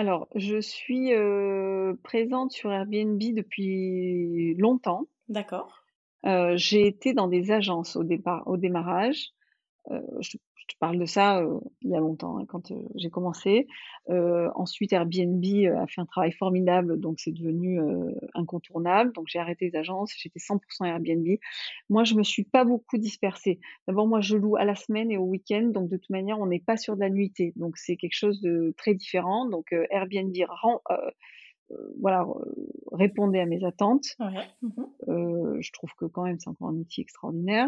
Alors, 0.00 0.28
je 0.34 0.58
suis, 0.62 1.12
présente 2.02 2.52
sur 2.52 2.72
Airbnb 2.72 3.18
depuis 3.18 4.54
longtemps. 4.54 5.06
D'accord. 5.28 5.84
j'ai 6.54 6.86
été 6.86 7.12
dans 7.12 7.28
des 7.28 7.50
agences 7.50 7.96
au 7.96 8.02
départ 8.02 8.42
au 8.46 8.56
démarrage. 8.56 9.34
je 9.90 10.38
je 10.70 10.76
parle 10.78 10.98
de 10.98 11.04
ça 11.04 11.42
il 11.82 11.90
y 11.90 11.94
a 11.96 12.00
longtemps, 12.00 12.38
hein, 12.38 12.44
quand 12.46 12.72
j'ai 12.94 13.10
commencé. 13.10 13.66
ensuite, 14.08 14.92
Airbnb 14.92 15.44
a 15.76 15.86
fait 15.86 16.00
un 16.00 16.06
travail 16.06 16.32
formidable, 16.32 16.98
donc 17.00 17.20
c'est 17.20 17.32
devenu 17.32 17.80
incontournable. 18.34 19.12
Donc 19.12 19.26
j'ai 19.28 19.38
arrêté 19.38 19.70
les 19.70 19.76
agences, 19.76 20.12
j'étais 20.16 20.38
100% 20.38 20.86
Airbnb. 20.86 21.26
Moi, 21.88 22.04
je 22.04 22.14
me 22.14 22.22
suis 22.22 22.44
pas 22.44 22.64
beaucoup 22.64 22.98
dispersée. 22.98 23.60
D'abord, 23.86 24.06
moi, 24.06 24.20
je 24.20 24.36
loue 24.36 24.56
à 24.56 24.64
la 24.64 24.74
semaine 24.74 25.10
et 25.10 25.18
au 25.18 25.24
week-end, 25.24 25.70
donc 25.72 25.88
de 25.88 25.96
toute 25.96 26.10
manière, 26.10 26.38
on 26.38 26.46
n'est 26.46 26.60
pas 26.60 26.76
sur 26.76 26.94
de 26.94 27.00
la 27.00 27.10
nuitée. 27.10 27.52
Donc 27.56 27.76
c'est 27.76 27.96
quelque 27.96 28.16
chose 28.16 28.40
de 28.40 28.74
très 28.76 28.94
différent. 28.94 29.48
Donc 29.48 29.74
Airbnb 29.90 30.34
rend, 30.48 30.80
voilà, 32.00 32.26
répondait 32.92 33.40
à 33.40 33.46
mes 33.46 33.64
attentes. 33.64 34.16
Mmh 34.62 34.84
je 35.60 35.72
trouve 35.72 35.92
que 35.94 36.06
quand 36.06 36.22
même 36.24 36.38
c'est 36.38 36.48
encore 36.48 36.68
un 36.68 36.76
outil 36.76 37.02
extraordinaire. 37.02 37.66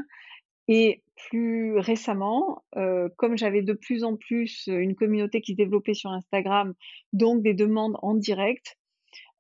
Et 0.69 1.03
plus 1.29 1.79
récemment, 1.79 2.63
euh, 2.77 3.09
comme 3.17 3.37
j'avais 3.37 3.63
de 3.63 3.73
plus 3.73 4.05
en 4.05 4.17
plus 4.17 4.67
une 4.67 4.95
communauté 4.95 5.41
qui 5.41 5.53
se 5.53 5.57
développait 5.57 5.95
sur 5.95 6.11
Instagram, 6.11 6.75
donc 7.13 7.43
des 7.43 7.55
demandes 7.55 7.97
en 8.03 8.15
direct, 8.15 8.79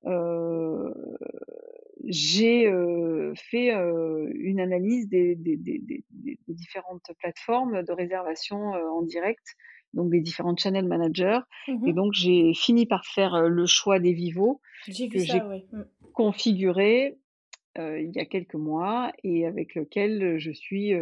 euh, 0.04 0.92
j'ai 2.04 2.66
euh, 2.66 3.32
fait 3.36 3.70
une 3.70 4.60
analyse 4.60 5.08
des, 5.08 5.36
des, 5.36 5.56
des, 5.56 5.80
des, 5.80 6.04
différentes 6.48 7.10
plateformes 7.18 7.82
de 7.82 7.92
réservation 7.92 8.72
en 8.72 9.02
direct, 9.02 9.56
donc 9.94 10.10
des 10.10 10.20
différents 10.20 10.56
channel 10.56 10.86
managers. 10.86 11.40
Mmh 11.68 11.86
Et 11.86 11.92
donc 11.92 12.12
j'ai 12.12 12.52
fini 12.54 12.86
par 12.86 13.06
faire 13.06 13.48
le 13.48 13.66
choix 13.66 14.00
des 14.00 14.12
vivos 14.12 14.60
que 14.86 14.92
j'ai 15.18 15.40
mmh. 15.40 15.84
configuré 16.12 17.18
il 17.76 18.12
y 18.14 18.20
a 18.20 18.24
quelques 18.24 18.54
mois 18.54 19.12
et 19.24 19.46
avec 19.46 19.74
lequel 19.74 20.38
je 20.38 20.52
suis 20.52 20.92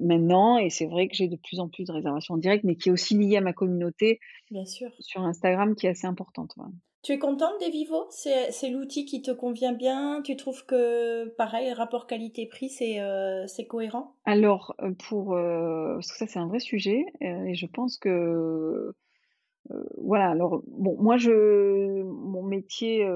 maintenant. 0.00 0.58
Et 0.58 0.70
c'est 0.70 0.86
vrai 0.86 1.08
que 1.08 1.14
j'ai 1.14 1.28
de 1.28 1.36
plus 1.36 1.60
en 1.60 1.68
plus 1.68 1.84
de 1.84 1.92
réservations 1.92 2.34
en 2.34 2.38
direct, 2.38 2.64
mais 2.64 2.76
qui 2.76 2.88
est 2.88 2.92
aussi 2.92 3.16
liée 3.16 3.36
à 3.36 3.40
ma 3.40 3.52
communauté 3.52 4.20
Bien 4.50 4.64
sûr. 4.64 4.90
sur 5.00 5.22
Instagram 5.22 5.74
qui 5.74 5.86
est 5.86 5.90
assez 5.90 6.06
importante. 6.06 6.54
Tu 7.02 7.12
es 7.12 7.18
contente 7.18 7.60
des 7.60 7.68
Vivo? 7.68 8.06
C'est 8.08 8.70
l'outil 8.70 9.04
qui 9.04 9.20
te 9.20 9.30
convient 9.30 9.74
bien? 9.74 10.22
Tu 10.22 10.36
trouves 10.36 10.64
que, 10.64 11.28
pareil, 11.36 11.70
rapport 11.74 12.06
qualité-prix, 12.06 12.70
c'est 12.70 13.66
cohérent? 13.68 14.14
Alors, 14.24 14.74
pour, 15.06 15.34
parce 15.34 16.10
que 16.10 16.16
ça, 16.16 16.26
c'est 16.26 16.38
un 16.38 16.48
vrai 16.48 16.60
sujet, 16.60 17.04
et 17.20 17.54
je 17.54 17.66
pense 17.66 17.98
que. 17.98 18.94
voilà, 19.98 20.30
alors, 20.30 20.62
bon, 20.66 20.96
moi, 20.98 21.18
je, 21.18 22.02
mon 22.04 22.42
métier 22.42 23.06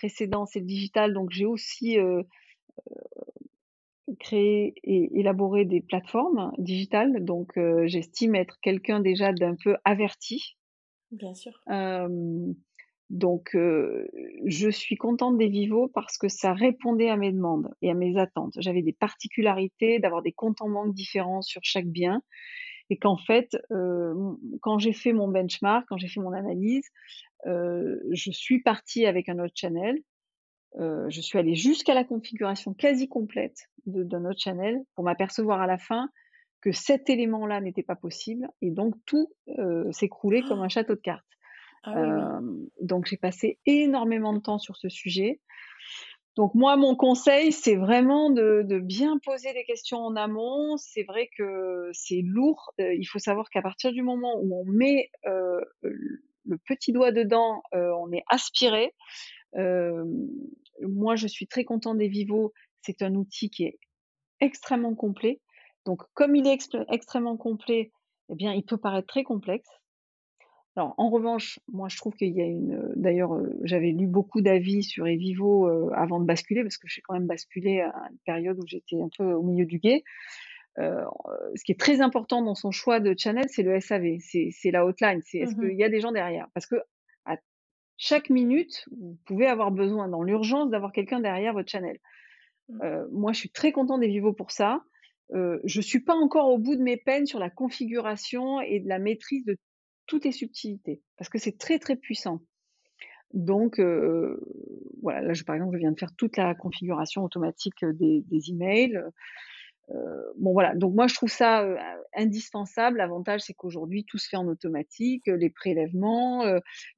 précédent, 0.00 0.46
c'est 0.46 0.60
le 0.60 0.66
digital, 0.66 1.12
donc 1.12 1.30
j'ai 1.30 1.44
aussi 1.44 1.98
créé 4.18 4.74
et 4.82 5.18
élaboré 5.18 5.66
des 5.66 5.82
plateformes 5.82 6.52
digitales. 6.58 7.22
Donc, 7.24 7.58
j'estime 7.84 8.34
être 8.34 8.58
quelqu'un 8.62 9.00
déjà 9.00 9.32
d'un 9.32 9.56
peu 9.62 9.76
averti. 9.84 10.56
Bien 11.10 11.34
sûr. 11.34 11.52
donc, 13.10 13.50
je 13.54 14.70
suis 14.70 14.96
contente 14.96 15.36
des 15.36 15.48
Vivo 15.48 15.88
parce 15.88 16.16
que 16.16 16.28
ça 16.28 16.54
répondait 16.54 17.10
à 17.10 17.16
mes 17.16 17.32
demandes 17.32 17.68
et 17.82 17.90
à 17.90 17.94
mes 17.94 18.16
attentes. 18.18 18.54
J'avais 18.56 18.82
des 18.82 18.94
particularités, 18.94 19.98
d'avoir 19.98 20.22
des 20.22 20.32
comptes 20.32 20.62
en 20.62 20.70
banque 20.70 20.94
différents 20.94 21.42
sur 21.42 21.60
chaque 21.62 21.88
bien 21.88 22.22
et 22.90 22.98
qu'en 22.98 23.16
fait, 23.16 23.56
quand 24.60 24.78
j'ai 24.78 24.92
fait 24.92 25.12
mon 25.12 25.28
benchmark, 25.28 25.86
quand 25.88 25.96
j'ai 25.96 26.08
fait 26.08 26.20
mon 26.20 26.32
analyse, 26.32 26.84
je 27.46 28.30
suis 28.32 28.60
partie 28.62 29.06
avec 29.06 29.28
un 29.28 29.38
autre 29.38 29.54
channel. 29.54 29.96
je 30.76 31.20
suis 31.20 31.38
allée 31.38 31.54
jusqu'à 31.54 31.94
la 31.94 32.04
configuration 32.04 32.74
quasi 32.74 33.08
complète 33.08 33.68
d'un 33.86 34.24
autre 34.24 34.40
channel 34.40 34.80
pour 34.94 35.04
m'apercevoir 35.04 35.60
à 35.60 35.66
la 35.66 35.78
fin 35.78 36.08
que 36.60 36.72
cet 36.72 37.08
élément-là 37.08 37.60
n'était 37.60 37.82
pas 37.82 37.96
possible 37.96 38.48
et 38.60 38.70
donc 38.70 38.94
tout 39.06 39.32
s'écroulait 39.92 40.42
comme 40.42 40.60
un 40.60 40.68
château 40.68 40.94
de 40.94 41.00
cartes. 41.00 41.24
Ah 41.84 42.40
donc 42.82 43.06
j'ai 43.06 43.16
passé 43.16 43.58
énormément 43.64 44.34
de 44.34 44.40
temps 44.40 44.58
sur 44.58 44.76
ce 44.76 44.88
sujet. 44.88 45.40
Donc 46.36 46.54
moi, 46.54 46.76
mon 46.76 46.94
conseil, 46.94 47.52
c'est 47.52 47.76
vraiment 47.76 48.30
de, 48.30 48.78
bien 48.78 49.18
poser 49.18 49.52
des 49.52 49.64
questions 49.64 49.98
en 49.98 50.14
amont. 50.16 50.76
C'est 50.76 51.02
vrai 51.02 51.28
que 51.36 51.90
c'est 51.92 52.22
lourd. 52.24 52.72
Euh, 52.80 52.94
il 52.94 53.04
faut 53.04 53.18
savoir 53.18 53.50
qu'à 53.50 53.62
partir 53.62 53.92
du 53.92 54.02
moment 54.02 54.38
où 54.40 54.60
on 54.60 54.64
met 54.64 55.10
euh, 55.26 55.60
le 55.82 56.58
petit 56.66 56.92
doigt 56.92 57.12
dedans, 57.12 57.62
euh, 57.74 57.90
on 57.98 58.12
est 58.12 58.22
aspiré. 58.28 58.94
moi, 60.82 61.16
je 61.16 61.26
suis 61.26 61.46
très 61.46 61.64
content 61.64 61.94
des 61.94 62.08
Vivo. 62.08 62.52
C'est 62.82 63.02
un 63.02 63.14
outil 63.14 63.50
qui 63.50 63.64
est 63.64 63.78
extrêmement 64.40 64.94
complet. 64.94 65.40
Donc, 65.84 66.02
comme 66.14 66.36
il 66.36 66.46
est 66.46 66.58
extrêmement 66.88 67.36
complet, 67.36 67.90
eh 68.30 68.34
bien, 68.36 68.52
il 68.52 68.64
peut 68.64 68.78
paraître 68.78 69.08
très 69.08 69.24
complexe. 69.24 69.68
Alors, 70.80 70.94
en 70.96 71.10
revanche, 71.10 71.60
moi, 71.70 71.88
je 71.90 71.98
trouve 71.98 72.14
qu'il 72.14 72.34
y 72.34 72.40
a 72.40 72.46
une. 72.46 72.90
D'ailleurs, 72.96 73.38
j'avais 73.64 73.90
lu 73.90 74.06
beaucoup 74.06 74.40
d'avis 74.40 74.82
sur 74.82 75.06
Evivo 75.06 75.68
avant 75.92 76.20
de 76.20 76.24
basculer, 76.24 76.62
parce 76.62 76.78
que 76.78 76.88
j'ai 76.88 77.02
quand 77.02 77.12
même 77.12 77.26
basculé 77.26 77.82
à 77.82 77.92
une 78.10 78.16
période 78.24 78.58
où 78.58 78.66
j'étais 78.66 78.98
un 78.98 79.10
peu 79.14 79.30
au 79.30 79.42
milieu 79.42 79.66
du 79.66 79.78
guet. 79.78 80.04
ce 80.78 81.64
qui 81.66 81.72
est 81.72 81.78
très 81.78 82.00
important 82.00 82.40
dans 82.40 82.54
son 82.54 82.70
choix 82.70 82.98
de 82.98 83.14
channel, 83.14 83.44
c'est 83.50 83.62
le 83.62 83.78
SAV, 83.78 84.20
c'est 84.20 84.70
la 84.70 84.86
hotline, 84.86 85.20
c'est 85.22 85.40
est-ce 85.40 85.54
mmh 85.54 85.68
qu'il 85.68 85.78
y 85.78 85.84
a 85.84 85.90
des 85.90 86.00
gens 86.00 86.12
derrière? 86.12 86.48
Parce 86.54 86.64
que 86.64 86.76
à 87.26 87.36
chaque 87.98 88.30
minute, 88.30 88.88
vous 88.98 89.18
pouvez 89.26 89.48
avoir 89.48 89.72
besoin, 89.72 90.08
dans 90.08 90.22
l'urgence, 90.22 90.70
d'avoir 90.70 90.92
quelqu'un 90.92 91.20
derrière 91.20 91.52
votre 91.52 91.70
channel. 91.70 91.98
Mmh. 92.70 92.78
moi, 93.12 93.34
je 93.34 93.40
suis 93.40 93.50
très 93.50 93.72
content 93.72 93.98
des 93.98 94.08
Vivo 94.08 94.32
pour 94.32 94.50
ça. 94.50 94.80
Euh, 95.34 95.60
je 95.64 95.80
suis 95.80 96.00
pas 96.00 96.14
encore 96.14 96.48
au 96.48 96.58
bout 96.58 96.76
de 96.76 96.82
mes 96.82 96.96
peines 96.96 97.26
sur 97.26 97.38
la 97.38 97.50
configuration 97.50 98.60
et 98.60 98.80
de 98.80 98.88
la 98.88 98.98
maîtrise 98.98 99.44
de 99.44 99.56
toutes 100.10 100.24
les 100.24 100.32
subtilités, 100.32 101.00
parce 101.16 101.30
que 101.30 101.38
c'est 101.38 101.56
très 101.56 101.78
très 101.78 101.94
puissant. 101.94 102.40
Donc 103.32 103.78
euh, 103.78 104.40
voilà, 105.00 105.20
là 105.22 105.34
je, 105.34 105.44
par 105.44 105.54
exemple 105.54 105.76
je 105.76 105.78
viens 105.78 105.92
de 105.92 105.98
faire 105.98 106.16
toute 106.16 106.36
la 106.36 106.56
configuration 106.56 107.22
automatique 107.22 107.84
des, 107.84 108.24
des 108.26 108.50
emails. 108.50 109.00
Euh, 109.90 110.22
bon 110.36 110.52
voilà, 110.52 110.74
donc 110.74 110.94
moi 110.94 111.06
je 111.06 111.14
trouve 111.14 111.30
ça 111.30 111.62
euh, 111.62 111.76
indispensable. 112.12 112.98
L'avantage 112.98 113.42
c'est 113.42 113.54
qu'aujourd'hui 113.54 114.04
tout 114.04 114.18
se 114.18 114.28
fait 114.28 114.36
en 114.36 114.48
automatique, 114.48 115.28
les 115.28 115.48
prélèvements, 115.50 116.42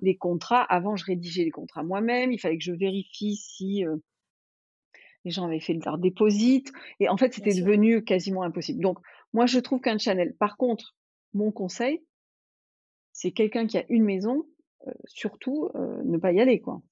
les 0.01 0.17
contrats. 0.17 0.63
Avant 0.63 0.97
je 0.97 1.05
rédigeais 1.05 1.45
les 1.45 1.51
contrats 1.51 1.83
moi-même, 1.83 2.33
il 2.33 2.39
fallait 2.39 2.57
que 2.57 2.65
je 2.65 2.73
vérifie 2.73 3.37
si 3.37 3.85
les 5.27 5.31
gens 5.31 5.45
avaient 5.45 5.61
fait 5.61 5.75
leur 5.85 5.99
déposit, 5.99 6.73
et 6.99 7.11
en 7.11 7.19
fait 7.19 7.35
c'était 7.35 7.55
devenu 7.61 8.05
quasiment 8.05 8.43
impossible. 8.43 8.81
Donc 8.81 8.99
moi 9.35 9.45
je 9.45 9.59
trouve 9.61 9.83
qu'un 9.83 9.99
channel, 9.99 10.35
par 10.39 10.57
contre, 10.57 10.97
mon 11.35 11.53
conseil, 11.53 12.01
c'est 13.13 13.33
quelqu'un 13.33 13.67
qui 13.67 13.79
a 13.79 13.85
une 13.89 14.05
maison, 14.05 14.47
surtout 15.05 15.71
ne 15.75 16.19
pas 16.19 16.33
y 16.33 16.41
aller 16.41 16.61
quoi. 16.61 16.83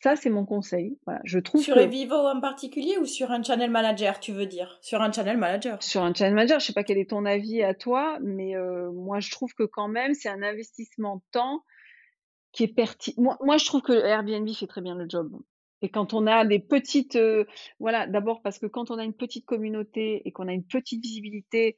Ça 0.00 0.16
c'est 0.16 0.30
mon 0.30 0.44
conseil. 0.44 0.98
Voilà, 1.06 1.20
je 1.24 1.38
trouve 1.38 1.62
sur 1.62 1.76
Evivo 1.76 2.14
en 2.14 2.40
particulier 2.40 2.98
ou 2.98 3.04
sur 3.04 3.30
un 3.30 3.42
channel 3.42 3.70
manager, 3.70 4.20
tu 4.20 4.32
veux 4.32 4.46
dire? 4.46 4.78
Sur 4.80 5.02
un 5.02 5.10
channel 5.10 5.36
manager. 5.36 5.82
Sur 5.82 6.02
un 6.02 6.14
channel 6.14 6.34
manager, 6.34 6.60
je 6.60 6.66
sais 6.66 6.72
pas 6.72 6.84
quel 6.84 6.98
est 6.98 7.10
ton 7.10 7.24
avis 7.24 7.62
à 7.62 7.74
toi, 7.74 8.18
mais 8.22 8.54
moi 8.92 9.20
je 9.20 9.30
trouve 9.30 9.52
que 9.54 9.64
quand 9.64 9.88
même 9.88 10.14
c'est 10.14 10.28
un 10.28 10.42
investissement 10.42 11.16
de 11.16 11.22
temps 11.32 11.64
qui 12.52 12.64
est 12.64 12.74
pertinent. 12.74 13.36
Moi, 13.42 13.58
je 13.58 13.66
trouve 13.66 13.82
que 13.82 13.92
Airbnb 13.92 14.48
fait 14.48 14.66
très 14.66 14.80
bien 14.80 14.94
le 14.94 15.06
job. 15.06 15.30
Et 15.82 15.90
quand 15.90 16.14
on 16.14 16.26
a 16.26 16.44
des 16.44 16.58
petites, 16.58 17.16
euh, 17.16 17.44
voilà, 17.78 18.06
d'abord 18.06 18.40
parce 18.42 18.58
que 18.58 18.66
quand 18.66 18.90
on 18.90 18.98
a 18.98 19.04
une 19.04 19.14
petite 19.14 19.44
communauté 19.44 20.22
et 20.24 20.32
qu'on 20.32 20.48
a 20.48 20.52
une 20.52 20.64
petite 20.64 21.02
visibilité, 21.02 21.76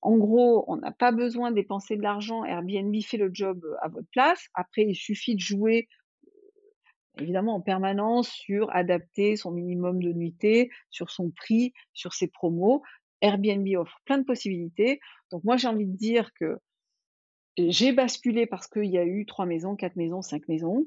en 0.00 0.16
gros, 0.16 0.64
on 0.68 0.76
n'a 0.76 0.92
pas 0.92 1.12
besoin 1.12 1.50
de 1.50 1.56
dépenser 1.56 1.96
de 1.96 2.02
l'argent. 2.02 2.44
Airbnb 2.44 2.94
fait 3.02 3.16
le 3.16 3.30
job 3.32 3.64
à 3.80 3.88
votre 3.88 4.08
place. 4.12 4.48
Après, 4.54 4.82
il 4.82 4.94
suffit 4.94 5.34
de 5.34 5.40
jouer 5.40 5.88
évidemment 7.18 7.54
en 7.54 7.60
permanence 7.60 8.28
sur 8.28 8.74
adapter 8.74 9.36
son 9.36 9.50
minimum 9.50 10.02
de 10.02 10.12
nuitées, 10.12 10.70
sur 10.90 11.10
son 11.10 11.30
prix, 11.30 11.72
sur 11.92 12.14
ses 12.14 12.28
promos. 12.28 12.82
Airbnb 13.20 13.66
offre 13.76 14.00
plein 14.04 14.18
de 14.18 14.24
possibilités. 14.24 15.00
Donc 15.30 15.44
moi, 15.44 15.56
j'ai 15.56 15.68
envie 15.68 15.86
de 15.86 15.96
dire 15.96 16.32
que 16.34 16.58
j'ai 17.58 17.92
basculé 17.92 18.46
parce 18.46 18.66
qu'il 18.66 18.90
y 18.90 18.98
a 18.98 19.04
eu 19.04 19.26
trois 19.26 19.46
maisons, 19.46 19.76
quatre 19.76 19.96
maisons, 19.96 20.22
cinq 20.22 20.48
maisons, 20.48 20.86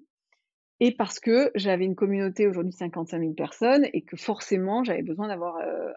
et 0.79 0.95
parce 0.95 1.19
que 1.19 1.51
j'avais 1.55 1.85
une 1.85 1.95
communauté 1.95 2.47
aujourd'hui 2.47 2.71
de 2.71 2.77
55 2.77 3.19
000 3.19 3.33
personnes 3.33 3.87
et 3.93 4.01
que 4.01 4.17
forcément 4.17 4.83
j'avais 4.83 5.03
besoin 5.03 5.27
d'avoir 5.27 5.57
euh, 5.57 5.91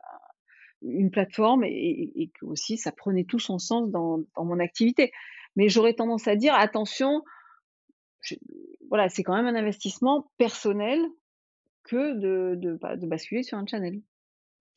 une 0.82 1.10
plateforme 1.10 1.64
et, 1.64 2.30
que 2.38 2.46
aussi 2.46 2.76
ça 2.76 2.92
prenait 2.92 3.24
tout 3.24 3.38
son 3.38 3.58
sens 3.58 3.90
dans, 3.90 4.24
mon 4.36 4.58
activité. 4.58 5.12
Mais 5.56 5.68
j'aurais 5.68 5.94
tendance 5.94 6.28
à 6.28 6.36
dire 6.36 6.54
attention, 6.54 7.24
voilà, 8.88 9.08
c'est 9.08 9.22
quand 9.22 9.34
même 9.34 9.46
un 9.46 9.58
investissement 9.58 10.30
personnel 10.38 11.00
que 11.84 12.14
de, 12.14 12.54
de 12.56 13.06
basculer 13.06 13.42
sur 13.42 13.58
un 13.58 13.66
channel. 13.66 14.00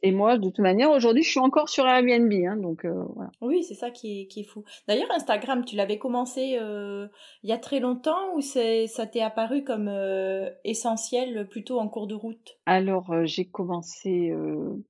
Et 0.04 0.12
moi, 0.12 0.38
de 0.38 0.44
toute 0.44 0.60
manière, 0.60 0.90
aujourd'hui, 0.90 1.22
je 1.22 1.30
suis 1.30 1.40
encore 1.40 1.70
sur 1.70 1.86
Airbnb. 1.88 2.32
Hein, 2.34 2.58
donc, 2.58 2.86
euh, 2.86 3.04
voilà. 3.16 3.30
Oui, 3.40 3.64
c'est 3.64 3.76
ça 3.76 3.92
qui 3.92 4.22
est, 4.22 4.28
qui 4.28 4.42
est 4.42 4.44
fou. 4.46 4.64
D'ailleurs, 4.88 5.12
Instagram, 5.12 5.64
tu 5.64 5.76
l'avais 5.76 6.00
commencé 6.00 6.58
euh, 6.60 7.08
il 7.44 7.50
y 7.50 7.54
a 7.54 7.60
très 7.60 7.80
longtemps 7.80 8.36
ou 8.36 8.42
ça 8.42 9.06
t'est 9.06 9.22
apparu 9.22 9.64
comme 9.64 9.88
euh, 9.88 10.50
essentiel 10.64 11.48
plutôt 11.48 11.80
en 11.80 11.88
cours 11.88 12.08
de 12.08 12.16
route? 12.16 12.58
Alors, 12.66 13.14
j'ai 13.26 13.46
commencé 13.46 14.34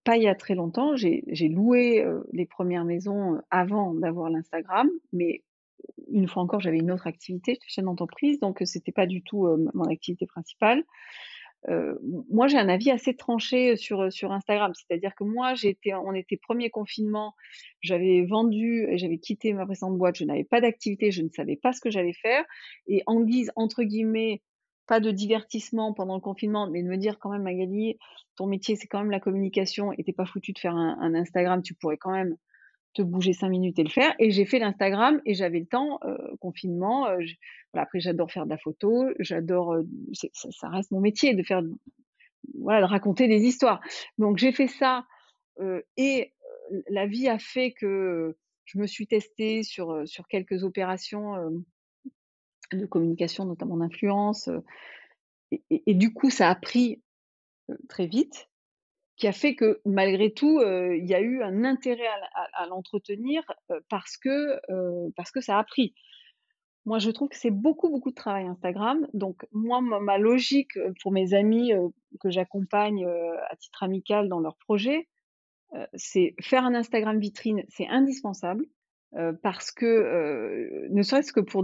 pas 0.04 0.16
il 0.16 0.24
y 0.24 0.28
a 0.28 0.36
très 0.36 0.56
longtemps. 0.56 0.96
J'ai 0.96 1.50
loué 1.50 2.06
les 2.32 2.46
premières 2.46 2.86
maisons 2.86 3.42
avant 3.50 3.94
d'avoir 3.94 4.30
l'Instagram. 4.30 4.90
Mais 5.12 5.44
une 6.10 6.28
fois 6.28 6.44
encore, 6.44 6.62
j'avais 6.62 6.78
une 6.78 6.92
autre 6.92 7.08
activité, 7.08 7.54
j'étais 7.54 7.68
chef 7.68 7.84
d'entreprise. 7.84 8.40
Donc, 8.40 8.62
c'était 8.64 8.92
pas 8.92 9.08
du 9.08 9.24
tout 9.24 9.48
mon 9.74 9.86
activité 9.86 10.26
principale 10.26 10.84
moi, 11.68 12.48
j'ai 12.48 12.58
un 12.58 12.70
avis 12.70 12.92
assez 12.92 13.16
tranché 13.16 13.76
sur, 13.76 14.12
sur 14.12 14.32
Instagram. 14.32 14.72
C'est-à-dire 14.74 15.14
que 15.16 15.24
moi, 15.24 15.54
j'étais, 15.54 15.94
on 15.94 16.14
était 16.14 16.38
premier 16.38 16.70
confinement, 16.70 17.36
j'avais 17.82 18.26
vendu, 18.26 18.88
j'avais 18.94 19.20
quitté 19.20 19.54
ma 19.54 19.66
précédente 19.66 19.98
boîte, 19.98 20.18
je 20.18 20.26
n'avais 20.26 20.44
pas 20.44 20.62
d'activité, 20.62 21.12
je 21.12 21.22
ne 21.22 21.30
savais 21.30 21.56
pas 21.56 21.74
ce 21.74 21.82
que 21.82 21.92
j'allais 21.92 22.14
faire. 22.14 22.44
Et 22.88 23.04
en 23.06 23.22
guise, 23.22 23.52
entre 23.56 23.84
guillemets, 23.84 24.42
pas 24.88 25.00
de 25.00 25.12
divertissement 25.12 25.94
pendant 25.94 26.16
le 26.16 26.22
confinement, 26.22 26.70
mais 26.70 26.84
de 26.84 26.88
me 26.88 26.98
dire 26.98 27.20
quand 27.20 27.30
même, 27.30 27.44
Magali, 27.44 27.98
ton 28.36 28.48
métier, 28.48 28.76
c'est 28.76 28.88
quand 28.88 29.00
même 29.00 29.12
la 29.12 29.20
communication 29.20 29.94
et 29.94 30.04
t'es 30.04 30.14
pas 30.14 30.26
foutu 30.26 30.54
de 30.54 30.60
faire 30.60 30.76
un, 30.76 30.98
un 31.00 31.14
Instagram, 31.16 31.62
tu 31.62 31.76
pourrais 31.76 31.98
quand 31.98 32.12
même 32.12 32.36
te 32.94 33.02
bouger 33.02 33.34
cinq 33.34 33.50
minutes 33.50 33.80
et 33.80 33.84
le 33.84 33.90
faire. 33.90 34.14
Et 34.20 34.32
j'ai 34.32 34.46
fait 34.46 34.60
l'Instagram 34.60 35.22
et 35.26 35.34
j'avais 35.34 35.60
le 35.60 35.66
temps, 35.66 36.00
euh, 36.04 36.18
confinement. 36.40 37.08
Euh, 37.08 37.18
voilà, 37.74 37.84
après, 37.84 38.00
j'adore 38.00 38.32
faire 38.32 38.46
de 38.46 38.50
la 38.50 38.58
photo, 38.58 39.06
j'adore, 39.20 39.74
euh, 39.74 39.84
ça, 40.14 40.70
reste 40.70 40.92
mon 40.92 41.00
métier 41.00 41.34
de 41.34 41.44
faire, 41.44 41.62
voilà, 42.58 42.82
de 42.82 42.86
raconter 42.86 43.28
des 43.28 43.42
histoires. 43.42 43.82
Donc 44.18 44.38
j'ai 44.38 44.52
fait 44.52 44.68
ça 44.68 45.06
et 45.96 46.34
la 46.90 47.06
vie 47.06 47.28
a 47.28 47.38
fait 47.38 47.72
que 47.72 48.36
je 48.66 48.80
me 48.80 48.88
suis 48.88 49.06
testée 49.06 49.62
sur, 49.62 50.08
sur 50.08 50.28
quelques 50.28 50.64
opérations 50.64 51.36
de 52.72 52.86
communication, 52.88 53.46
notamment 53.46 53.78
d'influence. 53.78 54.50
Et, 55.52 55.62
et, 55.70 55.94
du 55.94 56.14
coup, 56.14 56.32
ça 56.32 56.50
a 56.50 56.56
pris 56.56 57.04
très 57.90 58.08
vite 58.08 58.50
qui 59.22 59.28
a 59.28 59.34
fait 59.34 59.54
que 59.54 59.80
malgré 59.86 60.34
tout, 60.34 60.60
il 60.62 61.06
y 61.06 61.14
a 61.14 61.22
eu 61.22 61.44
un 61.44 61.64
intérêt 61.64 62.08
à, 62.56 62.66
l'entretenir 62.66 63.44
parce 63.88 64.18
que 64.18 64.60
parce 65.12 65.30
que 65.30 65.42
ça 65.42 65.60
a 65.60 65.64
pris. 65.64 65.94
Moi, 66.86 66.98
je 66.98 67.12
trouve 67.12 67.30
que 67.30 67.38
c'est 67.38 67.52
beaucoup 67.52 67.92
beaucoup 67.92 68.10
de 68.10 68.16
travail 68.16 68.48
Instagram. 68.48 69.08
Donc 69.14 69.46
moi, 69.52 69.80
ma, 69.80 70.18
logique 70.18 70.72
pour 71.04 71.12
mes 71.12 71.36
amis 71.36 71.72
que 72.20 72.32
j'accompagne 72.32 73.06
à 73.06 73.56
titre 73.58 73.84
amical 73.84 74.28
dans 74.28 74.40
leurs 74.40 74.58
projets, 74.58 75.08
c'est 75.94 76.34
faire 76.42 76.66
un 76.66 76.74
Instagram 76.74 77.20
vitrine, 77.20 77.64
c'est 77.70 77.88
indispensable 77.88 78.66
parce 79.44 79.70
que 79.70 80.90
ne 80.90 81.02
serait-ce 81.04 81.32
que 81.32 81.42
pour 81.42 81.64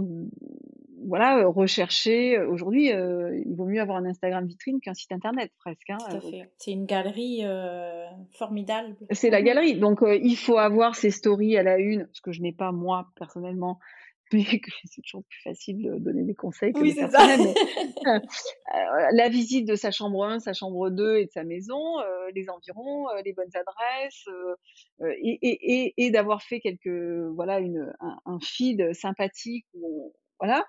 voilà, 1.06 1.46
rechercher. 1.46 2.38
Aujourd'hui, 2.40 2.86
il 2.88 3.54
vaut 3.56 3.66
mieux 3.66 3.80
avoir 3.80 3.98
un 3.98 4.06
Instagram 4.06 4.46
vitrine 4.46 4.80
qu'un 4.80 4.94
site 4.94 5.12
internet 5.12 5.50
presque. 5.58 5.90
Hein, 5.90 5.98
fait. 6.20 6.50
C'est 6.58 6.72
une 6.72 6.86
galerie 6.86 7.42
formidable. 8.32 8.96
C'est 9.10 9.30
la 9.30 9.42
galerie. 9.42 9.78
Donc, 9.78 10.00
il 10.02 10.36
faut 10.36 10.58
avoir 10.58 10.96
ses 10.96 11.10
stories 11.10 11.56
à 11.56 11.62
la 11.62 11.78
une, 11.78 12.08
ce 12.12 12.20
que 12.20 12.32
je 12.32 12.42
n'ai 12.42 12.52
pas 12.52 12.72
moi 12.72 13.08
personnellement. 13.16 13.78
Mais 14.32 14.44
c'est 14.84 15.00
toujours 15.02 15.24
plus 15.24 15.40
facile 15.42 15.82
de 15.82 15.98
donner 15.98 16.22
des 16.22 16.34
conseils 16.34 16.74
que 16.74 16.80
oui, 16.80 16.92
c'est 16.92 17.08
ça. 17.08 17.26
la 19.12 19.28
visite 19.30 19.66
de 19.66 19.74
sa 19.74 19.90
chambre 19.90 20.24
1, 20.24 20.40
sa 20.40 20.52
chambre 20.52 20.90
2 20.90 21.16
et 21.16 21.26
de 21.26 21.30
sa 21.30 21.44
maison, 21.44 21.82
les 22.34 22.50
environs, 22.50 23.06
les 23.24 23.32
bonnes 23.32 23.50
adresses, 23.54 24.28
et, 25.22 25.38
et, 25.40 25.94
et, 25.96 26.10
d'avoir 26.10 26.42
fait 26.42 26.60
quelques, 26.60 26.88
voilà, 27.34 27.58
une, 27.60 27.90
un, 28.00 28.18
un 28.26 28.38
feed 28.40 28.92
sympathique 28.92 29.66
où 29.72 30.12
voilà, 30.40 30.66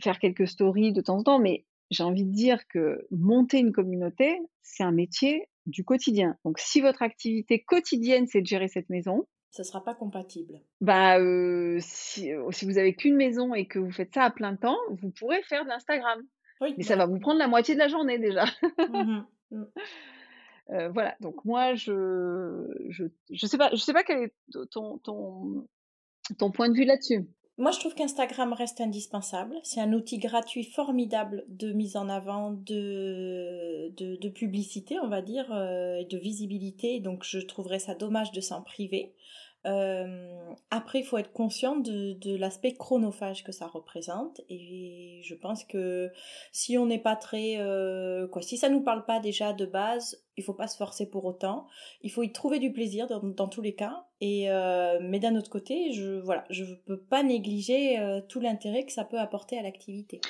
faire 0.00 0.18
quelques 0.18 0.48
stories 0.48 0.92
de 0.92 1.00
temps 1.00 1.18
en 1.18 1.22
temps, 1.22 1.38
mais 1.38 1.64
j'ai 1.90 2.02
envie 2.02 2.24
de 2.24 2.32
dire 2.32 2.66
que 2.68 3.06
monter 3.10 3.58
une 3.58 3.72
communauté, 3.72 4.40
c'est 4.62 4.82
un 4.82 4.92
métier 4.92 5.48
du 5.66 5.84
quotidien. 5.84 6.36
Donc, 6.44 6.58
si 6.58 6.80
votre 6.80 7.02
activité 7.02 7.62
quotidienne, 7.62 8.26
c'est 8.26 8.40
de 8.40 8.46
gérer 8.46 8.68
cette 8.68 8.88
maison, 8.90 9.26
ça 9.56 9.62
ne 9.62 9.68
sera 9.68 9.82
pas 9.82 9.94
compatible. 9.94 10.60
Bah, 10.82 11.16
si, 11.78 12.30
vous 12.34 12.78
avez 12.78 12.94
qu'une 12.94 13.16
maison 13.16 13.54
et 13.54 13.66
que 13.66 13.78
vous 13.78 13.90
faites 13.90 14.12
ça 14.12 14.24
à 14.24 14.30
plein 14.30 14.54
temps, 14.54 14.76
vous 14.90 15.10
pourrez 15.10 15.42
faire 15.44 15.64
de 15.64 15.70
l'Instagram. 15.70 16.20
mais 16.60 16.82
ça 16.82 16.96
va 16.96 17.06
vous 17.06 17.18
prendre 17.18 17.38
la 17.38 17.48
moitié 17.48 17.74
de 17.74 17.78
la 17.78 17.88
journée 17.88 18.18
déjà. 18.18 18.44
Mmh 18.78 19.22
mmh. 19.52 20.88
voilà, 20.92 21.16
donc 21.20 21.42
moi, 21.46 21.74
je 21.74 22.66
je, 22.90 23.04
je 23.30 23.46
sais 23.46 23.56
pas, 23.56 23.70
je 23.70 23.76
sais 23.76 23.94
pas 23.94 24.02
quel 24.02 24.24
est 24.24 24.34
ton, 24.70 24.98
ton, 24.98 25.66
ton 26.38 26.50
point 26.50 26.68
de 26.68 26.74
vue 26.74 26.84
là-dessus. 26.84 27.26
Moi, 27.58 27.70
je 27.70 27.78
trouve 27.80 27.94
qu'Instagram 27.94 28.52
reste 28.52 28.82
indispensable. 28.82 29.56
C'est 29.62 29.80
un 29.80 29.94
outil 29.94 30.18
gratuit 30.18 30.64
formidable 30.64 31.44
de 31.48 31.72
mise 31.72 31.96
en 31.96 32.10
avant, 32.10 32.50
de, 32.50 33.90
de, 33.96 34.28
publicité, 34.28 34.98
on 35.02 35.08
va 35.08 35.22
dire, 35.22 35.50
euh, 35.52 36.04
de 36.04 36.18
visibilité. 36.18 37.00
Donc, 37.00 37.24
je 37.24 37.38
trouverais 37.38 37.78
ça 37.78 37.94
dommage 37.94 38.30
de 38.32 38.42
s'en 38.42 38.60
priver. 38.60 39.14
Euh, 39.66 40.54
après, 40.70 41.00
il 41.00 41.04
faut 41.04 41.18
être 41.18 41.32
conscient 41.32 41.76
de, 41.76 42.36
l'aspect 42.36 42.74
chronophage 42.74 43.42
que 43.44 43.52
ça 43.52 43.66
représente. 43.66 44.40
Et 44.48 45.20
je 45.24 45.34
pense 45.34 45.64
que 45.64 46.10
si 46.52 46.78
on 46.78 46.86
n'est 46.86 47.00
pas 47.00 47.16
très... 47.16 47.56
Euh, 47.58 48.28
quoi, 48.28 48.42
si 48.42 48.56
ça 48.56 48.68
nous 48.68 48.82
parle 48.82 49.04
pas 49.04 49.18
déjà 49.20 49.52
de 49.52 49.66
base, 49.66 50.22
il 50.36 50.44
faut 50.44 50.54
pas 50.54 50.68
se 50.68 50.76
forcer 50.76 51.08
pour 51.08 51.24
autant. 51.24 51.66
Il 52.02 52.10
faut 52.10 52.22
y 52.22 52.32
trouver 52.32 52.58
du 52.58 52.72
plaisir 52.72 53.06
dans, 53.08 53.48
tous 53.48 53.62
les 53.62 53.74
cas. 53.74 54.06
Et, 54.20 54.50
euh, 54.50 54.98
mais 55.02 55.18
d'un 55.18 55.34
autre 55.36 55.50
côté, 55.50 55.92
je 55.92 56.20
voilà, 56.20 56.44
je 56.50 56.64
peux 56.86 57.00
pas 57.00 57.22
négliger 57.22 57.98
tout 58.28 58.40
l'intérêt 58.40 58.84
que 58.84 58.92
ça 58.92 59.04
peut 59.04 59.18
apporter 59.18 59.58
à 59.58 59.62
l'activité. 59.62 60.20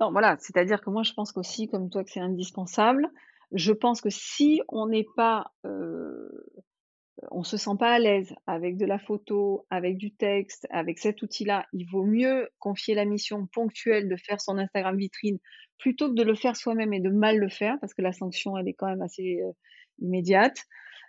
Non, 0.00 0.10
voilà, 0.10 0.36
c'est-à-dire 0.38 0.80
que 0.80 0.90
moi, 0.90 1.02
je 1.02 1.12
pense 1.12 1.32
qu'aussi, 1.32 1.68
comme 1.68 1.90
toi, 1.90 2.04
que 2.04 2.10
c'est 2.10 2.20
indispensable. 2.20 3.08
Je 3.52 3.72
pense 3.72 4.00
que 4.00 4.10
si 4.10 4.60
on 4.68 4.88
n'est 4.88 5.06
pas 5.16 5.52
on 7.30 7.42
se 7.42 7.56
sent 7.56 7.76
pas 7.78 7.92
à 7.92 7.98
l'aise 7.98 8.34
avec 8.46 8.76
de 8.76 8.84
la 8.84 8.98
photo, 8.98 9.66
avec 9.70 9.96
du 9.96 10.12
texte, 10.14 10.66
avec 10.70 10.98
cet 10.98 11.22
outil-là, 11.22 11.66
il 11.72 11.84
vaut 11.84 12.04
mieux 12.04 12.48
confier 12.58 12.94
la 12.94 13.04
mission 13.04 13.46
ponctuelle 13.46 14.08
de 14.08 14.16
faire 14.16 14.40
son 14.40 14.58
Instagram 14.58 14.96
vitrine 14.96 15.38
plutôt 15.78 16.08
que 16.08 16.14
de 16.14 16.22
le 16.22 16.34
faire 16.34 16.56
soi-même 16.56 16.92
et 16.92 17.00
de 17.00 17.10
mal 17.10 17.38
le 17.38 17.48
faire 17.48 17.76
parce 17.80 17.94
que 17.94 18.02
la 18.02 18.12
sanction 18.12 18.56
elle 18.56 18.68
est 18.68 18.74
quand 18.74 18.86
même 18.86 19.02
assez 19.02 19.40
euh, 19.42 19.52
immédiate. 20.00 20.58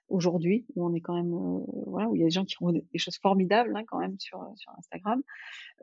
Aujourd'hui 0.09 0.65
où 0.75 0.87
on 0.87 0.93
est 0.93 1.01
quand 1.01 1.15
même 1.15 1.33
euh, 1.33 1.65
voilà 1.87 2.07
où 2.07 2.15
il 2.15 2.19
y 2.19 2.23
a 2.23 2.27
des 2.27 2.31
gens 2.31 2.45
qui 2.45 2.55
font 2.55 2.71
des 2.71 2.97
choses 2.97 3.17
formidables 3.21 3.75
hein, 3.75 3.83
quand 3.87 3.99
même 3.99 4.17
sur 4.19 4.39
Instagram. 4.77 5.21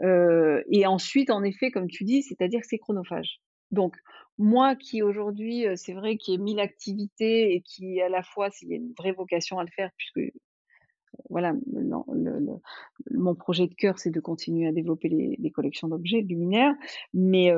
Euh, 0.02 0.62
et 0.70 0.86
ensuite 0.86 1.30
en 1.30 1.42
effet 1.42 1.70
comme 1.70 1.88
tu 1.88 2.04
dis 2.04 2.22
c'est-à-dire 2.22 2.60
que 2.60 2.66
c'est 2.66 2.78
chronophage 2.78 3.40
donc, 3.70 3.96
moi 4.38 4.74
qui 4.76 5.02
aujourd'hui, 5.02 5.66
c'est 5.76 5.92
vrai, 5.92 6.16
qui 6.16 6.34
ai 6.34 6.38
mille 6.38 6.60
activités 6.60 7.54
et 7.54 7.60
qui 7.60 8.00
à 8.00 8.08
la 8.08 8.22
fois, 8.22 8.50
s'il 8.50 8.68
y 8.68 8.72
a 8.72 8.76
une 8.76 8.92
vraie 8.98 9.12
vocation 9.12 9.58
à 9.58 9.64
le 9.64 9.70
faire, 9.70 9.90
puisque 9.96 10.32
voilà, 11.30 11.54
mon 13.10 13.34
projet 13.34 13.66
de 13.66 13.74
cœur, 13.74 13.98
c'est 13.98 14.10
de 14.10 14.20
continuer 14.20 14.66
à 14.66 14.72
développer 14.72 15.08
les, 15.08 15.50
collections 15.50 15.88
d'objets 15.88 16.20
luminaires. 16.22 16.74
Mais, 17.12 17.52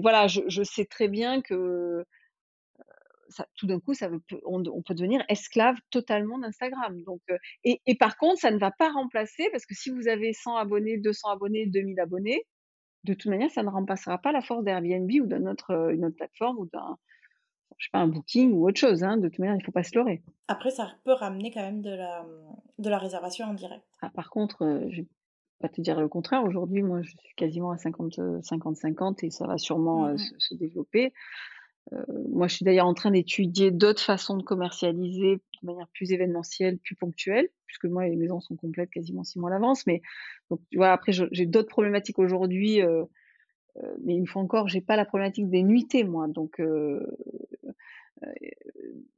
voilà, 0.00 0.26
je, 0.26 0.62
sais 0.62 0.84
très 0.84 1.08
bien 1.08 1.40
que 1.40 2.04
tout 3.56 3.66
d'un 3.66 3.80
coup, 3.80 3.94
ça 3.94 4.10
on, 4.44 4.82
peut 4.82 4.94
devenir 4.94 5.24
esclave 5.28 5.76
totalement 5.90 6.38
d'Instagram. 6.38 7.02
Donc, 7.02 7.22
et, 7.64 7.94
par 7.98 8.16
contre, 8.16 8.40
ça 8.40 8.50
ne 8.50 8.58
va 8.58 8.70
pas 8.70 8.90
remplacer 8.90 9.48
parce 9.50 9.66
que 9.66 9.74
si 9.74 9.90
vous 9.90 10.08
avez 10.08 10.32
100 10.32 10.56
abonnés, 10.56 10.98
200 10.98 11.30
abonnés, 11.30 11.66
2000 11.66 12.00
abonnés, 12.00 12.46
de 13.04 13.14
toute 13.14 13.30
manière, 13.30 13.50
ça 13.50 13.62
ne 13.62 13.68
remplacera 13.68 14.18
pas 14.18 14.32
la 14.32 14.40
force 14.40 14.64
d'Airbnb 14.64 15.10
ou 15.22 15.26
d'une 15.26 15.48
autre, 15.48 15.92
une 15.92 16.04
autre 16.04 16.16
plateforme 16.16 16.58
ou 16.58 16.66
d'un, 16.66 16.98
je 17.78 17.86
sais 17.86 17.90
pas, 17.92 17.98
un 17.98 18.08
booking 18.08 18.52
ou 18.52 18.66
autre 18.66 18.78
chose. 18.78 19.02
Hein. 19.02 19.16
De 19.16 19.28
toute 19.28 19.38
manière, 19.38 19.54
il 19.54 19.58
ne 19.58 19.64
faut 19.64 19.72
pas 19.72 19.82
se 19.82 19.94
leurrer. 19.96 20.22
Après, 20.48 20.70
ça 20.70 20.92
peut 21.04 21.12
ramener 21.12 21.50
quand 21.50 21.62
même 21.62 21.82
de 21.82 21.90
la, 21.90 22.26
de 22.78 22.90
la 22.90 22.98
réservation 22.98 23.46
en 23.46 23.54
direct. 23.54 23.84
Ah, 24.02 24.10
par 24.10 24.30
contre, 24.30 24.62
euh, 24.62 24.86
je 24.90 25.02
vais 25.02 25.08
pas 25.60 25.68
te 25.68 25.80
dire 25.80 26.00
le 26.00 26.08
contraire. 26.08 26.44
Aujourd'hui, 26.44 26.82
moi, 26.82 27.02
je 27.02 27.10
suis 27.10 27.34
quasiment 27.36 27.70
à 27.70 27.76
50-50 27.76 29.24
et 29.24 29.30
ça 29.30 29.46
va 29.46 29.58
sûrement 29.58 30.06
euh, 30.06 30.14
mmh 30.14 30.18
se, 30.38 30.54
développer. 30.54 31.12
Euh, 31.92 32.02
moi, 32.30 32.48
je 32.48 32.56
suis 32.56 32.64
d'ailleurs 32.64 32.86
en 32.86 32.94
train 32.94 33.10
d'étudier 33.10 33.70
d'autres 33.70 34.02
façons 34.02 34.36
de 34.36 34.42
commercialiser 34.42 35.36
de 35.36 35.66
manière 35.66 35.88
plus 35.88 36.12
événementielle, 36.12 36.78
plus 36.78 36.94
ponctuelle, 36.94 37.48
puisque 37.66 37.84
moi, 37.84 38.06
les 38.06 38.16
maisons 38.16 38.40
sont 38.40 38.56
complètes 38.56 38.90
quasiment 38.90 39.24
six 39.24 39.38
mois 39.38 39.50
à 39.50 39.52
l'avance. 39.54 39.86
Mais 39.86 40.02
tu 40.70 40.76
vois, 40.76 40.92
après, 40.92 41.12
j'ai 41.12 41.46
d'autres 41.46 41.68
problématiques 41.68 42.18
aujourd'hui. 42.18 42.82
Euh, 42.82 43.04
euh, 43.82 43.94
mais 44.04 44.14
une 44.14 44.26
fois 44.26 44.42
encore, 44.42 44.68
j'ai 44.68 44.80
pas 44.80 44.96
la 44.96 45.04
problématique 45.04 45.48
des 45.50 45.62
nuitées, 45.62 46.04
moi. 46.04 46.28
Donc, 46.28 46.60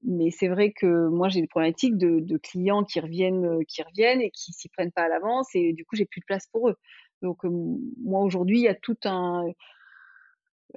mais 0.03 0.31
c'est 0.31 0.49
vrai 0.49 0.73
que 0.73 1.09
moi, 1.09 1.29
j'ai 1.29 1.41
des 1.41 1.47
problématiques 1.47 1.97
de, 1.97 2.19
de, 2.21 2.37
clients 2.39 2.83
qui 2.83 2.99
reviennent, 2.99 3.64
qui 3.67 3.83
reviennent 3.83 4.21
et 4.21 4.31
qui 4.31 4.53
s'y 4.53 4.69
prennent 4.69 4.91
pas 4.91 5.03
à 5.03 5.09
l'avance, 5.09 5.49
et 5.55 5.73
du 5.73 5.85
coup, 5.85 5.95
j'ai 5.95 6.07
plus 6.07 6.21
de 6.21 6.25
place 6.25 6.47
pour 6.49 6.71
eux. 6.71 6.77
Donc, 7.23 7.45
moi, 7.45 8.21
aujourd'hui, 8.21 8.59
il 8.59 8.62
y 8.62 8.69
a 8.69 8.75
tout 8.75 8.97
un 9.05 9.45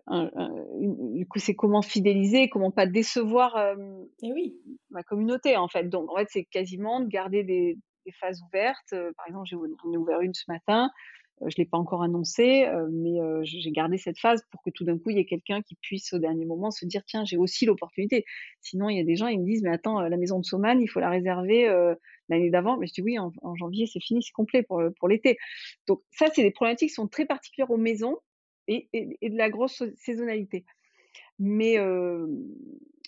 du 0.07 1.27
coup, 1.27 1.39
c'est 1.39 1.55
comment 1.55 1.81
fidéliser, 1.81 2.49
comment 2.49 2.71
pas 2.71 2.85
décevoir 2.85 3.57
et 4.21 4.33
oui. 4.33 4.55
ma 4.89 5.03
communauté, 5.03 5.57
en 5.57 5.67
fait. 5.67 5.89
Donc, 5.89 6.11
en 6.11 6.17
fait, 6.17 6.27
c'est 6.29 6.45
quasiment 6.45 6.99
de 6.99 7.07
garder 7.07 7.43
des, 7.43 7.77
phases 8.19 8.41
ouvertes. 8.41 8.95
par 9.17 9.27
exemple, 9.27 9.47
j'en 9.47 9.93
ai 9.93 9.97
ouvert 9.97 10.21
une 10.21 10.33
ce 10.33 10.45
matin. 10.47 10.89
je 11.41 11.45
ne 11.45 11.51
l'ai 11.57 11.65
pas 11.65 11.77
encore 11.77 12.01
annoncé, 12.01 12.67
mais 12.91 13.19
j'ai 13.43 13.71
gardé 13.71 13.99
cette 13.99 14.17
phase 14.17 14.41
pour 14.49 14.63
que 14.63 14.71
tout 14.71 14.83
d'un 14.83 14.97
coup, 14.97 15.11
il 15.11 15.17
y 15.17 15.19
ait 15.19 15.25
quelqu'un 15.25 15.61
qui 15.61 15.75
puisse, 15.75 16.11
au 16.13 16.17
dernier 16.17 16.45
moment, 16.45 16.71
se 16.71 16.85
dire 16.87 17.03
tiens, 17.05 17.23
j'ai 17.23 17.37
aussi 17.37 17.67
l'opportunité. 17.67 18.25
Sinon, 18.61 18.89
il 18.89 18.97
y 18.97 18.99
a 18.99 19.03
des 19.03 19.15
gens, 19.15 19.27
ils 19.27 19.39
me 19.39 19.45
disent 19.45 19.61
mais 19.61 19.69
attends, 19.69 20.01
la 20.01 20.17
maison 20.17 20.39
de 20.39 20.45
Soman, 20.45 20.81
il 20.81 20.87
faut 20.87 20.99
la 20.99 21.11
réserver 21.11 21.67
l'année 22.29 22.49
d'avant. 22.49 22.77
Mais 22.77 22.87
je 22.87 22.93
dis 22.93 23.01
oui, 23.03 23.19
en, 23.19 23.31
en 23.43 23.55
janvier, 23.55 23.85
c'est 23.85 24.01
fini, 24.01 24.23
c'est 24.23 24.31
complet 24.31 24.63
pour, 24.63 24.81
pour 24.97 25.07
l'été. 25.07 25.37
Donc, 25.87 26.01
ça, 26.09 26.27
c'est 26.33 26.41
des 26.41 26.51
problématiques 26.51 26.89
qui 26.89 26.95
sont 26.95 27.07
très 27.07 27.27
particulières 27.27 27.69
aux 27.69 27.77
maisons 27.77 28.17
et, 28.69 29.29
de 29.29 29.37
la 29.37 29.49
grosse 29.49 29.83
saisonnalité. 29.97 30.65
Mais, 31.39 31.77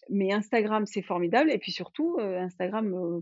mais 0.10 0.32
Instagram, 0.32 0.86
c'est 0.86 1.02
formidable. 1.02 1.52
Et 1.52 1.58
puis 1.58 1.72
surtout, 1.72 2.18
Instagram 2.20 3.22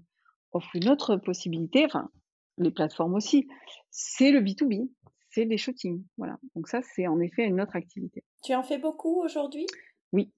offre 0.52 0.70
une 0.76 0.90
autre 0.90 1.18
possibilité, 1.18 1.86
enfin, 1.86 2.10
les 2.58 2.72
plateformes 2.72 3.16
aussi, 3.16 3.48
c'est 3.90 4.32
le 4.32 4.42
B2B, 4.42 4.90
c'est 5.30 5.46
les 5.46 5.58
shootings. 5.58 6.04
Voilà. 6.18 6.38
Donc 6.56 6.68
ça, 6.68 6.82
c'est 6.82 7.08
en 7.08 7.20
effet 7.20 7.44
une 7.44 7.62
autre 7.62 7.76
activité. 7.76 8.24
Tu 8.44 8.54
en 8.56 8.64
fais 8.64 8.78
beaucoup 8.78 9.22
aujourd'hui? 9.22 9.66
Oui. 10.12 10.32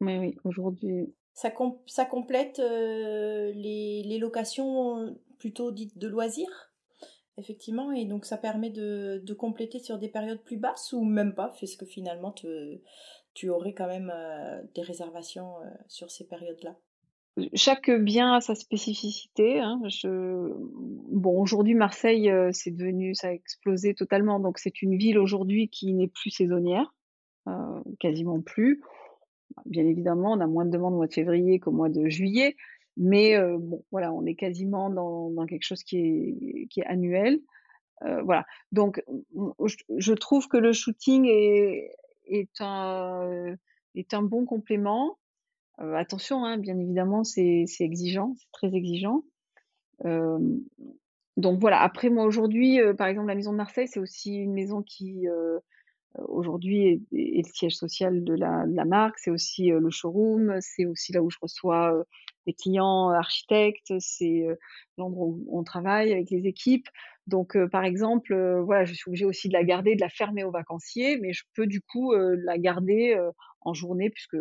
Oui, 0.00 0.18
oui, 0.18 0.36
aujourd'hui. 0.44 1.14
Ça, 1.34 1.52
ça 1.86 2.04
complète 2.04 2.58
les, 2.58 4.02
les, 4.02 4.18
locations 4.18 5.16
plutôt 5.38 5.70
dites 5.70 5.96
de 5.96 6.08
loisirs? 6.08 6.71
Effectivement, 7.42 7.90
et 7.90 8.04
donc 8.04 8.24
ça 8.24 8.36
permet 8.36 8.70
de, 8.70 9.34
compléter 9.36 9.80
sur 9.80 9.98
des 9.98 10.08
périodes 10.08 10.40
plus 10.44 10.58
basses 10.58 10.92
ou 10.92 11.02
même 11.02 11.34
pas, 11.34 11.52
puisque 11.56 11.84
finalement 11.84 12.32
tu 13.34 13.48
aurais 13.48 13.72
quand 13.72 13.88
même 13.88 14.12
euh, 14.14 14.62
des 14.76 14.82
réservations 14.82 15.56
euh, 15.56 15.68
sur 15.88 16.08
ces 16.12 16.24
périodes-là. 16.24 16.76
Chaque 17.54 17.90
bien 17.90 18.34
a 18.34 18.40
sa 18.40 18.54
spécificité. 18.54 19.58
Hein. 19.58 19.80
Bon, 20.04 21.40
aujourd'hui, 21.40 21.74
Marseille, 21.74 22.30
euh, 22.30 22.50
c'est 22.52 22.72
ça 23.14 23.28
a 23.28 23.32
explosé 23.32 23.94
totalement. 23.94 24.38
Donc, 24.38 24.58
c'est 24.60 24.80
une 24.80 24.96
ville 24.96 25.18
aujourd'hui 25.18 25.68
qui 25.68 25.94
n'est 25.94 26.08
plus 26.08 26.30
saisonnière, 26.30 26.94
quasiment 27.98 28.40
plus. 28.40 28.82
Bien 29.66 29.84
évidemment, 29.84 30.32
on 30.32 30.40
a 30.40 30.46
moins 30.46 30.64
de 30.64 30.70
demandes 30.70 30.94
au 30.94 30.98
mois 30.98 31.08
de 31.08 31.14
février 31.14 31.58
qu'au 31.58 31.72
mois 31.72 31.88
de 31.88 32.08
juillet, 32.08 32.54
mais 32.96 33.38
bon, 33.58 33.84
voilà, 33.90 34.12
on 34.12 34.24
est 34.26 34.34
quasiment 34.34 34.90
dans, 34.90 35.46
quelque 35.46 35.64
chose 35.64 35.82
qui 35.82 35.98
est, 35.98 36.66
qui 36.68 36.80
est 36.80 36.86
annuel. 36.86 37.40
voilà. 38.00 38.44
Donc, 38.70 39.02
je, 39.64 40.12
trouve 40.12 40.48
que 40.48 40.56
le 40.56 40.72
shooting 40.72 41.26
est, 41.26 41.94
est, 42.26 42.60
un, 42.60 43.54
est 43.94 44.14
un 44.14 44.22
bon 44.22 44.44
complément. 44.44 45.18
attention, 45.78 46.44
hein, 46.44 46.58
bien 46.58 46.78
évidemment, 46.78 47.24
c'est 47.24 47.66
exigeant, 47.80 48.34
c'est 48.38 48.50
très 48.52 48.74
exigeant. 48.74 49.24
donc 50.04 51.60
voilà. 51.60 51.80
Après, 51.80 52.10
moi 52.10 52.24
aujourd'hui, 52.24 52.78
par 52.98 53.06
exemple, 53.06 53.28
la 53.28 53.34
maison 53.34 53.52
de 53.52 53.56
Marseille, 53.56 53.88
c'est 53.88 54.00
aussi 54.00 54.34
une 54.34 54.52
maison 54.52 54.82
qui 54.82 55.26
aujourd'hui 56.28 57.06
est, 57.12 57.46
le 57.46 57.52
siège 57.54 57.76
social 57.76 58.22
de 58.22 58.34
la 58.34 58.84
marque. 58.84 59.18
C'est 59.18 59.30
aussi 59.30 59.68
le 59.68 59.90
showroom. 59.90 60.58
C'est 60.60 60.84
aussi 60.84 61.12
là 61.12 61.22
où 61.22 61.30
je 61.30 61.38
reçois 61.40 62.04
des 62.46 62.52
clients 62.52 63.10
architectes, 63.10 63.92
c'est 63.98 64.46
l'endroit 64.98 65.26
où 65.26 65.46
on 65.50 65.64
travaille 65.64 66.12
avec 66.12 66.30
les 66.30 66.46
équipes. 66.46 66.88
Donc, 67.26 67.56
par 67.70 67.84
exemple, 67.84 68.34
voilà, 68.64 68.84
je 68.84 68.94
suis 68.94 69.08
obligée 69.08 69.24
aussi 69.24 69.48
de 69.48 69.52
la 69.52 69.64
garder, 69.64 69.94
de 69.94 70.00
la 70.00 70.08
fermer 70.08 70.44
aux 70.44 70.50
vacanciers, 70.50 71.18
mais 71.18 71.32
je 71.32 71.44
peux 71.54 71.66
du 71.66 71.80
coup 71.80 72.12
la 72.14 72.58
garder 72.58 73.16
en 73.64 73.74
journée 73.74 74.10
puisque 74.10 74.36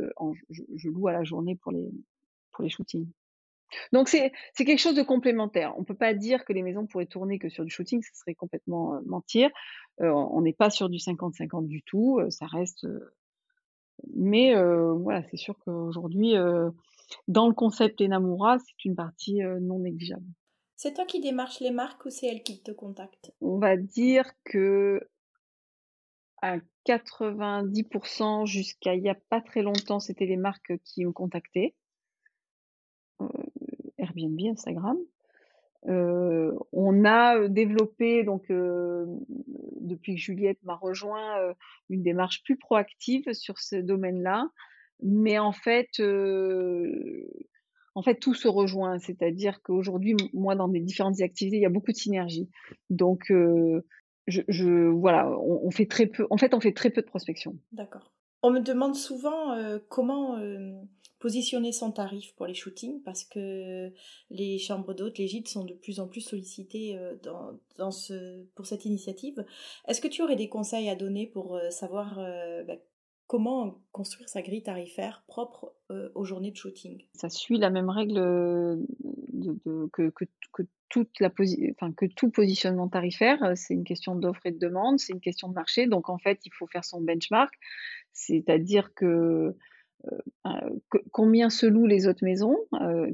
je, 0.49 0.89
loue 0.89 1.07
à 1.07 1.13
la 1.13 1.23
journée 1.23 1.55
pour 1.55 1.71
les 1.71 1.89
pour 2.51 2.63
les 2.63 2.69
shootings. 2.69 3.07
Donc 3.93 4.09
c'est 4.09 4.31
c'est 4.53 4.65
quelque 4.65 4.79
chose 4.79 4.95
de 4.95 5.03
complémentaire. 5.03 5.73
On 5.77 5.83
peut 5.83 5.95
pas 5.95 6.13
dire 6.13 6.43
que 6.43 6.53
les 6.53 6.61
maisons 6.61 6.85
pourraient 6.87 7.05
tourner 7.05 7.39
que 7.39 7.49
sur 7.49 7.63
du 7.63 7.71
shooting, 7.71 8.01
ce 8.01 8.19
serait 8.19 8.35
complètement 8.35 8.99
mentir. 9.05 9.49
on 9.99 10.41
n'est 10.41 10.53
pas 10.53 10.69
sur 10.69 10.89
du 10.89 10.97
50-50 10.97 11.67
du 11.67 11.81
tout, 11.83 12.19
ça 12.29 12.47
reste. 12.47 12.85
mais 14.15 14.53
voilà, 14.55 15.23
c'est 15.29 15.37
sûr 15.37 15.57
qu'aujourd'hui 15.59 16.33
dans 17.27 17.47
le 17.47 17.53
concept 17.53 18.01
Enamura, 18.01 18.57
c'est 18.59 18.85
une 18.85 18.95
partie 18.95 19.41
non 19.61 19.79
négligeable. 19.79 20.25
C'est 20.75 20.93
toi 20.93 21.05
qui 21.05 21.19
démarches 21.19 21.59
les 21.59 21.71
marques 21.71 22.05
ou 22.05 22.09
c'est 22.09 22.27
elles 22.27 22.43
qui 22.43 22.63
te 22.63 22.71
contactent 22.71 23.31
On 23.39 23.59
va 23.59 23.77
dire 23.77 24.29
que 24.43 25.07
à 26.41 26.57
90% 26.87 28.47
jusqu'à 28.47 28.95
il 28.95 29.03
n'y 29.03 29.09
a 29.09 29.17
pas 29.29 29.41
très 29.41 29.61
longtemps, 29.61 29.99
c'était 29.99 30.25
les 30.25 30.37
marques 30.37 30.75
qui 30.83 31.05
me 31.05 31.11
contactaient. 31.11 31.75
Airbnb, 33.99 34.39
Instagram. 34.51 34.97
on 35.85 37.05
a 37.05 37.47
développé, 37.47 38.23
donc 38.23 38.47
depuis 38.49 40.15
que 40.15 40.21
Juliette 40.21 40.63
m'a 40.63 40.75
rejoint, 40.75 41.53
une 41.89 42.01
démarche 42.01 42.41
plus 42.43 42.57
proactive 42.57 43.31
sur 43.33 43.59
ce 43.59 43.75
domaine-là 43.75 44.49
mais 45.01 45.39
en 45.39 45.51
fait, 45.51 45.89
en 47.95 48.01
fait, 48.03 48.15
tout 48.15 48.33
se 48.33 48.47
rejoint. 48.47 48.99
C'est-à-dire 48.99 49.61
qu'aujourd'hui, 49.61 50.15
moi, 50.33 50.55
dans 50.55 50.67
mes 50.67 50.79
différentes 50.79 51.21
activités, 51.21 51.57
il 51.57 51.63
y 51.63 51.65
a 51.65 51.69
beaucoup 51.69 51.91
de 51.91 51.97
synergie. 51.97 52.49
Donc, 52.89 53.31
je, 54.27 54.89
voilà, 54.89 55.29
on, 55.39 55.71
fait 55.71 55.87
très 55.87 56.07
peu. 56.07 56.25
En 56.29 56.37
fait, 56.37 56.53
on 56.53 56.59
fait 56.59 56.73
très 56.73 56.89
peu 56.89 57.01
de 57.01 57.07
prospection. 57.07 57.57
D'accord. 57.71 58.13
On 58.43 58.51
me 58.51 58.59
demande 58.59 58.95
souvent 58.95 59.55
comment 59.89 60.39
positionner 61.19 61.71
son 61.71 61.91
tarif 61.91 62.33
pour 62.35 62.47
les 62.47 62.55
shootings 62.55 63.03
parce 63.03 63.23
que 63.23 63.91
les 64.31 64.57
chambres 64.57 64.95
d'hôtes, 64.95 65.19
les 65.19 65.27
gîtes 65.27 65.49
sont 65.49 65.65
de 65.65 65.73
plus 65.73 65.99
en 65.99 66.07
plus 66.07 66.21
sollicitées 66.21 66.97
dans, 67.21 67.59
dans 67.77 67.91
ce, 67.91 68.43
pour 68.55 68.65
cette 68.65 68.85
initiative. 68.85 69.45
Est-ce 69.87 70.01
que 70.01 70.07
tu 70.07 70.23
aurais 70.23 70.35
des 70.35 70.49
conseils 70.49 70.89
à 70.89 70.95
donner 70.95 71.27
pour 71.27 71.59
savoir 71.69 72.15
bah, 72.67 72.75
comment 73.31 73.79
construire 73.93 74.27
sa 74.27 74.41
grille 74.41 74.61
tarifaire 74.61 75.23
propre 75.25 75.73
euh, 75.89 76.09
aux 76.15 76.25
journées 76.25 76.51
de 76.51 76.57
shooting? 76.57 77.05
Ça 77.13 77.29
suit 77.29 77.57
la 77.57 77.69
même 77.69 77.89
règle 77.89 78.17
euh, 78.17 78.75
que, 79.93 80.11
tout 80.89 82.29
positionnement 82.29 82.89
tarifaire. 82.89 83.41
Euh, 83.41 83.53
c'est 83.55 83.73
une 83.73 83.85
question 83.85 84.15
d'offre 84.15 84.45
et 84.45 84.51
de 84.51 84.59
demande, 84.59 84.99
c'est 84.99 85.13
une 85.13 85.21
question 85.21 85.47
de 85.47 85.53
marché. 85.53 85.87
Donc 85.87 86.09
en 86.09 86.17
fait, 86.17 86.41
il 86.43 86.51
faut 86.53 86.67
faire 86.67 86.83
son 86.83 86.99
benchmark, 86.99 87.53
c'est-à-dire 88.11 88.93
que, 88.93 89.55
combien 91.11 91.49
se 91.49 91.65
louent 91.67 91.85
les 91.85 92.07
autres 92.07 92.25
maisons 92.25 92.57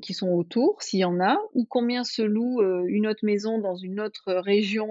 qui 0.01 0.15
sont 0.15 0.29
autour, 0.29 0.81
s'il 0.81 0.99
y 0.99 1.05
en 1.05 1.19
a, 1.19 1.37
ou 1.53 1.65
combien 1.65 2.03
se 2.03 2.23
loue 2.23 2.63
une 2.87 3.05
autre 3.05 3.23
maison 3.23 3.59
dans 3.59 3.75
une 3.75 3.99
autre 3.99 4.33
région 4.33 4.87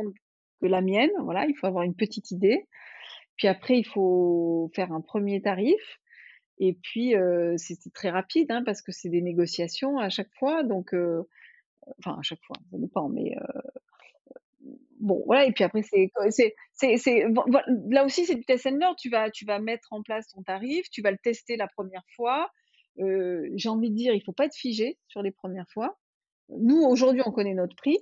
que 0.60 0.66
la 0.66 0.82
mienne. 0.82 1.10
Voilà, 1.22 1.46
il 1.46 1.56
faut 1.56 1.66
avoir 1.66 1.82
une 1.84 1.96
petite 1.96 2.30
idée. 2.30 2.66
Puis 3.36 3.48
après, 3.48 3.78
il 3.78 3.86
faut 3.86 4.70
faire 4.74 4.92
un 4.92 5.00
premier 5.00 5.40
tarif. 5.42 6.00
Et 6.58 6.74
puis, 6.82 7.14
c'est 7.58 7.92
très 7.92 8.10
rapide 8.10 8.50
hein, 8.50 8.62
parce 8.64 8.82
que 8.82 8.92
c'est 8.92 9.10
des 9.10 9.22
négociations 9.22 9.98
à 9.98 10.08
chaque 10.08 10.32
fois. 10.38 10.62
Donc, 10.62 10.94
enfin, 11.98 12.18
à 12.18 12.22
chaque 12.22 12.42
fois, 12.44 12.56
ça 12.70 12.78
dépend. 12.78 13.08
Mais 13.08 13.34
bon, 15.00 15.22
voilà. 15.26 15.44
Et 15.44 15.52
puis 15.52 15.64
après, 15.64 15.82
c'est, 15.82 16.10
là 17.90 18.04
aussi, 18.04 18.24
c'est 18.24 18.34
du 18.34 18.44
test 18.44 18.66
and 18.66 18.78
learn. 18.78 18.94
Tu 18.98 19.10
vas, 19.10 19.30
tu 19.30 19.44
vas 19.44 19.58
mettre 19.58 19.88
en 19.92 20.02
place 20.02 20.28
ton 20.28 20.42
tarif, 20.42 20.88
tu 20.90 21.02
vas 21.02 21.10
le 21.10 21.18
tester 21.18 21.56
la 21.56 21.68
première 21.68 22.04
fois. 22.14 22.50
j'ai 22.98 23.68
envie 23.68 23.90
de 23.90 23.96
dire, 23.96 24.14
il 24.14 24.22
faut 24.22 24.32
pas 24.32 24.46
être 24.46 24.56
figé 24.56 24.98
sur 25.08 25.22
les 25.22 25.32
premières 25.32 25.68
fois. 25.72 25.98
Nous, 26.48 26.80
aujourd'hui, 26.82 27.22
on 27.26 27.32
connaît 27.32 27.54
notre 27.54 27.76
prix, 27.76 27.98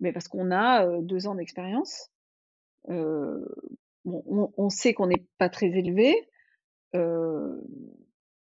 mais 0.00 0.12
parce 0.12 0.26
qu'on 0.26 0.50
a 0.50 1.00
deux 1.02 1.28
ans 1.28 1.36
d'expérience. 1.36 2.10
On, 4.56 4.68
sait 4.68 4.94
qu'on 4.94 5.06
n'est 5.06 5.24
pas 5.38 5.48
très 5.48 5.66
élevé, 5.66 6.14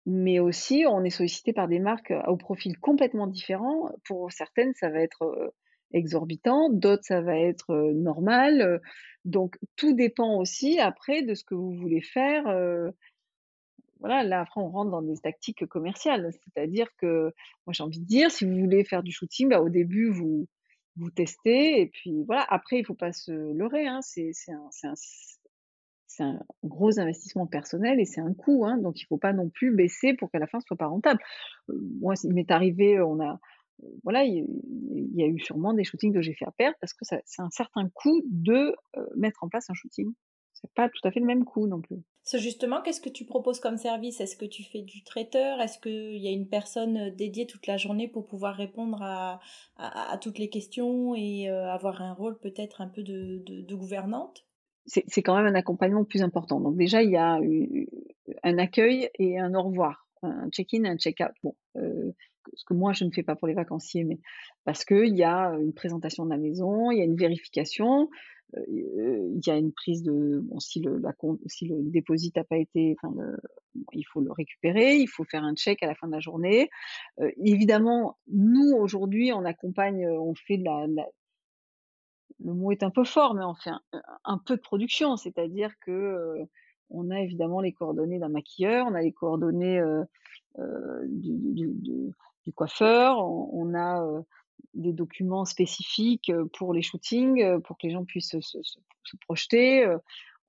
mais 0.05 0.39
aussi 0.39 0.85
on 0.87 1.03
est 1.03 1.09
sollicité 1.09 1.53
par 1.53 1.67
des 1.67 1.79
marques 1.79 2.13
au 2.27 2.37
profil 2.37 2.77
complètement 2.79 3.27
différent. 3.27 3.91
Pour 4.05 4.31
certaines, 4.31 4.73
ça 4.75 4.89
va 4.89 5.01
être 5.01 5.53
exorbitant, 5.93 6.69
d'autres, 6.69 7.03
ça 7.05 7.21
va 7.21 7.37
être 7.37 7.91
normal. 7.93 8.81
donc, 9.25 9.57
tout 9.75 9.93
dépend 9.93 10.37
aussi 10.37 10.79
après 10.79 11.21
de 11.23 11.33
ce 11.33 11.43
que 11.43 11.55
vous 11.55 11.73
voulez 11.73 12.01
faire. 12.01 12.43
voilà, 13.99 14.23
là, 14.23 14.41
après, 14.41 14.61
on 14.61 14.69
rentre 14.69 14.91
dans 14.91 15.01
des 15.01 15.17
tactiques 15.17 15.65
commerciales. 15.65 16.29
C'est-à-dire 16.43 16.87
que, 16.97 17.33
moi, 17.65 17.73
j'ai 17.73 17.83
envie 17.83 17.99
de 17.99 18.05
dire, 18.05 18.31
si 18.31 18.45
vous 18.45 18.57
voulez 18.57 18.83
faire 18.83 19.03
du 19.03 19.11
shooting, 19.11 19.49
bah, 19.49 19.61
au 19.61 19.69
début, 19.69 20.09
vous, 20.11 20.47
vous 20.97 21.11
testez, 21.11 21.81
et 21.81 21.87
puis 21.87 22.23
voilà. 22.25 22.45
Après, 22.49 22.79
il 22.79 22.85
faut 22.85 22.95
pas 22.95 23.13
se 23.13 23.31
leurrer. 23.31 23.87
Hein, 23.87 24.01
c'est 24.01 24.31
c'est 26.17 26.23
un 26.23 26.39
gros 26.63 26.99
investissement 26.99 27.45
personnel 27.45 27.99
et 27.99 28.05
c'est 28.05 28.21
un 28.21 28.33
coût, 28.33 28.65
hein, 28.65 28.77
donc 28.77 28.99
il 28.99 29.03
ne 29.03 29.07
faut 29.07 29.17
pas 29.17 29.33
non 29.33 29.49
plus 29.49 29.71
baisser 29.71 30.13
pour 30.13 30.31
qu'à 30.31 30.39
la 30.39 30.47
fin 30.47 30.59
ce 30.59 30.67
soit 30.67 30.77
pas 30.77 30.87
rentable. 30.87 31.19
moi, 31.67 32.15
il 32.23 32.33
m'est 32.33 32.49
arrivé, 32.49 32.99
on 33.01 33.19
a, 33.19 33.39
voilà, 34.03 34.23
il, 34.23 34.45
y 35.13 35.23
a 35.23 35.27
eu 35.27 35.39
sûrement 35.39 35.73
des 35.73 35.83
shootings 35.83 36.13
que 36.13 36.21
j'ai 36.21 36.33
fait 36.33 36.45
à 36.45 36.51
perdre 36.51 36.75
parce 36.81 36.93
que 36.93 37.05
c'est 37.05 37.41
un 37.41 37.51
certain 37.51 37.87
coût 37.93 38.23
de 38.25 38.75
mettre 39.15 39.43
en 39.43 39.49
place 39.49 39.69
un 39.69 39.73
shooting. 39.73 40.11
C'est 40.53 40.73
pas 40.73 40.89
tout 40.89 41.07
à 41.07 41.11
fait 41.11 41.19
le 41.19 41.27
même 41.27 41.45
coût 41.45 41.67
non 41.67 41.81
plus. 41.81 42.01
Justement, 42.33 42.81
qu'est-ce 42.81 42.99
que 42.99 43.09
tu 43.09 43.25
proposes 43.25 43.59
comme 43.59 43.77
service? 43.77 44.19
Est-ce 44.19 44.35
que 44.35 44.45
tu 44.45 44.63
fais 44.63 44.81
du 44.81 45.03
traiteur? 45.03 45.61
Est-ce 45.61 45.77
qu'il 45.77 46.17
y 46.17 46.27
a 46.27 46.31
une 46.31 46.49
personne 46.49 47.11
dédiée 47.11 47.45
toute 47.45 47.67
la 47.67 47.77
journée 47.77 48.07
pour 48.07 48.25
pouvoir 48.25 48.55
répondre 48.55 49.03
à, 49.03 49.39
toutes 50.19 50.39
les 50.39 50.49
questions 50.49 51.13
et 51.15 51.47
avoir 51.47 52.01
un 52.01 52.13
rôle 52.13 52.39
peut-être 52.39 52.81
un 52.81 52.87
peu 52.87 53.03
de 53.03 53.75
gouvernante? 53.75 54.46
C'est 54.87 55.21
quand 55.21 55.35
même 55.35 55.45
un 55.45 55.55
accompagnement 55.55 56.05
plus 56.05 56.23
important. 56.23 56.59
Donc 56.59 56.77
déjà, 56.77 57.03
il 57.03 57.11
y 57.11 57.17
a 57.17 57.39
un 58.43 58.57
accueil 58.57 59.09
et 59.19 59.37
un 59.37 59.53
au 59.53 59.63
revoir, 59.63 60.07
un 60.23 60.49
check-in 60.49 60.83
et 60.85 60.89
un 60.89 60.97
check-out. 60.97 61.33
Bon, 61.43 61.55
euh, 61.75 62.11
ce 62.53 62.63
que 62.63 62.73
moi 62.73 62.93
je 62.93 63.03
ne 63.03 63.11
fais 63.11 63.23
pas 63.23 63.35
pour 63.35 63.47
les 63.47 63.53
vacanciers, 63.53 64.05
mais 64.05 64.19
parce 64.63 64.85
qu'il 64.85 65.15
y 65.15 65.23
a 65.23 65.51
une 65.59 65.73
présentation 65.73 66.25
de 66.25 66.29
la 66.29 66.37
maison, 66.37 66.91
il 66.91 66.99
y 66.99 67.01
a 67.01 67.03
une 67.03 67.17
vérification, 67.17 68.09
euh, 68.55 68.61
il 68.69 69.41
y 69.45 69.49
a 69.49 69.57
une 69.57 69.73
prise 69.73 70.03
de 70.03 70.39
bon 70.41 70.59
si 70.59 70.79
le 70.79 70.97
la, 70.99 71.13
si 71.47 71.67
le 71.67 71.77
dépôt 71.81 72.15
n'a 72.35 72.43
pas 72.45 72.57
été, 72.57 72.95
il 73.91 74.03
faut 74.05 74.21
le 74.21 74.31
récupérer, 74.31 74.95
il 74.95 75.07
faut 75.07 75.25
faire 75.25 75.43
un 75.43 75.55
check 75.55 75.83
à 75.83 75.87
la 75.87 75.95
fin 75.95 76.07
de 76.07 76.13
la 76.13 76.21
journée. 76.21 76.69
Euh, 77.19 77.29
évidemment, 77.43 78.17
nous 78.31 78.73
aujourd'hui 78.77 79.33
on 79.33 79.43
accompagne, 79.43 80.07
on 80.07 80.33
fait 80.33 80.57
de 80.57 80.63
la, 80.63 81.05
le 82.43 82.53
mot 82.53 82.71
est 82.71 82.83
un 82.83 82.89
peu 82.89 83.03
fort, 83.03 83.33
mais 83.33 83.43
on 83.43 83.55
fait 83.55 83.71
un, 84.23 84.37
peu 84.37 84.55
de 84.55 84.61
production, 84.61 85.17
c'est-à-dire 85.17 85.71
que 85.79 85.91
euh, 85.91 86.45
on 86.89 87.09
a 87.09 87.19
évidemment 87.19 87.61
les 87.61 87.73
coordonnées 87.73 88.19
d'un 88.19 88.29
maquilleur, 88.29 88.87
on 88.87 88.93
a 88.93 89.01
les 89.01 89.11
coordonnées 89.11 89.79
euh, 89.79 90.03
euh, 90.59 91.01
du, 91.07 92.13
coiffeur, 92.55 93.19
on, 93.19 93.75
a 93.75 94.01
des 94.73 94.93
documents 94.93 95.43
spécifiques 95.43 96.31
pour 96.53 96.73
les 96.73 96.81
shootings, 96.81 97.59
pour 97.61 97.77
que 97.77 97.87
les 97.87 97.93
gens 97.93 98.05
puissent 98.05 98.39
se, 98.39 98.61
se 98.61 99.17
projeter. 99.25 99.85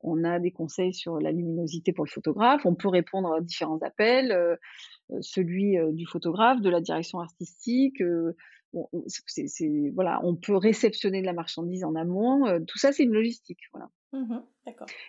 on 0.02 0.22
a 0.22 0.38
des 0.38 0.52
conseils 0.52 0.94
sur 0.94 1.18
la 1.18 1.32
luminosité 1.32 1.92
pour 1.92 2.04
le 2.04 2.10
photographe. 2.10 2.64
On 2.64 2.76
peut 2.76 2.88
répondre 2.88 3.32
à 3.34 3.40
différents 3.40 3.80
appels, 3.82 4.58
celui 5.20 5.76
du 5.92 6.06
photographe, 6.06 6.60
de 6.60 6.70
la 6.70 6.80
direction 6.80 7.18
artistique 7.18 8.00
c'est, 9.06 9.92
voilà, 9.94 10.20
on 10.24 10.36
peut 10.36 10.56
réceptionner 10.56 11.20
de 11.20 11.26
la 11.26 11.32
marchandise 11.32 11.84
en 11.84 11.94
amont. 11.94 12.46
Euh, 12.46 12.60
tout 12.66 12.78
ça, 12.78 12.92
c'est 12.92 13.04
une 13.04 13.12
logistique. 13.12 13.60
Voilà. 13.72 13.88
Mmh 14.12 14.38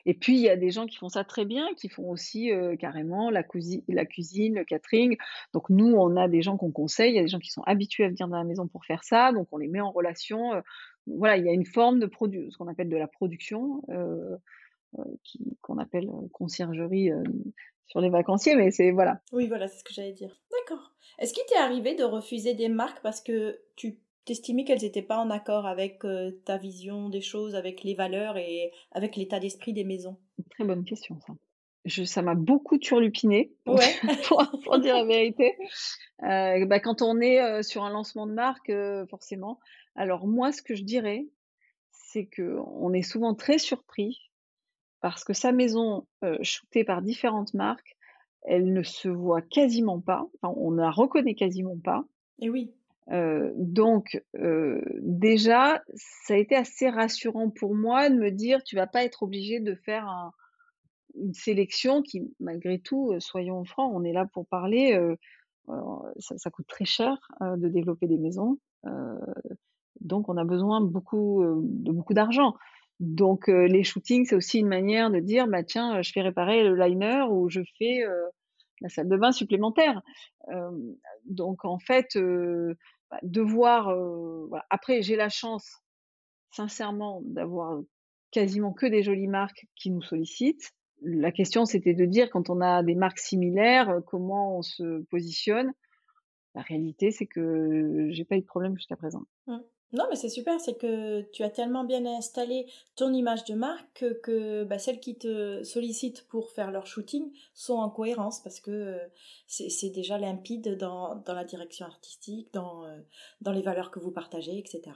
et 0.05 0.13
puis, 0.13 0.35
il 0.35 0.41
y 0.41 0.49
a 0.49 0.55
des 0.55 0.71
gens 0.71 0.85
qui 0.85 0.95
font 0.95 1.09
ça 1.09 1.25
très 1.25 1.43
bien, 1.43 1.67
qui 1.75 1.89
font 1.89 2.09
aussi 2.09 2.51
euh, 2.51 2.77
carrément 2.77 3.29
la, 3.29 3.43
la 3.89 4.05
cuisine, 4.05 4.55
le 4.55 4.63
catering. 4.63 5.17
Donc, 5.53 5.69
nous, 5.69 5.93
on 5.93 6.15
a 6.15 6.29
des 6.29 6.41
gens 6.41 6.55
qu'on 6.55 6.71
conseille. 6.71 7.11
Il 7.11 7.15
y 7.15 7.19
a 7.19 7.23
des 7.23 7.27
gens 7.27 7.39
qui 7.39 7.51
sont 7.51 7.63
habitués 7.63 8.05
à 8.05 8.07
venir 8.07 8.29
dans 8.29 8.37
la 8.37 8.45
maison 8.45 8.69
pour 8.69 8.85
faire 8.85 9.03
ça. 9.03 9.33
Donc, 9.33 9.49
on 9.51 9.57
les 9.57 9.67
met 9.67 9.81
en 9.81 9.91
relation. 9.91 10.53
Euh, 10.53 10.61
voilà, 11.07 11.35
il 11.35 11.45
y 11.45 11.49
a 11.49 11.53
une 11.53 11.65
forme 11.65 11.99
de 11.99 12.05
produit, 12.05 12.51
ce 12.51 12.57
qu'on 12.57 12.67
appelle 12.67 12.89
de 12.89 12.97
la 12.97 13.07
production, 13.07 13.81
qu'on 15.61 15.77
appelle 15.77 16.09
conciergerie 16.31 17.11
sur 17.89 18.01
les 18.01 18.09
vacanciers, 18.09 18.55
mais 18.55 18.71
c'est 18.71 18.91
voilà. 18.91 19.21
Oui, 19.31 19.47
voilà, 19.47 19.67
c'est 19.67 19.79
ce 19.79 19.83
que 19.83 19.93
j'allais 19.93 20.13
dire. 20.13 20.39
D'accord. 20.51 20.93
Est-ce 21.17 21.33
qu'il 21.33 21.43
t'est 21.47 21.57
arrivé 21.57 21.95
de 21.95 22.03
refuser 22.03 22.53
des 22.53 22.69
marques 22.69 23.01
parce 23.01 23.21
que 23.21 23.59
tu 23.75 23.99
t'estimais 24.25 24.63
qu'elles 24.63 24.83
n'étaient 24.83 25.01
pas 25.01 25.17
en 25.17 25.31
accord 25.31 25.65
avec 25.65 26.05
euh, 26.05 26.31
ta 26.45 26.57
vision 26.57 27.09
des 27.09 27.21
choses, 27.21 27.55
avec 27.55 27.83
les 27.83 27.95
valeurs 27.95 28.37
et 28.37 28.71
avec 28.91 29.15
l'état 29.15 29.39
d'esprit 29.39 29.73
des 29.73 29.83
maisons? 29.83 30.17
Très 30.51 30.65
bonne 30.65 30.85
question, 30.85 31.19
ça. 31.25 31.33
Je, 31.85 32.03
ça 32.03 32.21
m'a 32.21 32.35
beaucoup 32.35 32.77
turlupiné, 32.77 33.51
pour, 33.65 33.79
pour, 34.63 34.79
dire 34.79 34.95
la 34.95 35.05
vérité. 35.05 35.55
Euh, 36.23 36.65
bah, 36.67 36.79
quand 36.79 37.01
on 37.01 37.19
est 37.21 37.41
euh, 37.41 37.63
sur 37.63 37.83
un 37.83 37.89
lancement 37.89 38.27
de 38.27 38.33
marque, 38.33 38.71
forcément. 39.09 39.59
Alors 39.95 40.27
moi, 40.27 40.51
ce 40.51 40.61
que 40.61 40.75
je 40.75 40.83
dirais, 40.83 41.25
c'est 41.91 42.25
que 42.25 42.59
on 42.75 42.93
est 42.93 43.01
souvent 43.01 43.33
très 43.33 43.57
surpris 43.57 44.28
parce 45.01 45.23
que 45.23 45.33
sa 45.33 45.51
maison, 45.51 46.05
shootée 46.41 46.83
par 46.83 47.01
différentes 47.01 47.53
marques, 47.53 47.95
elle 48.43 48.71
ne 48.73 48.83
se 48.83 49.09
voit 49.09 49.41
quasiment 49.41 49.99
pas, 49.99 50.25
enfin, 50.41 50.53
on 50.57 50.71
ne 50.71 50.81
la 50.81 50.91
reconnaît 50.91 51.35
quasiment 51.35 51.77
pas. 51.77 52.05
Et 52.39 52.49
oui. 52.49 52.71
donc 53.55 54.21
déjà, 55.01 55.81
ça 55.93 56.33
a 56.33 56.37
été 56.37 56.55
assez 56.55 56.89
rassurant 56.89 57.49
pour 57.49 57.75
moi 57.75 58.09
de 58.09 58.15
me 58.15 58.31
dire, 58.31 58.63
tu 58.63 58.75
vas 58.75 58.87
pas 58.87 59.03
être 59.03 59.23
obligé 59.23 59.59
de 59.59 59.75
faire 59.75 60.31
une 61.15 61.33
sélection 61.33 62.01
qui, 62.01 62.33
malgré 62.39 62.79
tout, 62.79 63.13
soyons 63.19 63.65
francs, 63.65 63.91
on 63.93 64.03
est 64.03 64.13
là 64.13 64.25
pour 64.25 64.47
parler, 64.47 64.97
ça, 66.19 66.37
ça, 66.37 66.49
coûte 66.49 66.67
très 66.67 66.85
cher 66.85 67.17
de 67.41 67.67
développer 67.67 68.07
des 68.07 68.17
maisons, 68.17 68.57
donc 70.01 70.29
on 70.29 70.37
a 70.37 70.45
besoin 70.45 70.81
beaucoup, 70.81 71.43
de 71.43 71.91
beaucoup 71.91 72.13
d'argent. 72.13 72.55
Donc 72.99 73.47
les 73.47 73.83
shootings, 73.83 74.25
c'est 74.25 74.35
aussi 74.35 74.59
une 74.59 74.67
manière 74.67 75.09
de 75.09 75.19
dire, 75.19 75.47
bah 75.47 75.63
tiens, 75.63 76.01
je 76.01 76.11
fais 76.11 76.21
réparer 76.21 76.63
le 76.63 76.75
liner 76.75 77.23
ou 77.29 77.49
je 77.49 77.61
fais 77.77 78.01
la 78.81 78.89
salle 78.89 79.07
de 79.07 79.17
bain 79.17 79.31
supplémentaire. 79.31 80.01
donc 81.25 81.63
en 81.63 81.79
fait, 81.79 82.17
bah, 82.17 83.19
de 83.23 83.41
voir. 83.41 83.95
Voilà. 84.49 84.65
Après, 84.69 85.01
j'ai 85.01 85.15
la 85.15 85.29
chance, 85.29 85.81
sincèrement, 86.51 87.21
d'avoir 87.23 87.79
quasiment 88.31 88.73
que 88.73 88.85
des 88.85 89.03
jolies 89.03 89.27
marques 89.27 89.65
qui 89.75 89.91
nous 89.91 90.01
sollicitent. 90.01 90.71
La 91.01 91.31
question, 91.31 91.65
c'était 91.65 91.93
de 91.93 92.05
dire, 92.05 92.29
quand 92.29 92.49
on 92.49 92.61
a 92.61 92.83
des 92.83 92.95
marques 92.95 93.19
similaires, 93.19 94.01
comment 94.05 94.57
on 94.57 94.61
se 94.61 95.01
positionne. 95.05 95.71
La 96.55 96.61
réalité, 96.61 97.11
c'est 97.11 97.27
que 97.27 98.07
j'ai 98.11 98.25
pas 98.25 98.35
eu 98.35 98.41
de 98.41 98.45
problème 98.45 98.75
jusqu'à 98.75 98.95
présent. 98.95 99.23
Mmh. 99.47 99.57
Non, 99.91 100.05
mais 100.09 100.15
c'est 100.15 100.29
super, 100.29 100.59
c'est 100.59 100.77
que 100.77 101.21
tu 101.31 101.41
as 101.41 101.49
tellement 101.49 101.83
bien 101.83 102.05
installé 102.05 102.67
ton 102.95 103.11
image 103.11 103.43
de 103.45 103.55
marque 103.55 104.05
que, 104.21 104.63
bah, 104.63 104.77
celles 104.77 104.99
qui 104.99 105.17
te 105.17 105.63
sollicitent 105.63 106.27
pour 106.27 106.51
faire 106.51 106.69
leur 106.69 106.85
shooting 106.85 107.31
sont 107.55 107.77
en 107.77 107.89
cohérence 107.89 108.39
parce 108.39 108.59
que 108.59 108.69
euh, 108.69 108.99
c'est 109.47 109.89
déjà 109.89 110.19
limpide 110.19 110.77
dans, 110.77 111.15
dans, 111.15 111.33
la 111.33 111.43
direction 111.43 111.87
artistique, 111.87 112.53
dans, 112.53 112.85
euh, 112.85 112.99
dans 113.41 113.51
les 113.51 113.63
valeurs 113.63 113.89
que 113.89 113.99
vous 113.99 114.11
partagez, 114.11 114.59
etc. 114.59 114.95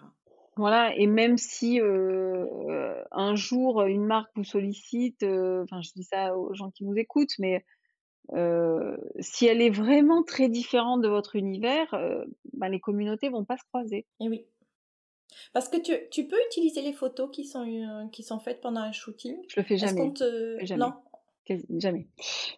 Voilà, 0.57 0.95
et 0.95 1.07
même 1.07 1.37
si 1.37 1.81
euh, 1.81 3.03
un 3.11 3.33
jour 3.33 3.81
une 3.81 4.05
marque 4.05 4.29
vous 4.35 4.43
sollicite, 4.43 5.23
enfin 5.23 5.81
je 5.81 5.89
dis 5.95 6.03
ça 6.03 6.37
aux 6.37 6.53
gens 6.53 6.69
qui 6.69 6.85
nous 6.85 6.95
écoutent, 6.95 7.33
mais 7.39 7.65
si 9.19 9.47
elle 9.47 9.61
est 9.61 9.71
vraiment 9.71 10.21
très 10.21 10.49
différente 10.49 11.01
de 11.01 11.07
votre 11.07 11.35
univers, 11.35 11.87
bah, 12.53 12.69
les 12.69 12.79
communautés 12.79 13.29
vont 13.29 13.45
pas 13.45 13.57
se 13.57 13.63
croiser. 13.63 14.05
Et 14.19 14.29
oui. 14.29 14.45
Parce 15.51 15.69
que 15.69 15.77
tu, 15.77 15.93
tu, 16.11 16.27
peux 16.27 16.39
utiliser 16.47 16.81
les 16.81 16.93
photos 16.93 17.29
qui 17.31 17.45
sont, 17.45 17.65
euh, 17.67 18.07
qui 18.09 18.23
sont 18.23 18.39
faites 18.39 18.61
pendant 18.61 18.81
un 18.81 18.91
shooting. 18.91 19.35
Je 19.47 19.59
le 19.59 19.65
fais 19.65 19.77
jamais. 19.77 20.13
jamais. 20.61 20.77
Non. 20.77 20.93
Jamais. 21.77 22.07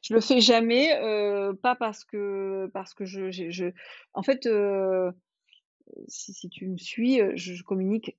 Je 0.04 0.14
le 0.14 0.22
fais 0.22 0.42
jamais, 0.42 0.94
euh, 1.02 1.54
pas 1.54 1.74
parce 1.74 2.04
que 2.06 2.70
parce 2.72 2.94
que 2.94 3.04
je, 3.04 3.32
je, 3.32 3.72
en 4.14 4.22
fait, 4.22 4.46
euh, 4.46 5.12
si, 6.08 6.34
si, 6.34 6.50
tu 6.50 6.68
me 6.68 6.78
suis, 6.78 7.20
je, 7.36 7.64
communique 7.64 8.16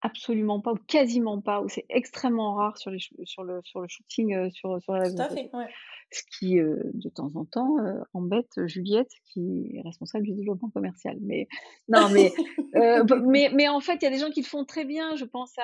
absolument 0.00 0.60
pas 0.60 0.72
ou 0.72 0.76
quasiment 0.88 1.40
pas 1.40 1.60
ou 1.60 1.68
c'est 1.68 1.86
extrêmement 1.88 2.56
rare 2.56 2.78
sur 2.78 2.90
les 2.90 2.98
sur 3.22 3.44
le 3.44 3.60
sur 3.62 3.80
le 3.80 3.86
shooting 3.86 4.50
sur 4.50 4.82
sur 4.82 4.94
réseaux. 4.94 5.14
Tout 5.14 5.22
à 5.22 5.28
fait. 5.28 5.50
Ouais 5.52 5.68
ce 6.12 6.22
qui 6.38 6.56
de 6.56 7.08
temps 7.08 7.30
en 7.34 7.44
temps 7.44 7.76
embête 8.12 8.66
Juliette 8.66 9.10
qui 9.32 9.72
est 9.74 9.82
responsable 9.82 10.26
du 10.26 10.32
développement 10.32 10.70
commercial. 10.70 11.16
Mais 11.20 11.48
non, 11.88 12.08
mais 12.10 12.32
mais, 13.22 13.50
mais 13.54 13.68
en 13.68 13.80
fait, 13.80 13.96
il 13.96 14.04
y 14.04 14.06
a 14.06 14.10
des 14.10 14.18
gens 14.18 14.30
qui 14.30 14.42
le 14.42 14.46
font 14.46 14.64
très 14.64 14.84
bien. 14.84 15.16
Je 15.16 15.24
pense 15.24 15.52
à, 15.58 15.62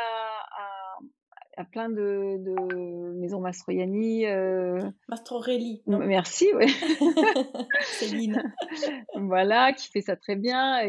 à, 1.57 1.65
plein 1.65 1.89
de, 1.89 2.37
de, 2.39 3.13
maisons 3.19 3.41
Mastroianni. 3.41 4.27
Euh... 4.27 4.81
Mastrorelli. 5.09 5.83
Merci, 5.87 6.49
oui. 6.55 6.67
Céline. 7.81 8.43
voilà, 9.15 9.73
qui 9.73 9.89
fait 9.91 10.01
ça 10.01 10.17
très 10.17 10.37
bien. 10.37 10.81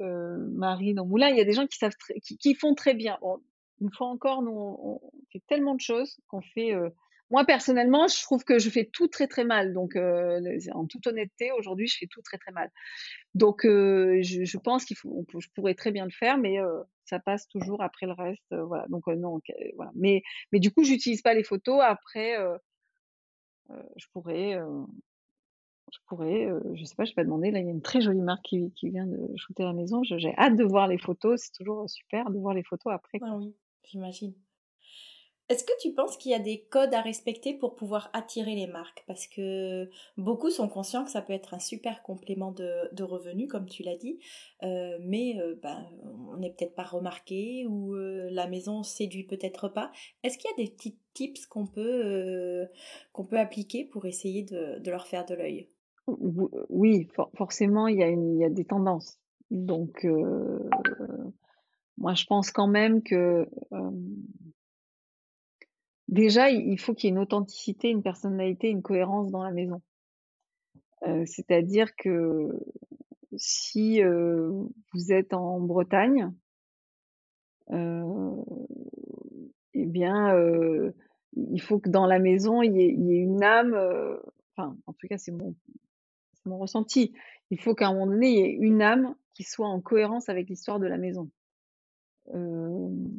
euh, 0.00 0.36
Marie 0.52 0.94
dans 0.94 1.06
Moulin, 1.06 1.28
il 1.28 1.36
y 1.36 1.40
a 1.40 1.44
des 1.44 1.52
gens 1.52 1.66
qui 1.66 1.78
savent 1.78 1.96
qui, 2.22 2.36
qui, 2.36 2.54
font 2.54 2.74
très 2.74 2.94
bien. 2.94 3.16
Bon, 3.20 3.38
une 3.80 3.92
fois 3.92 4.08
encore, 4.08 4.42
nous, 4.42 4.50
on, 4.52 5.00
fait 5.32 5.42
tellement 5.46 5.74
de 5.74 5.80
choses 5.80 6.18
qu'on 6.28 6.40
fait. 6.40 6.74
Moi 7.30 7.44
personnellement, 7.44 8.06
je 8.08 8.22
trouve 8.22 8.44
que 8.44 8.58
je 8.58 8.70
fais 8.70 8.84
tout 8.84 9.08
très 9.08 9.26
très 9.26 9.44
mal. 9.44 9.72
Donc, 9.72 9.96
en 9.96 10.86
toute 10.86 11.06
honnêteté, 11.06 11.50
aujourd'hui, 11.52 11.88
je 11.88 11.96
fais 11.98 12.06
tout 12.06 12.22
très 12.22 12.38
très 12.38 12.52
mal. 12.52 12.70
Donc, 13.34 13.60
je, 13.64 14.58
pense 14.58 14.84
qu'il 14.84 14.96
faut, 14.96 15.24
je 15.38 15.48
pourrais 15.54 15.74
très 15.74 15.90
bien 15.90 16.04
le 16.04 16.10
faire, 16.10 16.38
mais 16.38 16.58
ça 17.04 17.18
passe 17.18 17.48
toujours 17.48 17.82
après 17.82 18.06
le 18.06 18.12
reste. 18.12 18.44
voilà. 18.50 18.86
Donc 18.88 19.06
non, 19.08 19.40
voilà. 19.74 19.90
Mais, 19.96 20.22
mais 20.52 20.60
du 20.60 20.70
coup, 20.72 20.84
j'utilise 20.84 21.22
pas 21.22 21.34
les 21.34 21.44
photos. 21.44 21.80
Après, 21.82 22.36
je 23.96 24.06
pourrais 24.12 24.58
je 25.92 25.98
pourrais, 26.06 26.48
je 26.74 26.84
sais 26.84 26.94
pas, 26.96 27.04
je 27.04 27.10
vais 27.10 27.14
pas 27.14 27.24
demander. 27.24 27.50
Là, 27.50 27.60
il 27.60 27.66
y 27.66 27.68
a 27.68 27.72
une 27.72 27.82
très 27.82 28.00
jolie 28.00 28.20
marque 28.20 28.44
qui, 28.44 28.72
qui 28.72 28.90
vient 28.90 29.06
de 29.06 29.18
shooter 29.36 29.62
à 29.62 29.66
la 29.66 29.72
maison. 29.72 30.02
J'ai 30.02 30.34
hâte 30.36 30.56
de 30.56 30.64
voir 30.64 30.88
les 30.88 30.98
photos. 30.98 31.40
C'est 31.42 31.52
toujours 31.52 31.88
super 31.88 32.30
de 32.30 32.38
voir 32.38 32.54
les 32.54 32.64
photos 32.64 32.92
après. 32.92 33.18
Ah 33.22 33.36
oui, 33.36 33.54
j'imagine. 33.84 34.34
Est-ce 35.48 35.62
que 35.62 35.72
tu 35.80 35.92
penses 35.92 36.16
qu'il 36.16 36.32
y 36.32 36.34
a 36.34 36.40
des 36.40 36.66
codes 36.70 36.92
à 36.92 37.00
respecter 37.00 37.54
pour 37.54 37.76
pouvoir 37.76 38.10
attirer 38.12 38.56
les 38.56 38.66
marques? 38.66 39.04
Parce 39.06 39.28
que 39.28 39.88
beaucoup 40.16 40.50
sont 40.50 40.68
conscients 40.68 41.04
que 41.04 41.10
ça 41.10 41.22
peut 41.22 41.32
être 41.32 41.54
un 41.54 41.60
super 41.60 42.02
complément 42.02 42.50
de, 42.50 43.02
revenus, 43.02 43.48
comme 43.48 43.66
tu 43.66 43.84
l'as 43.84 43.96
dit, 43.96 44.18
euh, 44.64 44.98
mais 45.00 45.40
euh, 45.40 45.54
ben, 45.62 45.86
on 46.32 46.38
n'est 46.38 46.50
peut-être 46.50 46.74
pas 46.74 46.82
remarqué 46.82 47.64
ou 47.68 47.94
euh, 47.94 48.28
la 48.32 48.48
maison 48.48 48.82
séduit 48.82 49.22
peut-être 49.22 49.68
pas. 49.68 49.92
Est-ce 50.24 50.36
qu'il 50.36 50.50
y 50.50 50.54
a 50.54 50.64
des 50.64 50.70
petits 50.72 50.98
tips 51.14 51.46
qu'on 51.46 51.68
peut, 51.68 52.66
peut 53.14 53.38
appliquer 53.38 53.84
pour 53.84 54.06
essayer 54.06 54.42
de, 54.42 54.90
leur 54.90 55.06
faire 55.06 55.26
de 55.26 55.34
l'œil? 55.34 55.68
Oui, 56.68 57.06
forcément, 57.34 57.86
il 57.86 57.98
y 57.98 58.44
a 58.44 58.50
des 58.50 58.64
tendances. 58.64 59.18
Donc, 59.50 60.04
moi, 61.98 62.14
je 62.14 62.26
pense 62.26 62.50
quand 62.50 62.66
même 62.66 63.02
que 63.02 63.48
Déjà, 66.08 66.50
il 66.50 66.78
faut 66.78 66.94
qu'il 66.94 67.08
y 67.08 67.10
ait 67.10 67.16
une 67.16 67.22
authenticité, 67.22 67.88
une 67.88 68.02
personnalité, 68.02 68.68
une 68.68 68.82
cohérence 68.82 69.30
dans 69.30 69.42
la 69.42 69.50
maison. 69.50 69.80
c'est-à-dire 71.24 71.96
que 71.96 72.50
si, 73.36 74.00
vous 74.02 75.12
êtes 75.12 75.34
en 75.34 75.60
Bretagne 75.60 76.32
eh 77.72 77.74
bien, 79.74 80.32
il 81.34 81.60
faut 81.60 81.80
que 81.80 81.90
dans 81.90 82.06
la 82.06 82.20
maison, 82.20 82.62
il 82.62 82.76
y 82.76 82.82
ait 82.82 83.18
une 83.18 83.42
âme, 83.42 83.74
enfin, 84.52 84.76
en 84.86 84.92
tout 84.92 85.08
cas, 85.08 85.18
c'est 85.18 85.32
mon 85.32 85.56
mon 86.46 86.58
ressenti. 86.58 87.12
Il 87.50 87.60
faut 87.60 87.74
qu'à 87.74 87.88
un 87.88 87.92
moment 87.92 88.06
donné, 88.06 88.30
il 88.30 88.36
y 88.36 88.40
ait 88.40 88.54
une 88.54 88.82
âme 88.82 89.14
qui 89.34 89.42
soit 89.42 89.68
en 89.68 89.80
cohérence 89.80 90.28
avec 90.28 90.48
l'histoire 90.48 90.78
de 90.78 90.86
la 90.86 90.98
maison. 90.98 91.30
une 92.32 93.10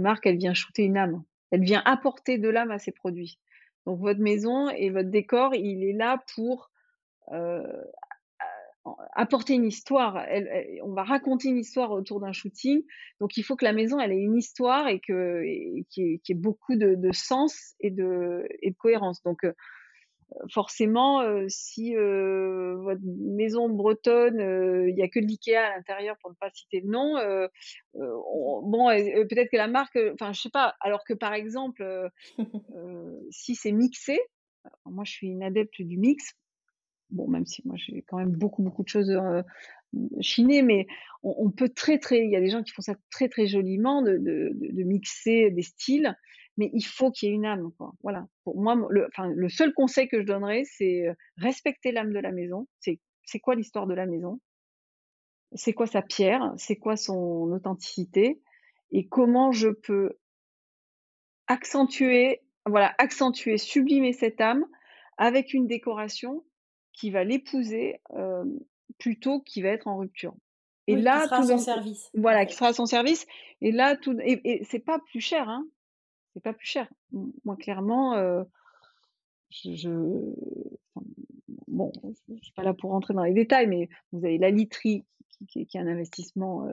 marque, 0.00 0.26
elle 0.26 0.38
vient 0.38 0.54
shooter 0.54 0.84
une 0.84 0.96
âme. 0.96 1.22
Elle 1.54 1.62
vient 1.62 1.82
apporter 1.84 2.36
de 2.36 2.48
l'âme 2.48 2.72
à 2.72 2.80
ses 2.80 2.90
produits. 2.90 3.38
Donc 3.86 4.00
votre 4.00 4.18
maison 4.18 4.68
et 4.70 4.90
votre 4.90 5.10
décor, 5.10 5.54
il 5.54 5.84
est 5.84 5.92
là 5.92 6.20
pour 6.34 6.72
apporter 9.14 9.54
une 9.54 9.66
histoire. 9.66 10.26
on 10.82 10.92
va 10.94 11.04
raconter 11.04 11.48
une 11.48 11.58
histoire 11.58 11.92
autour 11.92 12.18
d'un 12.18 12.32
shooting. 12.32 12.82
Donc 13.20 13.36
il 13.36 13.44
faut 13.44 13.54
que 13.54 13.64
la 13.64 13.72
maison, 13.72 14.00
elle 14.00 14.10
ait 14.10 14.20
une 14.20 14.36
histoire 14.36 14.88
et 14.88 14.98
que 14.98 15.42
qu'il 15.90 16.20
y, 16.28 16.32
ait 16.32 16.34
beaucoup 16.34 16.74
de, 16.74 17.12
sens 17.12 17.76
et 17.78 17.92
de, 17.92 18.48
et 18.62 18.72
de 18.72 18.76
cohérence. 18.76 19.22
Donc 19.22 19.46
forcément, 20.52 21.22
si 21.48 21.94
votre 21.94 23.00
maison 23.02 23.68
bretonne, 23.68 24.40
il 24.88 24.94
n'y 24.94 25.02
a 25.02 25.08
que 25.08 25.20
de 25.20 25.26
l'IKEA 25.26 25.66
à 25.66 25.76
l'intérieur 25.76 26.16
pour 26.20 26.30
ne 26.30 26.36
pas 26.36 26.50
citer 26.50 26.80
le 26.80 26.90
nom, 26.90 27.14
bon, 27.94 28.88
peut-être 29.28 29.50
que 29.50 29.56
la 29.56 29.68
marque, 29.68 29.98
enfin, 30.14 30.32
je 30.32 30.40
sais 30.40 30.50
pas. 30.50 30.74
Alors 30.80 31.04
que 31.04 31.14
par 31.14 31.34
exemple, 31.34 31.84
si 33.30 33.54
c'est 33.54 33.72
mixé, 33.72 34.18
moi 34.86 35.04
je 35.04 35.12
suis 35.12 35.28
une 35.28 35.42
adepte 35.42 35.80
du 35.80 35.98
mix. 35.98 36.32
Bon, 37.10 37.28
même 37.28 37.46
si 37.46 37.62
moi 37.64 37.76
j'ai 37.76 38.02
quand 38.02 38.18
même 38.18 38.32
beaucoup 38.32 38.62
beaucoup 38.62 38.82
de 38.82 38.88
choses 38.88 39.16
chinées, 40.20 40.62
mais 40.62 40.86
on, 41.22 41.50
peut 41.50 41.68
très 41.68 41.98
très, 41.98 42.24
il 42.24 42.30
y 42.30 42.36
a 42.36 42.40
des 42.40 42.50
gens 42.50 42.62
qui 42.62 42.72
font 42.72 42.82
ça 42.82 42.96
très 43.10 43.28
très 43.28 43.46
joliment 43.46 44.02
de, 44.02 44.18
de 44.18 44.82
mixer 44.82 45.50
des 45.50 45.62
styles 45.62 46.16
mais 46.56 46.70
il 46.72 46.84
faut 46.84 47.10
qu'il 47.10 47.28
y 47.28 47.32
ait 47.32 47.34
une 47.34 47.46
âme. 47.46 47.72
Quoi. 47.78 47.92
Voilà. 48.02 48.26
Pour 48.44 48.60
moi, 48.60 48.76
le, 48.90 49.06
enfin, 49.08 49.28
le 49.28 49.48
seul 49.48 49.72
conseil 49.74 50.08
que 50.08 50.20
je 50.20 50.26
donnerais, 50.26 50.62
c'est 50.64 51.08
euh, 51.08 51.14
respecter 51.36 51.92
l'âme 51.92 52.12
de 52.12 52.18
la 52.20 52.32
maison. 52.32 52.68
C'est, 52.80 53.00
c'est 53.24 53.40
quoi 53.40 53.54
l'histoire 53.54 53.86
de 53.86 53.94
la 53.94 54.06
maison? 54.06 54.40
C'est 55.54 55.72
quoi 55.72 55.86
sa 55.86 56.02
pierre? 56.02 56.52
C'est 56.56 56.76
quoi 56.76 56.96
son 56.96 57.50
authenticité? 57.52 58.40
Et 58.90 59.06
comment 59.08 59.50
je 59.52 59.68
peux 59.68 60.18
accentuer, 61.46 62.42
voilà, 62.66 62.94
accentuer, 62.98 63.58
sublimer 63.58 64.12
cette 64.12 64.40
âme 64.40 64.64
avec 65.16 65.54
une 65.54 65.66
décoration 65.66 66.44
qui 66.92 67.10
va 67.10 67.24
l'épouser 67.24 68.00
euh, 68.12 68.44
plutôt 68.98 69.40
qui 69.40 69.62
va 69.62 69.70
être 69.70 69.88
en 69.88 69.98
rupture? 69.98 70.34
Et 70.86 70.96
là, 70.96 71.22
qui 71.22 71.28
sera 71.28 71.36
à 71.38 71.42
son 71.42 71.58
service. 71.58 72.10
Voilà, 72.14 72.46
qui 72.46 72.54
sera 72.54 72.68
à 72.68 72.72
son 72.72 72.86
service. 72.86 73.26
Et 73.62 73.72
là, 73.72 73.96
tout, 73.96 74.16
et, 74.20 74.40
et 74.44 74.64
c'est 74.64 74.78
pas 74.78 74.98
plus 75.10 75.20
cher, 75.20 75.48
hein 75.48 75.66
c'est 76.34 76.42
pas 76.42 76.52
plus 76.52 76.66
cher. 76.66 76.88
Moi, 77.44 77.56
clairement, 77.56 78.44
je, 79.50 79.90
bon, 81.68 81.92
je 82.28 82.42
suis 82.42 82.52
pas 82.52 82.64
là 82.64 82.74
pour 82.74 82.90
rentrer 82.90 83.14
dans 83.14 83.22
les 83.22 83.32
détails, 83.32 83.68
mais 83.68 83.88
vous 84.12 84.24
avez 84.24 84.38
la 84.38 84.50
literie 84.50 85.04
qui, 85.48 85.60
est 85.60 85.76
un 85.76 85.86
investissement 85.86 86.68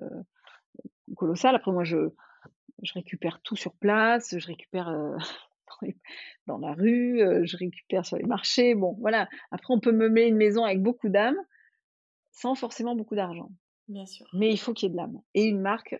colossal. 1.15 1.55
Après, 1.55 1.71
moi, 1.71 1.83
je, 1.83 2.09
je 2.81 2.93
récupère 2.93 3.39
tout 3.41 3.55
sur 3.55 3.73
place, 3.73 4.35
je 4.37 4.47
récupère 4.47 4.91
dans, 6.47 6.57
la 6.57 6.73
rue, 6.73 7.19
je 7.43 7.57
récupère 7.57 8.05
sur 8.05 8.17
les 8.17 8.25
marchés. 8.25 8.75
Bon, 8.75 8.97
voilà. 8.99 9.29
Après, 9.51 9.73
on 9.73 9.79
peut 9.79 9.91
meubler 9.91 10.23
une 10.23 10.37
maison 10.37 10.63
avec 10.63 10.81
beaucoup 10.81 11.09
d'âme, 11.09 11.37
sans 12.31 12.55
forcément 12.55 12.95
beaucoup 12.95 13.15
d'argent. 13.15 13.51
Bien 13.87 14.05
sûr. 14.05 14.25
Mais 14.33 14.51
il 14.51 14.57
faut 14.57 14.73
qu'il 14.73 14.87
y 14.87 14.89
ait 14.89 14.93
de 14.93 14.97
l'âme. 14.97 15.21
Et 15.33 15.45
une 15.45 15.61
marque 15.61 15.95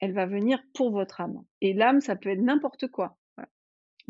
elle 0.00 0.12
va 0.12 0.26
venir 0.26 0.60
pour 0.74 0.90
votre 0.90 1.20
âme. 1.20 1.42
Et 1.60 1.72
l'âme, 1.72 2.00
ça 2.00 2.16
peut 2.16 2.30
être 2.30 2.42
n'importe 2.42 2.88
quoi. 2.88 3.16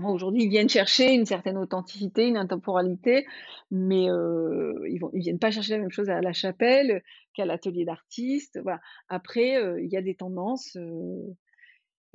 Aujourd'hui, 0.03 0.43
ils 0.43 0.49
viennent 0.49 0.69
chercher 0.69 1.13
une 1.13 1.25
certaine 1.25 1.57
authenticité, 1.57 2.27
une 2.27 2.37
intemporalité, 2.37 3.27
mais 3.71 4.07
ils 4.07 4.99
ne 5.01 5.21
viennent 5.21 5.39
pas 5.39 5.53
chercher 5.53 5.75
la 5.75 5.79
même 5.79 5.93
chose 5.93 6.11
à 6.11 6.21
la 6.21 6.33
chapelle 6.33 7.01
qu'à 7.33 7.45
l'atelier 7.45 7.85
d'artiste. 7.85 8.59
Voilà. 8.63 8.81
Après, 9.09 9.55
il 9.81 9.89
y 9.89 9.97
a 9.97 10.03
des 10.03 10.17
tendances 10.17 10.77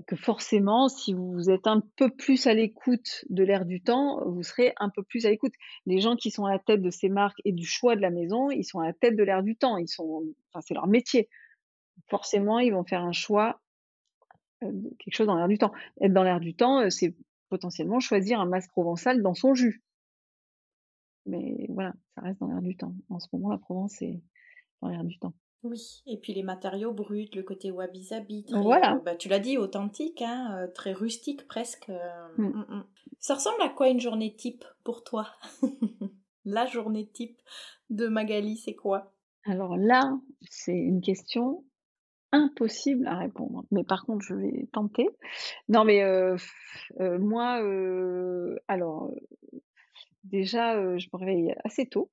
que 0.08 0.16
forcément, 0.18 0.90
si 0.90 1.14
vous 1.14 1.50
êtes 1.50 1.68
un 1.68 1.82
peu 1.96 2.10
plus 2.10 2.48
à 2.48 2.54
l'écoute 2.54 3.26
de 3.30 3.44
l'air 3.44 3.66
du 3.66 3.82
temps, 3.82 4.30
vous 4.30 4.44
serez 4.44 4.74
un 4.80 4.90
peu 4.90 5.04
plus 5.04 5.26
à 5.26 5.30
l'écoute. 5.30 5.54
Les 5.86 6.00
gens 6.00 6.18
qui 6.18 6.32
sont 6.32 6.46
à 6.46 6.52
la 6.52 6.60
tête 6.60 6.82
de 6.82 6.90
ces 6.90 7.08
marques 7.08 7.40
et 7.46 7.54
du 7.54 7.66
choix 7.66 7.96
de 7.96 8.02
la 8.02 8.10
maison, 8.10 8.50
ils 8.50 8.66
sont 8.66 8.80
à 8.80 8.88
la 8.88 8.94
tête 8.94 9.16
de 9.16 9.24
l'air 9.24 9.42
du 9.42 9.56
temps. 9.56 9.78
C'est 10.62 10.74
leur 10.74 10.88
métier. 10.88 11.30
Forcément, 12.08 12.60
ils 12.60 12.72
vont 12.72 12.84
faire 12.84 13.04
un 13.04 13.12
choix 13.12 13.60
quelque 14.62 15.14
chose 15.14 15.28
dans 15.28 15.36
l'air 15.36 15.48
du 15.48 15.58
temps. 15.58 15.72
Être 16.02 16.14
dans 16.14 16.24
l'air 16.24 16.40
du 16.40 16.56
temps, 16.56 16.90
c'est 16.90 17.16
potentiellement 17.50 18.00
choisir 18.00 18.40
un 18.40 18.46
masque 18.46 18.72
provençal 18.72 19.22
dans 19.22 19.34
son 19.34 19.54
jus. 19.54 19.84
Mais 21.26 21.68
voilà, 21.70 21.94
ça 22.16 22.22
reste 22.22 22.40
dans 22.40 22.48
l'air 22.48 22.62
du 22.62 22.76
temps. 22.76 22.94
En 23.10 23.20
ce 23.20 23.28
moment, 23.34 23.50
la 23.50 23.58
Provence 23.58 24.02
est 24.02 24.22
dans 24.82 24.90
l'air 24.90 25.04
du 25.04 25.18
temps. 25.20 25.34
Oui, 25.64 26.02
et 26.06 26.18
puis 26.18 26.34
les 26.34 26.44
matériaux 26.44 26.94
bruts, 26.94 27.30
le 27.34 27.44
côté 27.44 27.70
wabi-sabi, 27.70 28.46
voilà. 28.50 28.96
bah, 29.04 29.18
tu 29.18 29.28
l'as 29.28 29.40
dit, 29.40 29.58
authentique, 29.58 30.22
hein, 30.22 30.70
très 30.74 30.94
rustique 30.94 31.48
presque. 31.48 31.90
Mmh. 32.38 32.44
Mmh, 32.44 32.66
mmh. 32.70 32.84
Ça 33.20 33.36
ressemble 33.36 33.62
à 33.62 33.68
quoi 33.68 33.90
une 33.90 34.00
journée 34.00 34.34
type 34.36 34.64
pour 34.86 35.04
toi? 35.04 35.28
La 36.46 36.66
journée 36.66 37.08
type 37.08 37.42
de 37.90 38.08
Magali, 38.08 38.56
c'est 38.56 38.76
quoi? 38.76 39.14
Alors 39.44 39.76
là, 39.76 40.18
c'est 40.50 40.78
une 40.78 41.02
question 41.02 41.66
impossible 42.32 43.08
à 43.08 43.18
répondre. 43.18 43.66
Mais 43.72 43.84
par 43.84 44.06
contre, 44.06 44.24
je 44.24 44.36
vais 44.36 44.68
tenter. 44.72 45.10
Non, 45.68 45.84
mais 45.84 46.04
moi, 47.00 47.62
alors, 48.68 49.12
déjà, 50.24 50.98
je 50.98 51.08
me 51.14 51.18
réveille 51.18 51.56
assez 51.64 51.88
tôt. 51.88 52.12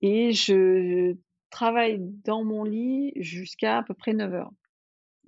et 0.00 0.32
je 0.32 1.16
travaille 1.50 1.98
dans 2.24 2.44
mon 2.44 2.64
lit 2.64 3.12
jusqu'à 3.16 3.78
à 3.78 3.82
peu 3.82 3.94
près 3.94 4.14
9 4.14 4.34
heures. 4.34 4.52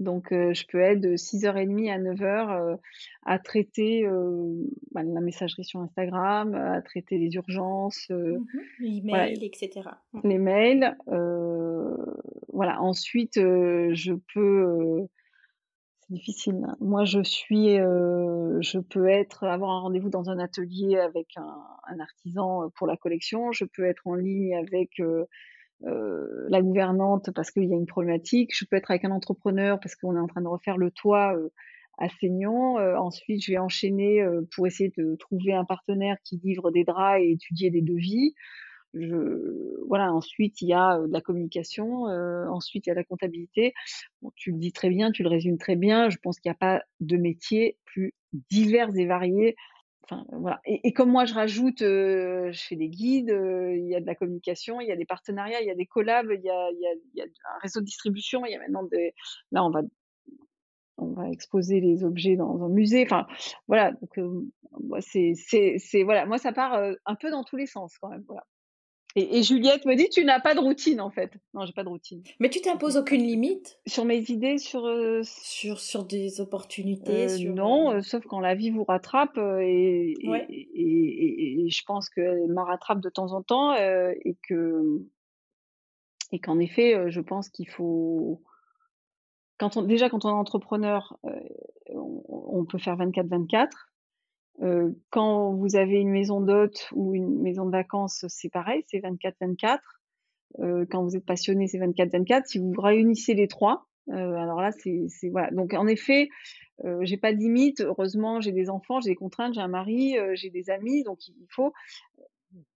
Donc, 0.01 0.29
je 0.31 0.67
peux 0.67 0.81
être 0.81 1.01
de 1.01 1.17
6h30 1.17 1.93
à 1.93 1.99
9h 1.99 2.79
à 3.25 3.39
traiter 3.39 4.05
bah, 4.91 5.03
la 5.03 5.21
messagerie 5.21 5.65
sur 5.65 5.81
Instagram, 5.81 6.55
à 6.55 6.83
traiter 6.83 7.17
les 7.19 7.35
urgences, 7.35 8.11
mmh 8.11 8.39
les 8.81 9.01
mails, 9.03 9.45
etc. 9.45 9.91
Mmh. 10.13 10.21
Les 10.25 10.39
mails. 10.39 10.97
voilà. 12.53 12.81
Ensuite, 12.83 13.37
je 13.37 14.15
peux. 14.35 15.07
c'est 16.01 16.15
difficile. 16.15 16.65
Hein. 16.67 16.77
Moi, 16.81 17.05
je 17.05 17.23
suis, 17.23 17.77
je 17.77 18.79
peux 18.79 19.09
être, 19.09 19.45
avoir 19.45 19.71
un 19.71 19.81
rendez-vous 19.81 20.11
dans 20.11 20.29
un 20.29 20.41
atelier 20.41 20.97
avec 20.97 21.29
un, 21.37 21.57
un, 21.87 22.01
artisan 22.01 22.69
pour 22.77 22.89
la 22.89 22.97
collection. 22.97 23.53
Je 23.53 23.65
peux 23.65 23.85
être 23.85 24.07
en 24.07 24.15
ligne 24.15 24.57
avec 24.57 25.01
la 25.81 26.63
gouvernante 26.63 27.31
parce 27.35 27.51
qu'il 27.51 27.65
y 27.65 27.73
a 27.73 27.77
une 27.77 27.87
problématique. 27.87 28.51
Je 28.57 28.65
peux 28.65 28.77
être 28.77 28.91
avec 28.91 29.05
un 29.05 29.11
entrepreneur 29.11 29.79
parce 29.81 29.95
qu'on 29.97 30.17
est 30.17 30.21
en 30.21 30.27
train 30.27 30.43
de 30.43 30.49
refaire 30.49 30.77
le 30.77 30.91
toit 30.91 31.37
à 31.99 32.09
Seignan. 32.09 32.77
ensuite, 32.97 33.45
je 33.45 33.53
vais 33.53 33.59
enchaîner 33.59 34.25
pour 34.55 34.67
essayer 34.67 34.93
de 34.97 35.17
trouver 35.17 35.53
un 35.53 35.65
partenaire 35.65 36.17
qui 36.25 36.41
livre 36.43 36.71
des 36.71 36.85
draps 36.85 37.21
et 37.23 37.33
étudier 37.33 37.71
des 37.71 37.83
devis. 37.83 38.35
Voilà. 39.89 40.13
Ensuite, 40.13 40.63
il 40.63 40.69
y 40.69 40.73
a 40.73 40.99
de 40.99 41.13
la 41.13 41.21
communication. 41.21 42.05
ensuite, 42.05 42.87
il 42.87 42.91
y 42.91 42.93
a 42.93 42.95
la 42.95 43.05
comptabilité. 43.05 43.75
tu 44.37 44.53
le 44.53 44.59
dis 44.59 44.73
très 44.73 44.89
bien, 44.89 45.11
tu 45.11 45.23
le 45.23 45.29
résumes 45.29 45.59
très 45.59 45.77
bien. 45.77 46.09
Je 46.09 46.17
pense 46.19 46.41
qu'il 46.41 46.51
n'y 46.51 46.55
a 46.55 46.59
pas 46.59 46.83
de 47.01 47.17
métier 47.17 47.77
plus 47.85 48.15
divers 48.51 48.97
et 48.97 49.07
variés 49.07 49.57
Voilà. 50.33 50.61
Et, 50.65 50.93
comme 50.93 51.11
moi, 51.11 51.25
je 51.25 51.35
rajoute, 51.35 51.81
je 51.81 52.65
fais 52.69 52.77
des 52.77 52.89
guides, 52.89 53.31
il 53.31 53.89
y 53.89 53.95
a 53.95 54.01
de 54.01 54.07
la 54.07 54.15
communication, 54.15 54.81
il 54.81 54.89
y 54.89 54.93
a 54.93 54.97
des 54.97 55.05
partenariats, 55.05 55.61
il 55.61 55.67
y 55.67 55.71
a 55.71 55.75
des 55.75 55.87
collabs, 55.87 56.31
il 56.31 56.43
y 56.43 56.51
a, 56.51 57.25
un 57.25 57.59
réseau 57.63 57.81
de 57.81 57.85
distribution, 57.85 58.45
il 58.47 58.53
y 58.53 58.55
a 58.55 58.59
maintenant 58.59 58.85
des. 58.85 59.15
Là, 59.53 59.65
on 59.65 59.71
va, 59.71 59.81
on 60.99 61.13
va 61.13 61.31
exposer 61.31 61.81
les 61.81 62.05
objets 62.05 62.37
dans 62.37 62.63
un 62.63 62.69
musée. 62.69 63.05
Enfin, 63.05 63.27
voilà. 63.67 63.93
Donc, 63.93 64.19
c'est, 65.01 66.03
voilà. 66.05 66.27
Moi, 66.27 66.39
ça 66.39 66.53
part 66.53 66.75
un 67.07 67.15
peu 67.15 67.31
dans 67.31 67.45
tous 67.45 67.57
les 67.57 67.67
sens 67.67 67.97
quand 67.99 68.09
même. 68.09 68.25
Et, 69.17 69.45
Juliette 69.45 69.85
me 69.85 69.95
dit, 69.95 70.09
tu 70.09 70.25
n'as 70.25 70.41
pas 70.41 70.55
de 70.55 70.61
routine 70.61 71.01
en 71.01 71.11
fait. 71.11 71.31
Non, 71.53 71.65
j'ai 71.67 71.73
pas 71.73 71.85
de 71.85 71.89
routine. 71.89 72.23
Mais 72.41 72.51
tu 72.51 72.61
t'imposes 72.61 72.97
aucune 72.97 73.23
limite? 73.23 73.79
Sur 73.87 74.05
mes 74.05 74.19
idées, 74.31 74.59
sur... 74.59 74.87
Euh, 74.87 75.21
sur, 75.23 75.79
sur 75.79 76.05
des 76.05 76.41
opportunités 76.41 77.31
euh, 77.31 77.53
Non, 77.53 77.93
euh, 77.93 78.01
sauf 78.01 78.25
quand 78.27 78.41
la 78.41 78.57
vie 78.57 78.71
vous 78.71 78.83
rattrape. 78.83 79.39
Et, 79.39 80.15
et, 80.21 81.69
je 81.71 81.83
pense 81.87 82.09
qu'elle 82.09 82.53
m'en 82.53 82.65
rattrape 82.65 83.01
de 83.01 83.09
temps 83.09 83.33
en 83.33 83.43
temps. 83.43 83.75
et 83.77 84.37
que 84.49 85.03
et 86.33 86.41
qu'en 86.41 86.59
effet, 86.59 87.11
je 87.13 87.21
pense 87.21 87.49
qu'il 87.49 87.69
faut... 87.69 88.43
Quand 89.59 89.77
on, 89.77 89.83
déjà, 89.83 90.11
quand 90.11 90.25
on 90.25 90.31
est 90.31 90.33
entrepreneur, 90.33 91.17
on, 91.91 92.25
on 92.29 92.65
peut 92.65 92.79
faire 92.79 92.97
24-24. 92.97 93.69
Euh, 94.63 94.91
quand 95.11 95.53
vous 95.53 95.77
avez 95.77 96.01
une 96.01 96.11
maison 96.11 96.41
d'hôte 96.41 96.89
ou 96.93 97.15
une 97.15 97.41
maison 97.41 97.67
de 97.67 97.73
vacances, 97.73 98.25
c'est 98.29 98.51
pareil, 98.51 98.83
c'est 98.87 99.01
24-24. 99.01 99.79
Euh, 100.61 100.87
quand 100.89 101.03
vous 101.03 101.17
êtes 101.17 101.27
passionné, 101.27 101.67
c'est 101.67 101.79
24-24. 101.79 102.45
Si 102.47 102.59
vous 102.59 102.73
réunissez 102.79 103.35
les 103.35 103.49
trois, 103.49 103.87
euh, 104.11 104.37
alors 104.37 104.61
là, 104.61 104.71
c'est 104.73 105.09
voilà. 105.31 105.51
Donc 105.51 105.73
en 105.75 105.87
effet, 105.87 106.29
euh, 106.85 106.99
j'ai 107.03 107.17
pas 107.17 107.33
de 107.33 107.39
limite. 107.39 107.81
Heureusement, 107.81 108.41
j'ai 108.41 108.53
des 108.53 108.71
enfants, 108.71 109.01
j'ai 109.01 109.11
des 109.11 109.17
contraintes, 109.17 109.55
j'ai 109.55 109.61
un 109.61 109.69
mari, 109.69 110.19
euh, 110.19 110.35
j'ai 110.35 110.51
des 110.51 110.71
amis, 110.71 111.03
donc 111.05 111.27
il 111.29 111.47
faut. 111.51 111.73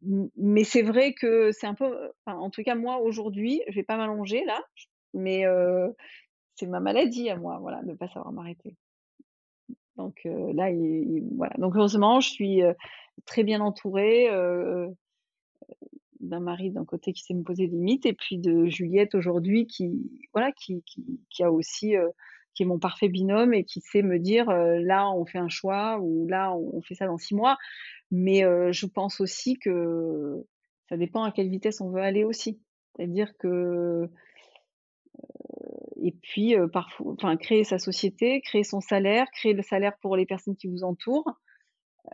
Mais 0.02 0.64
c'est 0.64 0.82
vrai 0.82 1.14
que 1.14 1.52
c'est 1.52 1.66
un 1.66 1.74
peu. 1.74 2.10
Enfin, 2.24 2.38
en 2.38 2.50
tout 2.50 2.62
cas, 2.62 2.74
moi 2.74 2.98
aujourd'hui, 2.98 3.62
je 3.68 3.74
vais 3.76 3.84
pas 3.84 3.96
m'allonger 3.96 4.44
là, 4.44 4.60
mais 5.14 5.44
c'est 6.56 6.66
ma 6.66 6.80
maladie 6.80 7.30
à 7.30 7.36
moi, 7.36 7.58
voilà, 7.60 7.82
de 7.82 7.92
pas 7.94 8.08
savoir 8.08 8.32
m'arrêter. 8.32 8.76
Donc 9.98 10.20
là, 10.24 10.70
voilà. 11.36 11.54
Donc 11.58 11.76
heureusement, 11.76 12.20
je 12.20 12.30
suis 12.30 12.60
très 13.26 13.42
bien 13.42 13.60
entourée 13.60 14.28
d'un 16.20 16.40
mari 16.40 16.70
d'un 16.70 16.84
côté 16.84 17.12
qui 17.12 17.22
sait 17.22 17.34
me 17.34 17.42
poser 17.42 17.66
des 17.66 17.76
limites 17.76 18.06
et 18.06 18.12
puis 18.12 18.38
de 18.38 18.66
Juliette 18.66 19.14
aujourd'hui 19.14 19.66
qui 19.66 20.10
voilà 20.32 20.50
qui, 20.52 20.82
qui, 21.30 21.42
a 21.42 21.50
aussi 21.52 21.94
qui 22.54 22.62
est 22.62 22.66
mon 22.66 22.78
parfait 22.78 23.08
binôme 23.08 23.54
et 23.54 23.64
qui 23.64 23.80
sait 23.80 24.02
me 24.02 24.18
dire 24.18 24.46
là 24.50 25.10
on 25.10 25.24
fait 25.24 25.38
un 25.38 25.48
choix 25.48 25.98
ou 26.00 26.26
là 26.26 26.52
on 26.54 26.80
fait 26.80 26.94
ça 26.94 27.06
dans 27.06 27.18
six 27.18 27.34
mois 27.34 27.56
mais 28.10 28.40
je 28.72 28.86
pense 28.86 29.20
aussi 29.20 29.58
que 29.58 30.44
ça 30.88 30.96
dépend 30.96 31.22
à 31.22 31.30
quelle 31.30 31.50
vitesse 31.50 31.80
on 31.80 31.90
veut 31.90 32.02
aller 32.02 32.24
aussi 32.24 32.60
c'est-à-dire 32.96 33.36
que 33.38 34.10
et 36.02 36.12
puis 36.12 36.54
parfois, 36.72 37.12
enfin, 37.12 37.36
créer 37.36 37.64
sa 37.64 37.78
société, 37.78 38.40
créer 38.40 38.64
son 38.64 38.80
salaire, 38.80 39.26
créer 39.32 39.52
le 39.52 39.62
salaire 39.62 39.96
pour 40.00 40.16
les 40.16 40.26
personnes 40.26 40.56
qui 40.56 40.68
vous 40.68 40.84
entourent. 40.84 41.32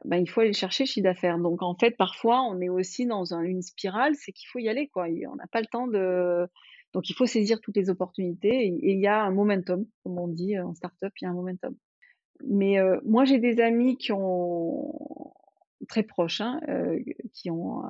Ben, 0.05 0.16
il 0.16 0.28
faut 0.28 0.41
aller 0.41 0.53
chercher 0.53 0.87
chiffre 0.87 1.05
d'affaires. 1.05 1.39
Donc 1.39 1.62
en 1.62 1.74
fait, 1.76 1.93
parfois, 1.97 2.43
on 2.43 2.61
est 2.61 2.68
aussi 2.68 3.07
dans 3.07 3.35
une 3.35 3.62
spirale, 3.62 4.14
c'est 4.16 4.32
qu'il 4.32 4.49
faut 4.49 4.59
y 4.59 4.68
aller, 4.68 4.89
quoi. 4.89 5.07
on 5.30 5.37
n'a 5.37 5.47
pas 5.47 5.61
le 5.61 5.66
temps 5.66 5.87
de. 5.87 6.47
Donc 6.93 7.11
il 7.11 7.14
faut 7.14 7.26
saisir 7.26 7.61
toutes 7.61 7.76
les 7.76 7.91
opportunités 7.91 8.66
et, 8.66 8.93
il 8.93 9.01
y 9.01 9.07
a 9.07 9.22
un 9.22 9.30
momentum, 9.30 9.85
comme 10.03 10.18
on 10.18 10.28
dit 10.28 10.59
en 10.59 10.74
startup, 10.74 11.12
il 11.20 11.24
y 11.24 11.26
a 11.26 11.30
un 11.30 11.35
momentum. 11.35 11.76
Mais 12.47 12.78
moi, 13.05 13.24
j'ai 13.24 13.39
des 13.39 13.61
amis 13.61 13.97
qui 13.97 14.12
ont 14.12 15.32
très 15.89 16.03
proches, 16.03 16.41
hein, 16.41 16.61
qui 17.32 17.51
ont 17.51 17.82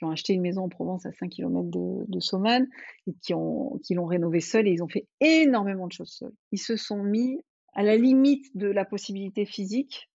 qui 0.00 0.06
ont 0.06 0.10
acheté 0.10 0.32
une 0.32 0.40
maison 0.40 0.62
en 0.62 0.70
Provence 0.70 1.04
à 1.04 1.12
5 1.12 1.28
km 1.28 1.68
de, 1.68 2.06
de 2.08 2.60
et 3.06 3.12
qui 3.22 3.34
ont 3.34 3.78
qui 3.84 3.92
l'ont 3.92 4.06
rénovée 4.06 4.40
seuls 4.40 4.66
et 4.66 4.70
ils 4.70 4.82
ont 4.82 4.88
fait 4.88 5.06
énormément 5.20 5.86
de 5.86 5.92
choses 5.92 6.10
seuls. 6.10 6.32
Ils 6.52 6.58
se 6.58 6.76
sont 6.76 7.02
mis 7.02 7.38
à 7.74 7.82
la 7.82 7.96
limite 7.96 8.56
de 8.56 8.66
la 8.66 8.86
possibilité 8.86 9.44
physique 9.44 10.08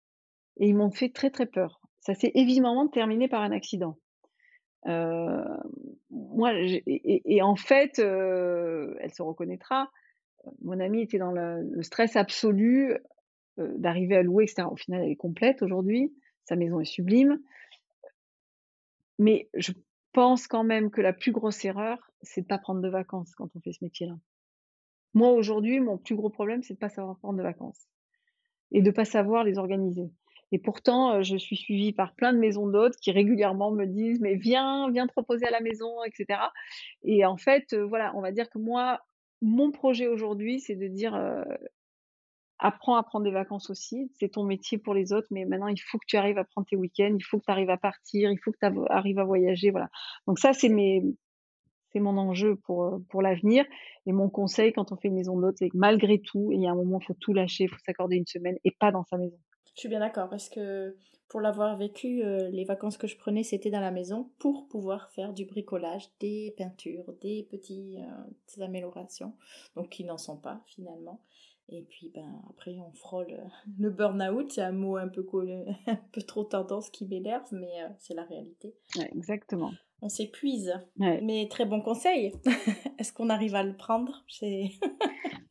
et 0.60 0.68
ils 0.68 0.76
m'ont 0.76 0.92
fait 0.92 1.08
très 1.08 1.30
très 1.30 1.46
peur. 1.46 1.80
Ça 1.98 2.14
s'est 2.14 2.30
évidemment 2.36 2.86
terminé 2.86 3.26
par 3.26 3.42
un 3.42 3.50
accident. 3.50 3.98
Euh, 4.86 5.44
moi, 6.10 6.52
et, 6.86 7.42
en 7.42 7.56
fait, 7.56 7.98
euh, 7.98 8.94
elle 9.00 9.12
se 9.12 9.22
reconnaîtra. 9.22 9.90
Mon 10.62 10.78
amie 10.78 11.02
était 11.02 11.18
dans 11.18 11.32
le, 11.32 11.82
stress 11.82 12.14
absolu 12.14 12.96
euh, 13.58 13.72
d'arriver 13.78 14.14
à 14.14 14.22
louer, 14.22 14.44
etc. 14.44 14.68
Au 14.70 14.76
final, 14.76 15.02
elle 15.02 15.10
est 15.10 15.16
complète 15.16 15.60
aujourd'hui. 15.62 16.14
Sa 16.44 16.54
maison 16.54 16.78
est 16.78 16.84
sublime. 16.84 17.40
Mais 19.18 19.48
je 19.54 19.72
pense 20.12 20.46
quand 20.46 20.64
même 20.64 20.90
que 20.90 21.00
la 21.00 21.12
plus 21.12 21.32
grosse 21.32 21.64
erreur, 21.64 21.98
c'est 22.22 22.42
de 22.42 22.46
pas 22.46 22.58
prendre 22.58 22.80
de 22.80 22.88
vacances 22.88 23.34
quand 23.34 23.48
on 23.54 23.60
fait 23.60 23.72
ce 23.72 23.84
métier-là. 23.84 24.14
Moi, 25.14 25.30
aujourd'hui, 25.30 25.80
mon 25.80 25.98
plus 25.98 26.14
gros 26.14 26.30
problème, 26.30 26.62
c'est 26.62 26.74
de 26.74 26.78
pas 26.78 26.88
savoir 26.88 27.18
prendre 27.18 27.38
de 27.38 27.42
vacances 27.42 27.88
et 28.70 28.80
de 28.82 28.90
pas 28.90 29.04
savoir 29.04 29.44
les 29.44 29.58
organiser. 29.58 30.10
Et 30.52 30.58
pourtant, 30.58 31.22
je 31.22 31.36
suis 31.36 31.56
suivie 31.56 31.92
par 31.92 32.14
plein 32.14 32.32
de 32.32 32.38
maisons 32.38 32.66
d'hôtes 32.66 32.96
qui 32.96 33.10
régulièrement 33.10 33.70
me 33.70 33.86
disent 33.86 34.20
mais 34.20 34.34
viens, 34.34 34.90
viens 34.90 35.06
te 35.06 35.12
reposer 35.16 35.46
à 35.46 35.50
la 35.50 35.60
maison, 35.60 36.02
etc. 36.04 36.40
Et 37.04 37.24
en 37.24 37.36
fait, 37.36 37.74
voilà, 37.74 38.12
on 38.16 38.20
va 38.20 38.32
dire 38.32 38.50
que 38.50 38.58
moi, 38.58 39.00
mon 39.40 39.70
projet 39.70 40.08
aujourd'hui, 40.08 40.60
c'est 40.60 40.76
de 40.76 40.88
dire 40.88 41.14
apprends 42.62 42.96
à 42.96 43.02
prendre 43.02 43.24
des 43.24 43.30
vacances 43.30 43.68
aussi. 43.70 44.10
C'est 44.18 44.30
ton 44.30 44.44
métier 44.44 44.78
pour 44.78 44.94
les 44.94 45.12
autres, 45.12 45.26
mais 45.30 45.44
maintenant, 45.44 45.68
il 45.68 45.80
faut 45.80 45.98
que 45.98 46.06
tu 46.06 46.16
arrives 46.16 46.38
à 46.38 46.44
prendre 46.44 46.66
tes 46.66 46.76
week-ends, 46.76 47.14
il 47.14 47.24
faut 47.24 47.38
que 47.38 47.44
tu 47.44 47.50
arrives 47.50 47.70
à 47.70 47.76
partir, 47.76 48.30
il 48.30 48.38
faut 48.38 48.52
que 48.52 48.58
tu 48.60 48.66
arrives 48.90 49.18
à 49.18 49.24
voyager. 49.24 49.70
Voilà. 49.70 49.90
Donc 50.26 50.38
ça, 50.38 50.52
c'est 50.52 50.68
mes, 50.68 51.02
c'est 51.92 52.00
mon 52.00 52.16
enjeu 52.16 52.56
pour, 52.56 52.84
euh, 52.84 52.98
pour 53.10 53.22
l'avenir. 53.22 53.64
Et 54.06 54.12
mon 54.12 54.28
conseil 54.28 54.72
quand 54.72 54.92
on 54.92 54.96
fait 54.96 55.08
une 55.08 55.14
maison 55.14 55.38
d'hôte, 55.38 55.56
c'est 55.58 55.68
que 55.68 55.76
malgré 55.76 56.20
tout, 56.20 56.50
il 56.52 56.62
y 56.62 56.66
a 56.66 56.70
un 56.70 56.74
moment, 56.74 56.98
il 57.00 57.04
faut 57.04 57.16
tout 57.20 57.32
lâcher, 57.32 57.64
il 57.64 57.68
faut 57.68 57.80
s'accorder 57.84 58.16
une 58.16 58.26
semaine 58.26 58.56
et 58.64 58.70
pas 58.70 58.90
dans 58.90 59.04
sa 59.04 59.18
maison. 59.18 59.36
Je 59.74 59.80
suis 59.80 59.88
bien 59.88 60.00
d'accord 60.00 60.28
parce 60.28 60.48
que 60.48 60.96
pour 61.28 61.40
l'avoir 61.40 61.78
vécu, 61.78 62.22
euh, 62.22 62.50
les 62.50 62.64
vacances 62.64 62.98
que 62.98 63.06
je 63.06 63.16
prenais, 63.16 63.42
c'était 63.42 63.70
dans 63.70 63.80
la 63.80 63.90
maison 63.90 64.30
pour 64.38 64.68
pouvoir 64.68 65.10
faire 65.12 65.32
du 65.32 65.46
bricolage, 65.46 66.08
des 66.20 66.54
peintures, 66.58 67.14
des 67.22 67.46
petites 67.50 67.98
euh, 67.98 68.64
améliorations, 68.64 69.34
donc 69.74 69.88
qui 69.88 70.04
n'en 70.04 70.18
sont 70.18 70.36
pas 70.36 70.62
finalement. 70.66 71.22
Et 71.72 71.82
puis 71.88 72.12
ben, 72.14 72.42
après, 72.50 72.76
on 72.78 72.92
frôle 72.92 73.30
euh, 73.30 73.44
le 73.78 73.90
burn-out. 73.90 74.52
C'est 74.52 74.62
un 74.62 74.72
mot 74.72 74.96
un 74.96 75.08
peu, 75.08 75.26
un 75.86 75.98
peu 76.12 76.22
trop 76.22 76.44
tendance 76.44 76.90
qui 76.90 77.06
m'énerve, 77.06 77.48
mais 77.52 77.82
euh, 77.82 77.88
c'est 77.98 78.14
la 78.14 78.24
réalité. 78.24 78.74
exactement. 79.14 79.72
On 80.04 80.08
s'épuise. 80.08 80.74
Mais 80.96 81.46
très 81.48 81.64
bon 81.64 81.80
conseil. 81.80 82.32
Est-ce 82.98 83.12
qu'on 83.12 83.30
arrive 83.30 83.54
à 83.54 83.62
le 83.62 83.76
prendre? 83.76 84.24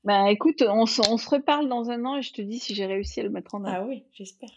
Ben 0.03 0.25
écoute, 0.25 0.61
on, 0.61 0.81
on, 0.81 0.85
se 0.85 1.29
reparle 1.29 1.69
dans 1.69 1.89
un 1.89 2.03
an 2.03 2.17
et 2.17 2.21
je 2.21 2.33
te 2.33 2.41
dis 2.41 2.59
si 2.59 2.75
j'ai 2.75 2.85
réussi 2.85 3.21
à 3.21 3.23
le 3.23 3.29
mettre 3.29 3.55
en 3.55 3.63
œuvre. 3.63 3.77
Ah 3.79 3.85
oui, 3.87 4.03
j'espère. 4.11 4.51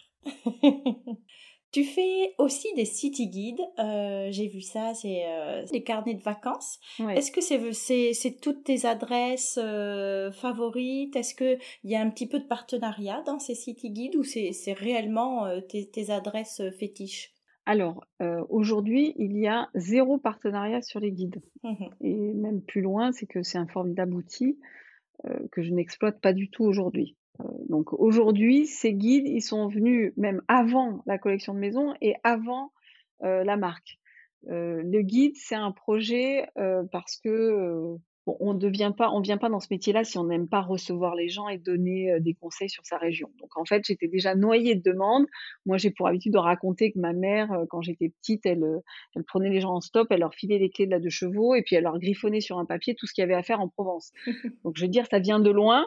Tu 1.74 1.82
fais 1.82 2.36
aussi 2.38 2.68
des 2.76 2.84
city 2.84 3.26
guides. 3.26 3.60
Euh, 3.80 4.28
j'ai 4.30 4.46
vu 4.46 4.60
ça, 4.60 4.94
c'est 4.94 5.24
euh, 5.26 5.64
des 5.72 5.82
carnets 5.82 6.14
de 6.14 6.22
vacances. 6.22 6.78
Est-ce 7.00 7.32
que 7.32 7.40
c'est, 7.40 8.40
toutes 8.40 8.62
tes 8.62 8.86
adresses 8.86 9.58
euh, 9.60 10.30
favorites? 10.30 11.16
Est-ce 11.16 11.34
qu'il 11.34 11.58
y 11.82 11.96
a 11.96 12.00
un 12.00 12.10
petit 12.10 12.28
peu 12.28 12.38
de 12.38 12.44
partenariat 12.44 13.24
dans 13.26 13.40
ces 13.40 13.56
city 13.56 13.90
guides 13.90 14.14
ou 14.14 14.22
c'est, 14.22 14.52
réellement 14.72 15.48
tes, 15.68 16.10
adresses 16.10 16.62
fétiches? 16.78 17.32
Alors, 17.66 18.06
aujourd'hui, 18.50 19.12
il 19.16 19.36
y 19.36 19.48
a 19.48 19.68
zéro 19.74 20.16
partenariat 20.16 20.80
sur 20.80 21.00
les 21.00 21.10
guides. 21.10 21.42
Mmh 21.64 21.86
Et 22.02 22.14
même 22.14 22.62
plus 22.62 22.82
loin, 22.82 23.10
c'est 23.10 23.26
que 23.26 23.42
c'est 23.42 23.58
un 23.58 23.66
formidable 23.66 24.14
outil 24.14 24.60
que 25.50 25.60
je 25.60 25.72
n'exploite 25.72 26.20
pas 26.20 26.34
du 26.34 26.50
tout 26.50 26.62
aujourd'hui. 26.62 27.16
Euh, 27.40 27.44
donc 27.68 27.92
aujourd'hui, 27.92 28.66
ces 28.66 28.92
guides, 28.94 29.26
ils 29.26 29.42
sont 29.42 29.68
venus 29.68 30.12
même 30.16 30.42
avant 30.48 31.02
la 31.06 31.18
collection 31.18 31.54
de 31.54 31.58
maisons 31.58 31.94
et 32.00 32.14
avant 32.22 32.72
euh, 33.22 33.44
la 33.44 33.56
marque. 33.56 33.98
Euh, 34.48 34.82
le 34.84 35.02
guide, 35.02 35.36
c'est 35.36 35.54
un 35.54 35.72
projet 35.72 36.46
parce 36.92 37.16
que 37.16 37.96
on 38.26 38.54
ne 38.54 38.58
devient 38.58 38.92
pas, 38.96 39.10
on 39.10 39.20
vient 39.20 39.36
pas 39.36 39.50
dans 39.50 39.60
ce 39.60 39.66
métier-là 39.70 40.02
si 40.02 40.16
on 40.16 40.24
n'aime 40.24 40.48
pas 40.48 40.62
recevoir 40.62 41.14
les 41.14 41.28
gens 41.28 41.50
et 41.50 41.58
donner 41.58 42.18
des 42.20 42.32
conseils 42.32 42.70
sur 42.70 42.86
sa 42.86 42.96
région. 42.96 43.30
Donc 43.38 43.54
en 43.58 43.66
fait, 43.66 43.84
j'étais 43.84 44.08
déjà 44.08 44.34
noyée 44.34 44.74
de 44.74 44.82
demandes. 44.82 45.26
Moi, 45.66 45.76
j'ai 45.76 45.90
pour 45.90 46.08
habitude 46.08 46.32
de 46.32 46.38
raconter 46.38 46.90
que 46.90 46.98
ma 46.98 47.12
mère, 47.12 47.50
quand 47.68 47.82
j'étais 47.82 48.08
petite, 48.08 48.46
elle, 48.46 48.64
elle 49.14 49.24
prenait 49.24 49.50
les 49.50 49.60
gens 49.60 49.74
en 49.74 49.80
stop, 49.82 50.06
elle 50.10 50.20
leur 50.20 50.34
filait 50.34 50.58
les 50.58 50.70
clés 50.70 50.86
de 50.86 50.90
la 50.92 51.00
deux 51.00 51.10
chevaux 51.10 51.54
et 51.54 51.60
puis 51.60 51.76
elle 51.76 51.84
leur 51.84 51.98
griffonnait 51.98 52.40
sur 52.40 52.58
un 52.58 52.64
papier 52.64 52.94
tout 52.94 53.06
ce 53.06 53.12
qu'il 53.12 53.20
y 53.20 53.24
avait 53.26 53.34
à 53.34 53.42
faire 53.42 53.60
en 53.60 53.68
Provence. 53.68 54.10
Donc 54.64 54.76
je 54.76 54.82
veux 54.82 54.90
dire, 54.90 55.04
ça 55.10 55.18
vient 55.18 55.40
de 55.40 55.50
loin. 55.50 55.86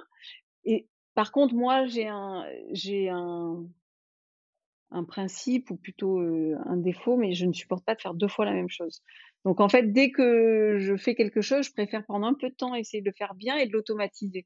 Et 0.63 0.87
par 1.17 1.31
contre, 1.31 1.55
moi, 1.55 1.87
j'ai 1.87 2.07
un, 2.07 3.65
principe 5.07 5.71
ou 5.71 5.75
plutôt 5.75 6.19
un 6.19 6.77
défaut, 6.77 7.17
mais 7.17 7.33
je 7.33 7.47
ne 7.47 7.53
supporte 7.53 7.83
pas 7.83 7.95
de 7.95 8.01
faire 8.01 8.13
deux 8.13 8.27
fois 8.27 8.45
la 8.45 8.53
même 8.53 8.69
chose. 8.69 9.01
Donc 9.43 9.59
en 9.59 9.67
fait, 9.67 9.91
dès 9.91 10.11
que 10.11 10.77
je 10.77 10.95
fais 10.95 11.15
quelque 11.15 11.41
chose, 11.41 11.65
je 11.65 11.71
préfère 11.71 12.03
prendre 12.03 12.27
un 12.27 12.35
peu 12.35 12.49
de 12.49 12.53
temps, 12.53 12.75
essayer 12.75 13.01
de 13.01 13.09
le 13.09 13.15
faire 13.17 13.33
bien 13.33 13.57
et 13.57 13.65
de 13.65 13.73
l'automatiser. 13.73 14.45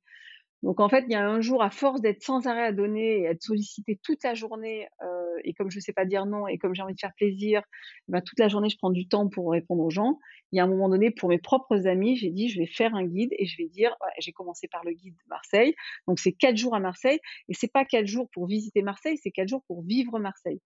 Donc 0.63 0.79
en 0.79 0.89
fait, 0.89 1.05
il 1.07 1.11
y 1.11 1.15
a 1.15 1.27
un 1.27 1.41
jour, 1.41 1.63
à 1.63 1.71
force 1.71 2.01
d'être 2.01 2.21
sans 2.21 2.45
arrêt 2.45 2.63
à 2.63 2.71
donner 2.71 3.19
et 3.19 3.23
être 3.23 3.41
sollicité 3.41 3.99
toute 4.03 4.23
la 4.23 4.35
journée, 4.35 4.87
euh, 5.03 5.39
et 5.43 5.53
comme 5.53 5.71
je 5.71 5.77
ne 5.77 5.81
sais 5.81 5.93
pas 5.93 6.05
dire 6.05 6.25
non 6.27 6.47
et 6.47 6.59
comme 6.59 6.75
j'ai 6.75 6.83
envie 6.83 6.93
de 6.93 6.99
faire 6.99 7.13
plaisir, 7.15 7.63
bah, 8.07 8.21
toute 8.21 8.39
la 8.39 8.47
journée, 8.47 8.69
je 8.69 8.77
prends 8.77 8.91
du 8.91 9.07
temps 9.07 9.27
pour 9.27 9.51
répondre 9.51 9.83
aux 9.83 9.89
gens. 9.89 10.19
Il 10.51 10.57
y 10.57 10.59
a 10.59 10.63
un 10.63 10.67
moment 10.67 10.89
donné, 10.89 11.09
pour 11.09 11.29
mes 11.29 11.39
propres 11.39 11.87
amis, 11.87 12.15
j'ai 12.15 12.29
dit, 12.29 12.49
je 12.49 12.59
vais 12.59 12.67
faire 12.67 12.93
un 12.93 13.05
guide 13.05 13.31
et 13.39 13.45
je 13.45 13.57
vais 13.57 13.69
dire, 13.69 13.95
j'ai 14.19 14.33
commencé 14.33 14.67
par 14.67 14.83
le 14.83 14.91
guide 14.91 15.15
de 15.15 15.29
Marseille. 15.29 15.73
Donc 16.07 16.19
c'est 16.19 16.33
quatre 16.33 16.57
jours 16.57 16.75
à 16.75 16.79
Marseille 16.79 17.19
et 17.49 17.53
c'est 17.55 17.71
pas 17.71 17.85
quatre 17.85 18.07
jours 18.07 18.29
pour 18.31 18.45
visiter 18.45 18.83
Marseille, 18.83 19.17
c'est 19.17 19.31
quatre 19.31 19.47
jours 19.47 19.63
pour 19.67 19.81
vivre 19.83 20.19
Marseille. 20.19 20.61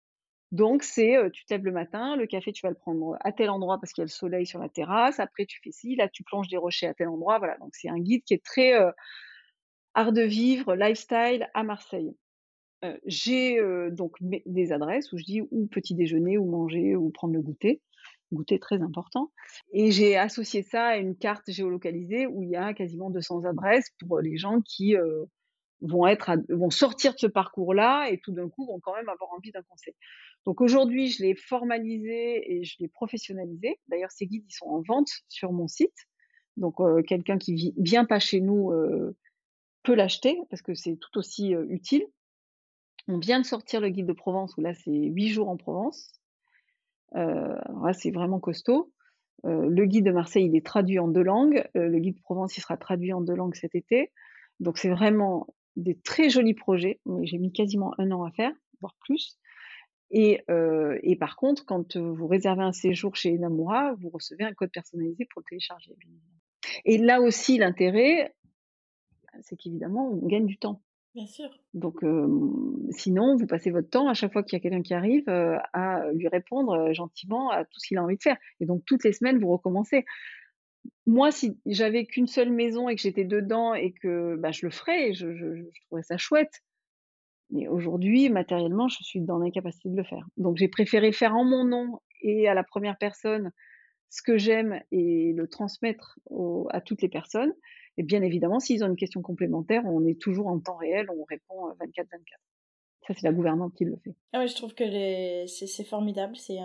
Donc, 0.52 0.84
c'est 0.84 1.18
tu 1.34 1.46
te 1.46 1.56
le 1.56 1.72
matin, 1.72 2.16
le 2.16 2.28
café, 2.28 2.52
tu 2.52 2.62
vas 2.62 2.70
le 2.70 2.76
prendre 2.76 3.18
à 3.22 3.32
tel 3.32 3.50
endroit 3.50 3.80
parce 3.80 3.92
qu'il 3.92 4.04
y 4.04 4.04
a 4.04 4.06
le 4.06 4.10
soleil 4.10 4.46
sur 4.46 4.60
la 4.60 4.70
terrasse. 4.70 5.20
Après, 5.20 5.48
tu 5.48 5.60
fais 5.64 5.72
ci, 5.72 5.96
là, 5.96 6.08
tu 6.08 6.24
plonges 6.24 6.48
des 6.48 6.58
rochers 6.58 6.86
à 6.86 6.94
tel 6.94 7.08
endroit. 7.08 7.40
Voilà. 7.40 7.58
Donc, 7.58 7.72
c'est 7.74 7.90
un 7.90 7.98
guide 7.98 8.24
qui 8.24 8.36
est 8.36 8.44
très 8.46 8.74
art 9.94 10.14
de 10.14 10.22
vivre, 10.22 10.76
lifestyle 10.76 11.50
à 11.54 11.64
Marseille. 11.64 12.16
j'ai 13.06 13.60
donc 13.92 14.18
des 14.22 14.72
adresses 14.72 15.12
où 15.14 15.18
je 15.18 15.24
dis 15.24 15.42
où 15.52 15.68
petit 15.68 15.96
déjeuner, 15.96 16.38
où 16.38 16.46
manger, 16.46 16.96
où 16.96 17.10
prendre 17.10 17.34
le 17.34 17.42
goûter. 17.42 17.82
Goûter 18.32 18.60
très 18.60 18.82
important. 18.82 19.32
Et 19.74 19.92
j'ai 19.92 20.18
associé 20.18 20.64
ça 20.64 20.88
à 20.88 20.98
une 20.98 21.16
carte 21.16 21.52
géolocalisée 21.52 22.26
où 22.26 22.42
il 22.42 22.50
y 22.50 22.56
a 22.56 22.74
quasiment 22.74 23.10
200 23.12 23.46
adresses 23.46 23.92
pour 24.00 24.20
les 24.20 24.38
gens 24.38 24.62
qui 24.62 24.96
vont 25.82 26.08
être 26.08 26.32
vont 26.50 26.70
sortir 26.70 27.14
de 27.14 27.20
ce 27.20 27.28
parcours-là 27.28 28.10
et 28.10 28.20
tout 28.20 28.32
d'un 28.32 28.50
coup 28.50 28.66
vont 28.66 28.80
quand 28.80 28.96
même 28.96 29.10
avoir 29.10 29.32
envie 29.34 29.52
d'un 29.52 29.62
conseil. 29.64 29.94
Donc 30.46 30.62
aujourd'hui, 30.62 31.08
je 31.10 31.22
l'ai 31.24 31.36
formalisé 31.36 32.54
et 32.54 32.64
je 32.64 32.76
l'ai 32.80 32.88
professionnalisé. 32.88 33.80
D'ailleurs, 33.88 34.12
ces 34.12 34.26
guides, 34.26 34.46
ils 34.50 34.56
sont 34.56 34.66
en 34.66 34.82
vente 34.82 35.10
sur 35.30 35.52
mon 35.52 35.68
site. 35.68 36.08
Donc 36.58 36.78
quelqu'un 37.06 37.38
qui 37.38 37.74
vient 37.78 38.06
pas 38.06 38.20
chez 38.20 38.42
nous 38.42 38.72
peut 39.84 39.96
l'acheter 39.96 40.40
parce 40.50 40.62
que 40.62 40.74
c'est 40.74 40.96
tout 40.96 41.18
aussi 41.18 41.54
utile. 41.70 42.06
On 43.08 43.18
vient 43.20 43.40
de 43.40 43.46
sortir 43.46 43.82
le 43.82 43.90
guide 43.90 44.06
de 44.06 44.14
Provence 44.14 44.56
où 44.58 44.62
là 44.62 44.74
c'est 44.74 44.92
huit 44.92 45.30
jours 45.30 45.50
en 45.50 45.58
Provence. 45.58 46.12
C'est 47.14 48.12
vraiment 48.12 48.40
costaud. 48.40 48.92
le 49.44 49.86
guide 49.86 50.06
de 50.06 50.12
Marseille 50.12 50.46
il 50.46 50.56
est 50.56 50.66
traduit 50.66 51.00
en 51.00 51.08
deux 51.08 51.22
langues. 51.22 51.64
le 51.76 52.00
guide 52.00 52.16
de 52.16 52.22
Provence 52.22 52.58
il 52.58 52.62
sera 52.62 52.78
traduit 52.78 53.14
en 53.14 53.22
deux 53.22 53.36
langues 53.36 53.56
cet 53.56 53.76
été. 53.76 54.12
Donc 54.60 54.78
c'est 54.78 54.90
vraiment 54.90 55.48
des 55.76 56.00
très 56.00 56.30
jolis 56.30 56.54
projets, 56.54 57.00
j'ai 57.24 57.38
mis 57.38 57.52
quasiment 57.52 57.94
un 57.98 58.12
an 58.12 58.24
à 58.24 58.32
faire, 58.32 58.52
voire 58.80 58.96
plus. 59.00 59.38
Et, 60.12 60.44
et, 61.02 61.16
par 61.16 61.36
contre, 61.36 61.66
quand 61.66 61.98
vous 61.98 62.28
réservez 62.28 62.62
un 62.64 62.72
séjour 62.72 63.16
chez 63.16 63.36
Namura, 63.38 63.94
vous 63.96 64.10
recevez 64.10 64.44
un 64.44 64.54
code 64.54 64.72
personnalisé 64.72 65.26
pour 65.32 65.42
le 65.42 65.46
télécharger. 65.50 65.96
Et 66.86 67.00
là 67.00 67.20
aussi, 67.20 67.58
l'intérêt, 67.58 68.36
c'est 69.42 69.56
qu'évidemment, 69.56 70.10
on 70.10 70.28
gagne 70.28 70.46
du 70.46 70.58
temps. 70.58 70.82
Bien 71.16 71.28
sûr. 71.28 71.50
Donc, 71.76 72.04
sinon, 72.90 73.36
vous 73.36 73.46
passez 73.46 73.70
votre 73.70 73.90
temps 73.90 74.08
à 74.08 74.16
chaque 74.16 74.34
fois 74.34 74.42
qu'il 74.42 74.58
y 74.58 74.60
a 74.60 74.62
quelqu'un 74.62 74.82
qui 74.82 74.96
arrive 74.96 75.30
à 75.30 76.12
lui 76.14 76.28
répondre 76.28 76.92
gentiment 76.92 77.52
à 77.52 77.66
tout 77.66 77.80
ce 77.80 77.88
qu'il 77.88 78.00
a 78.00 78.04
envie 78.04 78.18
de 78.18 78.22
faire. 78.24 78.38
Et 78.60 78.66
donc, 78.66 78.84
toutes 78.86 79.04
les 79.04 79.14
semaines, 79.14 79.38
vous 79.38 79.52
recommencez 79.52 80.06
moi, 81.06 81.32
si 81.32 81.58
j'avais 81.66 82.06
qu'une 82.06 82.28
seule 82.28 82.52
maison 82.52 82.90
et 82.90 82.96
que 82.96 83.02
j'étais 83.02 83.26
dedans 83.26 83.74
et 83.74 83.92
que 83.92 84.36
bah, 84.38 84.52
je 84.52 84.66
le 84.66 84.72
ferais, 84.72 85.14
je, 85.14 85.36
je, 85.36 85.56
je 85.56 85.82
trouverais 85.86 86.04
ça 86.04 86.18
chouette. 86.18 86.62
Mais 87.50 87.68
aujourd'hui, 87.68 88.30
matériellement, 88.30 88.88
je 88.88 89.04
suis 89.04 89.22
dans 89.22 89.38
l'incapacité 89.38 89.90
de 89.90 89.96
le 89.96 90.04
faire. 90.04 90.26
Donc, 90.38 90.58
j'ai 90.58 90.68
préféré 90.68 91.12
faire 91.12 91.36
en 91.36 91.44
mon 91.44 91.66
nom 91.66 92.00
et 92.22 92.48
à 92.48 92.54
la 92.54 92.64
première 92.64 92.98
personne 92.98 93.52
ce 94.10 94.22
que 94.22 94.38
j'aime 94.38 94.80
et 94.92 95.34
le 95.34 95.48
transmettre 95.48 96.20
à 96.70 96.82
toutes 96.82 97.02
les 97.02 97.10
personnes. 97.10 97.54
Et 97.98 98.04
bien 98.04 98.22
évidemment, 98.22 98.60
s'ils 98.60 98.84
ont 98.84 98.88
une 98.88 98.96
question 98.96 99.22
complémentaire, 99.22 99.84
on 99.86 100.06
est 100.06 100.20
toujours 100.20 100.48
en 100.48 100.60
temps 100.60 100.78
réel, 100.78 101.08
on 101.10 101.24
répond 101.24 101.70
24-24. 101.80 102.06
Ça, 103.06 103.14
c'est 103.14 103.24
la 103.24 103.34
gouvernante 103.34 103.74
qui 103.74 103.84
le 103.84 103.98
fait. 103.98 104.16
Ah 104.32 104.46
je 104.46 104.56
trouve 104.56 104.74
que 104.74 104.86
c'est 105.48 105.84
formidable, 105.84 106.38
c'est 106.38 106.58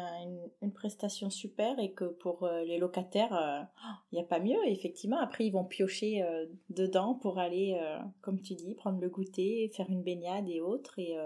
une, 0.63 0.73
prestation 0.73 1.31
super 1.31 1.77
et 1.81 1.91
que 1.91 2.05
pour 2.05 2.45
euh, 2.45 2.63
les 2.63 2.79
locataires, 2.79 3.35
euh, 3.35 3.61
il 4.13 4.17
n'y 4.17 4.21
a 4.21 4.25
pas 4.25 4.39
mieux. 4.39 4.59
Effectivement, 4.67 5.19
après, 5.19 5.47
ils 5.47 5.51
vont 5.51 5.65
piocher 5.65 6.23
euh, 6.23 6.47
dedans 6.71 7.15
pour 7.15 7.41
aller, 7.41 7.81
comme 8.21 8.41
tu 8.41 8.55
dis, 8.55 8.75
prendre 8.75 9.01
le 9.01 9.09
goûter, 9.09 9.69
faire 9.75 9.91
une 9.91 10.05
baignade 10.05 10.49
et 10.49 10.61
autres. 10.61 11.01
Et 11.01 11.17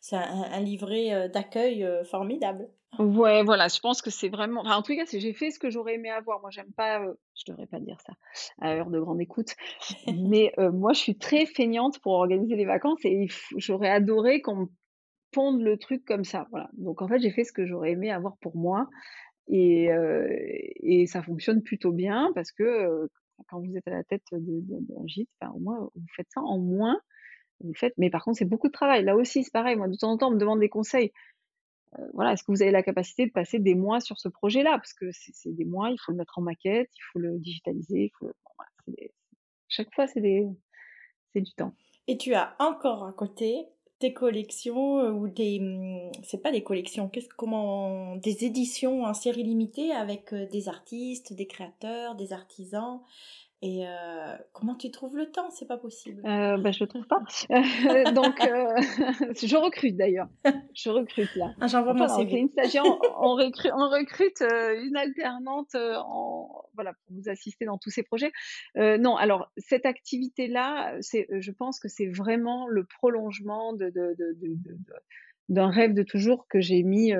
c'est 0.00 0.16
un, 0.16 0.60
livret 0.60 1.28
d'accueil 1.28 1.86
formidable. 2.04 2.68
Ouais, 2.98 3.42
voilà, 3.42 3.68
je 3.68 3.78
pense 3.80 4.00
que 4.00 4.10
c'est 4.10 4.28
vraiment. 4.28 4.62
en 4.62 4.82
tout 4.82 4.96
cas, 4.96 5.04
j'ai 5.10 5.32
fait 5.34 5.50
ce 5.50 5.58
que 5.58 5.70
j'aurais 5.70 5.94
aimé 5.94 6.08
avoir. 6.08 6.40
Moi, 6.40 6.50
j'aime 6.50 6.72
pas. 6.72 7.04
je 7.34 7.42
devrais 7.46 7.66
pas 7.66 7.78
dire 7.78 8.00
ça 8.00 8.14
à 8.60 8.74
heure 8.74 8.90
de 8.90 8.98
grande 8.98 9.20
écoute. 9.20 9.54
Mais 10.16 10.52
moi, 10.72 10.92
je 10.92 11.00
suis 11.00 11.18
très 11.18 11.46
feignante 11.46 11.98
pour 12.00 12.12
organiser 12.12 12.56
les 12.56 12.64
vacances 12.64 13.04
et 13.04 13.26
j'aurais 13.56 13.90
adoré 13.90 14.40
qu'on 14.40 14.56
me 14.56 14.66
ponde 15.32 15.60
le 15.60 15.76
truc 15.76 16.04
comme 16.06 16.24
ça. 16.24 16.46
Voilà. 16.50 16.70
Donc, 16.78 17.02
en 17.02 17.08
fait, 17.08 17.18
j'ai 17.18 17.30
fait 17.30 17.44
ce 17.44 17.52
que 17.52 17.66
j'aurais 17.66 17.92
aimé 17.92 18.10
avoir 18.10 18.36
pour 18.38 18.56
moi. 18.56 18.88
Et, 19.48 19.88
et 20.82 21.06
ça 21.06 21.22
fonctionne 21.22 21.62
plutôt 21.62 21.92
bien 21.92 22.30
parce 22.34 22.50
que 22.50 23.08
quand 23.48 23.60
vous 23.60 23.76
êtes 23.76 23.86
à 23.88 23.92
la 23.92 24.04
tête 24.04 24.22
d'un 24.32 25.06
gîte, 25.06 25.28
ben, 25.40 25.50
au 25.54 25.58
moins, 25.58 25.90
vous 25.94 26.06
faites 26.14 26.28
ça 26.30 26.40
en 26.40 26.58
moins. 26.58 26.98
Vous 27.60 27.74
faites, 27.74 27.94
mais 27.96 28.10
par 28.10 28.24
contre, 28.24 28.38
c'est 28.38 28.44
beaucoup 28.44 28.68
de 28.68 28.72
travail. 28.72 29.04
Là 29.04 29.16
aussi, 29.16 29.44
c'est 29.44 29.52
pareil. 29.52 29.76
Moi, 29.76 29.88
de 29.88 29.96
temps 29.96 30.10
en 30.10 30.18
temps, 30.18 30.28
on 30.28 30.34
me 30.34 30.38
demande 30.38 30.60
des 30.60 30.68
conseils. 30.68 31.12
Euh, 31.98 32.06
voilà, 32.14 32.32
est-ce 32.32 32.42
que 32.42 32.52
vous 32.52 32.62
avez 32.62 32.70
la 32.70 32.82
capacité 32.82 33.26
de 33.26 33.32
passer 33.32 33.58
des 33.58 33.74
mois 33.74 34.00
sur 34.00 34.18
ce 34.18 34.28
projet-là? 34.28 34.72
Parce 34.72 34.92
que 34.92 35.10
c'est 35.12 35.54
des 35.54 35.64
mois, 35.64 35.90
il 35.90 35.98
faut 35.98 36.12
le 36.12 36.18
mettre 36.18 36.38
en 36.38 36.42
maquette, 36.42 36.90
il 36.94 37.02
faut 37.12 37.18
le 37.18 37.38
digitaliser. 37.38 38.12
Chaque 39.68 39.94
fois, 39.94 40.06
c'est 40.06 40.20
du 40.20 41.52
temps. 41.56 41.74
Et 42.08 42.16
tu 42.16 42.34
as 42.34 42.54
encore 42.58 43.04
à 43.04 43.12
côté 43.12 43.66
tes 43.98 44.12
collections 44.12 45.00
euh, 45.00 45.10
ou 45.10 45.28
des 45.28 45.58
hum, 45.60 46.12
c'est 46.22 46.42
pas 46.42 46.52
des 46.52 46.62
collections 46.62 47.08
qu'est-ce 47.08 47.28
comment 47.34 48.16
des 48.16 48.44
éditions 48.44 49.04
en 49.04 49.14
série 49.14 49.42
limitée 49.42 49.92
avec 49.92 50.32
euh, 50.32 50.46
des 50.46 50.68
artistes 50.68 51.32
des 51.32 51.46
créateurs 51.46 52.14
des 52.14 52.32
artisans 52.32 53.00
et 53.62 53.86
euh, 53.86 54.36
comment 54.52 54.74
tu 54.74 54.90
trouves 54.90 55.16
le 55.16 55.30
temps? 55.30 55.48
C'est 55.50 55.66
pas 55.66 55.78
possible. 55.78 56.20
Euh, 56.26 56.58
bah, 56.58 56.72
je 56.72 56.84
le 56.84 56.88
trouve 56.88 57.06
pas. 57.06 57.20
donc, 58.12 58.38
euh, 58.40 58.76
je 59.42 59.56
recrute 59.56 59.96
d'ailleurs. 59.96 60.28
Je 60.74 60.90
recrute 60.90 61.34
là. 61.36 61.54
Ah, 61.60 61.66
J'envoie 61.66 61.94
mon 61.94 62.06
CV. 62.06 62.38
Une 62.38 62.50
stagiaire, 62.50 62.84
on, 62.84 63.34
recrute, 63.34 63.72
on 63.74 63.88
recrute 63.88 64.42
une 64.42 64.96
alternante 64.96 65.74
en, 65.74 66.64
voilà, 66.74 66.92
pour 66.92 67.16
vous 67.16 67.30
assister 67.30 67.64
dans 67.64 67.78
tous 67.78 67.90
ces 67.90 68.02
projets. 68.02 68.30
non, 68.76 69.16
alors 69.16 69.50
cette 69.56 69.86
activité-là, 69.86 70.98
je 71.00 71.50
pense 71.50 71.80
que 71.80 71.88
c'est 71.88 72.08
vraiment 72.08 72.66
le 72.68 72.84
prolongement 72.84 73.72
de, 73.72 73.88
de, 73.88 74.14
de, 74.18 74.56
d'un 75.48 75.70
rêve 75.70 75.94
de 75.94 76.02
toujours 76.02 76.46
que 76.48 76.60
j'ai 76.60 76.82
mis 76.82 77.12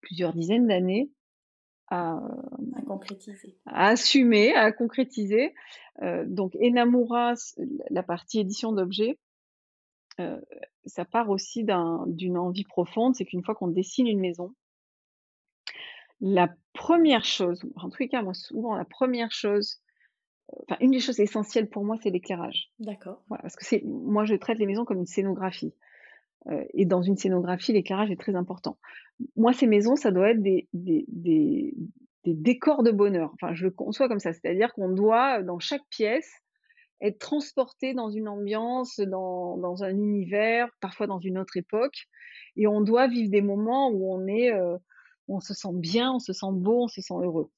plusieurs 0.00 0.32
dizaines 0.32 0.68
d'années 0.68 1.10
à, 1.92 2.18
concrétiser. 2.86 3.54
À 3.66 3.88
assumer, 3.88 4.54
à 4.54 4.72
concrétiser. 4.72 5.54
Euh, 6.00 6.24
donc 6.26 6.56
Enamura, 6.56 7.34
la 7.90 8.02
partie 8.02 8.40
édition 8.40 8.72
d'objets, 8.72 9.18
euh, 10.20 10.40
ça 10.86 11.04
part 11.04 11.28
aussi 11.28 11.64
d'une 12.06 12.38
envie 12.38 12.64
profonde, 12.64 13.14
c'est 13.14 13.26
qu'une 13.26 13.44
fois 13.44 13.54
qu'on 13.54 13.68
dessine 13.68 14.06
une 14.06 14.20
maison, 14.20 14.54
la 16.20 16.48
première 16.72 17.24
chose, 17.24 17.62
en 17.76 17.90
tous 17.90 18.02
les 18.02 18.08
cas, 18.08 18.22
moi 18.22 18.32
souvent 18.32 18.74
la 18.74 18.84
première 18.86 19.32
chose, 19.32 19.82
enfin 20.62 20.76
une 20.80 20.92
des 20.92 21.00
choses 21.00 21.20
essentielles 21.20 21.68
pour 21.68 21.84
moi, 21.84 21.98
c'est 22.02 22.10
l'éclairage. 22.10 22.70
D'accord. 22.78 23.22
parce 23.28 23.56
que 23.56 23.66
c'est, 23.66 23.82
moi 23.84 24.24
je 24.24 24.34
traite 24.34 24.58
les 24.58 24.66
maisons 24.66 24.86
comme 24.86 24.98
une 24.98 25.06
scénographie. 25.06 25.74
Euh, 26.48 26.64
et 26.74 26.86
dans 26.86 27.02
une 27.02 27.16
scénographie, 27.16 27.72
l'éclairage 27.72 28.10
est 28.10 28.20
très 28.20 28.34
important. 28.34 28.78
Moi, 29.36 29.52
ces 29.52 29.66
maisons, 29.66 29.96
ça 29.96 30.10
doit 30.10 30.30
être 30.30 30.42
des, 30.42 30.66
décors 32.24 32.82
de 32.82 32.90
bonheur. 32.90 33.32
Enfin, 33.34 33.54
je 33.54 33.64
le 33.64 33.70
conçois 33.70 34.08
comme 34.08 34.18
ça, 34.18 34.32
c'est-à-dire 34.32 34.72
qu'on 34.74 34.88
doit, 34.88 35.42
dans 35.42 35.58
chaque 35.58 35.86
pièce, 35.90 36.30
être 37.00 37.18
transporté 37.18 37.94
dans 37.94 38.10
une 38.10 38.28
ambiance, 38.28 39.00
dans, 39.00 39.82
un 39.82 39.90
univers, 39.90 40.68
parfois 40.80 41.06
dans 41.06 41.18
une 41.18 41.38
autre 41.38 41.56
époque, 41.56 42.06
et 42.56 42.66
on 42.66 42.80
doit 42.80 43.08
vivre 43.08 43.30
des 43.30 43.42
moments 43.42 43.90
où 43.90 44.12
on 44.12 44.26
est, 44.26 44.52
euh, 44.52 44.76
on 45.28 45.40
se 45.40 45.52
sent 45.54 45.72
bien, 45.74 46.12
on 46.12 46.18
se 46.20 46.32
sent 46.32 46.52
beau, 46.52 46.84
on 46.84 46.88
se 46.88 47.00
sent 47.00 47.14
heureux. 47.14 47.50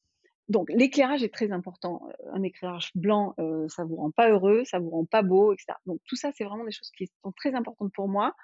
Donc 0.48 0.70
l'éclairage 0.70 1.22
est 1.22 1.32
très 1.32 1.52
important. 1.52 2.08
Un 2.32 2.42
éclairage 2.42 2.90
blanc, 2.94 3.34
ça 3.68 3.84
vous 3.84 3.96
rend 3.96 4.10
pas 4.10 4.30
heureux, 4.30 4.62
ça 4.64 4.78
vous 4.78 4.90
rend 4.90 5.04
pas 5.04 5.22
beau, 5.22 5.52
etc. 5.52 5.72
Donc 5.86 6.00
tout 6.06 6.16
ça, 6.16 6.30
c'est 6.34 6.44
vraiment 6.44 6.64
des 6.64 6.72
choses 6.72 6.90
qui 6.90 7.10
sont 7.22 7.32
très 7.32 7.54
importantes 7.54 7.92
pour 7.92 8.08
moi 8.08 8.34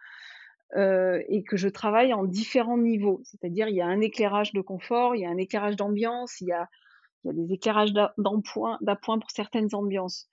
et 0.77 1.43
que 1.47 1.57
je 1.57 1.69
travaille 1.69 2.15
en 2.15 2.25
différents 2.25 2.79
niveaux. 2.79 3.21
C'est-à-dire, 3.25 3.69
il 3.69 3.75
y 3.75 3.83
a 3.83 3.87
un 3.87 4.01
éclairage 4.01 4.53
de 4.53 4.61
confort, 4.61 5.15
il 5.15 5.23
y 5.23 5.27
a 5.27 5.31
un 5.31 5.37
éclairage 5.37 5.77
d'ambiance, 5.77 6.41
il 6.41 6.49
y 6.49 6.53
a, 6.53 6.69
il 7.25 7.29
y 7.29 7.31
a 7.31 7.35
des 7.35 7.53
éclairages 7.53 7.93
d'appoint 7.93 8.79
pour 9.19 9.31
certaines 9.31 9.75
ambiances. 9.75 10.29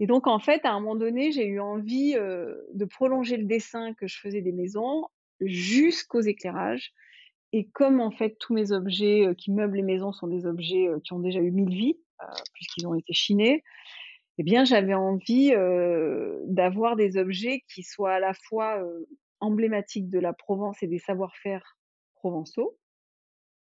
Et 0.00 0.06
donc, 0.06 0.26
en 0.26 0.38
fait, 0.38 0.64
à 0.64 0.70
un 0.70 0.80
moment 0.80 0.96
donné, 0.96 1.32
j'ai 1.32 1.46
eu 1.46 1.60
envie 1.60 2.14
de 2.14 2.84
prolonger 2.84 3.36
le 3.36 3.44
dessin 3.44 3.94
que 3.94 4.06
je 4.06 4.18
faisais 4.18 4.40
des 4.40 4.52
maisons 4.52 5.06
jusqu'aux 5.40 6.20
éclairages 6.20 6.92
et 7.56 7.68
comme 7.68 8.00
en 8.00 8.10
fait 8.10 8.36
tous 8.40 8.52
mes 8.52 8.72
objets 8.72 9.32
qui 9.38 9.52
meublent 9.52 9.76
les 9.76 9.82
maisons 9.82 10.10
sont 10.10 10.26
des 10.26 10.44
objets 10.44 10.88
qui 11.04 11.12
ont 11.12 11.20
déjà 11.20 11.38
eu 11.38 11.52
mille 11.52 11.72
vies, 11.72 11.96
puisqu'ils 12.52 12.84
ont 12.88 12.96
été 12.96 13.12
chinés, 13.12 13.62
eh 14.38 14.42
bien 14.42 14.64
j'avais 14.64 14.94
envie 14.94 15.52
d'avoir 16.46 16.96
des 16.96 17.16
objets 17.16 17.62
qui 17.72 17.84
soient 17.84 18.14
à 18.14 18.18
la 18.18 18.34
fois 18.34 18.84
emblématiques 19.38 20.08
de 20.08 20.18
la 20.18 20.32
Provence 20.32 20.82
et 20.82 20.88
des 20.88 20.98
savoir-faire 20.98 21.78
provençaux, 22.16 22.76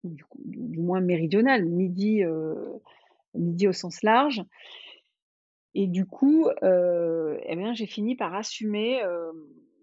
du, 0.02 0.24
du, 0.44 0.80
moins 0.80 1.00
méridional, 1.00 1.64
midi, 1.64 2.24
midi 3.34 3.68
au 3.68 3.72
sens 3.72 4.02
large. 4.02 4.42
Et 5.74 5.86
du 5.86 6.05
coup, 6.05 6.48
eh 6.62 7.56
bien, 7.56 7.74
j'ai 7.74 7.86
fini 7.86 8.16
par 8.16 8.34
assumer 8.34 9.00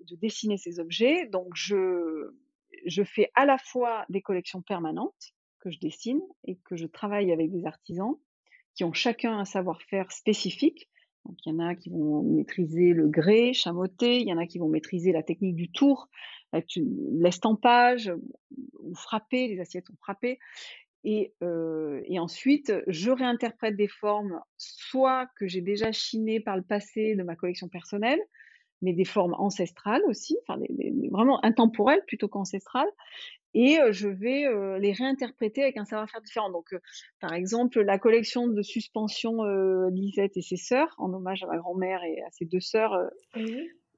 de 0.05 0.15
dessiner 0.17 0.57
ces 0.57 0.81
objets. 0.81 1.27
Donc, 1.27 1.53
je, 1.53 2.33
je 2.85 3.03
fais 3.03 3.31
à 3.35 3.45
la 3.45 3.57
fois 3.57 4.05
des 4.09 4.21
collections 4.21 4.61
permanentes 4.61 5.33
que 5.59 5.71
je 5.71 5.79
dessine 5.79 6.21
et 6.45 6.57
que 6.65 6.75
je 6.75 6.85
travaille 6.85 7.31
avec 7.31 7.51
des 7.51 7.65
artisans 7.65 8.15
qui 8.75 8.83
ont 8.83 8.93
chacun 8.93 9.37
un 9.39 9.45
savoir-faire 9.45 10.11
spécifique. 10.11 10.89
Il 11.45 11.51
y 11.51 11.55
en 11.55 11.59
a 11.59 11.73
qui 11.73 11.89
vont 11.89 12.21
maîtriser 12.21 12.93
le 12.93 13.07
grès, 13.07 13.53
chamoté, 13.53 14.19
il 14.19 14.27
y 14.27 14.33
en 14.33 14.37
a 14.37 14.45
qui 14.45 14.59
vont 14.59 14.69
maîtriser 14.69 15.11
la 15.11 15.23
technique 15.23 15.55
du 15.55 15.71
tour, 15.71 16.07
l'estampage, 16.75 18.13
ou 18.79 18.93
frapper, 18.93 19.47
les 19.47 19.59
assiettes 19.59 19.87
sont 19.87 19.95
frappées. 19.95 20.37
Et, 21.03 21.33
euh, 21.43 22.01
et, 22.05 22.19
ensuite, 22.19 22.73
je 22.87 23.11
réinterprète 23.11 23.75
des 23.75 23.87
formes, 23.87 24.39
soit 24.57 25.27
que 25.37 25.47
j'ai 25.47 25.61
déjà 25.61 25.91
chinées 25.91 26.39
par 26.39 26.57
le 26.57 26.63
passé 26.63 27.15
de 27.15 27.23
ma 27.23 27.35
collection 27.35 27.69
personnelle, 27.69 28.19
mais 28.81 28.93
des 28.93 29.05
formes 29.05 29.35
ancestrales 29.37 30.03
aussi, 30.07 30.37
enfin 30.47 30.59
vraiment 31.11 31.43
intemporelles 31.43 32.03
plutôt 32.07 32.27
qu'ancestrales. 32.27 32.89
Et 33.57 33.77
je 33.91 34.09
vais 34.09 34.43
les 34.79 34.91
réinterpréter 34.91 35.63
avec 35.63 35.77
un 35.77 35.85
savoir-faire 35.85 36.19
différent. 36.19 36.49
Donc, 36.49 36.75
par 37.21 37.31
exemple, 37.31 37.79
la 37.79 37.97
collection 37.97 38.49
de 38.49 38.61
suspension 38.61 39.43
Lisette 39.91 40.35
et 40.35 40.41
ses 40.41 40.57
sœurs, 40.57 40.93
en 40.97 41.13
hommage 41.13 41.41
à 41.43 41.47
ma 41.47 41.57
grand-mère 41.57 42.03
et 42.03 42.21
à 42.23 42.31
ses 42.31 42.43
deux 42.43 42.59
sœurs, 42.59 42.99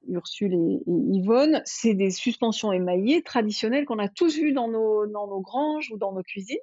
Ursule 0.08 0.54
et, 0.54 0.84
Yvonne, 0.88 1.62
c'est 1.66 1.94
des 1.94 2.12
suspensions 2.12 2.72
émaillées 2.72 3.22
traditionnelles 3.24 3.86
qu'on 3.86 3.99
a 3.99 4.10
tous 4.10 4.38
vues 4.38 4.54
dans 4.54 4.68
nos, 4.68 5.08
dans 5.08 5.28
nos 5.28 5.41
granges 5.41 5.91
ou 5.91 5.98
dans 5.98 6.14
nos 6.14 6.24
cuisines 6.24 6.58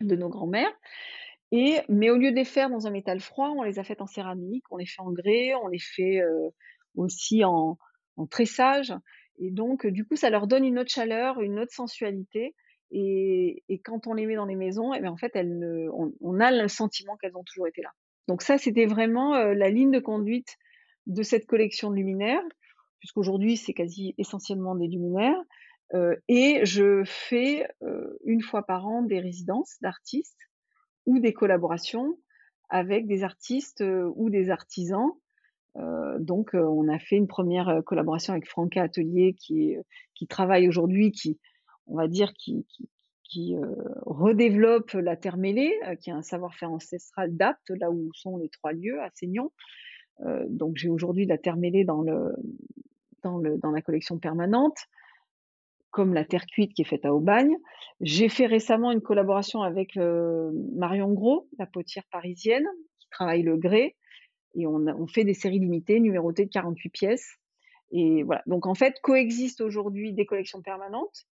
de 0.00 0.16
nos 0.16 0.28
grands-mères. 0.28 0.72
Et, 1.52 1.78
mais 1.88 2.10
au 2.10 2.16
lieu 2.16 2.30
de 2.30 2.36
les 2.36 2.44
faire 2.44 2.70
dans 2.70 2.86
un 2.86 2.90
métal 2.90 3.20
froid, 3.20 3.50
on 3.50 3.62
les 3.62 3.78
a 3.78 3.84
faites 3.84 4.00
en 4.00 4.06
céramique, 4.06 4.64
on 4.70 4.76
les 4.76 4.86
fait 4.86 5.02
en 5.02 5.12
grès, 5.12 5.54
on 5.54 5.68
les 5.68 5.78
fait 5.78 6.20
aussi 6.96 7.44
en, 7.44 7.78
tressage. 8.30 8.94
Et 9.38 9.50
donc, 9.50 9.86
du 9.86 10.04
coup, 10.04 10.16
ça 10.16 10.30
leur 10.30 10.46
donne 10.46 10.64
une 10.64 10.78
autre 10.78 10.90
chaleur, 10.90 11.40
une 11.40 11.58
autre 11.58 11.72
sensualité. 11.72 12.54
Et, 12.92 13.64
quand 13.84 14.06
on 14.06 14.14
les 14.14 14.26
met 14.26 14.36
dans 14.36 14.46
les 14.46 14.54
maisons, 14.54 14.94
et 14.94 15.00
eh 15.02 15.08
en 15.08 15.16
fait, 15.16 15.32
elles, 15.34 15.90
on, 15.92 16.40
a 16.40 16.52
le 16.52 16.68
sentiment 16.68 17.16
qu'elles 17.16 17.36
ont 17.36 17.42
toujours 17.42 17.66
été 17.66 17.82
là. 17.82 17.90
Donc 18.28 18.42
ça, 18.42 18.56
c'était 18.56 18.86
vraiment 18.86 19.36
la 19.36 19.68
ligne 19.68 19.90
de 19.90 19.98
conduite 19.98 20.56
de 21.06 21.22
cette 21.22 21.46
collection 21.46 21.90
de 21.90 21.96
luminaires, 21.96 22.44
puisqu'aujourd'hui, 23.00 23.56
c'est 23.56 23.74
quasi 23.74 24.14
essentiellement 24.16 24.76
des 24.76 24.86
luminaires. 24.86 25.42
et 26.28 26.60
je 26.64 27.02
fais 27.04 27.66
une 28.24 28.42
fois 28.42 28.62
par 28.64 28.86
an 28.86 29.02
des 29.02 29.18
résidences 29.18 29.76
d'artistes 29.80 30.48
ou 31.04 31.18
des 31.18 31.32
collaborations 31.32 32.16
avec 32.68 33.06
des 33.06 33.24
artistes 33.24 33.84
ou 34.14 34.30
des 34.30 34.50
artisans 34.50 35.12
euh, 35.76 36.18
donc, 36.20 36.54
euh, 36.54 36.62
on 36.62 36.88
a 36.88 36.98
fait 36.98 37.16
une 37.16 37.26
première 37.26 37.68
euh, 37.68 37.82
collaboration 37.82 38.32
avec 38.32 38.48
Franca 38.48 38.82
Atelier 38.82 39.34
qui, 39.34 39.76
travaille 40.28 40.68
aujourd'hui, 40.68 41.10
qui, 41.10 41.38
on 41.86 41.96
va 41.96 42.08
dire, 42.08 42.32
qui, 42.34 42.64
redéveloppe 44.06 44.92
la 44.92 45.16
terre 45.16 45.36
mêlée, 45.36 45.74
qui 46.00 46.12
a 46.12 46.14
un 46.14 46.22
savoir-faire 46.22 46.70
ancestral 46.70 47.36
d'Apt, 47.36 47.68
là 47.70 47.90
où 47.90 48.08
sont 48.14 48.36
les 48.36 48.48
trois 48.48 48.72
lieux 48.72 49.02
à 49.02 49.10
Seignon. 49.12 49.50
donc, 50.48 50.76
j'ai 50.76 50.88
aujourd'hui 50.88 51.26
la 51.26 51.36
terre 51.36 51.56
mêlée 51.56 51.84
dans 51.84 52.04
la 53.24 53.82
collection 53.82 54.18
permanente 54.20 54.76
comme 55.90 56.14
la 56.14 56.24
terre 56.24 56.46
cuite 56.46 56.74
qui 56.74 56.82
est 56.82 56.84
faite 56.84 57.04
à 57.04 57.12
Aubagne. 57.12 57.56
J'ai 58.00 58.28
fait 58.28 58.46
récemment 58.46 58.92
une 58.92 59.00
collaboration 59.00 59.62
avec 59.62 59.96
Marion 59.96 61.12
Gros, 61.12 61.48
la 61.58 61.66
potière 61.66 62.04
parisienne, 62.12 62.66
qui 63.00 63.08
travaille 63.10 63.42
le 63.42 63.56
grès 63.56 63.96
et 64.54 64.66
on, 64.66 65.06
fait 65.06 65.24
des 65.24 65.34
séries 65.34 65.58
limitées, 65.58 66.00
numérotées 66.00 66.44
de 66.44 66.50
48 66.50 66.88
pièces. 66.90 67.38
Et 67.90 68.22
voilà. 68.22 68.42
Donc 68.46 68.66
en 68.66 68.74
fait, 68.74 69.00
coexistent 69.02 69.60
aujourd'hui 69.60 70.12
des 70.12 70.26
collections 70.26 70.62
permanentes 70.62 71.26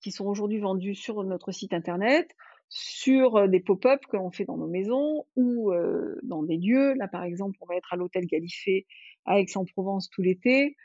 qui 0.00 0.12
sont 0.12 0.26
aujourd'hui 0.26 0.58
vendues 0.58 0.94
sur 0.94 1.22
notre 1.24 1.52
site 1.52 1.74
internet, 1.74 2.34
sur 2.68 3.36
euh, 3.36 3.48
des 3.48 3.60
pop-up 3.60 4.00
que 4.08 4.16
l'on 4.16 4.30
fait 4.30 4.44
dans 4.44 4.56
nos 4.56 4.68
maisons 4.68 5.26
ou 5.36 5.72
euh, 5.72 6.18
dans 6.22 6.42
des 6.42 6.56
lieux. 6.56 6.94
Là, 6.94 7.08
par 7.08 7.24
exemple, 7.24 7.58
on 7.60 7.66
va 7.66 7.76
être 7.76 7.92
à 7.92 7.96
l'hôtel 7.96 8.26
Galifet 8.26 8.86
à 9.26 9.40
Aix-en-Provence 9.40 10.08
tout 10.08 10.22
l'été 10.22 10.76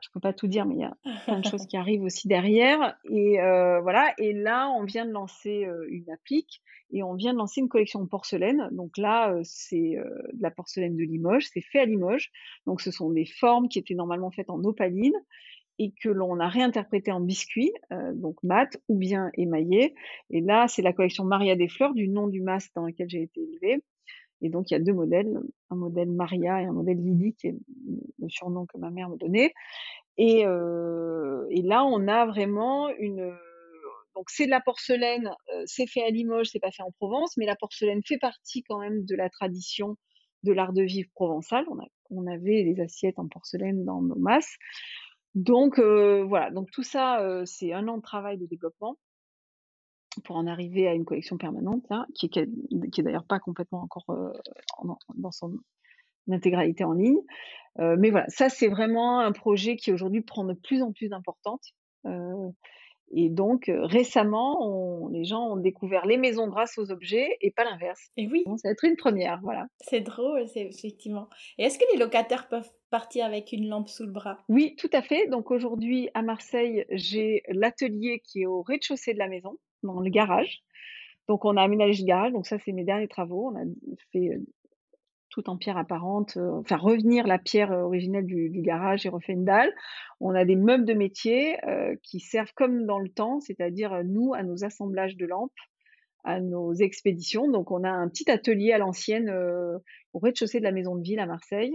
je 0.00 0.08
peux 0.12 0.20
pas 0.20 0.32
tout 0.32 0.46
dire, 0.46 0.66
mais 0.66 0.74
il 0.76 0.80
y 0.80 0.84
a 0.84 0.96
plein 1.24 1.40
de 1.40 1.44
choses 1.44 1.66
qui 1.66 1.76
arrivent 1.76 2.02
aussi 2.02 2.28
derrière. 2.28 2.96
Et 3.10 3.40
euh, 3.40 3.80
voilà. 3.80 4.12
Et 4.18 4.32
là, 4.32 4.70
on 4.70 4.84
vient 4.84 5.06
de 5.06 5.10
lancer 5.10 5.64
euh, 5.66 5.86
une 5.90 6.10
applique 6.10 6.62
et 6.90 7.02
on 7.02 7.14
vient 7.14 7.32
de 7.32 7.38
lancer 7.38 7.60
une 7.60 7.68
collection 7.68 8.02
de 8.02 8.08
porcelaine. 8.08 8.68
Donc 8.72 8.96
là, 8.96 9.32
euh, 9.32 9.40
c'est 9.44 9.96
de 9.96 10.42
la 10.42 10.50
porcelaine 10.50 10.96
de 10.96 11.02
Limoges. 11.02 11.48
C'est 11.52 11.60
fait 11.60 11.80
à 11.80 11.84
Limoges. 11.84 12.30
Donc 12.66 12.80
ce 12.80 12.90
sont 12.90 13.10
des 13.10 13.26
formes 13.26 13.68
qui 13.68 13.78
étaient 13.78 13.94
normalement 13.94 14.30
faites 14.30 14.50
en 14.50 14.62
opaline 14.64 15.14
et 15.80 15.92
que 16.02 16.08
l'on 16.08 16.40
a 16.40 16.48
réinterprété 16.48 17.12
en 17.12 17.20
biscuit, 17.20 17.70
donc 18.14 18.42
mat 18.42 18.76
ou 18.88 18.98
bien 18.98 19.30
émaillé. 19.34 19.94
Et 20.28 20.40
là, 20.40 20.66
c'est 20.66 20.82
la 20.82 20.92
collection 20.92 21.22
Maria 21.22 21.54
des 21.54 21.68
Fleurs, 21.68 21.94
du 21.94 22.08
nom 22.08 22.26
du 22.26 22.42
masque 22.42 22.72
dans 22.74 22.84
lequel 22.84 23.08
j'ai 23.08 23.22
été 23.22 23.40
élevée. 23.40 23.80
Et 24.40 24.50
donc, 24.50 24.70
il 24.70 24.74
y 24.74 24.76
a 24.76 24.80
deux 24.80 24.92
modèles, 24.92 25.38
un 25.70 25.76
modèle 25.76 26.10
Maria 26.10 26.62
et 26.62 26.66
un 26.66 26.72
modèle 26.72 26.98
Lily, 26.98 27.34
qui 27.34 27.48
est 27.48 27.56
le 28.18 28.28
surnom 28.28 28.66
que 28.66 28.78
ma 28.78 28.90
mère 28.90 29.08
me 29.08 29.16
donnait. 29.16 29.52
Et, 30.16 30.46
euh, 30.46 31.46
et 31.50 31.62
là, 31.62 31.84
on 31.84 32.06
a 32.08 32.26
vraiment 32.26 32.88
une. 32.98 33.34
Donc, 34.14 34.30
c'est 34.30 34.46
de 34.46 34.50
la 34.50 34.60
porcelaine, 34.60 35.30
euh, 35.54 35.62
c'est 35.66 35.86
fait 35.86 36.02
à 36.02 36.10
Limoges, 36.10 36.48
c'est 36.50 36.58
pas 36.58 36.72
fait 36.72 36.82
en 36.82 36.90
Provence, 36.90 37.36
mais 37.36 37.46
la 37.46 37.54
porcelaine 37.54 38.00
fait 38.04 38.18
partie 38.18 38.64
quand 38.64 38.80
même 38.80 39.04
de 39.04 39.14
la 39.14 39.30
tradition 39.30 39.96
de 40.42 40.52
l'art 40.52 40.72
de 40.72 40.82
vivre 40.82 41.08
provençal. 41.14 41.64
On, 41.70 41.78
a, 41.78 41.86
on 42.10 42.26
avait 42.26 42.64
des 42.64 42.80
assiettes 42.80 43.18
en 43.18 43.28
porcelaine 43.28 43.84
dans 43.84 44.02
nos 44.02 44.18
masses. 44.18 44.56
Donc, 45.34 45.78
euh, 45.78 46.24
voilà. 46.24 46.50
Donc, 46.50 46.70
tout 46.72 46.82
ça, 46.82 47.20
euh, 47.20 47.44
c'est 47.44 47.72
un 47.72 47.86
an 47.86 47.98
de 47.98 48.02
travail 48.02 48.38
de 48.38 48.46
développement 48.46 48.96
pour 50.24 50.36
en 50.36 50.46
arriver 50.46 50.88
à 50.88 50.94
une 50.94 51.04
collection 51.04 51.36
permanente, 51.36 51.84
là, 51.90 52.06
qui, 52.14 52.26
est, 52.26 52.90
qui 52.90 53.00
est 53.00 53.04
d'ailleurs 53.04 53.24
pas 53.24 53.38
complètement 53.38 53.82
encore 53.82 54.04
euh, 54.10 54.32
dans 55.14 55.30
son 55.30 55.52
intégralité 56.30 56.84
en 56.84 56.92
ligne. 56.92 57.20
Euh, 57.78 57.96
mais 57.98 58.10
voilà, 58.10 58.26
ça 58.28 58.48
c'est 58.48 58.68
vraiment 58.68 59.20
un 59.20 59.32
projet 59.32 59.76
qui 59.76 59.92
aujourd'hui 59.92 60.20
prend 60.20 60.44
de 60.44 60.54
plus 60.54 60.82
en 60.82 60.92
plus 60.92 61.08
d'importance. 61.08 61.74
Euh, 62.06 62.50
et 63.10 63.30
donc 63.30 63.70
récemment, 63.74 64.58
on, 64.60 65.08
les 65.08 65.24
gens 65.24 65.52
ont 65.52 65.56
découvert 65.56 66.04
les 66.04 66.18
maisons 66.18 66.46
grâce 66.48 66.76
aux 66.76 66.90
objets 66.90 67.38
et 67.40 67.50
pas 67.50 67.64
l'inverse. 67.64 68.10
Et 68.16 68.28
oui. 68.28 68.44
ça 68.56 68.68
va 68.68 68.72
être 68.72 68.84
une 68.84 68.96
première, 68.96 69.40
voilà. 69.42 69.66
C'est 69.80 70.00
drôle, 70.00 70.46
c'est 70.48 70.66
effectivement. 70.66 71.28
Et 71.56 71.64
est-ce 71.64 71.78
que 71.78 71.84
les 71.92 71.98
locataires 71.98 72.48
peuvent 72.48 72.70
partir 72.90 73.24
avec 73.24 73.52
une 73.52 73.68
lampe 73.68 73.88
sous 73.88 74.04
le 74.04 74.12
bras? 74.12 74.38
Oui, 74.48 74.76
tout 74.76 74.90
à 74.92 75.00
fait. 75.00 75.26
Donc 75.28 75.50
aujourd'hui 75.50 76.10
à 76.12 76.22
Marseille, 76.22 76.84
j'ai 76.90 77.42
l'atelier 77.48 78.20
qui 78.24 78.42
est 78.42 78.46
au 78.46 78.60
rez-de-chaussée 78.60 79.14
de 79.14 79.18
la 79.18 79.28
maison 79.28 79.56
dans 79.82 80.00
le 80.00 80.10
garage. 80.10 80.62
Donc 81.28 81.44
on 81.44 81.56
a 81.56 81.62
aménagé 81.62 82.02
le 82.02 82.06
garage, 82.06 82.32
donc 82.32 82.46
ça 82.46 82.58
c'est 82.58 82.72
mes 82.72 82.84
derniers 82.84 83.08
travaux. 83.08 83.52
On 83.52 83.56
a 83.56 83.64
fait 84.12 84.30
euh, 84.30 84.38
tout 85.28 85.50
en 85.50 85.58
pierre 85.58 85.76
apparente, 85.76 86.38
euh, 86.38 86.60
enfin 86.60 86.76
revenir 86.76 87.26
la 87.26 87.38
pierre 87.38 87.70
euh, 87.70 87.82
originelle 87.82 88.24
du, 88.24 88.50
garage 88.62 89.04
et 89.04 89.10
refait 89.10 89.34
une 89.34 89.44
dalle. 89.44 89.72
On 90.20 90.34
a 90.34 90.46
des 90.46 90.56
meubles 90.56 90.86
de 90.86 90.94
métier 90.94 91.56
qui 92.02 92.18
servent 92.18 92.52
comme 92.54 92.86
dans 92.86 92.98
le 92.98 93.08
temps, 93.08 93.40
c'est-à-dire 93.40 94.02
nous 94.04 94.34
à 94.34 94.42
nos 94.42 94.64
assemblages 94.64 95.16
de 95.16 95.26
lampes, 95.26 95.52
à 96.24 96.40
nos 96.40 96.72
expéditions. 96.72 97.48
Donc 97.48 97.70
on 97.70 97.84
a 97.84 97.90
un 97.90 98.08
petit 98.08 98.28
atelier 98.30 98.72
à 98.72 98.78
l'ancienne 98.78 99.32
au 100.18 100.20
rez-de-chaussée 100.20 100.58
de 100.58 100.64
la 100.64 100.72
maison 100.72 100.96
de 100.96 101.02
ville 101.02 101.20
à 101.20 101.26
Marseille. 101.26 101.72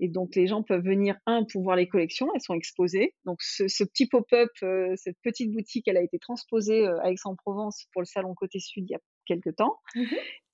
Et 0.00 0.08
donc 0.08 0.34
les 0.34 0.46
gens 0.46 0.62
peuvent 0.62 0.84
venir, 0.84 1.16
un, 1.26 1.44
pour 1.44 1.62
voir 1.62 1.76
les 1.76 1.88
collections, 1.88 2.28
elles 2.34 2.42
sont 2.42 2.54
exposées. 2.54 3.14
Donc 3.24 3.38
ce, 3.40 3.66
ce 3.68 3.84
petit 3.84 4.06
pop-up, 4.06 4.50
cette 4.96 5.16
petite 5.22 5.50
boutique, 5.50 5.88
elle 5.88 5.96
a 5.96 6.02
été 6.02 6.18
transposée 6.18 6.86
à 6.86 7.10
Aix-en-Provence 7.10 7.86
pour 7.92 8.02
le 8.02 8.06
salon 8.06 8.34
côté 8.34 8.60
sud 8.60 8.84
il 8.88 8.92
y 8.92 8.94
a 8.94 9.00
quelques 9.24 9.56
temps. 9.56 9.78
Mmh 9.94 10.04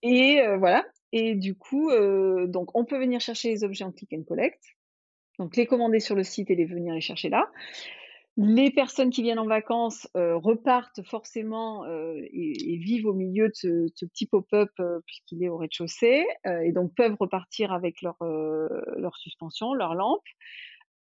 et 0.05 0.41
voilà. 0.59 0.85
Et 1.13 1.37
du 1.37 1.55
coup, 1.55 1.93
donc 2.49 2.75
on 2.75 2.85
peut 2.85 2.99
venir 2.99 3.21
chercher 3.21 3.51
les 3.51 3.63
objets 3.63 3.85
en 3.85 3.93
click 3.93 4.13
and 4.13 4.25
collect. 4.25 4.61
Donc 5.39 5.57
les 5.57 5.67
commander 5.67 6.01
sur 6.01 6.17
le 6.17 6.25
site 6.25 6.51
et 6.51 6.57
les 6.57 6.65
venir 6.65 6.93
les 6.93 7.01
chercher 7.01 7.29
là. 7.29 7.49
Les 8.39 8.71
personnes 8.71 9.11
qui 9.11 9.23
viennent 9.23 9.39
en 9.39 9.47
vacances 9.47 10.09
repartent 10.15 11.03
forcément 11.05 11.85
et, 11.87 12.79
vivent 12.79 13.07
au 13.07 13.13
milieu 13.13 13.49
de 13.49 13.55
ce, 13.55 14.07
petit 14.07 14.27
pop-up 14.27 14.71
puisqu'il 15.07 15.45
est 15.45 15.51
au 15.51 15.59
rez-de-chaussée 15.59 16.25
et 16.47 16.73
donc 16.73 16.95
peuvent 16.95 17.17
repartir 17.21 17.73
avec 17.73 18.01
leur, 18.01 18.17
leur 18.97 19.17
suspension, 19.19 19.75
leur 19.75 19.95
lampe. 19.95 20.25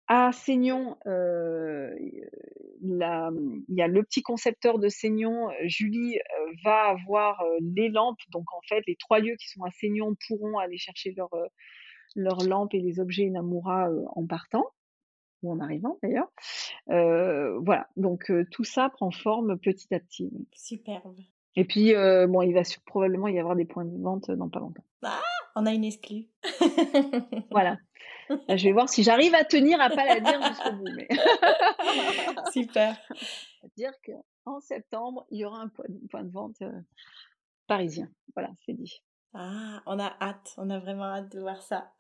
À 0.08 0.34
Seignon, 0.34 0.98
il 1.06 2.26
y 3.70 3.82
a 3.82 3.88
le 3.88 4.04
petit 4.04 4.22
concepteur 4.22 4.78
de 4.78 4.90
Seignon, 4.90 5.48
Julie, 5.64 6.20
va 6.66 6.90
avoir 6.90 7.42
les 7.62 7.88
lampes. 7.88 8.20
Donc 8.34 8.52
en 8.52 8.62
fait, 8.68 8.84
les 8.86 8.98
trois 8.98 9.20
lieux 9.20 9.38
qui 9.40 9.48
sont 9.48 9.64
à 9.64 9.72
Seignon 9.72 10.14
pourront 10.28 10.58
aller 10.58 10.78
chercher 10.78 11.16
leurs 12.16 12.44
lampes 12.46 12.74
et 12.74 12.82
les 12.82 13.00
objets 13.00 13.30
Namura 13.30 13.88
en 14.14 14.28
partant 14.28 14.66
ou 15.44 15.52
en 15.52 15.60
arrivant 15.60 15.98
d'ailleurs. 16.02 16.32
voilà, 16.88 17.88
donc 17.98 18.32
tout 18.52 18.64
ça 18.64 18.90
prend 18.90 19.12
forme 19.12 19.58
petit 19.60 19.94
à 19.94 20.00
petit. 20.00 20.32
Superbe. 20.56 21.18
Et 21.56 21.66
puis, 21.66 21.94
bon, 21.94 22.42
il 22.42 22.54
va 22.54 22.62
probablement 22.86 23.28
y 23.28 23.40
avoir 23.40 23.56
des 23.56 23.66
points 23.66 23.86
de 23.86 24.02
vente 24.02 24.32
dans 24.32 24.50
pas 24.50 24.60
longtemps. 24.60 24.84
Ah, 25.04 25.22
on 25.56 25.66
a 25.66 25.72
une 25.72 25.84
exclue. 25.84 26.28
voilà. 27.52 27.78
Je 28.30 28.64
vais 28.64 28.72
voir 28.72 28.90
si 28.90 29.04
j'arrive 29.04 29.36
à 29.36 29.44
tenir 29.44 29.80
à 29.82 29.90
pas 29.90 30.06
la 30.06 30.20
dire 30.20 30.42
jusqu'au 30.42 30.72
bout. 30.74 30.90
Mais... 30.96 31.08
Super. 32.52 32.98
dire 33.78 33.92
qu'en 34.06 34.60
septembre, 34.62 35.26
il 35.30 35.40
y 35.40 35.46
aura 35.46 35.62
un 35.62 35.68
point 35.68 36.24
de 36.24 36.32
vente 36.32 36.64
parisien. 37.68 38.10
Voilà, 38.36 38.52
c'est 38.66 38.74
dit. 38.74 39.04
Ah, 39.34 39.82
on 39.86 40.00
a 40.00 40.16
hâte, 40.22 40.54
on 40.58 40.70
a 40.70 40.80
vraiment 40.80 41.06
hâte 41.06 41.32
de 41.32 41.40
voir 41.40 41.62
ça. 41.62 41.92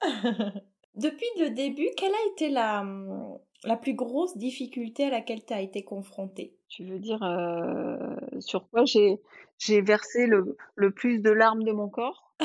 Depuis 0.95 1.25
le 1.39 1.49
début, 1.49 1.89
quelle 1.97 2.13
a 2.13 2.31
été 2.31 2.49
la, 2.49 2.81
hum, 2.81 3.39
la 3.63 3.77
plus 3.77 3.93
grosse 3.93 4.37
difficulté 4.37 5.05
à 5.05 5.09
laquelle 5.09 5.43
tu 5.43 5.53
as 5.53 5.61
été 5.61 5.83
confrontée? 5.83 6.55
Tu 6.69 6.83
veux 6.85 6.99
dire 6.99 7.21
euh, 7.23 8.15
sur 8.39 8.69
quoi 8.69 8.85
j'ai, 8.85 9.19
j'ai 9.57 9.81
versé 9.81 10.27
le, 10.27 10.57
le 10.75 10.91
plus 10.91 11.19
de 11.19 11.31
larmes 11.31 11.63
de 11.63 11.71
mon 11.71 11.89
corps? 11.89 12.35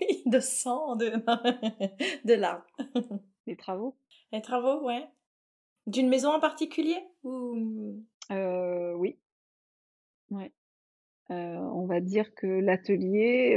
Oui, 0.00 0.22
de 0.26 0.40
sang, 0.40 0.96
de, 0.96 1.10
de 2.24 2.34
larmes. 2.34 2.62
Les 3.46 3.56
travaux? 3.56 3.96
Les 4.32 4.42
travaux, 4.42 4.84
ouais. 4.84 5.06
D'une 5.86 6.08
maison 6.08 6.32
en 6.32 6.40
particulier 6.40 6.98
ou... 7.22 8.02
Euh, 8.32 8.92
oui. 8.94 9.16
Ouais. 10.30 10.52
Euh, 11.30 11.34
on 11.34 11.86
va 11.86 12.00
dire 12.00 12.34
que 12.34 12.46
l'atelier. 12.46 13.54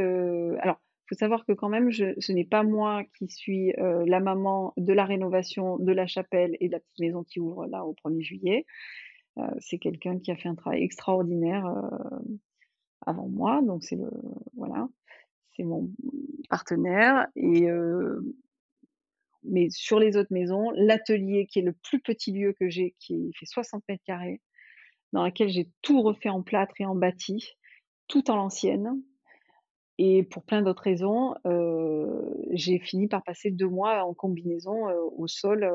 alors, 0.62 0.80
faut 1.10 1.16
savoir 1.16 1.44
que 1.46 1.54
quand 1.54 1.70
même, 1.70 1.92
ce 1.92 2.32
n'est 2.32 2.46
pas 2.46 2.64
moi 2.64 3.04
qui 3.18 3.28
suis 3.28 3.74
euh, 3.80 4.06
la 4.06 4.20
maman 4.20 4.74
de 4.78 4.94
la 4.94 5.06
rénovation 5.06 5.78
de 5.80 5.92
la 5.92 6.06
chapelle 6.06 6.56
et 6.60 6.68
de 6.68 6.74
la 6.74 6.80
petite 6.80 7.00
maison 7.00 7.24
qui 7.24 7.40
ouvre 7.40 7.66
là 7.66 7.84
au 7.84 7.96
1er 8.06 8.22
juillet. 8.22 8.66
Euh, 9.40 9.48
c'est 9.60 9.80
quelqu'un 9.80 10.20
qui 10.20 10.32
a 10.32 10.36
fait 10.36 10.50
un 10.50 10.56
travail 10.56 10.84
extraordinaire 10.84 11.66
euh, 11.66 12.20
avant 13.06 13.28
moi, 13.28 13.62
donc 13.64 13.84
c'est 13.84 13.96
le 13.96 14.10
voilà, 14.56 14.88
c'est 15.56 15.64
mon 15.64 15.90
partenaire 16.50 17.28
et 17.36 17.68
mais 19.44 19.70
sur 19.70 20.00
les 20.00 20.18
autres 20.18 20.34
maisons, 20.34 20.70
l'atelier 20.72 21.48
qui 21.48 21.60
est 21.60 21.64
le 21.64 21.72
plus 21.72 22.02
petit 22.02 22.34
lieu 22.34 22.54
que 22.60 22.70
j'ai, 22.70 22.94
qui 23.00 23.32
fait 23.34 23.46
60 23.46 23.84
mètres 23.88 24.04
carrés, 24.06 24.42
dans 25.14 25.24
lequel 25.24 25.50
j'ai 25.50 25.70
tout 25.82 26.02
refait 26.02 26.30
en 26.30 26.44
plâtre 26.44 26.76
et 26.80 26.86
en 26.86 26.94
bâti, 26.94 27.56
tout 28.08 28.30
en 28.30 28.36
l'ancienne, 28.36 29.02
et 30.02 30.24
pour 30.24 30.44
plein 30.44 30.62
d'autres 30.62 30.84
raisons, 30.84 31.36
j'ai 32.52 32.80
fini 32.80 33.10
par 33.10 33.22
passer 33.22 33.52
deux 33.52 33.68
mois 33.68 34.06
en 34.06 34.14
combinaison 34.14 34.88
au 35.18 35.28
sol, 35.28 35.70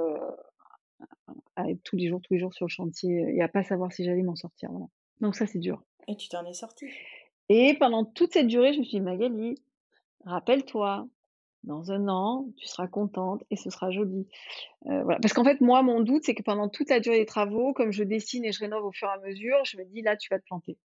à 1.56 1.68
être 1.68 1.82
tous 1.84 1.96
les 1.96 2.08
jours, 2.08 2.22
tous 2.22 2.32
les 2.32 2.40
jours 2.40 2.54
sur 2.54 2.64
le 2.64 2.70
chantier 2.70 3.26
et 3.36 3.42
à 3.42 3.48
pas 3.48 3.62
savoir 3.62 3.92
si 3.92 4.02
j'allais 4.02 4.22
m'en 4.22 4.34
sortir. 4.34 4.70
Voilà. 4.70 4.86
Donc 5.20 5.36
ça, 5.36 5.46
c'est 5.46 5.58
dur. 5.58 5.82
Et 6.08 6.16
tu 6.16 6.30
t'en 6.30 6.44
es 6.46 6.54
sortie. 6.54 6.86
Et 7.50 7.76
pendant 7.78 8.06
toute 8.06 8.32
cette 8.32 8.46
durée, 8.46 8.72
je 8.72 8.78
me 8.78 8.84
suis 8.84 8.98
dit, 8.98 9.02
Magali, 9.02 9.62
rappelle-toi, 10.24 11.06
dans 11.64 11.92
un 11.92 12.08
an, 12.08 12.46
tu 12.56 12.66
seras 12.66 12.88
contente 12.88 13.44
et 13.50 13.56
ce 13.56 13.68
sera 13.68 13.90
joli. 13.90 14.26
voilà. 14.86 15.18
Parce 15.20 15.34
qu'en 15.34 15.44
fait, 15.44 15.60
moi, 15.60 15.82
mon 15.82 16.00
doute, 16.00 16.22
c'est 16.24 16.34
que 16.34 16.42
pendant 16.42 16.70
toute 16.70 16.88
la 16.88 17.00
durée 17.00 17.18
des 17.18 17.26
travaux, 17.26 17.74
comme 17.74 17.92
je 17.92 18.04
dessine 18.04 18.46
et 18.46 18.52
je 18.52 18.60
rénove 18.60 18.86
au 18.86 18.92
fur 18.92 19.08
et 19.08 19.12
à 19.12 19.18
mesure, 19.18 19.58
je 19.64 19.76
me 19.76 19.84
dis, 19.84 20.00
là, 20.00 20.16
tu 20.16 20.28
vas 20.30 20.38
te 20.38 20.44
planter. 20.44 20.78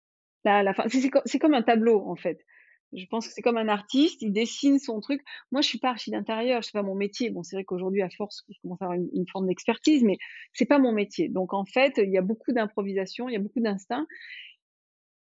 Là, 0.44 0.58
à 0.58 0.64
la 0.64 0.74
fin, 0.74 0.84
c'est 1.26 1.40
comme 1.40 1.54
un 1.54 1.64
tableau, 1.64 2.04
en 2.06 2.18
fait. 2.18 2.46
Je 2.94 3.06
pense 3.06 3.28
que 3.28 3.34
c'est 3.34 3.42
comme 3.42 3.58
un 3.58 3.68
artiste, 3.68 4.22
il 4.22 4.32
dessine 4.32 4.80
son 4.80 5.00
truc. 5.00 5.22
Moi, 5.52 5.62
je 5.62 5.68
suis 5.68 5.78
pas 5.78 5.90
archi 5.90 6.10
d'intérieur, 6.10 6.64
c'est 6.64 6.74
pas 6.74 6.82
mon 6.82 6.96
métier. 6.96 7.30
Bon, 7.30 7.44
c'est 7.44 7.56
vrai 7.56 7.64
qu'aujourd'hui, 7.64 8.02
à 8.02 8.10
force, 8.10 8.44
je 8.50 8.60
commence 8.62 8.82
à 8.82 8.86
avoir 8.86 9.00
une, 9.00 9.28
forme 9.32 9.48
d'expertise, 9.48 10.04
mais 10.04 10.18
c'est 10.54 10.66
pas 10.66 10.80
mon 10.80 10.92
métier. 10.92 11.30
Donc, 11.30 11.54
en 11.54 11.66
fait, 11.66 11.94
il 11.98 12.12
y 12.12 12.18
a 12.18 12.22
beaucoup 12.22 12.52
d'improvisation, 12.52 13.30
il 13.30 13.34
y 13.34 13.36
a 13.36 13.40
beaucoup 13.40 13.60
d'instinct. 13.60 14.08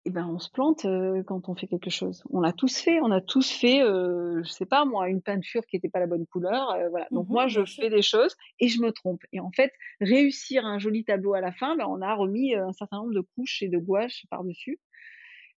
Et 0.08 0.12
ben, 0.12 0.28
on 0.28 0.38
se 0.38 0.52
plante 0.52 0.86
euh, 0.86 1.24
quand 1.24 1.50
on 1.50 1.56
fait 1.56 1.66
quelque 1.66 1.90
chose. 1.90 2.24
On 2.30 2.40
l'a 2.40 2.54
tous 2.54 2.78
fait. 2.78 3.00
On 3.02 3.10
a 3.10 3.22
tous 3.22 3.50
fait, 3.50 3.82
euh, 3.82 4.44
je 4.44 4.50
sais 4.50 4.68
pas 4.68 4.86
moi, 4.86 5.10
une 5.10 5.24
peinture 5.24 5.66
qui 5.66 5.76
n'était 5.76 5.90
pas 5.90 6.00
la 6.00 6.06
bonne 6.06 6.28
couleur. 6.28 6.70
Euh, 6.74 6.90
voilà. 6.90 7.08
Donc 7.10 7.28
mmh 7.28 7.32
moi, 7.32 7.48
je 7.48 7.66
fais 7.66 7.90
des 7.90 8.04
choses 8.04 8.36
et 8.60 8.68
je 8.68 8.80
me 8.82 8.92
trompe. 8.92 9.24
Et 9.34 9.40
en 9.40 9.50
fait, 9.52 9.74
réussir 10.00 10.64
un 10.64 10.78
joli 10.78 11.04
tableau 11.04 11.34
à 11.34 11.42
la 11.42 11.52
fin, 11.52 11.76
ben, 11.76 11.88
on 11.88 12.04
a 12.04 12.14
remis 12.14 12.54
un 12.54 12.72
certain 12.74 12.98
nombre 12.98 13.16
de 13.16 13.22
couches 13.36 13.64
et 13.64 13.68
de 13.68 13.80
gouaches 13.80 14.28
par 14.30 14.44
dessus. 14.44 14.80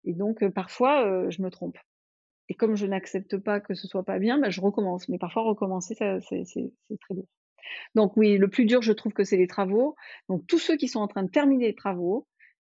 Et 0.05 0.15
donc 0.15 0.49
parfois, 0.55 1.29
je 1.29 1.43
me 1.43 1.51
trompe. 1.51 1.77
Et 2.49 2.55
comme 2.55 2.77
je 2.77 2.87
n'accepte 2.87 3.37
pas 3.37 3.61
que 3.61 3.75
ce 3.75 3.87
soit 3.87 4.05
pas 4.05 4.19
bien, 4.19 4.39
bah, 4.39 4.51
je 4.51 4.61
recommence. 4.61 5.09
Mais 5.09 5.19
parfois, 5.19 5.43
recommencer, 5.43 5.95
c'est 5.95 6.73
très 7.01 7.15
dur. 7.15 7.25
Donc 7.95 8.17
oui, 8.17 8.39
le 8.39 8.49
plus 8.49 8.65
dur, 8.65 8.83
je 8.83 8.93
trouve 8.93 9.13
que 9.13 9.25
c'est 9.25 9.37
les 9.37 9.47
travaux. 9.47 9.95
Donc 10.29 10.47
tous 10.47 10.59
ceux 10.59 10.77
qui 10.77 10.89
sont 10.89 11.01
en 11.01 11.09
train 11.09 11.23
de 11.23 11.31
terminer 11.31 11.67
les 11.67 11.75
travaux, 11.75 12.27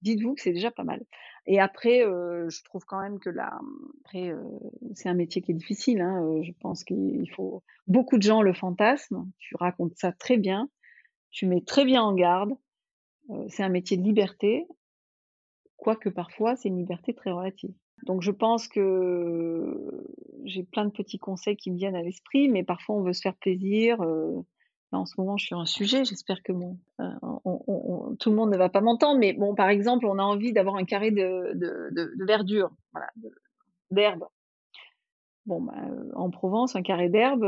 dites-vous 0.03 0.35
que 0.35 0.43
c'est 0.43 0.53
déjà 0.53 0.71
pas 0.71 0.85
mal. 0.85 1.03
Et 1.47 1.59
après, 1.61 2.05
euh, 2.05 2.49
je 2.49 2.63
trouve 2.65 2.85
quand 2.85 3.01
même 3.01 3.19
que 3.19 3.31
là, 3.31 3.59
après, 4.05 4.31
euh, 4.31 4.43
c'est 4.95 5.09
un 5.09 5.15
métier 5.15 5.43
qui 5.43 5.53
est 5.53 5.55
difficile. 5.55 6.01
Hein. 6.01 6.23
Euh, 6.25 6.43
je 6.43 6.53
pense 6.61 6.85
qu'il 6.85 7.29
faut 7.35 7.63
beaucoup 7.87 8.17
de 8.17 8.23
gens 8.23 8.43
le 8.43 8.53
fantasme. 8.53 9.29
Tu 9.39 9.57
racontes 9.57 9.97
ça 9.97 10.13
très 10.13 10.37
bien, 10.37 10.69
tu 11.31 11.47
mets 11.47 11.63
très 11.63 11.85
bien 11.85 12.03
en 12.03 12.15
garde. 12.15 12.53
c'est 13.49 13.63
un 13.63 13.69
métier 13.69 13.97
de 13.97 14.03
liberté, 14.03 14.67
quoique 15.77 16.09
parfois 16.09 16.57
c'est 16.57 16.69
une 16.69 16.79
liberté 16.79 17.15
très 17.15 17.31
relative. 17.31 17.73
Donc 18.05 18.23
je 18.23 18.31
pense 18.31 18.69
que 18.69 20.05
j'ai 20.45 20.65
plein 20.65 20.85
de 20.85 20.91
petits 20.91 21.19
conseils 21.19 21.57
qui 21.57 21.71
me 21.71 21.77
viennent 21.77 21.97
à 21.97 22.03
l'esprit, 22.03 22.49
mais 22.49 22.65
parfois 22.65 22.97
on 22.97 23.03
veut 23.03 23.13
se 23.13 23.21
faire 23.21 23.37
plaisir. 23.37 24.01
en 24.93 25.07
ce 25.07 25.15
moment, 25.19 25.37
je 25.37 25.47
suis 25.47 25.55
un 25.55 25.67
sujet. 25.67 26.05
J'espère 26.05 26.43
que 26.43 26.53
bon, 26.53 26.79
tout 28.19 28.31
le 28.31 28.37
monde 28.37 28.51
ne 28.51 28.57
va 28.57 28.69
pas 28.69 28.81
m'entendre, 28.81 29.21
mais 29.21 29.33
bon, 29.33 29.55
par 29.55 29.69
exemple, 29.69 30.07
on 30.07 30.19
a 30.19 30.23
envie 30.23 30.53
d'avoir 30.53 30.77
un 30.77 30.85
carré 30.85 31.11
de, 31.11 32.25
verdure, 32.25 32.71
d'herbe. 33.91 34.25
Bon, 35.45 35.61
bah, 35.61 35.75
en 36.15 36.31
Provence, 36.31 36.77
un 36.77 36.83
carré 36.83 37.09
d'herbe, 37.09 37.45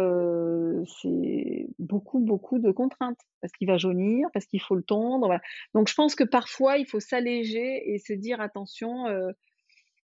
c'est 1.01 1.68
beaucoup, 1.78 2.18
beaucoup 2.18 2.59
de 2.59 2.72
contraintes 2.72 3.20
parce 3.40 3.52
qu'il 3.52 3.68
va 3.68 3.76
jaunir, 3.76 4.28
parce 4.32 4.47
qu'il 4.47 4.60
faut 4.60 4.74
le 4.74 4.82
tondre. 4.82 5.39
Donc, 5.74 5.89
je 5.89 5.94
pense 5.94 6.14
que 6.14 6.24
parfois, 6.24 6.78
il 6.78 6.86
faut 6.86 6.98
s'alléger 7.01 7.93
et 7.93 7.98
se 7.98 8.12
dire 8.12 8.40
attention 8.40 9.06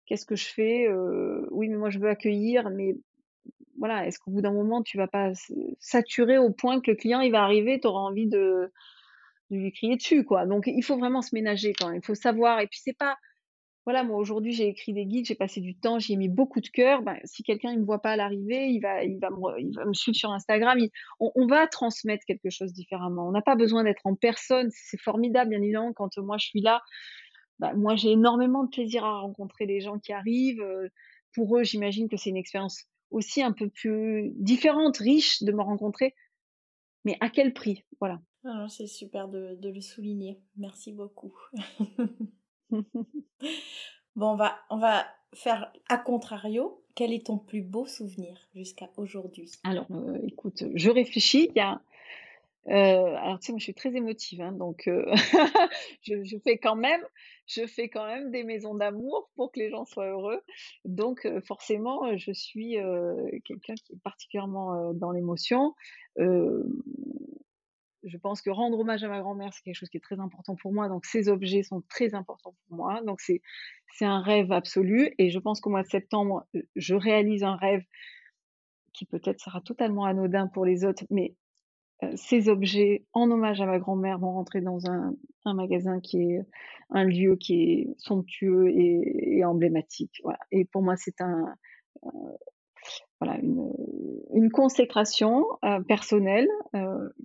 qu'est-ce 0.09 0.25
que 0.25 0.35
je 0.35 0.47
fais 0.47 0.87
Oui, 1.51 1.69
mais 1.69 1.77
moi 1.77 1.91
je 1.91 1.99
veux 1.99 2.09
accueillir, 2.09 2.69
mais 2.71 2.95
voilà, 3.77 4.05
est-ce 4.05 4.19
qu'au 4.19 4.31
bout 4.31 4.41
d'un 4.41 4.51
moment 4.51 4.83
tu 4.83 4.97
vas 4.97 5.07
pas 5.07 5.31
saturer 5.79 6.37
au 6.37 6.51
point 6.51 6.81
que 6.81 6.91
le 6.91 6.97
client 6.97 7.21
il 7.21 7.31
va 7.31 7.43
arriver, 7.43 7.79
tu 7.79 7.87
auras 7.87 8.01
envie 8.01 8.27
de, 8.27 8.71
lui 9.49 9.71
crier 9.71 9.95
dessus, 9.95 10.23
quoi. 10.25 10.45
Donc 10.45 10.67
il 10.67 10.83
faut 10.83 10.97
vraiment 10.97 11.21
se 11.21 11.33
ménager 11.33 11.73
il 11.93 12.01
faut 12.03 12.15
savoir. 12.15 12.59
Et 12.59 12.67
puis 12.67 12.79
c'est 12.83 12.97
pas, 12.97 13.17
voilà, 13.85 14.03
moi 14.03 14.17
aujourd'hui 14.17 14.51
j'ai 14.51 14.67
écrit 14.67 14.93
des 14.93 15.05
guides, 15.05 15.25
j'ai 15.25 15.35
passé 15.35 15.61
du 15.61 15.75
temps, 15.75 15.97
j'y 15.97 16.13
ai 16.13 16.17
mis 16.17 16.29
beaucoup 16.29 16.61
de 16.61 16.67
cœur. 16.67 17.01
Ben, 17.01 17.17
si 17.23 17.41
quelqu'un 17.43 17.71
il 17.71 17.79
me 17.79 17.85
voit 17.85 18.01
pas 18.01 18.11
à 18.11 18.15
l'arrivée, 18.15 18.67
il 18.67 18.79
va, 18.79 19.03
il 19.03 19.17
va 19.19 19.29
me, 19.29 19.59
il 19.59 19.73
va 19.75 19.85
me 19.85 19.93
suivre 19.93 20.17
sur 20.17 20.31
Instagram. 20.31 20.77
on, 21.19 21.31
on, 21.35 21.47
va 21.47 21.67
transmettre 21.67 22.25
quelque 22.25 22.49
chose 22.49 22.73
différemment. 22.73 23.27
On 23.27 23.31
n'a 23.31 23.41
pas 23.41 23.55
besoin 23.55 23.83
d'être 23.83 24.05
en 24.05 24.15
personne. 24.15 24.69
C'est 24.71 24.99
formidable, 24.99 25.49
bien 25.51 25.61
évidemment, 25.61 25.93
quand 25.93 26.17
moi 26.17 26.37
je 26.37 26.47
suis 26.47 26.61
là 26.61 26.81
bah, 27.59 27.73
moi 27.73 27.95
j'ai 27.95 28.11
énormément 28.11 28.63
de 28.63 28.69
plaisir 28.69 29.05
à 29.05 29.19
rencontrer 29.19 29.65
les 29.65 29.81
gens 29.81 29.99
qui 29.99 30.13
arrivent. 30.13 30.65
Pour 31.33 31.57
eux, 31.57 31.63
j'imagine 31.63 32.09
que 32.09 32.17
c'est 32.17 32.29
une 32.29 32.37
expérience 32.37 32.85
aussi 33.11 33.41
un 33.41 33.51
peu 33.51 33.69
plus 33.69 34.31
différente, 34.35 34.97
riche 34.97 35.43
de 35.43 35.51
me 35.51 35.61
rencontrer. 35.61 36.15
Mais 37.05 37.17
à 37.21 37.29
quel 37.29 37.53
prix? 37.53 37.85
Voilà. 37.99 38.21
Ah 38.45 38.67
c'est 38.69 38.87
super 38.87 39.27
de, 39.27 39.55
de, 39.55 39.69
le 39.69 39.81
souligner. 39.81 40.39
Merci 40.57 40.93
beaucoup. 40.93 41.35
bon, 42.71 42.83
on 44.15 44.35
va, 44.35 44.59
on 44.69 44.77
va 44.77 45.05
faire 45.33 45.71
à 45.87 45.97
contrario. 45.97 46.83
Quel 46.95 47.13
est 47.13 47.27
ton 47.27 47.37
plus 47.37 47.61
beau 47.61 47.85
souvenir 47.85 48.37
jusqu'à 48.53 48.89
aujourd'hui? 48.97 49.51
Alors, 49.63 49.87
écoute, 50.23 50.63
je 50.73 50.89
réfléchis. 50.89 51.49
Il 51.55 51.57
y 51.57 51.61
a 51.61 51.81
alors 52.67 53.39
tu 53.39 53.47
sais, 53.47 53.51
moi 53.51 53.59
je 53.59 53.63
suis 53.63 53.73
très 53.73 53.95
émotive, 53.95 54.41
hein, 54.41 54.51
donc 54.51 54.87
je, 56.03 56.37
fais 56.43 56.57
quand 56.57 56.75
même, 56.75 57.01
je 57.47 57.65
fais 57.65 57.89
quand 57.89 58.05
même 58.05 58.31
des 58.31 58.43
maisons 58.43 58.75
d'amour 58.75 59.29
pour 59.35 59.51
que 59.51 59.59
les 59.59 59.69
gens 59.69 59.85
soient 59.85 60.09
heureux. 60.09 60.41
Donc 60.85 61.27
forcément, 61.45 62.15
je 62.17 62.31
suis 62.31 62.77
quelqu'un 63.45 63.75
qui 63.75 63.93
est 63.93 64.01
particulièrement 64.03 64.93
dans 64.93 65.11
l'émotion 65.11 65.73
je 68.03 68.17
pense 68.17 68.41
que 68.41 68.49
rendre 68.49 68.79
hommage 68.79 69.03
à 69.03 69.07
ma 69.07 69.19
grand-mère, 69.19 69.53
c'est 69.53 69.63
quelque 69.63 69.75
chose 69.75 69.89
qui 69.89 69.97
est 69.97 70.03
très 70.03 70.19
important 70.19 70.55
pour 70.55 70.73
moi. 70.73 70.87
Donc, 70.87 71.05
ces 71.05 71.29
objets 71.29 71.63
sont 71.63 71.81
très 71.89 72.13
importants 72.13 72.55
pour 72.67 72.77
moi. 72.77 73.01
Donc, 73.03 73.21
c'est, 73.21 73.41
c'est 73.93 74.05
un 74.05 74.21
rêve 74.21 74.51
absolu. 74.51 75.13
Et 75.17 75.29
je 75.29 75.39
pense 75.39 75.59
qu'au 75.59 75.69
mois 75.69 75.83
de 75.83 75.89
septembre, 75.89 76.45
je 76.75 76.95
réalise 76.95 77.43
un 77.43 77.55
rêve 77.55 77.83
qui 78.93 79.05
peut-être 79.05 79.39
sera 79.39 79.61
totalement 79.61 80.05
anodin 80.05 80.47
pour 80.47 80.65
les 80.65 80.85
autres, 80.85 81.03
mais 81.09 81.35
ces 82.15 82.47
objets 82.47 83.05
en 83.13 83.29
hommage 83.29 83.59
à 83.61 83.65
ma 83.65 83.79
grand-mère 83.79 84.19
vont 84.19 84.31
rentrer 84.31 84.61
dans 84.61 84.89
un, 84.89 85.13
un, 85.45 85.53
magasin 85.53 85.99
qui 85.99 86.21
est 86.21 86.41
un 86.89 87.03
lieu 87.03 87.35
qui 87.35 87.61
est 87.61 87.87
somptueux 87.97 88.69
et, 88.69 89.43
emblématique. 89.43 90.21
Et 90.51 90.65
pour 90.65 90.81
moi, 90.81 90.95
c'est 90.95 91.19
un, 91.21 91.53
euh, 92.05 92.09
voilà, 93.19 93.37
une, 93.41 93.69
une 94.33 94.49
consécration 94.49 95.45
personnelle 95.87 96.47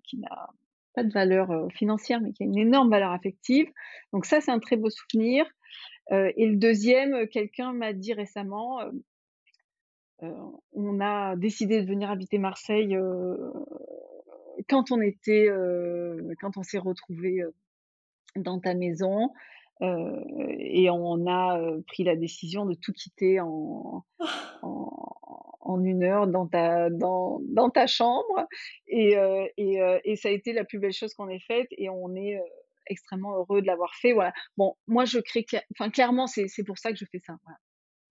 qui 0.03 0.19
n'a 0.19 0.49
pas 0.95 1.05
de 1.05 1.13
valeur 1.13 1.51
euh, 1.51 1.69
financière, 1.71 2.21
mais 2.21 2.33
qui 2.33 2.45
a 2.45 2.47
une 2.47 2.59
énorme 2.59 2.91
valeur 2.91 3.11
affective. 3.11 3.67
Donc 4.13 4.25
ça, 4.25 4.41
c'est 4.41 4.51
un 4.51 4.61
très 4.61 4.77
beau 4.77 4.89
souvenir. 4.91 5.45
Euh, 6.13 6.33
et 6.37 6.47
le 6.47 6.57
deuxième, 6.57 7.15
euh, 7.15 7.27
quelqu'un 7.27 7.73
m'a 7.73 7.93
dit 7.93 8.15
récemment, 8.15 8.81
on 10.73 11.01
a 11.01 11.37
décidé 11.37 11.83
de 11.83 11.87
venir 11.87 12.11
habiter 12.11 12.39
Marseille 12.39 12.97
quand 14.69 14.91
on 14.91 15.01
était, 15.01 15.49
quand 16.41 16.57
on 16.57 16.63
s'est 16.63 16.79
retrouvé 16.79 17.43
dans 18.37 18.61
ta 18.61 18.75
maison. 18.75 19.31
et 19.81 20.89
on 20.91 21.27
a 21.27 21.61
pris 21.87 22.05
la 22.05 22.17
décision 22.17 22.67
de 22.67 22.75
tout 22.75 22.93
quitter 22.93 23.41
en, 23.41 24.05
en, 24.63 25.15
en 25.65 25.83
une 25.83 26.05
heure 26.05 26.27
dans 26.27 26.47
ta, 26.47 26.91
dans, 26.91 27.41
dans 27.43 27.71
ta 27.71 27.87
chambre. 27.87 28.47
Et, 28.87 29.17
euh, 29.17 29.47
et, 29.57 29.81
euh, 29.81 29.99
et, 30.05 30.17
ça 30.17 30.29
a 30.29 30.33
été 30.33 30.53
la 30.53 30.65
plus 30.65 30.79
belle 30.79 30.93
chose 30.93 31.15
qu'on 31.15 31.29
ait 31.29 31.41
faite 31.41 31.69
et 31.71 31.89
on 31.89 32.15
est 32.15 32.37
euh, 32.37 32.43
extrêmement 32.87 33.37
heureux 33.37 33.63
de 33.63 33.67
l'avoir 33.67 33.95
fait. 33.95 34.13
Voilà. 34.13 34.33
Bon, 34.57 34.77
moi, 34.87 35.05
je 35.05 35.19
crée, 35.19 35.45
enfin, 35.73 35.91
clairement, 35.91 36.27
c'est 36.27 36.65
pour 36.65 36.79
ça 36.79 36.91
que 36.91 36.99
je 36.99 37.07
fais 37.11 37.21
ça. 37.21 37.35
Voilà. 37.45 37.59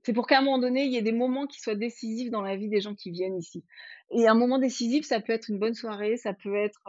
C'est 0.04 0.14
pour 0.14 0.28
qu'à 0.28 0.40
un 0.40 0.42
moment 0.42 0.60
donné, 0.60 0.86
il 0.86 0.92
y 0.92 0.98
ait 0.98 1.02
des 1.02 1.12
moments 1.12 1.48
qui 1.48 1.60
soient 1.60 1.76
décisifs 1.76 2.30
dans 2.30 2.42
la 2.42 2.56
vie 2.56 2.70
des 2.70 2.82
gens 2.82 2.96
qui 2.96 3.12
viennent 3.12 3.38
ici. 3.38 3.64
Et 4.12 4.28
un 4.28 4.36
moment 4.36 4.60
décisif, 4.60 5.06
ça 5.06 5.20
peut 5.20 5.34
être 5.34 5.50
une 5.50 5.60
bonne 5.60 5.74
soirée, 5.74 6.18
ça 6.18 6.34
peut 6.34 6.56
être 6.56 6.82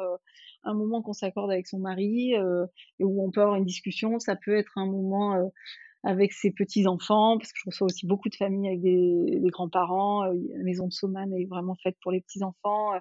un 0.64 0.74
moment 0.74 1.02
qu'on 1.02 1.12
s'accorde 1.12 1.50
avec 1.50 1.66
son 1.66 1.78
mari 1.78 2.36
euh, 2.36 2.66
et 2.98 3.04
où 3.04 3.24
on 3.24 3.30
peut 3.30 3.40
avoir 3.40 3.56
une 3.56 3.64
discussion, 3.64 4.18
ça 4.18 4.36
peut 4.36 4.56
être 4.56 4.72
un 4.76 4.86
moment 4.86 5.50
avec 6.04 6.32
ses 6.32 6.50
petits-enfants, 6.50 7.38
parce 7.38 7.52
que 7.52 7.58
je 7.64 7.70
reçois 7.70 7.86
aussi 7.86 8.06
beaucoup 8.06 8.28
de 8.28 8.34
familles 8.34 8.68
avec 8.68 8.82
des, 8.82 9.50
grands-parents. 9.50 10.24
Euh, 10.24 10.34
la 10.56 10.62
maison 10.62 10.86
de 10.86 10.92
Sauman 10.92 11.32
est 11.32 11.46
vraiment 11.46 11.74
faite 11.82 11.96
pour 12.02 12.12
les 12.12 12.20
petits-enfants. 12.20 12.94
Euh, 12.94 12.98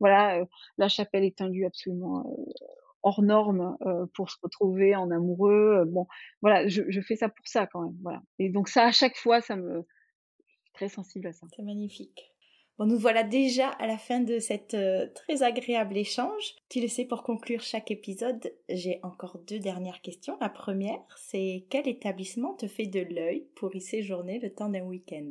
voilà, 0.00 0.40
euh, 0.40 0.44
la 0.78 0.88
chapelle 0.88 1.24
est 1.24 1.40
un 1.42 1.48
lieu 1.48 1.66
absolument 1.66 2.24
hors 3.06 3.22
norme 3.22 3.76
pour 4.14 4.30
se 4.30 4.36
retrouver 4.42 4.96
en 4.96 5.10
amoureux. 5.10 5.84
bon, 5.86 6.06
voilà, 6.42 6.66
je, 6.66 7.00
fais 7.00 7.16
ça 7.16 7.28
pour 7.28 7.46
ça 7.46 7.66
quand 7.66 7.82
même. 7.82 7.96
Voilà. 8.02 8.20
Et 8.38 8.50
donc 8.50 8.68
ça, 8.68 8.86
à 8.86 8.92
chaque 8.92 9.16
fois, 9.16 9.40
ça 9.40 9.56
me, 9.56 9.86
très 10.74 10.88
sensible 10.88 11.28
à 11.28 11.32
ça. 11.32 11.46
C'est 11.54 11.62
magnifique. 11.62 12.32
Bon, 12.78 12.84
nous 12.84 12.98
voilà 12.98 13.22
déjà 13.22 13.70
à 13.70 13.86
la 13.86 13.96
fin 13.96 14.20
de 14.20 14.38
cet 14.38 14.74
euh, 14.74 15.08
très 15.14 15.42
agréable 15.42 15.96
échange. 15.96 16.56
Tu 16.68 16.82
le 16.82 16.88
sais, 16.88 17.06
pour 17.06 17.22
conclure 17.22 17.62
chaque 17.62 17.90
épisode, 17.90 18.52
j'ai 18.68 19.00
encore 19.02 19.38
deux 19.46 19.58
dernières 19.58 20.02
questions. 20.02 20.36
La 20.42 20.50
première, 20.50 21.00
c'est 21.16 21.64
quel 21.70 21.88
établissement 21.88 22.52
te 22.54 22.68
fait 22.68 22.86
de 22.86 23.00
l'œil 23.00 23.46
pour 23.54 23.74
y 23.74 23.80
séjourner 23.80 24.38
le 24.40 24.52
temps 24.52 24.68
d'un 24.68 24.82
week-end? 24.82 25.30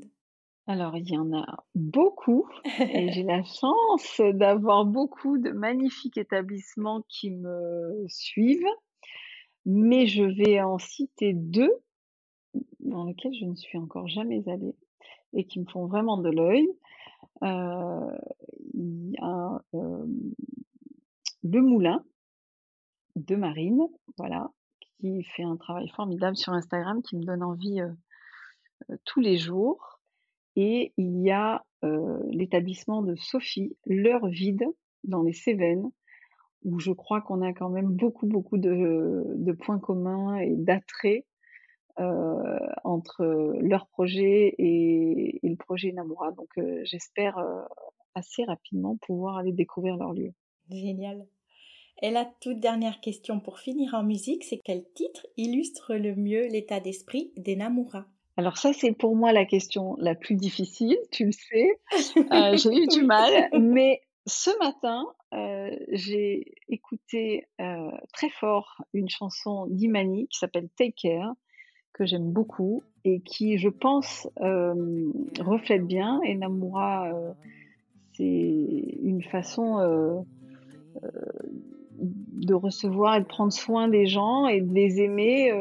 Alors, 0.67 0.97
il 0.97 1.07
y 1.07 1.17
en 1.17 1.31
a 1.31 1.63
beaucoup 1.75 2.49
et 2.79 3.11
j'ai 3.11 3.21
la 3.21 3.43
chance 3.61 4.19
d'avoir 4.33 4.85
beaucoup 4.85 5.37
de 5.37 5.51
magnifiques 5.51 6.17
établissements 6.17 7.03
qui 7.07 7.29
me 7.29 8.03
suivent, 8.07 8.65
mais 9.67 10.07
je 10.07 10.23
vais 10.23 10.61
en 10.61 10.79
citer 10.79 11.33
deux 11.33 11.71
dans 12.79 13.03
lesquels 13.03 13.35
je 13.39 13.45
ne 13.45 13.53
suis 13.53 13.77
encore 13.77 14.07
jamais 14.07 14.41
allée 14.49 14.75
et 15.33 15.45
qui 15.45 15.59
me 15.59 15.65
font 15.65 15.85
vraiment 15.85 16.17
de 16.17 16.29
l'œil. 16.29 16.67
Euh, 17.43 18.17
il 18.73 19.11
y 19.11 19.17
a 19.21 19.61
le 21.43 21.61
moulin 21.61 22.03
de 23.15 23.35
Marine, 23.35 23.87
voilà, 24.17 24.49
qui 24.99 25.23
fait 25.23 25.43
un 25.43 25.57
travail 25.57 25.89
formidable 25.89 26.37
sur 26.37 26.53
Instagram, 26.53 27.03
qui 27.03 27.17
me 27.17 27.23
donne 27.23 27.43
envie 27.43 27.81
tous 29.03 29.19
les 29.19 29.37
jours. 29.37 29.94
Et 30.55 30.93
il 30.97 31.21
y 31.21 31.31
a 31.31 31.63
l'établissement 32.31 33.03
de 33.03 33.13
Sophie, 33.15 33.77
l'heure 33.85 34.25
vide, 34.27 34.65
dans 35.03 35.21
les 35.21 35.33
Cévennes, 35.33 35.91
où 36.63 36.79
je 36.79 36.91
crois 36.91 37.21
qu'on 37.21 37.41
a 37.41 37.53
quand 37.53 37.69
même 37.69 37.89
beaucoup, 37.89 38.25
beaucoup 38.25 38.57
de, 38.57 39.51
points 39.63 39.79
communs 39.79 40.37
et 40.37 40.55
d'attraits 40.55 41.25
euh, 41.99 42.59
entre 42.83 43.23
leur 43.61 43.87
projet 43.87 44.55
et, 44.57 45.39
le 45.43 45.55
projet 45.55 45.91
Namura. 45.91 46.31
Donc 46.31 46.49
euh, 46.57 46.81
j'espère 46.83 47.37
euh, 47.37 47.61
assez 48.15 48.43
rapidement 48.43 48.97
pouvoir 48.97 49.37
aller 49.37 49.53
découvrir 49.53 49.95
leur 49.95 50.13
lieu. 50.13 50.33
Génial. 50.69 51.25
Et 52.01 52.11
la 52.11 52.25
toute 52.41 52.59
dernière 52.59 52.99
question 52.99 53.39
pour 53.39 53.59
finir 53.59 53.93
en 53.93 54.03
musique, 54.03 54.43
c'est 54.43 54.59
quel 54.59 54.83
titre 54.95 55.25
illustre 55.37 55.95
le 55.95 56.15
mieux 56.15 56.47
l'état 56.47 56.81
d'esprit 56.81 57.31
des 57.37 57.55
Namura 57.55 58.07
alors 58.37 58.57
ça, 58.57 58.73
c'est 58.73 58.91
pour 58.91 59.15
moi 59.15 59.31
la 59.31 59.45
question 59.45 59.95
la 59.99 60.15
plus 60.15 60.35
difficile, 60.35 60.97
tu 61.11 61.25
le 61.25 61.31
sais. 61.31 61.79
j'ai 62.57 62.83
eu 62.83 62.87
du 62.87 63.03
mal, 63.03 63.49
mais 63.59 64.01
ce 64.25 64.49
matin, 64.59 65.05
j'ai 65.91 66.55
écouté 66.69 67.47
très 68.13 68.29
fort 68.29 68.81
une 68.93 69.09
chanson 69.09 69.67
d'Imani 69.67 70.27
qui 70.27 70.39
s'appelle 70.39 70.69
Take 70.77 70.95
Care, 71.01 71.33
que 71.95 72.05
j'aime 72.05 72.31
beaucoup 72.31 72.83
et 73.05 73.21
qui, 73.21 73.57
je 73.57 73.69
pense, 73.69 74.27
euh, 74.41 75.11
reflète 75.39 75.85
bien. 75.87 76.19
Et 76.23 76.35
Namura, 76.35 77.07
euh, 77.13 77.31
c'est 78.13 78.97
une 79.03 79.23
façon 79.23 79.79
euh, 79.79 80.19
de 81.97 82.53
recevoir 82.53 83.15
et 83.15 83.21
de 83.21 83.25
prendre 83.25 83.53
soin 83.53 83.87
des 83.87 84.07
gens 84.07 84.47
et 84.47 84.59
de 84.59 84.73
les 84.73 85.01
aimer 85.01 85.51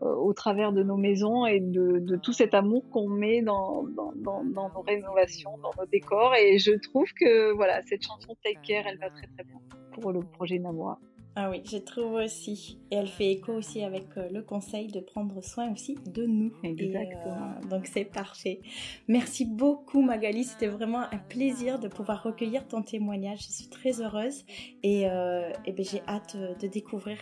au 0.00 0.32
travers 0.32 0.72
de 0.72 0.82
nos 0.82 0.96
maisons 0.96 1.46
et 1.46 1.60
de, 1.60 2.16
tout 2.16 2.32
cet 2.32 2.54
amour 2.54 2.88
qu'on 2.90 3.08
met 3.08 3.42
dans, 3.42 3.84
dans, 4.16 4.44
nos 4.44 4.82
rénovations, 4.82 5.58
dans 5.58 5.72
nos 5.78 5.86
décors. 5.86 6.34
Et 6.34 6.58
je 6.58 6.72
trouve 6.72 7.08
que 7.18 7.52
voilà, 7.52 7.82
cette 7.86 8.02
chanson 8.02 8.36
Take 8.42 8.60
Care, 8.66 8.86
elle 8.86 8.98
va 8.98 9.10
très 9.10 9.26
très 9.26 9.44
bien 9.44 9.60
pour 9.92 10.12
le 10.12 10.20
projet 10.20 10.58
Namura. 10.58 10.98
Ah 11.40 11.50
oui, 11.50 11.62
je 11.64 11.76
trouve 11.78 12.14
aussi. 12.14 12.80
Et 12.90 12.96
elle 12.96 13.06
fait 13.06 13.30
écho 13.30 13.52
aussi 13.52 13.84
avec 13.84 14.06
euh, 14.16 14.28
le 14.32 14.42
conseil 14.42 14.88
de 14.88 14.98
prendre 14.98 15.40
soin 15.40 15.72
aussi 15.72 15.96
de 16.12 16.26
nous. 16.26 16.52
Exactement. 16.64 17.52
Euh, 17.62 17.68
donc 17.68 17.86
c'est 17.86 18.04
parfait. 18.04 18.60
Merci 19.06 19.44
beaucoup 19.44 20.02
Magali, 20.02 20.42
c'était 20.42 20.66
vraiment 20.66 21.02
un 21.02 21.18
plaisir 21.28 21.78
de 21.78 21.86
pouvoir 21.86 22.24
recueillir 22.24 22.66
ton 22.66 22.82
témoignage. 22.82 23.38
Je 23.46 23.52
suis 23.52 23.68
très 23.68 24.02
heureuse 24.02 24.44
et, 24.82 25.08
euh, 25.08 25.52
ben, 25.64 25.84
j'ai 25.84 26.02
hâte 26.08 26.36
de 26.36 26.66
découvrir 26.66 27.18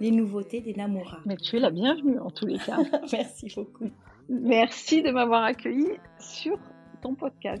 les 0.00 0.12
nouveautés 0.12 0.60
des 0.60 0.74
Namura. 0.74 1.18
Mais 1.26 1.36
tu 1.36 1.56
es 1.56 1.58
la 1.58 1.72
bienvenue 1.72 2.20
en 2.20 2.30
tous 2.30 2.46
les 2.46 2.58
cas. 2.58 2.78
Merci 3.12 3.52
beaucoup. 3.56 3.90
Merci 4.28 5.02
de 5.02 5.10
m'avoir 5.10 5.42
accueilli 5.42 5.88
sur 6.20 6.56
ton 7.02 7.16
podcast. 7.16 7.60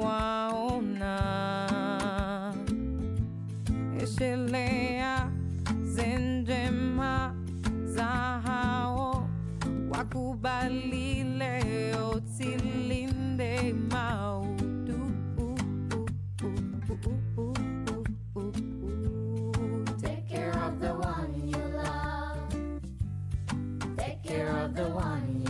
waona 0.00 1.16
eshelea 4.02 5.30
za 7.84 8.04
hao 8.44 9.28
wakubali 9.90 11.24
leo 11.24 12.20
silinde 12.36 13.72
Take 20.02 20.28
care 20.28 20.52
of 20.64 20.80
the 20.80 20.94
one 20.94 21.48
you 21.48 21.62
love. 21.76 22.38
Take 23.96 24.22
care 24.22 24.48
of 24.64 24.74
the 24.74 24.88
one 24.88 25.44
you 25.46 25.49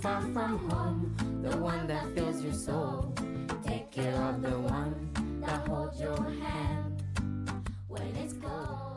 far 0.00 0.20
from 0.20 0.70
home, 0.70 1.42
the 1.42 1.56
one 1.56 1.86
that 1.88 2.06
fills 2.14 2.42
your 2.42 2.52
soul. 2.52 3.12
Take 3.64 3.90
care 3.90 4.14
of 4.14 4.42
the 4.42 4.58
one 4.60 5.40
that 5.40 5.66
holds 5.66 6.00
your 6.00 6.22
hand 6.22 7.02
when 7.88 8.14
it's 8.16 8.34
cold. 8.34 8.87